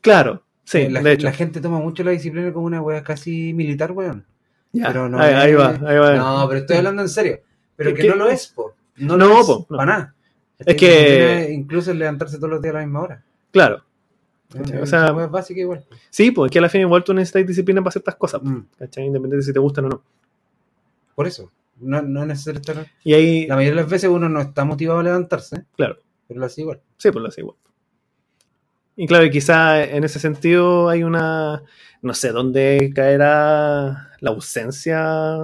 Claro, 0.00 0.42
sí, 0.64 0.88
la, 0.88 1.02
de 1.02 1.12
hecho. 1.12 1.26
la 1.26 1.32
gente 1.32 1.60
toma 1.60 1.78
mucho 1.80 2.02
la 2.04 2.12
disciplina 2.12 2.52
como 2.52 2.66
una 2.66 2.80
wea 2.80 3.02
casi 3.02 3.52
militar, 3.52 3.92
weón. 3.92 4.24
Ya, 4.72 4.86
pero 4.86 5.08
no 5.08 5.18
ahí, 5.20 5.52
va, 5.54 5.68
ahí 5.86 5.96
va. 5.98 6.14
No, 6.14 6.46
pero 6.48 6.60
estoy 6.60 6.76
hablando 6.78 7.02
en 7.02 7.08
serio. 7.08 7.40
Pero 7.76 7.94
que, 7.94 8.02
que- 8.02 8.08
no 8.08 8.14
lo 8.14 8.28
es, 8.30 8.46
po. 8.48 8.74
No, 8.96 9.16
No, 9.16 9.26
lo 9.26 9.40
es 9.40 9.46
po, 9.46 9.66
no. 9.68 9.76
para 9.76 9.92
nada. 9.92 10.14
Es 10.58 10.76
que- 10.76 11.48
Incluso 11.52 11.92
levantarse 11.92 12.36
todos 12.38 12.50
los 12.50 12.62
días 12.62 12.74
a 12.74 12.78
la 12.78 12.84
misma 12.84 13.00
hora. 13.02 13.22
Claro. 13.50 13.82
Es 14.54 14.82
O 14.82 14.86
sea- 14.86 15.12
wea 15.12 15.26
básica 15.26 15.60
igual. 15.60 15.84
Sí, 16.10 16.30
porque 16.30 16.58
a 16.58 16.62
la 16.62 16.68
fin 16.68 16.82
igual 16.82 17.02
tú 17.04 17.14
necesitas 17.14 17.46
disciplina 17.46 17.80
para 17.82 17.92
ciertas 17.92 18.16
cosas, 18.16 18.42
Mm, 18.42 18.60
¿cachai? 18.78 19.06
Independiente 19.06 19.36
de 19.38 19.42
si 19.42 19.52
te 19.52 19.58
gustan 19.58 19.86
o 19.86 19.88
no. 19.88 20.02
por 21.14 21.26
eso. 21.26 21.50
No, 21.80 22.00
no 22.02 22.20
es 22.22 22.26
necesario 22.28 22.60
estar. 22.60 22.86
Y 23.04 23.14
ahí, 23.14 23.46
La 23.46 23.56
mayoría 23.56 23.76
de 23.76 23.82
las 23.82 23.90
veces 23.90 24.08
uno 24.10 24.28
no 24.28 24.40
está 24.40 24.64
motivado 24.64 25.00
a 25.00 25.02
levantarse, 25.02 25.64
claro, 25.76 25.96
pero 26.28 26.40
lo 26.40 26.46
hace 26.46 26.60
igual. 26.60 26.80
sí, 26.96 27.10
pues 27.10 27.22
lo 27.22 27.28
hace 27.28 27.40
igual. 27.40 27.56
Y 28.94 29.06
claro, 29.06 29.24
y 29.24 29.30
quizá 29.30 29.82
en 29.84 30.04
ese 30.04 30.18
sentido 30.18 30.88
hay 30.90 31.02
una, 31.02 31.62
no 32.02 32.14
sé, 32.14 32.30
dónde 32.30 32.92
caerá 32.94 34.10
la 34.20 34.30
ausencia 34.30 35.38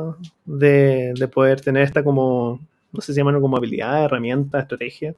de, 0.45 1.13
de 1.19 1.29
poder 1.29 1.61
tener 1.63 1.83
esta 1.83 2.05
como, 2.05 2.61
no 2.93 3.01
sé 3.01 3.13
si 3.15 3.19
llaman 3.19 3.41
como 3.41 3.57
habilidad, 3.57 4.05
herramienta, 4.05 4.61
estrategia, 4.61 5.15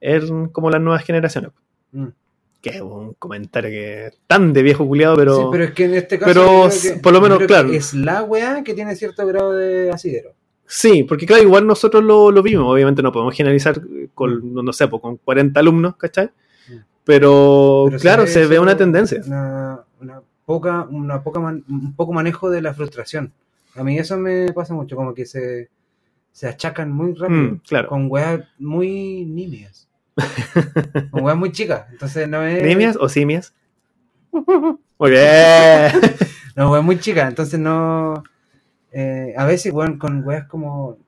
en 0.00 0.48
como 0.48 0.70
las 0.70 0.80
nuevas 0.80 1.04
generaciones. 1.04 1.50
Mm. 1.92 2.08
Que 2.60 2.70
es 2.70 2.80
un 2.80 3.14
comentario 3.14 3.70
que 3.70 4.06
es 4.06 4.18
tan 4.26 4.52
de 4.52 4.62
viejo 4.62 4.86
culiado, 4.86 5.14
pero... 5.16 5.36
sí, 5.36 5.42
pero 5.52 5.64
es 5.64 5.70
que 5.72 5.84
en 5.84 5.94
este 5.94 6.18
caso. 6.18 6.28
pero 6.32 6.68
que- 6.94 7.00
por 7.00 7.12
lo 7.12 7.20
menos, 7.20 7.38
claro. 7.44 7.72
Es 7.72 7.94
la 7.94 8.22
weá 8.24 8.62
que 8.64 8.74
tiene 8.74 8.96
cierto 8.96 9.24
grado 9.26 9.52
de 9.52 9.90
asidero. 9.92 10.32
Sí, 10.66 11.04
porque 11.04 11.24
claro, 11.24 11.42
igual 11.44 11.66
nosotros 11.66 12.02
lo, 12.04 12.30
lo 12.30 12.42
vimos, 12.42 12.66
obviamente 12.70 13.02
no 13.02 13.10
podemos 13.12 13.34
generalizar 13.34 13.80
con, 14.12 14.52
no 14.52 14.72
sé, 14.72 14.86
pues, 14.88 15.00
con 15.00 15.16
40 15.18 15.58
alumnos, 15.60 15.96
¿cachai? 15.96 16.26
Mm. 16.26 16.72
Pero, 17.04 17.84
Pero 17.88 17.98
claro, 18.00 18.26
se, 18.26 18.46
ve 18.46 18.58
una 18.58 18.76
tendencia. 18.76 19.22
Una, 19.26 19.80
una 20.00 20.20
poca, 20.44 20.82
una 20.90 21.22
poca 21.22 21.40
man- 21.40 21.64
un 21.68 21.94
poco 21.94 22.12
manejo 22.12 22.50
de 22.50 22.60
la 22.60 22.74
frustración. 22.74 23.32
A 23.76 23.84
mí 23.84 23.98
eso 23.98 24.18
me 24.18 24.52
pasa 24.52 24.74
mucho, 24.74 24.94
como 24.96 25.14
que 25.14 25.24
se, 25.24 25.68
se 26.32 26.48
achacan 26.48 26.90
muy 26.92 27.14
rápido. 27.14 27.40
Mm, 27.52 27.60
claro. 27.66 27.88
Con 27.88 28.06
weas 28.10 28.40
muy 28.58 29.24
nimias. 29.24 29.87
Weas 31.12 31.36
muy 31.36 31.52
chicas. 31.52 31.86
Entonces 31.90 32.28
no 32.28 32.42
es. 32.42 32.62
¿Nimias 32.62 32.96
o 33.00 33.08
simias? 33.08 33.54
Muy 34.32 35.10
bien. 35.10 35.92
No, 36.56 36.72
weas 36.72 36.84
muy 36.84 36.98
chicas. 36.98 37.28
Entonces 37.28 37.58
no. 37.60 38.22
eh, 38.92 39.32
a 39.36 39.44
veces, 39.44 39.72
weón, 39.72 39.98
con 39.98 40.24
weas 40.26 40.46
como. 40.48 40.98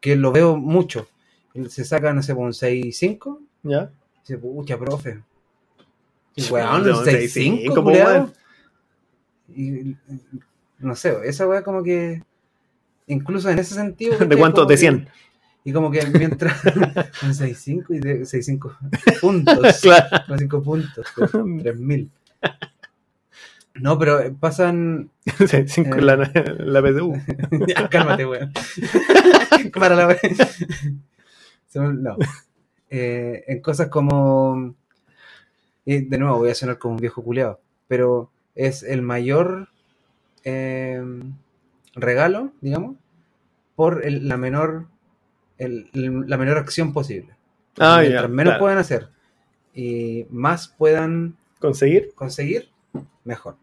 Que 0.00 0.16
lo 0.16 0.32
veo 0.32 0.56
mucho. 0.56 1.08
Se 1.68 1.84
saca, 1.84 2.12
no 2.12 2.22
sé, 2.22 2.32
un 2.32 2.50
6-5. 2.52 3.38
¿Ya? 3.64 3.90
Dice, 4.20 4.38
pucha, 4.38 4.78
profe. 4.78 5.20
Y, 6.36 6.48
weón, 6.50 6.82
un 6.82 6.86
6-5, 6.86 7.64
6-5, 7.66 7.82
culiao. 7.82 8.32
Y, 9.54 9.96
no 10.78 10.94
sé, 10.94 11.16
esa 11.24 11.46
weá 11.48 11.62
como 11.62 11.82
que. 11.82 12.22
Incluso 13.08 13.50
en 13.50 13.58
ese 13.58 13.74
sentido. 13.74 14.16
¿De 14.24 14.36
cuánto? 14.36 14.62
Como 14.62 14.68
De 14.68 14.74
que- 14.74 14.78
100. 14.80 15.08
Y 15.64 15.72
como 15.72 15.90
que 15.90 16.04
mientras. 16.06 16.64
un 17.22 17.30
6-5 17.30 17.84
y 17.90 17.98
de 18.00 18.20
6-5 18.22 19.20
puntos. 19.20 19.80
Claro. 19.82 20.08
Con 20.26 20.38
5 20.38 20.62
puntos. 20.62 21.06
3000. 21.14 22.10
No, 23.74 23.98
pero 23.98 24.20
eh, 24.20 24.34
pasan. 24.38 25.10
Sí, 25.48 25.68
cinco 25.68 25.96
en 25.98 26.06
la, 26.06 26.16
la 26.16 26.82
PSU. 26.82 27.14
ya, 27.66 27.88
cálmate, 27.88 28.26
weón. 28.26 28.52
Para 29.74 29.94
la 29.94 30.18
No. 31.74 32.16
Eh, 32.90 33.44
en 33.46 33.60
cosas 33.60 33.88
como. 33.88 34.74
Y 35.84 36.00
de 36.04 36.18
nuevo, 36.18 36.38
voy 36.38 36.50
a 36.50 36.54
sonar 36.54 36.78
como 36.78 36.94
un 36.94 37.00
viejo 37.00 37.22
culeado. 37.22 37.60
Pero 37.88 38.30
es 38.54 38.82
el 38.82 39.02
mayor 39.02 39.68
eh, 40.44 41.02
regalo, 41.94 42.52
digamos, 42.60 42.96
por 43.76 44.04
el- 44.04 44.28
la 44.28 44.36
menor. 44.36 44.86
El- 45.60 45.88
el- 45.94 46.24
la 46.28 46.36
menor 46.36 46.58
acción 46.58 46.92
posible. 46.92 47.34
Ah, 47.78 48.02
ya. 48.02 48.08
Mientras 48.08 48.30
menos 48.30 48.50
claro. 48.52 48.60
puedan 48.60 48.78
hacer 48.78 49.08
y 49.74 50.26
más 50.30 50.68
puedan 50.76 51.36
¿Conseguir? 51.60 52.12
conseguir, 52.16 52.68
mejor. 53.24 53.54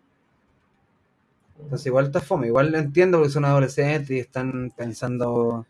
Entonces 1.61 1.87
igual 1.87 2.05
está 2.05 2.21
fome, 2.21 2.47
igual 2.47 2.71
lo 2.71 2.77
entiendo 2.77 3.17
porque 3.17 3.31
son 3.31 3.45
adolescentes 3.45 4.11
y 4.11 4.19
están 4.19 4.71
pensando 4.77 5.65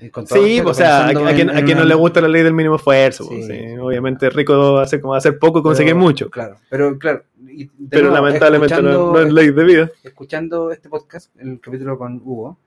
Eh, 0.00 0.10
con 0.10 0.24
todo 0.26 0.38
Sí, 0.40 0.44
respeto, 0.60 0.70
o 0.70 0.74
sea, 0.74 1.06
a, 1.08 1.12
quien, 1.12 1.48
en- 1.48 1.50
a 1.50 1.58
en 1.60 1.64
quien 1.64 1.78
no 1.78 1.84
le 1.84 1.94
gusta 1.94 2.20
la 2.20 2.26
ley 2.28 2.42
del 2.42 2.52
mínimo 2.54 2.74
esfuerzo. 2.74 3.22
Sí, 3.24 3.34
pues, 3.36 3.46
sí. 3.46 3.76
Obviamente 3.80 4.30
rico 4.30 4.78
hacer, 4.78 5.00
como 5.00 5.14
hacer 5.14 5.38
poco 5.38 5.60
y 5.60 5.62
conseguir 5.62 5.92
pero- 5.92 6.00
mucho. 6.04 6.28
Claro, 6.30 6.56
pero 6.68 6.98
claro. 6.98 7.22
y 7.46 7.66
Pero 7.88 8.08
nuevo, 8.10 8.24
lamentablemente 8.26 8.82
no 8.82 9.16
es 9.18 9.32
ley 9.32 9.50
de 9.52 9.64
vida. 9.64 9.90
escuchando 10.02 10.72
este 10.72 10.88
podcast, 10.88 11.30
el 11.38 11.60
capítulo 11.60 11.98
con 11.98 12.20
Hugo, 12.24 12.58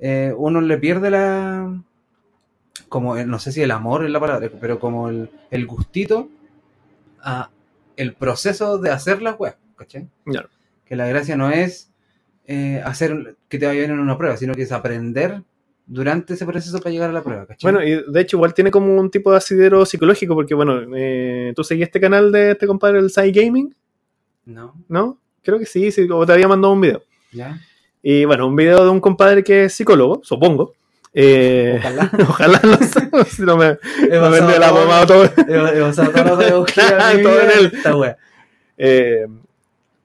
eh, 0.00 0.34
uno 0.36 0.60
le 0.60 0.76
pierde 0.78 1.10
la. 1.10 1.80
Como, 2.88 3.16
el- 3.16 3.28
no 3.28 3.38
sé 3.38 3.52
si 3.52 3.62
el 3.62 3.70
amor 3.70 4.04
es 4.04 4.10
la 4.10 4.20
palabra, 4.20 4.50
pero 4.60 4.78
como 4.78 5.08
el, 5.08 5.30
el 5.50 5.66
gustito 5.66 6.28
a 7.22 7.50
el 7.96 8.12
proceso 8.14 8.78
de 8.78 8.90
hacer 8.90 9.22
la 9.22 9.32
web, 9.32 9.56
¿cachai? 9.76 10.08
Claro. 10.24 10.48
Que 10.84 10.96
la 10.96 11.06
gracia 11.08 11.36
no 11.36 11.50
es 11.50 11.90
eh, 12.46 12.80
hacer 12.84 13.36
que 13.48 13.58
te 13.58 13.66
vaya 13.66 13.80
bien 13.80 13.90
en 13.92 13.98
una 13.98 14.16
prueba, 14.18 14.36
sino 14.36 14.54
que 14.54 14.62
es 14.62 14.72
aprender 14.72 15.42
durante 15.86 16.34
ese 16.34 16.44
proceso 16.46 16.78
para 16.78 16.90
llegar 16.90 17.10
a 17.10 17.12
la 17.12 17.22
prueba, 17.22 17.46
¿cachai? 17.46 17.70
Bueno, 17.72 17.84
y 17.86 18.04
de 18.10 18.20
hecho 18.20 18.36
igual 18.36 18.54
tiene 18.54 18.70
como 18.70 18.94
un 18.94 19.10
tipo 19.10 19.30
de 19.30 19.38
asidero 19.38 19.84
psicológico, 19.86 20.34
porque 20.34 20.54
bueno, 20.54 20.80
eh, 20.96 21.52
tú 21.56 21.64
seguías 21.64 21.88
este 21.88 22.00
canal 22.00 22.30
de 22.32 22.52
este 22.52 22.66
compadre, 22.66 22.98
el 22.98 23.10
Sai 23.10 23.32
Gaming, 23.32 23.74
no, 24.44 24.74
¿no? 24.88 25.18
Creo 25.42 25.58
que 25.58 25.66
sí, 25.66 25.90
sí, 25.90 26.06
o 26.10 26.26
te 26.26 26.32
había 26.32 26.48
mandado 26.48 26.72
un 26.74 26.80
video. 26.80 27.02
ya. 27.32 27.58
Y 28.02 28.24
bueno, 28.24 28.46
un 28.46 28.54
video 28.54 28.84
de 28.84 28.90
un 28.90 29.00
compadre 29.00 29.42
que 29.42 29.64
es 29.64 29.74
psicólogo, 29.74 30.20
supongo. 30.22 30.74
Eh, 31.18 31.76
Ojalá. 31.78 32.10
ojalá, 32.28 32.60
no 32.62 32.76
sé, 32.76 33.30
si 33.30 33.42
no 33.42 33.56
me, 33.56 33.68
la 34.58 34.68
pomada 34.70 35.06
todo. 35.06 35.24
he- 35.24 35.30
he 35.48 35.52
de 36.36 36.52
mi 37.16 37.22
Todo 37.22 37.40
en 37.40 37.46
vida 37.48 37.52
él. 37.58 37.72
esta 37.74 37.96
wea. 37.96 38.16
Eh, 38.76 39.26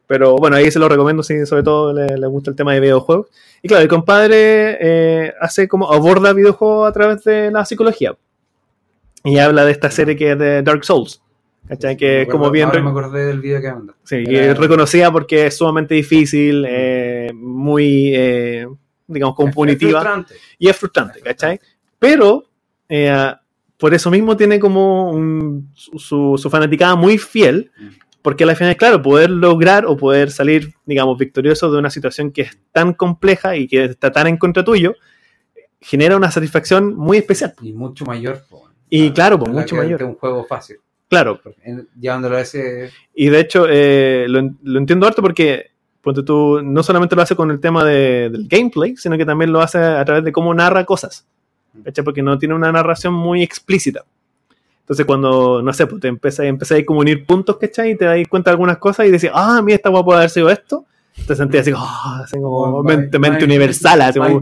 pero 0.07 0.37
bueno, 0.37 0.55
ahí 0.55 0.71
se 0.71 0.79
lo 0.79 0.87
recomiendo 0.87 1.21
si 1.21 1.45
sobre 1.45 1.63
todo 1.63 1.93
le, 1.93 2.17
le 2.17 2.27
gusta 2.27 2.49
el 2.51 2.55
tema 2.55 2.73
de 2.73 2.79
videojuegos. 2.79 3.27
Y 3.61 3.67
claro, 3.67 3.83
el 3.83 3.89
compadre 3.89 4.77
eh, 4.79 5.33
hace 5.41 5.67
como 5.67 5.91
aborda 5.91 6.31
videojuegos 6.33 6.89
a 6.89 6.93
través 6.93 7.23
de 7.25 7.51
la 7.51 7.65
psicología. 7.65 8.15
Y 9.25 9.37
habla 9.37 9.65
de 9.65 9.71
esta 9.73 9.91
serie 9.91 10.15
que 10.15 10.31
es 10.31 10.39
de 10.39 10.61
Dark 10.63 10.83
Souls. 10.85 11.21
¿Cachai? 11.67 11.95
Que 11.97 12.05
Me 12.07 12.21
es 12.23 12.27
como 12.29 12.45
acuerdo- 12.45 12.51
bien 12.53 12.65
ahora 12.67 12.77
re- 12.79 12.83
me 12.83 12.89
acordé 12.89 13.25
del 13.25 13.39
video 13.41 13.61
que 13.61 13.71
mandó. 13.71 13.93
sí, 14.03 14.23
que 14.23 14.37
Era- 14.43 14.51
es 14.53 14.57
reconocida 14.57 15.11
porque 15.11 15.45
es 15.47 15.57
sumamente 15.57 15.93
difícil, 15.93 16.65
eh, 16.67 17.31
muy, 17.33 18.11
eh, 18.15 18.67
digamos, 19.11 19.35
como 19.35 19.49
Es 19.49 19.55
punitiva. 19.55 20.01
frustrante. 20.01 20.35
Y 20.57 20.67
es 20.69 20.75
frustrante, 20.77 21.19
Es 21.19 21.23
¿cachai? 21.25 21.59
Pero 21.99 22.45
eh, 22.89 23.33
por 23.77 23.93
eso 23.93 24.11
mismo 24.11 24.35
tiene 24.37 24.59
como 24.59 25.11
un- 25.11 25.69
su, 25.73 26.37
su- 26.37 26.49
fanaticada 26.49 26.95
muy 26.95 27.17
fiel, 27.17 27.71
Mm. 27.77 27.87
porque 28.21 28.43
al 28.43 28.55
final, 28.55 28.75
claro, 28.77 29.01
poder 29.01 29.29
lograr 29.29 29.85
o 29.85 29.95
poder 29.97 30.29
salir, 30.31 30.73
digamos, 30.85 31.17
victorioso 31.17 31.71
de 31.71 31.79
una 31.79 31.89
situación 31.89 32.31
que 32.31 32.43
es 32.43 32.57
tan 32.71 32.93
compleja 32.93 33.55
y 33.55 33.67
que 33.67 33.85
está 33.85 34.11
tan 34.11 34.27
en 34.27 34.37
contra 34.37 34.63
tuyo, 34.63 34.93
genera 35.79 36.15
una 36.17 36.29
satisfacción 36.31 36.95
muy 36.95 37.17
especial. 37.17 37.53
Y 37.61 37.73
mucho 37.73 38.05
mayor. 38.05 38.43
po. 38.49 38.69
Y 38.89 39.11
claro, 39.11 39.37
¿verdad? 39.37 39.53
mucho 39.53 39.75
mayor. 39.75 39.97
que 39.97 40.03
un 40.03 40.15
juego 40.15 40.45
fácil. 40.45 40.77
Claro, 41.09 41.41
en- 41.63 41.87
Llevándolo 41.99 42.37
a 42.37 42.41
ese. 42.41 42.91
y 43.15 43.29
de 43.29 43.39
hecho 43.39 43.65
eh, 43.69 44.25
lo, 44.29 44.41
lo 44.63 44.79
entiendo 44.79 45.07
harto 45.07 45.21
porque 45.21 45.71
ponte 46.01 46.23
tú, 46.23 46.61
no 46.63 46.81
solamente 46.83 47.15
lo 47.15 47.21
hace 47.21 47.35
con 47.35 47.51
el 47.51 47.59
tema 47.59 47.83
de- 47.83 48.29
del 48.29 48.47
gameplay, 48.47 48.95
sino 48.97 49.17
que 49.17 49.25
también 49.25 49.51
lo 49.51 49.61
hace 49.61 49.77
a 49.77 50.03
través 50.05 50.23
de 50.23 50.31
cómo 50.31 50.53
narra 50.53 50.85
cosas. 50.85 51.25
¿cachai? 51.85 52.03
Porque 52.03 52.21
no 52.21 52.37
tiene 52.37 52.53
una 52.55 52.71
narración 52.71 53.13
muy 53.13 53.41
explícita. 53.43 54.03
Entonces 54.81 55.05
cuando, 55.05 55.61
no 55.61 55.71
sé, 55.71 55.87
pues 55.87 56.01
te 56.01 56.09
empiezas, 56.09 56.45
empiezas 56.45 56.79
a 56.79 56.85
como 56.85 56.99
unir 56.99 57.25
puntos, 57.25 57.55
¿cachai? 57.57 57.91
Y 57.91 57.95
te 57.97 58.03
das 58.05 58.17
cuenta 58.27 58.49
de 58.49 58.53
algunas 58.53 58.77
cosas 58.77 59.05
y 59.07 59.11
decís, 59.11 59.29
ah, 59.33 59.61
mira, 59.63 59.77
esta 59.77 59.89
puede 59.89 60.17
haber 60.17 60.29
sido 60.29 60.49
esto. 60.49 60.85
Te 61.27 61.35
sentías 61.35 61.61
así, 61.61 61.71
ah, 61.75 62.21
así 62.25 62.39
como 62.41 62.83
Más- 62.83 62.97
mente, 63.19 63.45
universal, 63.45 64.01
así 64.01 64.19
como, 64.19 64.41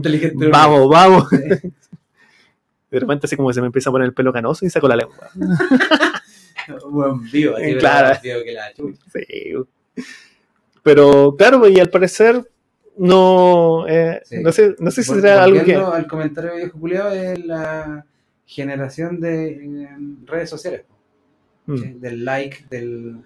vamos, 0.50 0.88
vamos. 0.88 1.28
Sí. 1.30 1.36
De 2.90 2.98
repente 2.98 3.26
así 3.26 3.36
como 3.36 3.52
se 3.52 3.60
me 3.60 3.66
empieza 3.68 3.90
a 3.90 3.92
poner 3.92 4.06
el 4.06 4.14
pelo 4.14 4.32
canoso 4.32 4.66
y 4.66 4.70
saco 4.70 4.88
la 4.88 4.96
lengua. 4.96 5.14
Buen 6.90 7.22
vivo, 7.30 7.56
así, 7.56 7.74
Claro. 7.76 8.18
que 8.22 8.52
la 8.52 8.72
chucha. 8.74 9.02
Sí. 9.12 10.02
Pero 10.82 11.34
claro, 11.36 11.68
y 11.68 11.78
al 11.78 11.90
parecer 11.90 12.42
no, 12.96 13.86
eh, 13.88 14.20
Sí. 14.24 14.38
no 14.42 14.52
sé, 14.52 14.74
no 14.78 14.90
sé 14.90 15.02
si 15.02 15.12
Vol- 15.12 15.20
será 15.20 15.42
algo 15.44 15.64
que... 15.64 15.74
al 15.74 16.06
comentario 16.06 16.54
viejo 16.56 16.78
culiado 16.78 17.10
es 17.12 17.44
la 17.46 18.04
generación 18.46 19.20
de 19.20 19.48
eh, 19.52 19.88
redes 20.26 20.50
sociales. 20.50 20.82
Mm. 21.66 21.76
¿sí? 21.78 21.92
Del 22.00 22.24
like, 22.24 22.64
del, 22.68 23.16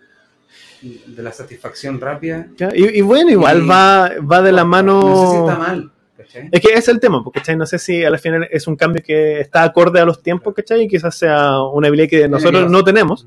de 0.83 1.23
la 1.23 1.33
satisfacción 1.33 2.01
rápida. 2.01 2.49
Y, 2.75 2.99
y 2.99 3.01
bueno, 3.01 3.31
igual 3.31 3.63
Y- 3.65 3.67
va, 3.67 4.11
va 4.21 4.43
de 4.43 4.53
la 4.53 4.65
mano... 4.65 5.01
No 5.01 5.27
sé 5.27 5.33
si 5.33 5.39
está 5.41 5.59
mal. 5.59 5.91
¿cachai? 6.17 6.49
Es 6.53 6.61
que 6.61 6.69
ese 6.69 6.79
es 6.79 6.89
el 6.89 7.01
tema, 7.01 7.25
porque 7.25 7.41
¿cachai? 7.41 7.57
no 7.57 7.67
sé 7.67 7.79
si 7.79 8.05
al 8.05 8.19
final 8.19 8.47
es 8.51 8.67
un 8.67 8.77
cambio 8.77 9.03
que 9.05 9.41
está 9.41 9.63
acorde 9.65 9.99
a 10.01 10.05
los 10.05 10.23
tiempos, 10.23 10.55
¿cachai? 10.55 10.83
Y 10.83 10.89
quizás 10.89 11.17
sea 11.17 11.63
una 11.63 11.89
habilidad 11.89 12.09
que 12.09 12.29
nosotros 12.29 12.71
no 12.71 12.85
tenemos. 12.85 13.27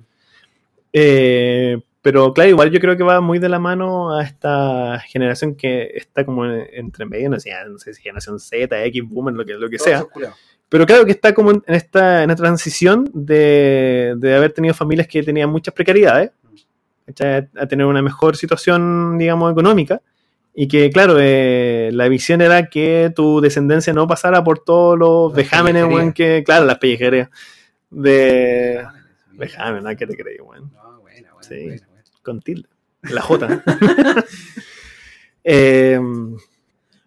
Eh, 0.93 1.77
pero 2.09 2.33
claro, 2.33 2.49
igual 2.49 2.71
yo 2.71 2.79
creo 2.79 2.95
que 2.95 3.03
va 3.03 3.19
muy 3.19 3.37
de 3.37 3.49
la 3.49 3.59
mano 3.59 4.17
a 4.17 4.23
esta 4.23 4.97
generación 5.07 5.55
que 5.55 5.91
está 5.93 6.23
como 6.25 6.45
en- 6.45 6.65
entre 6.71 7.05
medio, 7.05 7.29
no 7.29 7.37
sé, 7.37 7.51
no 7.69 7.77
sé 7.79 7.93
si 7.93 8.01
generación 8.01 8.39
Z, 8.39 8.85
X, 8.85 9.03
Boomer, 9.05 9.33
lo 9.33 9.43
que, 9.45 9.55
lo 9.55 9.69
que 9.69 9.77
sea. 9.77 10.05
Pero 10.69 10.85
claro 10.85 11.03
que 11.05 11.11
está 11.11 11.33
como 11.33 11.51
en 11.51 11.63
esta, 11.67 12.23
en 12.23 12.29
esta 12.31 12.43
transición 12.43 13.09
de, 13.13 14.13
de 14.17 14.35
haber 14.37 14.53
tenido 14.53 14.73
familias 14.73 15.05
que 15.07 15.21
tenían 15.21 15.49
muchas 15.49 15.73
precariedades, 15.73 16.31
¿cachai? 17.07 17.49
a 17.57 17.65
tener 17.67 17.85
una 17.85 18.01
mejor 18.01 18.37
situación, 18.37 19.17
digamos, 19.17 19.51
económica. 19.51 20.01
Y 20.59 20.67
que, 20.69 20.89
claro, 20.89 21.17
eh, 21.19 21.89
la 21.91 22.07
visión 22.07 22.39
era 22.41 22.67
que 22.67 23.11
tu 23.15 23.41
descendencia 23.41 23.91
no 23.91 24.07
pasara 24.07 24.43
por 24.45 24.59
todos 24.59 24.97
los 24.97 25.31
Las 25.31 25.35
vejámenes, 25.37 25.83
weón, 25.85 26.13
que, 26.13 26.41
claro, 26.45 26.63
las 26.65 26.77
pellejerías. 26.79 27.29
De. 27.89 28.81
Ah, 28.85 28.93
Vejámenes, 29.33 29.83
¿no? 29.83 29.95
¿Qué 29.95 30.07
te 30.07 30.15
creí, 30.17 30.37
weón? 30.39 30.71
No, 30.73 31.01
buena, 31.01 31.31
buena, 31.33 31.41
Sí. 31.41 31.55
buena, 31.55 31.67
buena. 31.69 31.86
Con 32.27 32.41
tilde. 32.41 32.67
La 33.03 33.21
J. 33.21 33.63
eh, 35.45 35.97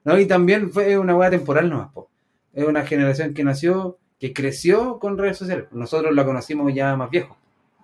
No, 0.03 0.19
y 0.19 0.25
también 0.25 0.71
fue 0.73 0.97
una 0.97 1.15
hueá 1.15 1.29
temporal 1.29 1.69
nomás, 1.69 1.93
po. 1.93 2.09
Es 2.55 2.65
una 2.65 2.87
generación 2.87 3.35
que 3.35 3.45
nació, 3.45 3.99
que 4.19 4.33
creció 4.33 4.99
con 4.99 5.19
redes 5.19 5.37
sociales. 5.37 5.67
Nosotros 5.73 6.15
la 6.15 6.25
conocimos 6.25 6.73
ya 6.73 6.97
más 6.97 7.11
viejo. 7.11 7.37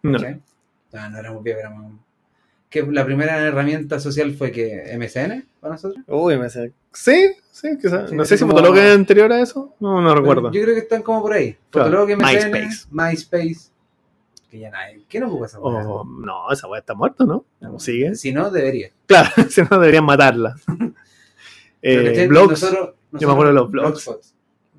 no. 0.02 0.18
no 0.18 1.18
éramos 1.18 1.42
viejos, 1.42 1.60
éramos... 1.60 1.92
Que 2.70 2.82
la 2.84 3.04
primera 3.04 3.36
herramienta 3.36 4.00
social 4.00 4.32
fue 4.32 4.50
que 4.50 4.96
MSN 4.98 5.46
para 5.60 5.74
nosotros. 5.74 6.02
Uy, 6.06 6.38
me 6.38 6.48
sé. 6.48 6.72
Sí, 6.90 7.32
sí, 7.52 7.76
quizás. 7.76 8.08
Sí, 8.08 8.16
no 8.16 8.24
sé 8.24 8.38
si 8.38 8.44
como- 8.44 8.56
Fotolog 8.56 8.78
es 8.78 8.94
anterior 8.94 9.30
a 9.30 9.42
eso. 9.42 9.74
No, 9.78 10.00
no 10.00 10.14
recuerdo. 10.14 10.50
Yo 10.52 10.62
creo 10.62 10.74
que 10.74 10.80
están 10.80 11.02
como 11.02 11.20
por 11.20 11.34
ahí. 11.34 11.54
Claro, 11.68 11.90
Fotolog, 11.90 12.16
MSN, 12.18 12.50
MySpace. 12.50 12.86
MySpace. 12.90 13.75
Que 14.56 14.60
ya 14.62 14.70
nadie. 14.70 15.04
¿Qué 15.06 15.20
no 15.20 15.26
ocupa 15.28 15.44
esa 15.46 15.60
hueá? 15.60 15.86
Oh, 15.86 16.02
no, 16.04 16.50
esa 16.50 16.66
weá 16.66 16.80
está 16.80 16.94
muerta, 16.94 17.24
¿no? 17.26 17.44
¿Cómo 17.60 17.78
sigue? 17.78 18.14
Si 18.14 18.32
no, 18.32 18.50
debería. 18.50 18.90
Claro, 19.06 19.28
si 19.50 19.60
no 19.60 19.68
deberían 19.78 20.04
matarla. 20.04 20.54
Eh, 21.82 22.26
blogs, 22.26 22.62
Nosotros- 22.62 22.94
yo 23.12 23.28
me 23.28 23.32
acuerdo 23.34 23.52
de 23.52 23.58
los 23.60 23.70
blogs. 23.70 23.88
Blogspot. 23.90 24.20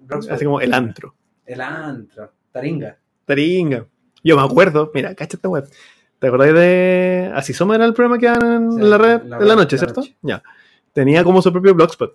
Blogspot. 0.07 0.33
así 0.35 0.43
como 0.43 0.59
el 0.59 0.73
antro. 0.73 1.15
El 1.45 1.61
antro. 1.61 2.33
Taringa. 2.51 2.97
Taringa. 3.23 3.85
Yo 4.23 4.35
me 4.35 4.41
acuerdo, 4.43 4.91
mira, 4.93 5.15
cacha 5.15 5.37
esta 5.37 5.47
web. 5.47 5.69
¿Te 6.19 6.27
acordás 6.27 6.53
de 6.53 7.31
Así 7.33 7.53
Somos 7.53 7.75
era 7.75 7.85
el 7.85 7.93
programa 7.93 8.17
que 8.17 8.25
daban 8.25 8.71
en 8.81 8.89
la 8.89 8.97
red 8.97 9.21
la 9.23 9.37
en 9.37 9.47
la 9.47 9.55
noche, 9.55 9.75
la 9.77 9.79
¿cierto? 9.79 10.01
noche. 10.01 10.17
Ya. 10.21 10.43
Tenía 10.91 11.23
como 11.23 11.41
su 11.41 11.53
propio 11.53 11.73
blogspot. 11.75 12.13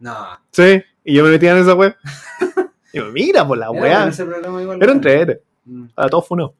No. 0.00 0.16
Sí, 0.50 0.82
y 1.04 1.14
yo 1.14 1.22
me 1.22 1.30
metía 1.30 1.52
en 1.52 1.58
esa 1.58 1.74
web. 1.74 1.94
y 2.92 2.98
yo, 2.98 3.12
mira, 3.12 3.46
por 3.46 3.58
la 3.58 3.66
Era 3.66 3.72
weá. 3.80 4.08
igual, 4.10 4.38
Era 4.40 4.50
bueno. 4.50 4.92
entrete. 4.92 5.42
Mm. 5.66 5.84
A 5.94 6.08
todos 6.08 6.26
funó. 6.26 6.54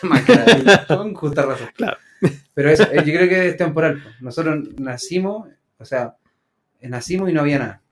Con 0.88 1.14
justa 1.14 1.42
razón. 1.42 1.68
Claro. 1.76 1.96
Pero 2.54 2.70
eso, 2.70 2.84
eh, 2.84 2.96
yo 3.04 3.12
creo 3.14 3.28
que 3.28 3.48
es 3.48 3.56
temporal. 3.56 4.00
po. 4.02 4.08
Nosotros 4.20 4.58
nacimos, 4.78 5.48
o 5.78 5.84
sea, 5.84 6.14
eh, 6.80 6.88
nacimos 6.88 7.30
y 7.30 7.32
no 7.32 7.40
había 7.40 7.58
nada. 7.58 7.82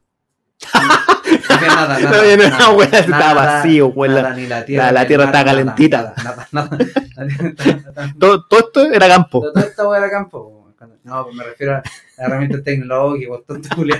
No 0.75 1.55
había 1.55 1.69
nada, 1.69 1.99
nada. 1.99 2.01
No 2.11 2.17
había 2.17 2.37
nada, 2.37 2.51
nada, 2.51 2.71
weá, 2.71 2.89
estaba 2.89 3.35
vacío, 3.35 3.93
nada, 3.97 4.35
ni 4.35 4.47
la 4.47 4.65
tierra. 4.65 4.93
la- 4.93 5.07
tierra 5.07 5.27
nada, 5.27 5.39
estaba 5.39 5.45
nada, 5.57 5.65
calentita. 5.65 6.15
Nada, 6.23 6.49
nada, 6.53 6.79
nada. 7.17 8.15
Todo, 8.19 8.47
todo 8.47 8.61
esto 8.61 8.93
era 8.93 9.09
campo. 9.09 9.43
Todo 9.77 9.91
hueá 9.91 9.99
era 10.01 10.11
campo. 10.11 10.57
No, 11.03 11.25
pues 11.25 11.35
me 11.37 11.45
refiero 11.45 11.77
a 11.77 11.83
herramientas 12.17 12.63
tecnológicas, 12.63 13.41
culiao. 13.75 13.99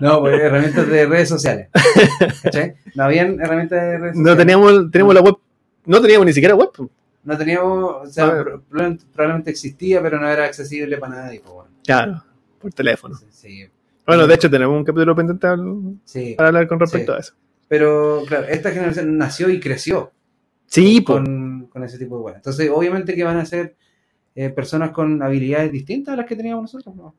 No, 0.00 0.20
pues 0.20 0.40
herramientas 0.40 0.88
de 0.88 1.06
redes 1.06 1.28
sociales. 1.28 1.68
¿Cachai? 2.42 2.74
No 2.94 3.04
habían 3.04 3.40
herramientas 3.40 3.80
de 3.80 3.98
redes 3.98 4.16
sociales. 4.16 4.24
No 4.24 4.36
teníamos, 4.36 4.90
teníamos 4.90 5.14
la 5.14 5.20
web. 5.20 5.34
No 5.86 6.00
teníamos 6.00 6.26
ni 6.26 6.32
siquiera 6.32 6.54
web. 6.54 6.70
No 7.24 7.36
teníamos, 7.36 8.08
o 8.08 8.10
sea, 8.10 8.44
probablemente, 9.12 9.50
existía, 9.50 10.00
pero 10.02 10.20
no 10.20 10.28
era 10.28 10.44
accesible 10.44 10.96
para 10.98 11.16
nadie. 11.16 11.40
Pues, 11.40 11.52
bueno. 11.52 11.70
Claro, 11.84 12.24
por 12.60 12.72
teléfono. 12.72 13.18
Sí, 13.30 13.68
Bueno, 14.06 14.26
de 14.26 14.34
hecho 14.34 14.50
tenemos 14.50 14.76
un 14.76 14.84
capítulo 14.84 15.14
pendiente 15.14 15.46
sí. 16.04 16.34
para 16.36 16.48
hablar 16.48 16.68
con 16.68 16.80
respecto 16.80 17.14
a 17.14 17.18
eso. 17.18 17.34
Pero 17.68 18.22
claro, 18.26 18.46
esta 18.48 18.70
generación 18.70 19.18
nació 19.18 19.50
y 19.50 19.60
creció 19.60 20.12
Sí, 20.68 21.02
con, 21.02 21.66
con 21.66 21.82
ese 21.82 21.98
tipo 21.98 22.16
de 22.18 22.22
weas. 22.22 22.36
Entonces, 22.36 22.70
obviamente 22.72 23.14
que 23.14 23.24
van 23.24 23.38
a 23.38 23.46
ser 23.46 23.76
eh, 24.34 24.50
personas 24.50 24.90
con 24.90 25.22
habilidades 25.22 25.72
distintas 25.72 26.12
a 26.12 26.16
las 26.18 26.26
que 26.26 26.36
teníamos 26.36 26.62
nosotros. 26.62 26.94
No, 26.94 27.14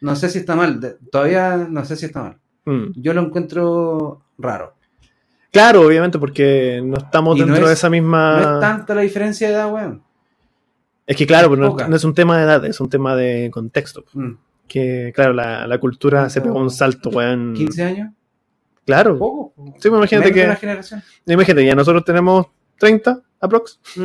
no 0.00 0.16
sé 0.16 0.28
si 0.28 0.38
está 0.38 0.54
mal, 0.56 0.80
de- 0.80 0.96
todavía 1.10 1.56
no 1.68 1.84
sé 1.84 1.96
si 1.96 2.06
está 2.06 2.22
mal. 2.22 2.38
Mm. 2.64 2.92
yo 3.00 3.14
lo 3.14 3.20
encuentro 3.22 4.22
raro. 4.38 4.74
Claro, 5.52 5.82
obviamente, 5.86 6.18
porque 6.18 6.82
no 6.84 6.96
estamos 6.98 7.36
Y 7.36 7.40
no 7.40 7.46
dentro 7.46 7.66
de 7.66 7.72
es- 7.72 7.78
esa 7.78 7.88
misma. 7.88 8.40
No 8.40 8.54
es 8.56 8.60
tanta 8.60 8.94
la 8.94 9.02
diferencia 9.02 9.48
de 9.48 9.54
edad, 9.54 9.72
weón. 9.72 10.02
Es 11.06 11.16
que 11.16 11.26
claro, 11.26 11.46
es 11.46 11.58
pero 11.60 11.88
no, 11.88 11.96
es 11.96 12.04
un 12.04 12.14
tema 12.14 12.36
de 12.36 12.42
edad, 12.44 12.64
es 12.64 12.80
un 12.80 12.90
tema 12.90 13.14
de 13.14 13.50
contexto. 13.52 14.04
Mm. 14.12 14.32
Que 14.66 15.12
claro, 15.14 15.32
la, 15.32 15.66
la 15.68 15.78
cultura 15.78 16.28
se 16.28 16.40
pegó 16.40 16.58
un 16.58 16.70
salto, 16.70 17.10
weón. 17.10 17.54
15 17.54 17.82
años, 17.84 18.10
Claro. 18.84 19.16
poco. 19.16 19.52
Sí, 19.78 19.88
pues 19.88 19.98
imagínate 19.98 20.30
Menos 20.30 20.34
que. 20.34 20.44
una 20.46 20.56
generación. 20.56 21.02
Imagínate, 21.26 21.64
ya 21.64 21.74
nosotros 21.76 22.04
tenemos 22.04 22.46
30 22.78 23.20
aprox. 23.40 23.78
Mm. 23.94 24.02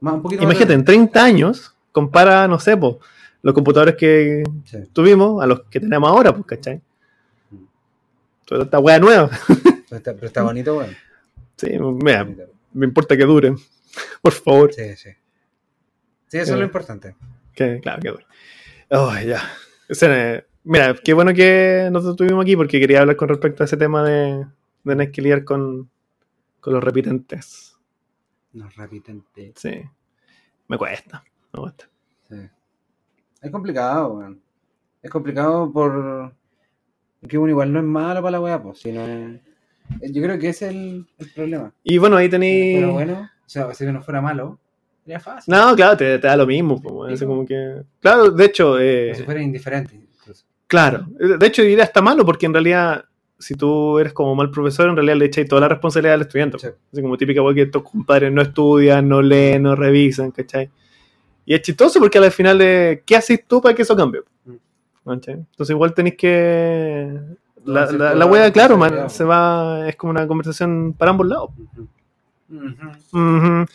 Más, 0.00 0.14
un 0.14 0.22
poquito 0.22 0.42
más 0.42 0.52
Imagínate, 0.52 0.74
en 0.74 0.84
30 0.84 1.24
años, 1.24 1.74
compara, 1.90 2.46
no 2.46 2.60
sé, 2.60 2.76
po, 2.76 3.00
los 3.42 3.54
computadores 3.54 3.96
que 3.96 4.42
Sí. 4.64 4.78
tuvimos 4.92 5.42
a 5.42 5.46
los 5.46 5.62
que 5.64 5.80
tenemos 5.80 6.08
ahora, 6.10 6.32
pues, 6.32 6.46
¿cachai? 6.46 6.80
Toda 8.44 8.64
esta 8.64 8.78
wea 8.78 8.98
nueva. 8.98 9.30
Pero 9.46 9.96
está, 9.96 10.14
pero 10.14 10.26
está 10.26 10.42
bonito, 10.42 10.76
weón. 10.78 10.94
Sí, 11.56 11.70
mira, 12.02 12.26
me 12.72 12.86
importa 12.86 13.16
que 13.16 13.24
duren. 13.24 13.56
Por 14.22 14.32
favor. 14.32 14.72
Sí, 14.72 14.96
sí. 14.96 15.10
Sí, 16.28 16.38
eso 16.38 16.42
es 16.42 16.50
Eh. 16.50 16.56
lo 16.56 16.64
importante. 16.64 17.14
Que, 17.54 17.80
claro, 17.80 18.00
que 18.02 18.08
dure. 18.10 18.26
Oh, 18.90 19.12
ya. 19.18 19.42
Mira, 20.64 20.94
qué 21.02 21.12
bueno 21.14 21.32
que 21.34 21.88
nosotros 21.90 22.14
estuvimos 22.14 22.42
aquí 22.42 22.56
porque 22.56 22.78
quería 22.80 23.00
hablar 23.00 23.16
con 23.16 23.28
respecto 23.28 23.62
a 23.62 23.66
ese 23.66 23.76
tema 23.76 24.02
de, 24.04 24.36
de 24.38 24.46
tener 24.84 25.10
que 25.10 25.22
lidiar 25.22 25.44
con, 25.44 25.90
con 26.60 26.74
los 26.74 26.84
repitentes. 26.84 27.76
No, 28.52 28.68
repitente. 28.76 29.52
Sí. 29.56 29.82
Me 30.68 30.76
cuesta. 30.78 31.24
Me 31.52 31.60
cuesta. 31.60 31.88
Es 33.40 33.50
complicado, 33.50 34.14
weón. 34.14 34.40
Es 35.02 35.10
complicado 35.10 35.70
por. 35.72 36.32
Que 37.26 37.38
uno 37.38 37.50
igual 37.50 37.72
no 37.72 37.80
es 37.80 37.84
malo 37.84 38.22
para 38.22 38.32
la 38.32 38.40
weá, 38.40 38.62
pues, 38.62 38.78
sino. 38.80 39.04
Yo 40.02 40.22
creo 40.22 40.38
que 40.38 40.50
ese 40.50 40.66
es 40.66 40.74
el, 40.74 41.06
el 41.18 41.30
problema. 41.32 41.72
Y 41.82 41.98
bueno, 41.98 42.16
ahí 42.16 42.28
tenéis. 42.28 42.78
fuera 42.78 42.92
bueno, 42.92 43.30
o 43.48 43.48
sea, 43.48 43.72
si 43.74 43.86
no 43.86 44.02
fuera 44.02 44.20
malo, 44.20 44.58
sería 45.02 45.18
fácil. 45.18 45.52
No, 45.52 45.74
claro, 45.74 45.96
te, 45.96 46.18
te 46.18 46.26
da 46.26 46.36
lo 46.36 46.46
mismo. 46.46 46.76
Sí, 46.76 46.82
po. 47.24 47.26
como 47.26 47.46
que... 47.46 47.82
Claro, 48.00 48.30
de 48.30 48.44
hecho, 48.44 48.78
eh, 48.78 49.14
si 49.14 49.22
fuera 49.22 49.40
indiferente, 49.40 49.96
incluso. 49.96 50.44
claro. 50.66 51.06
De 51.18 51.46
hecho, 51.46 51.62
diría 51.62 51.84
hasta 51.84 52.02
malo 52.02 52.26
porque 52.26 52.46
en 52.46 52.52
realidad, 52.52 53.04
si 53.38 53.54
tú 53.54 53.98
eres 53.98 54.12
como 54.12 54.34
mal 54.34 54.50
profesor, 54.50 54.90
en 54.90 54.96
realidad 54.96 55.16
le 55.16 55.24
echáis 55.24 55.48
toda 55.48 55.62
la 55.62 55.68
responsabilidad 55.68 56.14
al 56.14 56.20
estudiante. 56.22 56.58
Sí. 56.58 56.66
po. 56.68 56.76
Así 56.92 57.02
como 57.02 57.16
típica 57.16 57.42
wea 57.42 57.54
que 57.54 57.62
estos 57.62 57.82
compadres 57.82 58.30
no 58.30 58.42
estudian, 58.42 59.08
no 59.08 59.22
leen, 59.22 59.62
no 59.62 59.74
revisan, 59.74 60.30
¿cachai? 60.30 60.70
Y 61.48 61.54
es 61.54 61.62
chistoso 61.62 61.98
porque 61.98 62.18
al 62.18 62.30
final, 62.30 62.58
de, 62.58 63.02
¿qué 63.06 63.16
haces 63.16 63.42
tú 63.46 63.62
para 63.62 63.74
que 63.74 63.80
eso 63.80 63.96
cambie? 63.96 64.20
Mm. 64.44 65.10
Entonces 65.10 65.70
igual 65.70 65.94
tenéis 65.94 66.16
que... 66.16 67.18
La, 67.64 67.90
la, 67.90 68.52
claro, 68.52 68.76
man, 68.76 69.08
se 69.08 69.24
va... 69.24 69.88
Es 69.88 69.96
como 69.96 70.10
una 70.10 70.26
conversación 70.28 70.94
para 70.96 71.10
ambos 71.12 71.26
lados. 71.26 71.50
Ujú. 72.50 73.66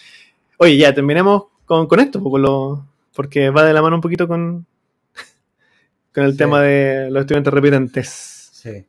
Oye, 0.58 0.78
ya 0.78 0.94
terminemos 0.94 1.46
con, 1.66 1.88
con 1.88 2.00
esto, 2.00 2.22
con 2.22 2.42
lo- 2.44 2.86
porque 3.16 3.50
va 3.50 3.64
de 3.64 3.74
la 3.74 3.82
mano 3.82 3.96
un 3.96 4.02
poquito 4.02 4.28
con, 4.28 4.66
con 6.14 6.24
el 6.26 6.32
Sí. 6.34 6.38
tema 6.38 6.62
de 6.62 7.10
los 7.10 7.22
estudiantes 7.22 7.54
repitentes. 7.54 8.50
Sí. 8.54 8.86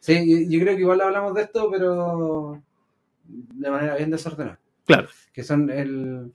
Sí, 0.00 0.28
yo, 0.28 0.50
yo 0.58 0.60
creo 0.64 0.74
que 0.74 0.82
igual 0.82 1.00
hablamos 1.00 1.34
de 1.34 1.42
esto, 1.42 1.68
pero 1.70 2.60
de 3.24 3.70
manera 3.70 3.94
bien 3.94 4.10
desordenada. 4.10 4.58
Claro, 4.86 5.06
Que 5.32 5.44
son 5.44 5.70
el. 5.70 6.32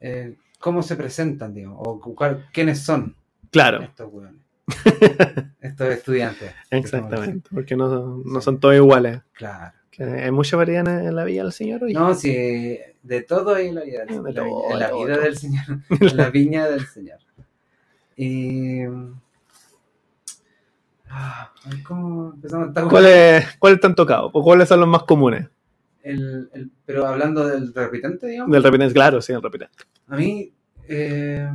el- 0.00 0.36
cómo 0.58 0.82
se 0.82 0.96
presentan, 0.96 1.54
digamos, 1.54 1.78
o 1.80 2.00
cuál- 2.14 2.46
quiénes 2.52 2.80
son 2.80 3.16
claro, 3.50 3.82
estos 3.82 4.12
weones. 4.12 4.42
estos 5.60 5.88
estudiantes. 5.88 6.52
exactamente, 6.70 7.48
porque 7.54 7.76
no, 7.76 8.22
no 8.24 8.40
son 8.40 8.60
todos 8.60 8.74
iguales. 8.74 9.20
Claro. 9.32 9.74
Hay 10.00 10.30
mucha 10.30 10.56
variedad 10.56 10.86
en, 11.06 11.16
la 11.16 11.24
vida 11.24 11.42
del 11.42 11.52
Señor. 11.52 11.82
No, 11.90 12.14
sí, 12.14 12.30
de 13.02 13.22
todo 13.22 13.54
hay 13.54 13.66
en 13.68 13.74
la 13.74 13.82
vida, 13.82 14.04
del- 14.04 14.08
De 14.08 14.14
en 14.14 14.22
la, 14.24 14.32
todo, 14.34 14.70
en 14.70 14.78
la 14.78 14.92
vida 14.92 15.18
del 15.18 15.36
Señor, 15.36 15.64
en 16.00 16.16
la 16.16 16.30
viña 16.30 16.68
del 16.68 16.86
Señor. 16.86 17.18
Y. 18.16 18.82
Ah, 21.10 21.52
a 21.64 21.68
ver 21.70 21.82
¿Cómo 21.82 22.32
empezamos 22.34 22.68
esta 22.68 22.82
¿Cuáles 22.84 23.56
cuáles 23.58 23.80
te 23.80 23.86
han 23.86 23.94
tocado? 23.94 24.30
¿O 24.32 24.42
cuáles 24.42 24.68
son 24.68 24.80
los 24.80 24.88
más 24.88 25.04
comunes? 25.04 25.48
El, 26.10 26.48
el- 26.54 26.70
pero 26.86 27.06
hablando 27.06 27.46
del 27.46 27.72
repitente, 27.74 28.26
digamos, 28.28 28.52
Del 28.52 28.62
repitente, 28.62 28.94
claro, 28.94 29.20
sí, 29.20 29.32
el 29.32 29.42
repitente. 29.42 29.76
a 30.06 30.16
mí 30.16 30.52
eh, 30.88 31.48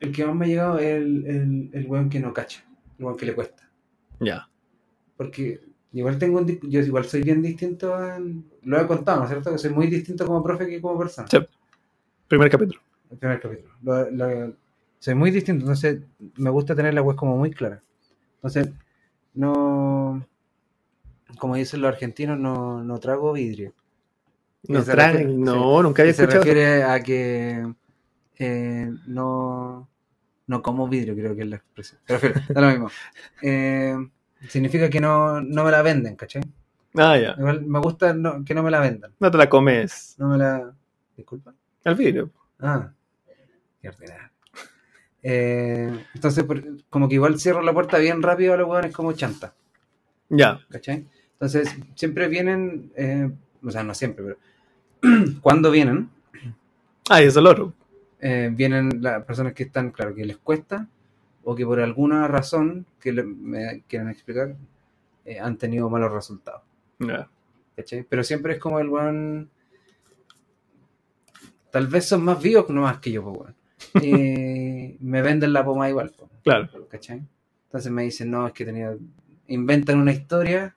el 0.00 0.12
que 0.12 0.24
más 0.26 0.34
me 0.34 0.44
ha 0.44 0.48
llegado 0.48 0.78
es 0.78 0.86
el, 0.96 1.26
el, 1.26 1.70
el 1.72 1.86
weón 1.86 2.08
que 2.08 2.20
no 2.20 2.32
cacha, 2.32 2.64
el 2.98 3.04
weón 3.04 3.16
que 3.16 3.26
le 3.26 3.34
cuesta. 3.34 3.68
Ya. 4.20 4.48
Porque 5.16 5.60
igual 5.92 6.18
tengo 6.18 6.38
un 6.38 6.46
yo 6.62 6.80
igual 6.80 7.04
soy 7.04 7.22
bien 7.22 7.42
distinto, 7.42 7.86
en- 8.14 8.44
lo 8.62 8.80
he 8.80 8.86
contado, 8.86 9.18
¿no 9.18 9.24
es 9.24 9.30
cierto? 9.30 9.50
Que 9.52 9.58
soy 9.58 9.70
muy 9.70 9.86
distinto 9.88 10.26
como 10.26 10.42
profe 10.42 10.66
que 10.66 10.80
como 10.80 10.98
persona. 10.98 11.28
Sí. 11.30 11.38
Primer 12.28 12.50
capítulo. 12.50 12.80
El 13.10 13.18
primer 13.18 13.40
capítulo. 13.40 13.74
Lo- 13.82 14.10
lo- 14.10 14.54
soy 14.98 15.14
muy 15.14 15.30
distinto, 15.30 15.62
entonces 15.62 16.00
me 16.36 16.50
gusta 16.50 16.74
tener 16.74 16.92
la 16.94 17.02
web 17.02 17.16
como 17.16 17.36
muy 17.36 17.50
clara. 17.52 17.80
Entonces, 18.36 18.70
no. 19.34 19.97
Como 21.38 21.54
dicen 21.56 21.80
los 21.80 21.88
argentinos, 21.92 22.38
no, 22.38 22.82
no 22.82 22.98
trago 22.98 23.32
vidrio. 23.32 23.72
No, 24.68 24.82
se 24.82 24.94
refiere- 24.94 25.24
no 25.26 25.82
nunca 25.82 26.02
había 26.02 26.12
se 26.14 26.22
escuchado. 26.22 26.42
eso. 26.44 26.52
refiere 26.52 26.82
a 26.82 27.00
que 27.02 27.72
eh, 28.38 28.90
no, 29.06 29.88
no 30.48 30.62
como 30.62 30.88
vidrio, 30.88 31.14
creo 31.14 31.34
que 31.36 31.42
es 31.42 31.48
la 31.48 31.56
expresión. 31.56 32.00
Pero 32.06 32.34
da 32.48 32.60
lo 32.60 32.68
mismo. 32.68 32.90
Eh, 33.42 33.96
significa 34.48 34.90
que 34.90 35.00
no, 35.00 35.40
no 35.40 35.64
me 35.64 35.70
la 35.70 35.82
venden, 35.82 36.16
¿cachai? 36.16 36.42
Ah, 36.96 37.16
ya. 37.16 37.34
Igual 37.38 37.62
me 37.66 37.78
gusta 37.80 38.12
no- 38.14 38.44
que 38.44 38.54
no 38.54 38.62
me 38.62 38.70
la 38.70 38.80
vendan. 38.80 39.12
No 39.20 39.30
te 39.30 39.38
la 39.38 39.48
comes. 39.48 40.14
No 40.18 40.28
me 40.28 40.38
la. 40.38 40.72
Disculpa. 41.16 41.54
El 41.84 41.94
vidrio. 41.94 42.30
Ah, 42.60 42.90
qué. 43.80 43.90
Eh, 45.22 46.04
entonces, 46.14 46.44
como 46.90 47.08
que 47.08 47.14
igual 47.16 47.38
cierro 47.40 47.62
la 47.62 47.72
puerta 47.72 47.98
bien 47.98 48.22
rápido 48.22 48.54
a 48.54 48.56
los 48.56 48.68
hueones 48.68 48.92
como 48.94 49.12
chanta, 49.12 49.52
Ya. 50.28 50.60
¿cachai? 50.70 51.06
Entonces, 51.40 51.74
siempre 51.94 52.26
vienen, 52.28 52.90
eh, 52.96 53.30
o 53.62 53.70
sea, 53.70 53.82
no 53.84 53.94
siempre, 53.94 54.24
pero 54.24 54.38
cuando 55.40 55.70
vienen, 55.70 56.10
Ah, 57.10 57.20
eso 57.20 57.28
es 57.30 57.36
el 57.36 57.46
otro. 57.46 57.72
eh, 58.20 58.50
vienen 58.52 59.00
las 59.02 59.24
personas 59.24 59.52
que 59.54 59.62
están, 59.62 59.90
claro, 59.92 60.14
que 60.14 60.26
les 60.26 60.36
cuesta 60.38 60.86
o 61.44 61.54
que 61.54 61.64
por 61.64 61.80
alguna 61.80 62.26
razón 62.28 62.84
que 63.00 63.12
le- 63.12 63.22
me 63.22 63.82
quieran 63.88 64.10
explicar 64.10 64.56
eh, 65.24 65.38
han 65.38 65.56
tenido 65.56 65.88
malos 65.88 66.12
resultados. 66.12 66.62
¿cachai? 67.76 68.02
Pero 68.02 68.24
siempre 68.24 68.54
es 68.54 68.58
como 68.58 68.80
el 68.80 68.88
weón. 68.88 69.48
Tal 71.70 71.86
vez 71.86 72.06
son 72.06 72.24
más 72.24 72.42
vivos 72.42 72.68
no 72.70 72.82
más 72.82 72.98
que 72.98 73.12
yo, 73.12 73.22
pues. 73.32 73.54
Y 74.04 74.96
me 75.00 75.22
venden 75.22 75.52
la 75.52 75.64
poma 75.64 75.88
igual, 75.88 76.12
pues, 76.18 76.30
Claro. 76.42 76.68
¿cachai? 76.90 77.22
Entonces 77.66 77.92
me 77.92 78.02
dicen, 78.02 78.30
no, 78.30 78.46
es 78.46 78.52
que 78.52 78.64
tenía. 78.64 78.96
Inventan 79.46 79.98
una 80.00 80.12
historia 80.12 80.74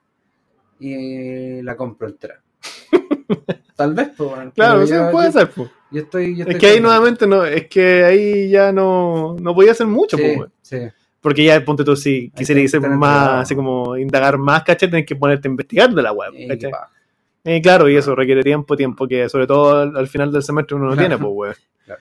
y 0.82 1.62
la 1.62 1.76
compro 1.76 2.08
entera. 2.08 2.40
Tal 3.76 3.94
vez, 3.94 4.10
pues. 4.16 4.30
Claro, 4.54 4.86
sí, 4.86 4.94
puede 5.10 5.26
yo- 5.28 5.32
ser, 5.32 5.50
pues. 5.50 5.70
Yo 5.90 6.00
estoy. 6.02 6.36
yo 6.36 6.44
Es 6.46 6.56
que 6.56 6.66
ahí 6.66 6.80
nuevamente 6.80 7.26
no, 7.26 7.44
es 7.44 7.66
que 7.68 8.04
ahí 8.04 8.48
ya 8.50 8.72
no, 8.72 9.36
no 9.40 9.54
podía 9.54 9.72
hacer 9.72 9.86
mucho, 9.86 10.16
Sí, 10.16 10.32
pues, 10.36 10.50
sí. 10.62 10.78
Porque 11.20 11.44
ya 11.44 11.64
ponte 11.64 11.84
tú 11.84 11.94
si 11.94 12.30
quisieras 12.30 12.70
ser 12.70 12.80
más, 12.80 13.42
así 13.42 13.54
como 13.54 13.96
indagar 13.96 14.38
más, 14.38 14.64
¿cachai? 14.64 14.90
Tenés 14.90 15.06
que 15.06 15.14
ponerte 15.16 15.46
a 15.46 15.50
investigar 15.50 15.90
de 15.90 16.02
la 16.02 16.12
web, 16.12 16.32
Y. 16.34 16.48
Y 17.44 17.60
claro, 17.60 17.88
y 17.88 17.96
eso 17.96 18.14
requiere 18.14 18.42
tiempo, 18.42 18.76
tiempo 18.76 19.06
que 19.08 19.28
sobre 19.28 19.46
todo 19.46 19.78
al, 19.80 19.96
al 19.96 20.06
final 20.08 20.30
del 20.32 20.42
semestre 20.42 20.76
uno 20.76 20.86
no 20.86 20.92
Claro. 20.92 21.08
tiene, 21.08 21.18
pues, 21.22 21.32
weón. 21.34 21.54
Claro. 21.84 22.00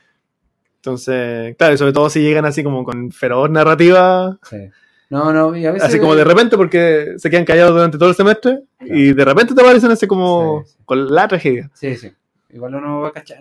Entonces, 0.78 1.56
claro, 1.58 1.74
y 1.74 1.78
sobre 1.78 1.94
todo 1.94 2.10
si 2.10 2.22
llegan 2.22 2.46
así 2.46 2.64
como 2.64 2.84
con 2.84 3.12
feroz 3.12 3.50
narrativa, 3.52 4.38
Sí. 4.44 4.58
No, 5.12 5.32
no, 5.34 5.56
y 5.56 5.66
a 5.66 5.72
veces. 5.74 5.90
así 5.90 6.00
como 6.00 6.16
de 6.16 6.24
repente 6.24 6.56
porque 6.58 7.14
se 7.18 7.30
quedan 7.30 7.46
callados 7.46 7.74
durante 7.74 7.98
todo 8.00 8.10
el 8.10 8.16
semestre 8.16 8.62
Claro. 8.80 8.96
y 8.96 9.14
de 9.14 9.26
repente 9.26 9.54
te 9.54 9.62
aparecen 9.62 9.92
así 9.92 10.08
como 10.08 10.64
Sí, 10.66 10.72
sí. 10.72 10.78
con 10.86 11.14
la 11.14 11.28
tragedia. 11.28 11.70
Sí, 11.74 11.96
sí. 11.98 12.12
Igual 12.50 12.76
uno 12.76 13.02
va 13.02 13.10
a 13.10 13.12
cachar. 13.12 13.40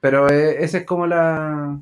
Pero 0.00 0.28
eh, 0.28 0.56
esa 0.64 0.78
es 0.78 0.84
como 0.84 1.06
la. 1.06 1.78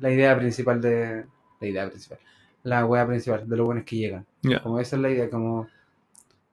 La 0.00 0.10
idea 0.10 0.36
principal 0.36 0.80
de. 0.80 1.24
La 1.60 1.66
idea 1.68 1.88
principal. 1.88 2.18
La 2.62 2.84
wea 2.86 3.06
principal 3.06 3.48
de 3.48 3.56
los 3.56 3.66
buenos 3.66 3.84
que 3.84 3.96
llegan. 3.96 4.26
Como 4.62 4.80
esa 4.80 4.96
es 4.96 5.02
la 5.02 5.10
idea, 5.10 5.28
como. 5.30 5.68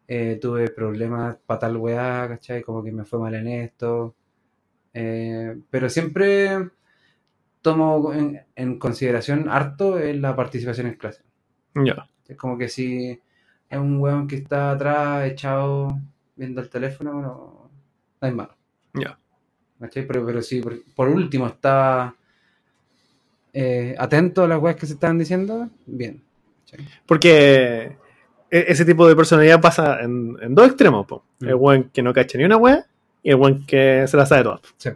eh, 0.07 0.37
tuve 0.41 0.69
problemas 0.69 1.37
para 1.45 1.59
tal 1.61 1.77
weá, 1.77 2.27
¿cachai? 2.27 2.61
Como 2.63 2.83
que 2.83 2.91
me 2.91 3.05
fue 3.05 3.19
mal 3.19 3.33
en 3.35 3.47
esto. 3.47 4.13
Eh, 4.93 5.55
pero 5.69 5.89
siempre 5.89 6.69
tomo 7.61 8.13
en, 8.13 8.41
en 8.55 8.79
consideración 8.79 9.49
harto 9.49 9.99
en 9.99 10.21
la 10.21 10.35
participación 10.35 10.87
en 10.87 10.95
clase. 10.95 11.23
Ya. 11.75 12.07
Es 12.27 12.37
como 12.37 12.57
que 12.57 12.69
si 12.69 13.19
es 13.69 13.79
un 13.79 13.99
weón 13.99 14.27
que 14.27 14.35
está 14.37 14.71
atrás, 14.71 15.29
echado, 15.29 15.99
viendo 16.35 16.61
el 16.61 16.69
teléfono, 16.69 17.13
no, 17.21 17.71
no 18.21 18.27
hay 18.27 18.33
malo. 18.33 18.55
Ya. 18.93 19.17
¿Cachai? 19.79 20.05
Pero, 20.05 20.25
pero 20.25 20.41
si 20.41 20.61
por, 20.61 20.75
por 20.93 21.07
último 21.09 21.47
está 21.47 22.15
eh, 23.53 23.95
atento 23.97 24.43
a 24.43 24.47
las 24.47 24.61
weas 24.61 24.75
que 24.75 24.85
se 24.85 24.93
estaban 24.93 25.17
diciendo, 25.17 25.69
bien. 25.85 26.21
¿cachai? 26.65 26.87
Porque 27.05 27.97
e- 28.49 28.65
ese 28.67 28.85
tipo 28.85 29.07
de 29.07 29.15
personalidad 29.15 29.61
pasa 29.61 30.01
en, 30.01 30.37
en 30.41 30.53
dos 30.53 30.67
extremos, 30.67 31.05
po. 31.05 31.23
Mm. 31.39 31.47
El 31.47 31.55
buen 31.55 31.83
que 31.89 32.03
no 32.03 32.13
cacha 32.13 32.37
ni 32.37 32.43
una 32.43 32.57
wea 32.57 32.85
y 33.23 33.29
el 33.31 33.37
buen 33.37 33.65
que 33.65 34.05
se 34.07 34.17
la 34.17 34.25
sabe 34.25 34.43
todas. 34.43 34.61
Sí. 34.77 34.89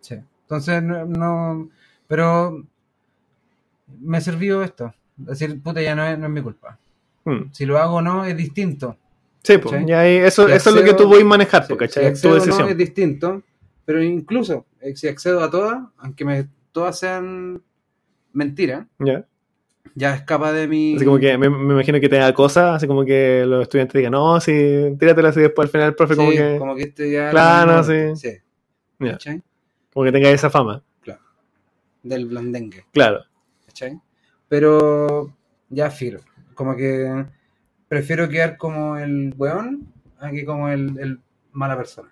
Sí. 0.00 0.16
Entonces, 0.46 0.82
no, 0.82 1.04
no- 1.06 1.68
Pero. 2.08 2.62
Me 4.00 4.20
sirvió 4.20 4.62
esto. 4.62 4.92
Es 5.20 5.38
decir, 5.38 5.62
puta, 5.62 5.80
ya 5.80 5.94
no 5.94 6.04
es, 6.06 6.18
no 6.18 6.26
es 6.26 6.32
mi 6.32 6.42
culpa. 6.42 6.78
Mm. 7.24 7.50
Si 7.52 7.64
lo 7.66 7.78
hago 7.78 7.96
o 7.96 8.02
no, 8.02 8.24
es 8.24 8.36
distinto. 8.36 8.96
Sí, 9.42 9.58
pues, 9.58 9.84
ya 9.86 10.00
ahí- 10.00 10.16
eso, 10.16 10.46
Si 10.46 10.52
eso 10.52 10.70
es 10.70 10.76
lo 10.76 10.82
que 10.84 10.94
tú 10.94 11.08
puedes 11.08 11.24
manejar, 11.24 11.64
Sí, 11.66 11.72
si 11.72 11.78
¿cachai? 11.78 12.06
Es 12.06 12.20
tu 12.20 12.28
o 12.28 12.30
no 12.32 12.36
decisión. 12.36 12.68
es 12.68 12.76
distinto, 12.76 13.42
pero 13.84 14.02
incluso 14.02 14.66
eh, 14.80 14.94
si 14.96 15.06
accedo 15.06 15.40
a 15.42 15.50
todas, 15.50 15.78
aunque 15.98 16.24
me, 16.24 16.48
todas 16.72 16.98
sean 16.98 17.62
mentiras, 18.32 18.86
Ya. 18.98 19.24
ya 19.94 20.14
escapa 20.16 20.52
de 20.52 20.66
mi. 20.66 20.96
Así 20.96 21.04
como 21.04 21.18
que 21.18 21.38
me, 21.38 21.48
me 21.48 21.74
imagino 21.74 22.00
que 22.00 22.08
te 22.08 22.16
da 22.16 22.34
cosas, 22.34 22.74
así 22.76 22.86
como 22.88 23.04
que 23.04 23.44
los 23.46 23.62
estudiantes 23.62 23.94
digan, 23.94 24.12
no, 24.12 24.40
sí, 24.40 24.52
tíratela 24.98 25.28
así 25.28 25.40
después 25.40 25.66
al 25.66 25.70
final 25.70 25.88
el 25.88 25.94
profe 25.94 26.14
Sí, 26.14 26.18
como 26.18 26.30
que, 26.32 26.56
como 26.58 26.74
que 26.74 26.82
este 26.82 27.10
ya. 27.12 27.30
Claro, 27.30 27.72
no- 27.76 27.84
sí. 27.84 28.16
Sí. 28.16 28.36
Ya. 28.98 29.16
Como 29.96 30.04
que 30.04 30.12
tenga 30.12 30.28
esa 30.28 30.50
fama. 30.50 30.82
Del 32.02 32.26
blandengue. 32.26 32.84
Claro. 32.92 33.24
¿Cachai? 33.64 33.98
Pero 34.46 35.32
ya 35.70 35.90
filo. 35.90 36.20
Como 36.54 36.76
que 36.76 37.24
prefiero 37.88 38.28
quedar 38.28 38.58
como 38.58 38.98
el 38.98 39.32
weón 39.38 39.90
a 40.18 40.30
que 40.32 40.44
como 40.44 40.68
el, 40.68 40.98
el 40.98 41.20
mala 41.52 41.78
persona. 41.78 42.10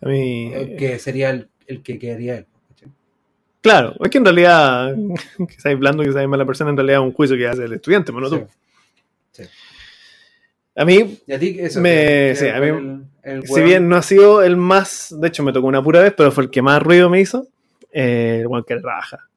A 0.00 0.08
mí. 0.08 0.52
Eh, 0.52 0.74
Que 0.76 0.98
sería 0.98 1.30
el, 1.30 1.48
el 1.68 1.80
que 1.80 1.96
quedaría 2.00 2.38
él. 2.38 2.46
Claro, 3.60 3.94
es 4.00 4.10
que 4.10 4.18
en 4.18 4.24
realidad, 4.24 4.92
que 5.48 5.60
seáis 5.60 5.78
blando, 5.78 6.02
que 6.02 6.10
seáis 6.10 6.28
mala 6.28 6.44
persona, 6.44 6.70
en 6.70 6.76
realidad 6.76 7.02
es 7.02 7.06
un 7.06 7.12
juicio 7.12 7.36
que 7.36 7.46
hace 7.46 7.66
el 7.66 7.74
estudiante, 7.74 8.10
pues, 8.10 8.28
no 8.28 8.36
tú. 8.36 8.48
A 10.80 10.84
mí, 10.86 11.18
Y 11.26 11.32
a 11.32 11.38
ti, 11.38 11.56
eso. 11.60 11.80
Me- 11.80 12.34
sí, 12.34 12.48
a 12.48 12.58
mí- 12.58 12.68
el- 12.68 13.04
el 13.22 13.46
si 13.46 13.60
bien 13.60 13.88
no 13.88 13.96
ha 13.96 14.02
sido 14.02 14.42
el 14.42 14.56
más, 14.56 15.14
de 15.20 15.28
hecho 15.28 15.42
me 15.42 15.52
tocó 15.52 15.66
una 15.66 15.82
pura 15.82 16.00
vez, 16.00 16.14
pero 16.16 16.32
fue 16.32 16.44
el 16.44 16.50
que 16.50 16.62
más 16.62 16.82
ruido 16.82 17.10
me 17.10 17.20
hizo, 17.20 17.46
eh, 17.92 18.38
el 18.40 18.46
one 18.46 18.64
que 18.66 18.76
raja. 18.78 19.28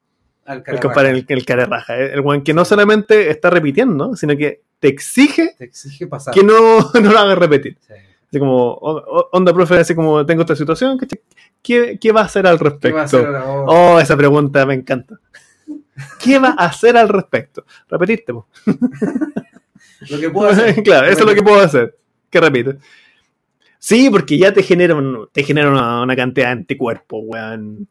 al 0.46 0.58
El 0.58 0.64
cara 0.64 0.80
compadre, 0.80 1.10
el, 1.12 1.26
el 1.28 1.46
cara 1.46 1.66
raja. 1.66 1.98
El 1.98 2.22
one 2.24 2.44
que 2.44 2.54
no 2.54 2.64
solamente 2.66 3.30
está 3.30 3.50
repitiendo, 3.50 4.16
sino 4.16 4.36
que 4.38 4.62
te 4.80 4.88
exige 4.90 5.54
Te 5.58 5.66
exige 5.66 6.08
pasar. 6.08 6.34
que 6.34 6.44
no, 6.44 6.54
no 6.94 7.12
lo 7.12 7.20
hagas 7.20 7.38
repetir. 7.38 7.78
Sí. 7.88 7.94
Así 8.30 8.40
como, 8.40 8.72
onda, 9.32 9.54
profe, 9.54 9.78
así 9.78 9.94
como 9.96 10.26
tengo 10.26 10.42
esta 10.42 10.56
situación. 10.56 10.98
¿qué, 11.62 11.98
qué 12.00 12.12
va 12.12 12.22
a 12.22 12.26
hacer 12.26 12.48
al 12.48 12.58
¿Qué 12.58 12.64
respecto? 12.64 12.98
hacer? 13.00 13.28
Oh, 13.68 14.00
esa 14.00 14.16
pregunta 14.18 14.66
me 14.66 14.74
encanta. 14.76 15.20
¿Qué 16.24 16.40
va 16.40 16.56
a 16.58 16.66
hacer 16.66 16.98
al 16.98 17.10
respecto? 17.10 17.64
Repetirte. 17.90 18.34
Lo 20.10 20.20
que 20.20 20.30
puedo 20.30 20.50
hacer. 20.50 20.76
claro, 20.84 21.08
eso 21.08 21.20
es 21.22 21.26
lo 21.26 21.34
que 21.36 21.44
puedo 21.44 21.60
hacer. 21.60 21.98
Que 22.30 22.40
repite. 22.42 22.78
Sí, 23.80 24.10
porque 24.10 24.38
ya 24.38 24.54
te 24.54 24.64
genera, 24.64 24.96
un- 24.96 25.28
te 25.32 25.44
genera 25.44 25.70
una, 25.70 26.02
una 26.04 26.16
cantidad 26.16 26.48
de 26.48 26.52
anticuerpos, 26.54 27.22
weón. 27.26 27.88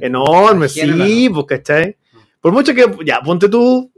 Enorme, 0.00 0.68
sí, 0.68 1.28
pues, 1.32 1.46
¿cachai? 1.46 1.96
Por 2.40 2.52
mucho 2.52 2.74
que, 2.74 2.84
ya, 3.04 3.20
ponte 3.20 3.48
tú, 3.48 3.92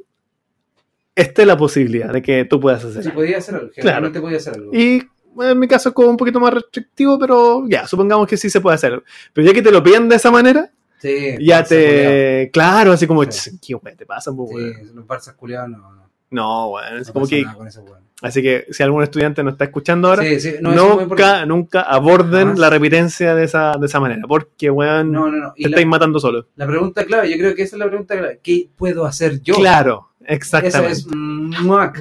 esta 1.15 1.43
es 1.43 1.49
la 1.49 1.57
posibilidad 1.57 2.13
de 2.13 2.21
que 2.21 2.45
tú 2.47 2.59
puedas 2.59 2.85
hacer. 2.85 3.05
Sí, 3.05 3.11
podía 3.11 3.39
hacer 3.39 3.55
algo. 3.55 3.71
Generalmente 3.75 4.21
podía 4.21 4.39
hacer 4.39 4.55
algo. 4.55 4.71
Y 4.75 5.03
bueno, 5.33 5.53
en 5.53 5.59
mi 5.59 5.69
caso 5.69 5.91
es 5.91 5.95
como 5.95 6.09
un 6.09 6.17
poquito 6.17 6.41
más 6.41 6.53
restrictivo, 6.55 7.19
pero 7.19 7.65
ya, 7.69 7.87
supongamos 7.87 8.27
que 8.27 8.37
sí 8.37 8.51
se 8.51 8.61
puede 8.61 8.75
hacer. 8.75 9.03
Pero 9.33 9.47
ya 9.47 9.53
que 9.55 9.63
te 9.63 9.71
lo 9.71 9.83
piden 9.83 10.09
de 10.09 10.17
esa 10.17 10.31
manera, 10.31 10.71
Sí, 10.99 11.37
ya 11.41 11.63
te. 11.63 12.49
Claro, 12.53 12.93
así 12.93 13.07
como, 13.07 13.25
Sí. 13.31 13.51
"Ch, 13.59 13.79
¿qué 13.85 13.95
te 13.95 14.07
pasa, 14.07 14.31
weón?" 14.31 14.73
Sí, 14.75 14.91
los 14.95 15.07
Barça 15.07 15.37
culiados 15.37 15.69
no. 15.69 15.79
No, 15.93 16.04
No, 16.35 16.71
weón, 16.71 16.99
es 16.99 17.07
no 17.09 17.13
como 17.13 17.27
que. 17.27 17.43
nada 17.43 17.57
con 17.57 17.69
ese 17.69 17.81
weón. 17.81 18.05
Así 18.23 18.41
que 18.43 18.65
si 18.71 18.83
algún 18.83 19.03
estudiante 19.03 19.43
nos 19.45 19.53
está 19.55 19.65
escuchando 19.65 20.09
ahora, 20.09 20.23
Sí, 20.23 20.41
sí, 20.41 20.55
no, 20.61 20.73
eso 20.73 20.89
es 20.93 20.97
muy 20.97 21.07
nunca, 21.07 21.45
nunca 21.47 21.83
aborden 21.83 22.59
la 22.59 22.71
repitencia 22.71 23.35
de 23.35 23.45
esa, 23.45 23.75
de 23.79 23.85
esa 23.87 24.01
manera, 24.01 24.23
porque, 24.27 24.71
weón, 24.71 25.13
No, 25.13 25.31
no, 25.31 25.37
no. 25.39 25.53
te 25.55 25.63
la, 25.63 25.69
estáis 25.69 25.87
matando 25.87 26.19
solo. 26.19 26.47
la 26.57 26.67
pregunta 26.67 27.05
clave, 27.05 27.31
yo 27.31 27.37
creo 27.37 27.55
que 27.55 27.63
esa 27.63 27.77
es 27.77 27.81
la 27.81 27.87
pregunta 27.87 28.17
clave. 28.17 28.41
¿Qué 28.43 28.69
puedo 28.77 29.05
hacer 29.05 29.43
yo? 29.43 29.55
Claro, 29.57 30.09
Eso 30.21 30.35
exactamente. 30.35 30.93
es 30.93 31.07
muac 31.15 32.01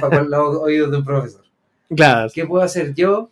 para 0.00 0.22
los 0.22 0.56
oídos 0.58 0.90
de 0.92 0.98
un 0.98 1.04
profesor. 1.04 1.42
Claro, 1.94 2.30
¿Qué 2.32 2.46
puedo 2.46 2.62
hacer 2.62 2.94
yo? 2.94 3.30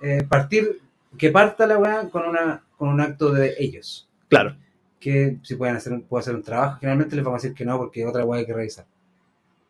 Eh, 0.00 0.24
partir, 0.26 0.80
que 1.18 1.30
parta 1.30 1.66
la 1.66 1.76
weá 1.78 2.08
con, 2.08 2.26
una, 2.26 2.62
con 2.76 2.88
un 2.88 3.00
acto 3.00 3.32
de 3.32 3.54
ellos. 3.58 4.08
claro. 4.28 4.56
Que 5.00 5.36
si 5.44 5.54
pueden 5.54 5.76
hacer 5.76 5.92
un, 5.92 6.02
puedo 6.02 6.20
hacer 6.20 6.34
un 6.34 6.42
trabajo, 6.42 6.78
generalmente 6.80 7.14
les 7.14 7.24
vamos 7.24 7.38
a 7.38 7.42
decir 7.42 7.56
que 7.56 7.64
no, 7.64 7.78
porque 7.78 8.04
otra 8.04 8.24
weá 8.24 8.40
hay 8.40 8.46
que 8.46 8.52
revisar. 8.52 8.84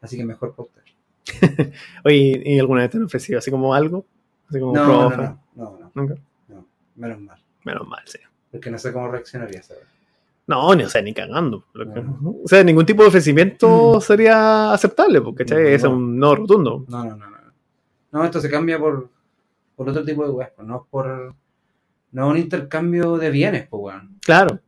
Así 0.01 0.17
que 0.17 0.25
mejor 0.25 0.55
pautar. 0.55 0.85
Oye, 2.05 2.43
¿y 2.45 2.59
alguna 2.59 2.83
vez 2.83 2.91
te 2.91 2.97
han 2.97 3.05
ofrecido 3.05 3.39
así 3.39 3.51
como 3.51 3.75
algo? 3.75 4.07
Así 4.49 4.61
como 4.61 4.73
No, 4.75 4.87
no, 4.87 5.11
no, 5.11 5.41
no, 5.57 5.79
no, 5.79 5.91
Nunca. 5.95 6.15
no, 6.49 6.67
menos 6.97 7.21
mal. 7.21 7.43
Menos 7.65 7.87
mal, 7.87 8.03
sí. 8.07 8.19
Porque 8.51 8.71
no 8.71 8.79
sé 8.79 8.93
cómo 8.93 9.09
reaccionaría, 9.09 9.63
¿sabes? 9.63 9.85
No, 10.47 10.75
ni, 10.75 10.85
o 10.85 10.89
sea, 10.89 11.03
ni 11.03 11.13
cagando. 11.13 11.65
No. 11.75 12.37
O 12.43 12.49
sea, 12.49 12.65
ningún 12.65 12.87
tipo 12.87 13.03
de 13.03 13.09
ofrecimiento 13.09 14.01
sería 14.01 14.73
aceptable, 14.73 15.21
porque. 15.21 15.45
No. 15.45 15.59
es 15.59 15.85
un 15.85 16.19
no 16.19 16.35
rotundo. 16.35 16.87
No, 16.89 17.05
no, 17.05 17.17
no, 17.17 17.31
no. 17.31 17.39
No, 18.11 18.25
esto 18.25 18.41
se 18.41 18.49
cambia 18.49 18.79
por, 18.79 19.11
por 19.77 19.91
otro 19.91 20.03
tipo 20.05 20.25
de 20.25 20.31
weas, 20.31 20.53
no 20.65 20.87
por. 20.91 21.35
No 22.13 22.29
un 22.29 22.39
intercambio 22.39 23.19
de 23.19 23.29
bienes, 23.31 23.69
pues 23.69 23.83
weón. 23.83 24.19
Claro. 24.23 24.59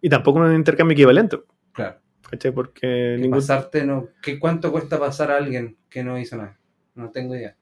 Y 0.00 0.08
tampoco 0.08 0.40
un 0.40 0.52
intercambio 0.54 0.94
equivalente, 0.94 1.40
Claro. 1.72 1.98
¿Cachai? 2.30 2.52
Porque 2.52 2.80
Que 2.80 3.16
ningún. 3.20 3.38
pasarte, 3.38 3.84
no. 3.84 4.08
¿qué, 4.22 4.38
¿Cuánto 4.38 4.70
cuesta 4.72 4.98
pasar 4.98 5.30
a 5.30 5.36
alguien 5.36 5.76
que 5.88 6.02
no 6.04 6.18
hizo 6.18 6.36
nada? 6.36 6.56
No 6.94 7.10
tengo 7.10 7.34
idea. 7.34 7.56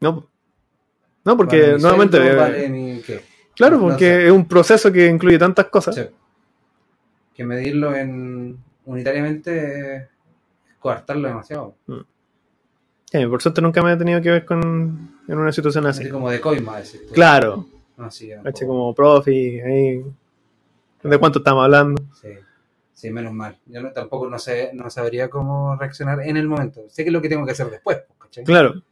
No. 0.00 0.28
No, 1.24 1.36
porque 1.36 1.60
Vale 1.60 1.78
nuevamente. 1.78 2.16
eh, 2.16 2.34
vale 2.34 2.68
mi- 2.68 3.00
¿qué? 3.02 3.20
Claro, 3.54 3.76
no 3.76 3.82
porque 3.88 4.06
sé. 4.06 4.26
es 4.26 4.32
un 4.32 4.46
proceso 4.48 4.90
que 4.90 5.06
incluye 5.06 5.38
tantas 5.38 5.66
cosas. 5.66 5.94
Sí. 5.94 6.02
Que 7.34 7.44
medirlo 7.44 7.94
en 7.94 8.58
unitariamente 8.86 9.96
es 9.96 10.02
coartarlo 10.78 11.28
demasiado. 11.28 11.74
Sí, 13.12 13.26
por 13.26 13.42
suerte 13.42 13.60
nunca 13.60 13.82
me 13.82 13.92
he 13.92 13.96
tenido 13.96 14.20
que 14.22 14.30
ver 14.30 14.44
con 14.46 15.10
en 15.28 15.38
una 15.38 15.52
situación 15.52 15.86
así. 15.86 16.02
Así 16.02 16.10
como 16.10 16.30
de 16.30 16.40
coima, 16.40 16.78
decir. 16.78 17.02
Claro, 17.12 17.66
No, 17.96 18.10
sí, 18.10 18.32
un 18.32 18.42
¿cachai? 18.44 18.66
poco. 18.66 18.78
como 18.78 18.94
profe, 18.94 19.62
ahí. 19.62 20.04
¿De 21.02 21.18
cuánto 21.18 21.40
estamos 21.40 21.64
hablando? 21.64 22.02
Sí, 22.20 22.28
sí, 23.00 23.10
menos 23.10 23.32
mal. 23.32 23.58
Yo 23.66 23.80
no- 23.82 23.92
tampoco 23.92 24.28
no 24.28 24.38
sé, 24.38 24.70
no 24.74 24.90
sabría 24.90 25.28
cómo 25.30 25.76
reaccionar 25.76 26.20
en 26.22 26.36
el 26.36 26.46
momento. 26.48 26.82
Sé 26.88 27.02
que 27.04 27.08
es 27.08 27.12
lo 27.12 27.22
que 27.22 27.28
tengo 27.28 27.46
que 27.46 27.52
hacer 27.52 27.70
después, 27.70 27.98
pues, 28.06 28.18
¿cachai? 28.18 28.44
Claro, 28.44 28.82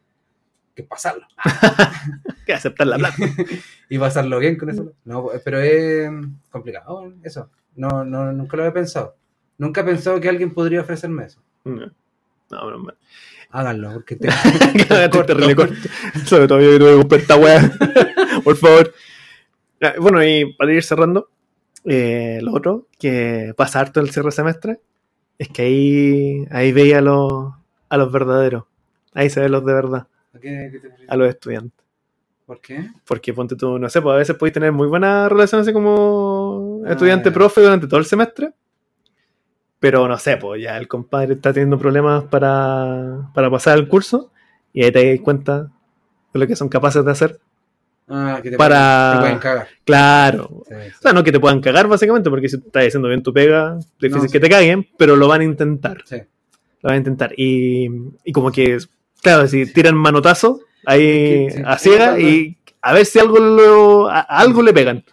Que 0.75 0.83
pasarlo. 0.85 1.27
que 2.47 2.53
aceptar 2.55 2.87
la 2.87 2.97
plata. 2.99 3.17
y 3.91 3.99
pasarlo 3.99 4.39
bien 4.39 4.57
con 4.57 4.71
eso. 4.71 4.93
No, 5.05 5.25
pues, 5.25 5.43
pero 5.45 5.61
es 5.61 6.11
complicado, 6.51 7.13
eso. 7.23 7.51
No, 7.77 8.05
no, 8.05 8.33
nunca 8.33 8.57
lo 8.57 8.65
he 8.67 8.73
pensado. 8.73 9.17
Nunca 9.59 9.81
he 9.83 9.85
pensado 9.85 10.21
que 10.21 10.29
alguien 10.29 10.55
podría 10.55 10.81
ofrecerme 10.81 11.25
eso. 11.27 11.41
No, 11.65 11.91
no, 12.51 12.65
menos 12.67 12.83
mal. 12.83 12.97
Háganlo, 13.51 13.93
porque 13.93 14.17
te... 14.17 14.29
Terrible 14.29 15.57
corto. 15.57 15.75
Sobre 16.27 16.47
todo 16.49 16.61
yo 16.61 16.71
que 16.73 16.79
tuve 16.79 16.91
que 16.93 16.97
comprar 16.99 17.21
esta 17.21 17.37
weá. 17.37 17.71
Por 18.45 18.57
favor. 18.57 18.95
Bueno, 20.01 20.23
y 20.25 20.53
para 20.55 20.73
ir 20.73 20.83
cerrando, 20.83 21.31
eh, 21.85 22.39
lo 22.43 22.53
otro 22.55 22.87
que 22.99 23.55
pasa 23.57 23.81
harto 23.81 24.01
el 24.01 24.11
cierre 24.11 24.27
de 24.29 24.33
semestre 24.33 24.81
es 25.39 25.49
que 25.49 25.63
ahí, 25.63 26.47
ahí 26.51 26.73
veía 26.73 26.99
a 26.99 27.03
los, 27.03 27.53
a 27.89 27.97
los 27.97 28.13
verdaderos. 28.13 28.65
Ahí 29.15 29.31
se 29.31 29.41
ven 29.41 29.53
los 29.53 29.65
de 29.65 29.73
verdad, 29.73 30.07
¿A 30.35 30.39
qué- 30.39 30.69
qué 30.73 30.79
te 30.81 30.89
a 31.09 31.17
los 31.17 31.29
estudiantes. 31.29 31.85
¿Por 32.47 32.61
qué? 32.61 32.89
Porque 33.07 33.35
ponte 33.35 33.57
tú, 33.57 33.79
no 33.79 33.89
sé, 33.91 34.01
pues 34.01 34.15
a 34.15 34.19
veces 34.19 34.37
podéis 34.37 34.55
tener 34.55 34.73
muy 34.73 34.87
buena 34.89 35.29
relación 35.29 35.61
así 35.61 35.73
como 35.73 36.83
Ah, 36.87 36.93
estudiante-profe 36.93 37.61
durante 37.61 37.87
todo 37.87 38.01
el 38.01 38.07
semestre. 38.07 38.53
Pero 39.81 40.09
no 40.09 40.19
sé, 40.19 40.37
pues 40.39 40.63
ya 40.63 40.77
el 40.77 40.89
compadre 40.89 41.35
está 41.35 41.53
teniendo 41.53 41.79
problemas 41.79 42.25
para, 42.25 43.31
para 43.35 43.51
pasar 43.51 43.79
el 43.79 43.89
curso 43.89 44.33
y 44.73 44.83
ahí 44.85 44.91
te 44.91 45.11
das 45.13 45.21
cuenta 45.23 45.71
de 46.33 46.39
lo 46.41 46.47
que 46.47 46.57
son 46.57 46.69
capaces 46.69 47.05
de 47.05 47.11
hacer. 47.11 47.41
Ah, 48.09 48.41
que 48.43 48.51
te, 48.51 48.57
Para- 48.57 49.19
pueden, 49.19 49.19
te 49.19 49.21
pueden 49.21 49.39
cagar. 49.39 49.69
Claro. 49.85 50.63
Sí, 50.69 50.75
sí. 50.75 50.91
O 50.99 51.03
sea, 51.03 51.13
no 51.13 51.23
que 51.25 51.33
te 51.33 51.41
puedan 51.41 51.61
cagar 51.61 51.89
básicamente, 51.89 52.31
porque 52.31 52.49
si 52.49 52.57
estás 52.57 52.87
haciendo 52.87 53.09
bien 53.09 53.23
tu 53.23 53.33
pega, 53.33 53.79
difícil 54.01 54.25
No, 54.25 54.31
que 54.31 54.41
te 54.41 54.49
caguen, 54.49 54.89
pero 54.97 55.15
lo 55.17 55.29
van 55.29 55.43
a 55.43 55.45
intentar. 55.45 55.99
Lo 56.11 56.19
van 56.89 56.95
a 56.95 56.97
intentar. 56.97 57.33
Y, 57.37 57.89
y 58.25 58.33
como 58.33 58.51
que, 58.53 58.79
claro, 59.23 59.47
si 59.47 59.71
tiran 59.73 59.95
manotazo 59.95 60.61
ahí 60.87 61.49
a 61.67 61.77
ciega 61.79 62.19
y 62.19 62.57
a 62.81 62.93
ver 62.95 63.05
si 63.05 63.19
algo, 63.19 63.39
lo- 63.39 64.09
a- 64.09 64.21
algo 64.21 64.63
le 64.63 64.73
pegan. 64.73 65.05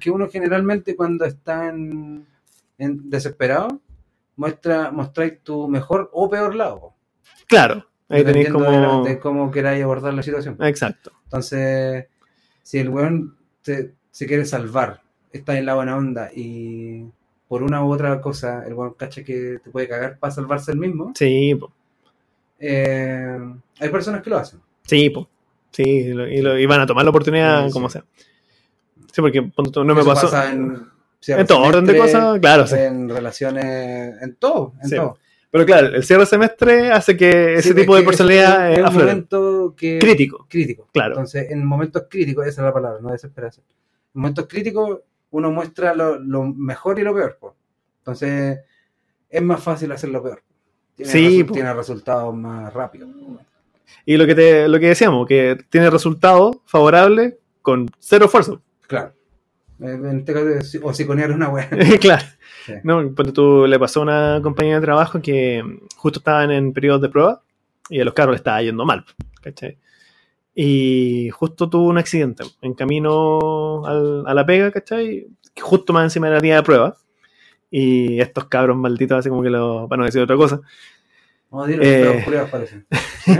Que 0.00 0.10
uno 0.10 0.28
generalmente 0.28 0.96
cuando 0.96 1.24
está 1.24 1.68
en, 1.68 2.26
en 2.78 3.08
desesperado, 3.10 3.80
muestra, 4.36 4.90
mostráis 4.90 5.40
tu 5.42 5.68
mejor 5.68 6.10
o 6.12 6.28
peor 6.28 6.54
lado. 6.54 6.94
Claro, 7.46 7.86
ahí 8.08 8.24
tenéis 8.24 8.46
Dependiendo 8.48 8.58
de, 8.80 8.86
como... 8.88 9.04
de 9.04 9.18
cómo 9.18 9.50
queráis 9.50 9.82
abordar 9.84 10.12
la 10.14 10.22
situación. 10.22 10.56
Exacto. 10.60 11.12
Entonces, 11.24 12.06
si 12.64 12.78
el 12.80 12.88
weón 12.88 13.36
te- 13.62 13.92
se 14.10 14.26
quiere 14.26 14.44
salvar, 14.44 15.00
está 15.32 15.56
en 15.56 15.66
la 15.66 15.74
buena 15.74 15.96
onda 15.96 16.30
y 16.34 17.04
por 17.46 17.62
una 17.62 17.84
u 17.84 17.92
otra 17.92 18.20
cosa, 18.20 18.64
el 18.66 18.74
weón 18.74 18.94
cacha 18.94 19.22
que 19.22 19.60
te 19.62 19.70
puede 19.70 19.86
cagar 19.86 20.18
para 20.18 20.32
salvarse 20.32 20.72
el 20.72 20.78
mismo, 20.78 21.12
Sí, 21.14 21.54
po. 21.54 21.70
eh, 22.58 23.38
hay 23.80 23.88
personas 23.90 24.22
que 24.22 24.30
lo 24.30 24.38
hacen. 24.38 24.60
Sí, 24.82 25.10
po. 25.10 25.28
Sí, 25.70 25.82
y, 25.82 26.12
lo- 26.12 26.28
y 26.28 26.40
lo- 26.40 26.58
y 26.58 26.66
van 26.66 26.80
a 26.80 26.86
tomar 26.86 27.04
la 27.04 27.10
oportunidad 27.10 27.66
Sí, 27.66 27.72
como 27.72 27.88
sí. 27.88 27.94
sea. 27.94 28.04
Sí, 29.12 29.20
porque 29.20 29.40
no 29.40 29.84
me 29.94 30.04
pasó. 30.04 30.22
pasa 30.22 30.50
en, 30.52 30.86
En 31.26 31.46
todo 31.46 31.60
orden 31.62 31.86
de 31.86 31.96
cosas, 31.96 32.38
claro, 32.40 32.66
sí. 32.66 32.76
En 32.76 33.08
relaciones, 33.08 34.20
en 34.22 34.34
todo, 34.36 34.74
en 34.82 34.88
Sí. 34.88 34.96
todo. 34.96 35.18
Pero 35.54 35.66
claro, 35.66 35.86
el 35.86 36.02
cierre 36.02 36.22
de 36.22 36.26
semestre 36.26 36.90
hace 36.90 37.16
que 37.16 37.54
ese 37.54 37.68
Sí, 37.68 37.74
tipo 37.76 37.94
de 37.94 38.02
personalidad 38.02 38.72
es 38.72 38.78
eh, 38.78 38.80
un 38.80 38.86
aflore. 38.88 39.06
momento 39.06 39.74
que 39.76 40.00
Crítico, 40.00 40.46
crítico. 40.50 40.88
claro. 40.92 41.12
Entonces, 41.12 41.48
en 41.48 41.64
momentos 41.64 42.06
críticos, 42.10 42.44
esa 42.48 42.62
es 42.62 42.64
la 42.64 42.72
palabra, 42.72 42.98
no 43.00 43.12
desesperación. 43.12 43.64
En 44.12 44.20
momentos 44.20 44.48
críticos, 44.48 44.98
uno 45.30 45.52
muestra 45.52 45.94
lo, 45.94 46.18
lo 46.18 46.42
mejor 46.42 46.98
y 46.98 47.02
lo 47.04 47.14
peor. 47.14 47.36
po. 47.40 47.54
Entonces, 47.98 48.58
es 49.30 49.42
más 49.42 49.62
fácil 49.62 49.92
hacer 49.92 50.10
lo 50.10 50.24
peor. 50.24 50.42
Tiene, 50.96 51.12
Sí, 51.12 51.42
resu- 51.44 51.52
tiene 51.52 51.72
resultados 51.72 52.34
más 52.34 52.74
rápidos. 52.74 53.10
Y 54.06 54.16
lo 54.16 54.26
que, 54.26 54.34
te, 54.34 54.66
lo 54.68 54.80
que 54.80 54.88
decíamos, 54.88 55.24
que 55.24 55.56
tiene 55.70 55.88
resultados 55.88 56.56
favorables 56.66 57.34
con 57.62 57.88
cero 58.00 58.24
esfuerzo. 58.24 58.60
Claro. 58.88 59.12
Eh, 59.80 59.86
En 60.02 60.18
este 60.18 60.32
caso, 60.32 60.60
si- 60.62 60.80
o 60.82 60.92
siconear 60.92 61.30
una 61.30 61.48
wea. 61.48 61.68
claro. 62.00 62.24
Sí. 62.64 62.72
No, 62.82 62.96
ponte 63.14 63.32
tú, 63.32 63.66
le 63.66 63.78
pasó 63.78 64.00
a 64.00 64.02
una 64.04 64.40
compañía 64.42 64.76
de 64.76 64.80
trabajo 64.86 65.20
que 65.20 65.62
justo 65.96 66.18
estaban 66.20 66.50
en 66.50 66.72
periodos 66.72 67.02
de 67.02 67.08
prueba 67.10 67.42
y 67.90 68.00
a 68.00 68.04
los 68.04 68.14
carros 68.14 68.32
le 68.32 68.36
estaba 68.38 68.62
yendo 68.62 68.84
mal, 68.86 69.04
¿cachai? 69.42 69.76
Y 70.54 71.30
justo 71.30 71.68
tuvo 71.68 71.88
un 71.88 71.98
accidente 71.98 72.44
en 72.62 72.74
camino 72.74 73.84
al- 73.84 74.24
a 74.26 74.34
la 74.34 74.46
pega, 74.46 74.70
¿cachai? 74.70 75.26
Justo 75.60 75.92
más 75.92 76.04
encima 76.04 76.28
de 76.28 76.34
la 76.34 76.40
día 76.40 76.56
de 76.56 76.62
prueba. 76.62 76.96
Y 77.70 78.20
estos 78.20 78.44
cabros 78.46 78.76
malditos, 78.76 79.18
así 79.18 79.28
como 79.28 79.42
que 79.42 79.50
lo, 79.50 79.88
para 79.88 79.98
no 80.00 80.04
decir 80.06 80.22
otra 80.22 80.36
cosa, 80.36 80.60
Vamos 81.50 81.66
a 81.66 81.70
decir, 81.70 81.84
Eh. 81.84 82.14
los 82.14 82.24
culiados 82.24 82.50
parecen. 82.50 82.86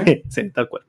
¿Eh? 0.07 0.23
sí, 0.29 0.51
tal 0.51 0.69
cual. 0.69 0.83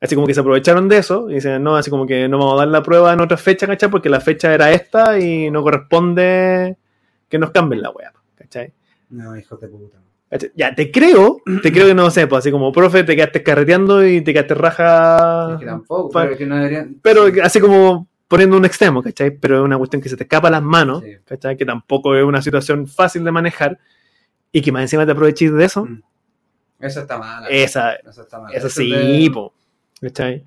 Así 0.00 0.14
como 0.14 0.26
que 0.26 0.34
se 0.34 0.40
aprovecharon 0.40 0.88
de 0.88 0.98
eso 0.98 1.28
y 1.30 1.34
dicen, 1.34 1.62
no, 1.62 1.74
así 1.76 1.90
como 1.90 2.06
que 2.06 2.28
no 2.28 2.38
vamos 2.38 2.54
a 2.54 2.58
dar 2.58 2.68
la 2.68 2.82
prueba 2.82 3.12
en 3.12 3.20
otra 3.20 3.36
fecha, 3.38 3.66
¿cachai? 3.66 3.90
Porque 3.90 4.08
la 4.10 4.20
fecha 4.20 4.52
era 4.54 4.70
esta 4.72 5.18
y 5.18 5.50
no 5.50 5.62
corresponde 5.62 6.76
que 7.28 7.38
nos 7.38 7.50
cambien 7.50 7.82
la 7.82 7.90
wea, 7.90 8.12
¿cachai? 8.34 8.72
No, 9.10 9.36
hijos 9.36 9.60
de 9.60 9.68
puta. 9.68 9.98
¿Cachai? 10.30 10.50
Ya, 10.56 10.74
te 10.74 10.90
creo, 10.90 11.40
te 11.62 11.70
creo 11.72 11.86
que 11.86 11.94
no 11.94 12.10
sé, 12.10 12.26
pues 12.26 12.40
así 12.40 12.50
como 12.50 12.72
profe, 12.72 13.04
te 13.04 13.14
quedaste 13.14 13.42
carreteando 13.42 14.04
y 14.06 14.20
te 14.22 14.32
quedaste 14.32 14.54
raja. 14.54 15.52
Es 15.54 15.60
que 15.60 15.66
tampoco, 15.66 16.10
pa- 16.10 16.22
pero 16.22 16.32
es 16.32 16.38
que 16.38 16.46
no 16.46 16.56
deberían. 16.56 16.96
Pero 17.02 17.26
así 17.42 17.60
como 17.60 18.08
poniendo 18.26 18.56
un 18.56 18.64
extremo, 18.64 19.02
¿cachai? 19.02 19.30
Pero 19.38 19.58
es 19.58 19.62
una 19.64 19.78
cuestión 19.78 20.02
que 20.02 20.08
se 20.08 20.16
te 20.16 20.24
escapa 20.24 20.48
a 20.48 20.50
las 20.50 20.62
manos, 20.62 21.02
Sí. 21.04 21.12
¿cachai? 21.24 21.56
Que 21.56 21.64
tampoco 21.64 22.16
es 22.16 22.24
una 22.24 22.42
situación 22.42 22.88
fácil 22.88 23.22
de 23.24 23.30
manejar 23.30 23.78
y 24.50 24.60
que 24.62 24.72
más 24.72 24.82
encima 24.82 25.06
te 25.06 25.12
aproveches 25.12 25.52
de 25.52 25.64
eso. 25.64 25.84
Mm. 25.84 26.02
Eso 26.80 27.00
está 27.00 27.18
mal. 27.18 27.44
Esa, 27.48 27.94
Eso 27.94 28.22
está 28.22 28.40
mal. 28.40 28.52
esa 28.52 28.66
Eso 28.66 28.80
sí, 28.80 28.90
de- 28.90 29.30
po, 29.32 29.54
¿cachai? 30.00 30.44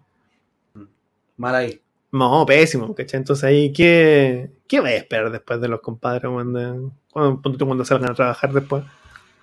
Mal 1.38 1.56
ahí. 1.56 1.81
No, 2.11 2.45
pésimo, 2.45 2.94
¿cachai? 2.95 3.19
Entonces 3.19 3.44
ahí, 3.44 3.72
¿qué, 3.72 4.49
qué 4.68 4.80
vas 4.80 4.91
a 4.91 4.95
esperar 4.95 5.31
después 5.31 5.61
de 5.61 5.68
los 5.68 5.80
compadres 5.81 6.23
cuando, 6.31 6.91
cuando, 7.11 7.65
cuando 7.65 7.86
salgan 7.86 8.11
a 8.11 8.15
trabajar 8.15 8.52
después? 8.52 8.84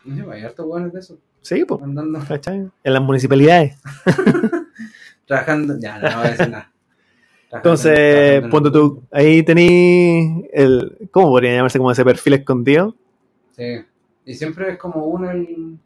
No, 0.05 0.31
hay 0.31 0.43
hartos 0.43 0.67
buenos 0.67 0.93
de 0.93 1.01
eso. 1.01 1.19
Sí, 1.43 1.65
pues, 1.65 1.81
Andando, 1.83 2.19
¿cachai? 2.27 2.69
En 2.83 2.93
las 2.93 3.03
municipalidades. 3.03 3.77
trabajando. 5.27 5.77
Ya, 5.79 5.99
no, 5.99 6.11
no 6.11 6.17
voy 6.19 6.27
a 6.27 6.31
decir 6.31 6.49
nada. 6.51 6.73
Entonces, 7.53 8.43
un 8.53 8.73
tú, 8.73 9.03
ahí 9.13 9.43
tení 9.43 10.47
el, 10.53 11.09
¿cómo 11.13 11.29
podría 11.29 11.55
llamarse 11.55 11.79
como 11.79 11.93
ese 11.93 12.05
perfil 12.05 12.35
escondido? 12.35 12.95
Sí. 13.57 13.85
Y 14.25 14.35
siempre 14.35 14.73
es 14.73 14.79
como 14.79 15.05
uno 15.07 15.31
el. 15.31 15.79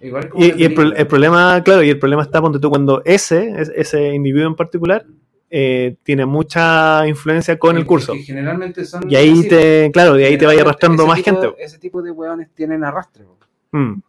Igual 0.00 0.28
como 0.28 0.44
Y, 0.44 0.48
una 0.50 0.56
y 0.60 0.64
el, 0.66 0.94
el 0.96 1.06
problema, 1.06 1.62
claro, 1.64 1.82
y 1.82 1.88
el 1.90 1.98
problema 1.98 2.22
está, 2.22 2.40
ponte 2.42 2.58
tú, 2.60 2.68
cuando 2.68 3.02
ese, 3.06 3.50
es- 3.58 3.72
ese 3.74 4.12
individuo 4.14 4.46
en 4.46 4.54
particular, 4.54 5.06
eh, 5.50 5.96
tiene 6.02 6.26
mucha 6.26 7.06
influencia 7.06 7.58
con 7.58 7.76
el 7.76 7.86
curso. 7.86 8.14
y 8.14 8.22
generalmente 8.22 8.84
son. 8.84 9.10
Y 9.10 9.16
ahí 9.16 9.48
te, 9.48 9.90
claro, 9.92 10.18
y 10.18 10.24
ahí 10.24 10.36
te 10.38 10.46
vaya 10.46 10.62
arrastrando 10.62 11.06
más 11.06 11.22
tipo- 11.22 11.40
gente. 11.42 11.62
Ese 11.62 11.78
tipo 11.78 12.02
de 12.02 12.10
hueones 12.10 12.50
tienen 12.54 12.82
arrastre. 12.84 13.24
Mm, 13.72 14.00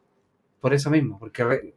Por 0.60 0.74
eso 0.74 0.90
mismo, 0.90 1.18
porque 1.20 1.44
re- 1.44 1.76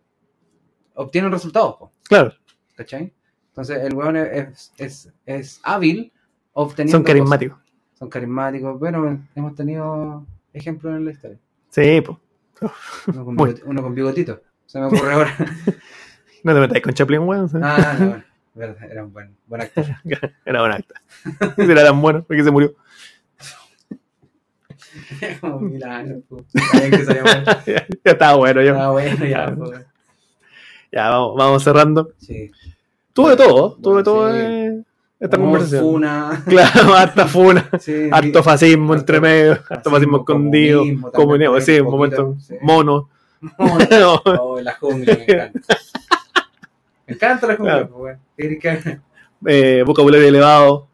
obtienen 0.94 1.30
resultados. 1.32 1.76
po, 1.78 1.92
claro, 2.08 2.32
¿Cachai? 2.76 3.12
Entonces, 3.48 3.78
el 3.82 3.94
hueón 3.94 4.16
es, 4.16 4.72
es, 4.78 5.12
es 5.26 5.60
hábil 5.64 6.12
obteniendo. 6.52 6.96
son 6.98 7.04
carismáticos. 7.04 7.58
cosas. 7.58 7.72
Son 7.98 8.08
carismáticos. 8.08 8.78
Bueno, 8.78 9.26
hemos 9.34 9.54
tenido 9.54 10.24
ejemplos 10.54 10.94
en 10.96 11.04
la 11.04 11.10
historia. 11.10 11.38
Sí, 11.68 12.00
pues. 12.00 12.16
Uno 13.66 13.82
con 13.82 13.94
bigotito. 13.94 14.40
Se 14.66 14.78
me 14.78 14.86
ocurre 14.86 15.12
ahora. 15.14 15.36
No 16.44 16.54
te 16.54 16.60
metáis 16.60 16.82
con 16.82 16.94
Chaplin, 16.94 17.20
weón. 17.20 17.50
Ah, 17.62 17.96
no, 17.98 18.06
bueno. 18.06 18.24
Verdad, 18.60 18.90
era 18.90 19.04
un 19.04 19.12
buen, 19.12 19.34
buen 19.46 19.62
actor. 19.62 19.86
Era 20.44 20.60
buen 20.60 20.72
acta. 20.72 21.00
Era 21.56 21.82
tan 21.84 22.00
bueno, 22.02 22.22
porque 22.28 22.44
se 22.44 22.50
murió. 22.50 22.74
Como 25.40 25.60
mil 25.60 25.82
años, 25.82 26.18
que 26.52 27.72
ya, 27.72 27.86
ya 28.04 28.12
estaba 28.12 28.34
bueno 28.36 28.60
yo. 28.62 28.78
Ah, 28.78 28.90
bueno, 28.90 29.24
ya. 29.24 29.56
Ya, 30.92 31.08
vamos, 31.08 31.36
vamos 31.36 31.64
cerrando. 31.64 32.10
Sí. 32.18 32.50
Tuve 33.14 33.36
todo, 33.36 33.74
tuve 33.76 34.02
Bueno, 34.02 34.04
todo 34.04 34.32
sí. 34.32 34.38
eh, 34.40 34.82
esta 35.20 35.36
Humor, 35.36 35.48
conversación. 35.50 35.82
funa. 35.84 36.42
Claro, 36.46 36.94
harta 36.94 37.26
funa, 37.26 37.68
Sí, 37.78 38.08
harto 38.12 38.42
fascismo 38.42 38.92
harto 38.92 39.00
entre 39.02 39.20
medio, 39.20 39.52
harto 39.52 39.90
fascismo 39.90 39.92
fascismo, 39.92 40.16
escondido, 40.18 40.78
comunismo 40.80 41.10
comunismo, 41.12 41.60
sí, 41.60 41.80
un 41.80 41.90
momento 41.90 42.36
sí. 42.40 42.54
mono. 42.60 43.08
Mono. 43.58 44.20
Oh, 44.26 44.60
la 44.60 44.74
jungla, 44.74 45.14
me 45.16 45.22
encanta. 45.24 45.60
Me 47.10 47.14
encanta 47.16 47.46
la 47.46 47.56
jungla, 47.56 47.72
Claro. 47.72 47.88
pues, 47.96 48.18
weón. 48.36 49.02
Eh, 49.46 49.82
vocabulario 49.86 50.28
elevado. 50.28 50.88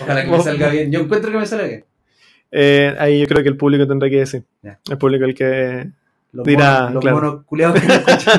Ojalá 0.00 0.24
que 0.24 0.30
me 0.30 0.40
salga 0.40 0.68
bien. 0.70 0.90
Yo 0.92 1.00
encuentro 1.00 1.30
que 1.30 1.38
me 1.38 1.46
salga 1.46 1.66
bien. 1.66 1.84
Eh, 2.50 2.94
ahí 2.98 3.20
yo 3.20 3.26
creo 3.26 3.42
que 3.42 3.48
el 3.48 3.56
público 3.56 3.86
tendrá 3.86 4.08
que 4.08 4.16
decir. 4.18 4.44
El 4.62 4.98
público 4.98 5.24
el 5.24 5.34
que. 5.34 5.90
Los 6.32 6.44
Dirá, 6.46 6.88
monos, 6.90 6.94
los 6.94 7.00
claro. 7.02 7.44
monos 7.48 7.74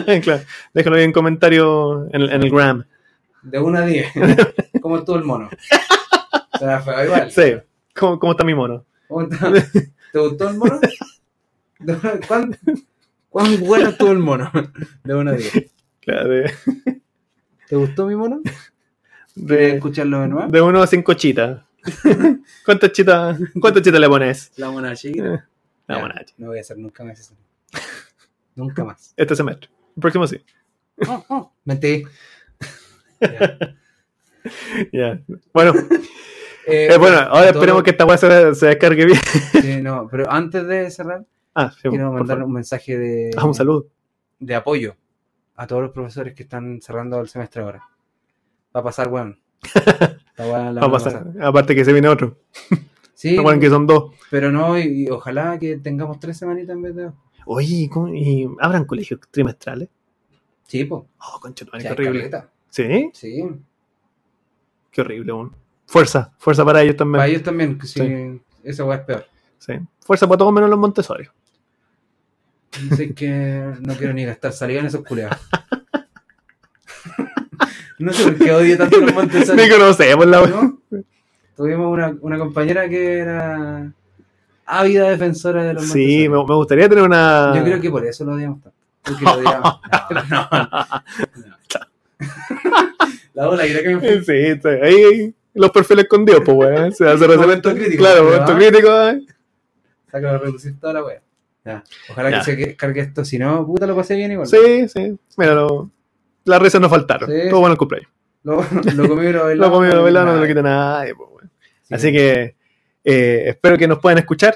que 0.05 0.21
claro, 0.21 0.41
déjalo 0.73 0.95
ahí 0.97 1.03
en 1.03 1.13
comentario 1.13 2.07
en, 2.11 2.21
el- 2.23 2.29
en 2.29 2.43
el 2.43 2.49
gram. 2.51 2.83
De 3.41 3.57
1 3.57 3.77
a 3.77 3.85
10. 3.85 4.07
¿Cómo 4.81 4.97
estuvo 4.97 5.15
el 5.15 5.23
mono? 5.23 5.49
Será 6.59 6.81
feo 6.81 7.05
igual. 7.05 7.31
Sí, 7.31 7.55
¿cómo, 7.95 8.19
cómo 8.19 8.33
está 8.33 8.43
mi 8.43 8.53
mono? 8.53 8.83
¿Cómo 9.07 9.21
está? 9.21 9.49
¿Te 10.11 10.19
gustó 10.19 10.49
el 10.49 10.57
mono? 10.57 10.77
Una- 11.79 11.99
¿Cuán, 12.27 12.57
cuán 13.29 13.59
bueno 13.59 13.89
estuvo 13.89 14.11
el 14.11 14.19
mono? 14.19 14.51
De 15.03 15.13
1 15.15 15.31
a 15.31 15.33
10. 15.33 15.71
Claro, 16.01 16.29
¿Te 17.67 17.75
gustó 17.75 18.05
mi 18.05 18.15
mono? 18.15 18.41
¿Quieres 18.43 19.57
de, 19.71 19.75
escucharlo 19.75 20.21
de 20.21 20.27
nuevo? 20.27 20.51
de 20.51 20.61
uno 20.61 20.81
a 20.81 20.87
cinco 20.87 21.13
chitas. 21.15 21.61
¿Cuántas 22.65 22.91
chitas, 22.91 23.37
cuántas 23.59 23.81
chitas 23.83 23.99
le 23.99 24.07
pones? 24.07 24.51
La 24.57 24.69
mona 24.69 24.95
chiquita. 24.95 25.47
La 25.87 25.99
buena, 25.99 26.21
No 26.37 26.47
voy 26.47 26.57
a 26.59 26.61
hacer 26.61 26.77
nunca 26.77 27.03
más 27.03 27.19
eso. 27.19 27.35
Nunca 28.55 28.83
más. 28.83 29.13
este 29.17 29.35
semestre. 29.35 29.69
El 29.95 30.01
próximo 30.01 30.27
sí. 30.27 30.41
Mentí. 31.65 32.03
Ya. 34.91 35.19
Bueno, 35.53 35.73
Eh, 36.67 36.89
eh, 36.91 36.97
bueno, 36.97 37.17
ahora 37.17 37.49
esperemos 37.49 37.83
que 37.83 37.91
esta 37.91 38.05
weá 38.05 38.17
se, 38.17 38.55
se 38.55 38.65
descargue 38.67 39.05
bien. 39.05 39.19
Sí, 39.61 39.81
no, 39.81 40.07
pero 40.09 40.31
antes 40.31 40.65
de 40.67 40.89
cerrar, 40.89 41.23
Ah, 41.55 41.71
sí, 41.71 41.89
quiero 41.89 42.11
mandar 42.11 42.37
favor. 42.37 42.43
un 42.47 42.53
mensaje 42.53 42.97
de, 42.97 43.31
Ah, 43.37 43.45
un 43.45 43.53
saludo. 43.53 43.87
de 44.39 44.55
apoyo 44.55 44.95
a 45.55 45.65
todos 45.67 45.81
los 45.83 45.91
profesores 45.91 46.33
que 46.33 46.43
están 46.43 46.81
cerrando 46.81 47.19
el 47.21 47.29
semestre 47.29 47.61
ahora. 47.63 47.81
Va 48.75 48.81
a 48.81 48.83
pasar, 48.83 49.07
weón. 49.07 49.39
La 50.37 50.45
Va 50.73 50.85
a 50.87 50.91
pasar. 50.91 51.31
Aparte 51.41 51.73
que 51.73 51.85
se 51.85 51.93
viene 51.93 52.09
otro. 52.09 52.37
Sí, 53.13 53.35
Recuerden 53.37 53.61
que 53.61 53.69
son 53.69 53.87
dos. 53.87 54.11
pero 54.29 54.51
no, 54.51 54.77
y, 54.77 55.03
y 55.05 55.09
ojalá 55.09 55.57
que 55.57 55.77
tengamos 55.77 56.19
tres 56.19 56.37
semanitas 56.37 56.75
en 56.75 56.81
vez 56.81 56.95
de 56.95 57.03
dos. 57.03 57.13
Oye, 57.45 57.89
¿cómo- 57.91 58.09
¿y 58.13 58.49
habrán 58.59 58.83
colegios 58.85 59.19
trimestrales? 59.31 59.87
Sí, 60.67 60.83
po. 60.83 61.07
Oh, 61.19 61.39
concha, 61.39 61.65
qué 61.79 61.89
horrible. 61.89 62.29
¿Sí? 62.69 63.09
Sí. 63.13 63.43
Qué 64.91 65.01
horrible, 65.01 65.31
weón. 65.31 65.55
Fuerza, 65.85 66.33
fuerza 66.37 66.65
para 66.65 66.81
ellos 66.81 66.95
también. 66.97 67.19
Para 67.19 67.27
ellos 67.29 67.43
también, 67.43 67.77
que 67.77 67.85
sí, 67.87 67.99
Sí. 68.01 68.41
esa 68.63 68.83
weá 68.83 68.97
es 68.97 69.03
peor. 69.05 69.25
Sí. 69.59 69.73
Fuerza 70.01 70.27
para 70.27 70.39
todos 70.39 70.51
menos 70.51 70.69
los 70.69 70.79
Montessori. 70.79 71.27
Dice 72.81 73.13
que 73.13 73.73
no 73.81 73.95
quiero 73.95 74.13
ni 74.13 74.25
gastar 74.25 74.51
saliva 74.51 74.81
en 74.81 74.87
esos 74.87 75.03
culeados. 75.03 75.37
no 77.99 78.11
sé 78.11 78.23
por 78.23 78.37
qué 78.37 78.51
odio 78.51 78.77
tanto 78.77 78.99
los 78.99 79.13
Montessori. 79.13 79.61
Ni 79.61 79.69
conocemos 79.69 80.25
la 80.25 80.45
¿no? 80.45 80.81
Tuvimos 81.55 81.91
una, 81.91 82.15
una 82.21 82.37
compañera 82.37 82.89
que 82.89 83.19
era 83.19 83.91
ávida 84.65 85.09
defensora 85.09 85.63
de 85.63 85.73
los 85.73 85.87
Sí, 85.87 86.27
me, 86.27 86.35
Montessori. 86.35 86.49
me 86.49 86.55
gustaría 86.55 86.89
tener 86.89 87.03
una. 87.03 87.53
Yo 87.55 87.63
creo 87.63 87.81
que 87.81 87.89
por 87.89 88.05
eso 88.05 88.25
lo 88.25 88.33
odiamos 88.33 88.61
tanto. 88.61 88.77
Porque 89.03 89.23
lo 89.23 89.31
odiamos. 89.33 89.79
No, 90.09 90.23
no. 90.29 90.49
La 93.33 93.47
bola, 93.47 93.63
creo 93.63 93.83
que 93.83 93.95
me 93.95 94.21
fui. 94.21 94.25
Sí, 94.25 94.59
sí, 94.61 94.67
ahí, 94.67 95.33
los 95.53 95.71
perfiles 95.71 96.03
escondidos, 96.05 96.41
pues, 96.45 96.57
weón. 96.57 96.91
Se 96.93 97.07
hace 97.07 97.27
Momento 97.37 97.73
crítico, 97.73 97.97
Claro, 98.03 98.23
momento 98.25 98.55
crítico, 98.55 98.87
weón. 98.89 99.27
Saca 100.11 100.31
a 100.31 100.37
reducir 100.37 100.79
toda 100.79 100.93
la 100.93 101.03
wea. 101.03 101.21
Ya. 101.65 101.83
Ojalá 102.11 102.29
Ya. 102.29 102.37
que 102.39 102.43
se 102.45 102.57
que- 102.57 102.75
cargue 102.75 103.01
esto, 103.01 103.25
si 103.25 103.39
no, 103.39 103.65
puta 103.65 103.87
lo 103.87 103.95
pasé 103.95 104.15
bien 104.15 104.31
igual. 104.31 104.47
Sí, 104.47 104.87
sí. 104.87 105.17
Mira, 105.37 105.55
no, 105.55 105.91
las 106.45 106.61
risas 106.61 106.79
no 106.79 106.89
faltaron. 106.89 107.29
Sí. 107.29 107.49
Todo 107.49 107.59
bueno 107.61 107.73
el 107.73 107.77
cumpleaños. 107.79 108.11
Lo, 108.43 108.57
lo 108.95 109.09
comí 109.09 109.31
lo 109.31 109.43
bailamos. 109.45 109.87
Lo 109.87 109.95
lo 109.95 110.03
bailado, 110.03 110.25
no 110.27 110.31
me 110.33 110.37
lo 110.37 110.41
Nada. 110.43 110.47
quita 110.47 110.61
nadie, 110.61 111.15
pues. 111.15 111.29
Sí. 111.83 111.93
Así 111.95 112.11
que 112.11 112.55
eh, 113.03 113.43
espero 113.47 113.77
que 113.77 113.87
nos 113.87 113.99
puedan 113.99 114.19
escuchar 114.19 114.55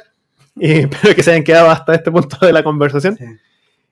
y 0.56 0.72
espero 0.82 1.16
que 1.16 1.24
se 1.24 1.32
hayan 1.32 1.44
quedado 1.44 1.70
hasta 1.70 1.96
este 1.96 2.12
punto 2.12 2.38
de 2.46 2.54
la 2.54 2.64
conversación 2.64 3.18
Sí. 3.18 3.26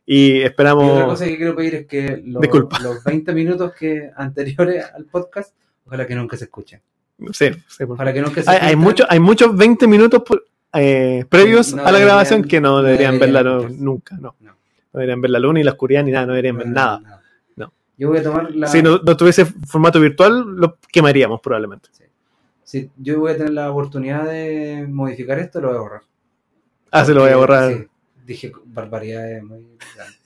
y 0.05 0.31
Y 0.31 0.37
otra 0.39 0.47
esperamos... 0.49 1.03
cosa 1.05 1.25
que 1.25 1.37
quiero 1.37 1.55
pedir 1.55 1.75
es 1.75 1.85
que 1.87 2.21
los, 2.25 2.41
Disculpa. 2.41 2.79
los 2.79 3.03
20 3.03 3.33
minutos 3.33 3.73
que 3.73 4.11
anteriores 4.15 4.85
al 4.93 5.05
podcast, 5.05 5.53
ojalá 5.85 6.05
que 6.05 6.13
nunca 6.15 6.37
se 6.37 6.45
escuchen. 6.45 6.81
Sí, 7.31 7.49
sí, 7.49 7.51
por 7.51 7.77
favor. 7.79 7.93
Ojalá 7.95 8.13
que 8.13 8.21
nunca 8.21 8.43
se 8.43 8.49
Hay, 8.51 8.57
hay, 8.61 8.75
mucho- 8.75 9.05
hay 9.09 9.19
muchos 9.19 9.55
20 9.57 9.87
minutos 9.87 10.21
por- 10.23 10.45
eh, 10.81 11.25
previos 11.29 11.73
No 11.73 11.81
a 11.81 11.85
la 11.85 11.91
deberían- 11.91 12.07
grabación 12.07 12.43
que 12.43 12.61
no 12.61 12.69
no 12.77 12.83
deberían, 12.83 13.13
deberían 13.19 13.33
verla 13.43 13.49
no- 13.51 13.69
nunca, 13.69 14.15
no. 14.17 14.35
No. 14.39 14.55
Deberían 14.93 15.21
ver 15.21 15.31
la 15.31 15.39
luna 15.39 15.59
y 15.59 15.63
la 15.63 15.71
oscuridad 15.71 16.03
ni 16.03 16.11
nada, 16.11 16.25
no 16.25 16.31
deberían 16.33 16.57
ver 16.57 16.67
nada. 16.69 17.21
No. 17.55 17.71
Yo 17.97 18.09
voy 18.09 18.17
a 18.19 18.23
tomar 18.23 18.53
la. 18.55 18.67
Si 18.67 18.81
no, 18.81 18.99
tuviese 18.99 19.45
formato 19.45 19.99
virtual, 19.99 20.43
lo 20.55 20.77
quemaríamos 20.91 21.39
probablemente. 21.41 21.89
si 22.63 22.89
yo 22.97 23.19
voy 23.19 23.31
a 23.31 23.37
tener 23.37 23.53
la 23.53 23.71
oportunidad 23.71 24.25
de 24.25 24.85
modificar 24.89 25.39
esto, 25.39 25.61
lo 25.61 25.67
voy 25.69 25.77
a 25.77 25.81
borrar. 25.81 26.01
Ah, 26.91 27.05
se 27.05 27.13
lo 27.13 27.21
voy 27.21 27.31
a 27.31 27.37
borrar. 27.37 27.73
Sí, 27.73 27.85
dije 28.25 28.51
barbaridades 28.65 29.43
muy 29.43 29.65
grandes. 29.95 30.17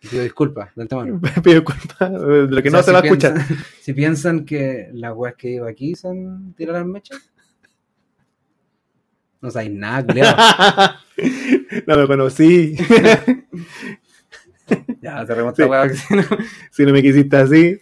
Pido 0.00 0.22
disculpas 0.22 0.68
de 0.76 0.82
antemano. 0.82 1.20
Pido 1.42 1.60
disculpas 1.60 2.12
de 2.12 2.46
lo 2.48 2.62
que 2.62 2.68
O 2.68 2.72
no 2.72 2.82
se 2.82 2.92
va 2.92 2.98
a 2.98 3.02
escuchar. 3.02 3.34
si 3.80 3.92
piensan 3.94 4.44
que 4.44 4.90
las 4.92 5.14
weas 5.14 5.34
que 5.34 5.48
digo 5.48 5.66
aquí 5.66 5.94
son 5.94 6.52
tirar 6.56 6.74
las 6.76 6.86
mechas, 6.86 7.18
no 9.44 9.50
sabéis 9.50 9.72
nada, 9.72 11.00
no 11.86 11.96
me 11.96 12.06
conocí. 12.06 12.76
Ya, 15.02 15.26
cerremos 15.26 15.52
esta 15.58 15.88
si 15.90 16.14
no- 16.14 16.22
si 16.70 16.86
no 16.86 16.92
me 16.94 17.02
quisiste 17.02 17.36
así. 17.36 17.78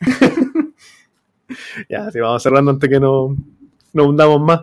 ya, 1.88 2.10
sí, 2.10 2.18
vamos 2.18 2.42
cerrando 2.42 2.72
antes 2.72 2.90
que 2.90 2.98
no, 2.98 3.36
no 3.92 4.04
hundamos 4.08 4.40
más. 4.40 4.62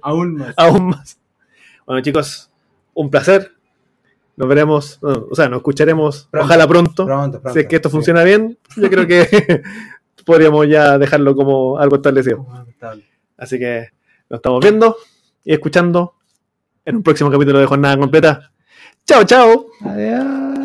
Aún 0.00 0.36
más. 0.36 0.54
aún 0.56 0.86
más. 0.86 1.18
Bueno, 1.84 2.00
chicos, 2.00 2.50
un 2.94 3.10
placer. 3.10 3.52
Nos 4.34 4.48
veremos, 4.48 4.98
o 5.02 5.34
sea, 5.34 5.50
nos 5.50 5.58
escucharemos, 5.58 6.26
Pronto. 6.30 6.46
ojalá 6.46 6.66
pronto. 6.66 7.04
Pronto, 7.04 7.42
pronto. 7.42 7.52
Si 7.52 7.60
es 7.60 7.66
que 7.66 7.76
esto 7.76 7.90
Sí. 7.90 7.96
funciona 7.96 8.24
bien, 8.24 8.56
yo 8.78 8.88
creo 8.88 9.06
que 9.06 9.62
podríamos 10.24 10.66
ya 10.68 10.96
dejarlo 10.96 11.36
como 11.36 11.76
algo 11.76 11.96
establecido. 11.96 12.46
Estable. 12.66 13.04
Así 13.36 13.58
que 13.58 13.88
nos 14.30 14.38
estamos 14.38 14.60
viendo 14.62 14.96
y 15.44 15.52
escuchando 15.52 16.14
en 16.84 16.96
un 16.96 17.02
próximo 17.02 17.30
capítulo 17.30 17.58
de 17.58 17.66
Jornada 17.66 17.96
Completa. 17.96 18.50
Chao, 19.06 19.24
chao. 19.24 19.66
Adiós. 19.84 20.61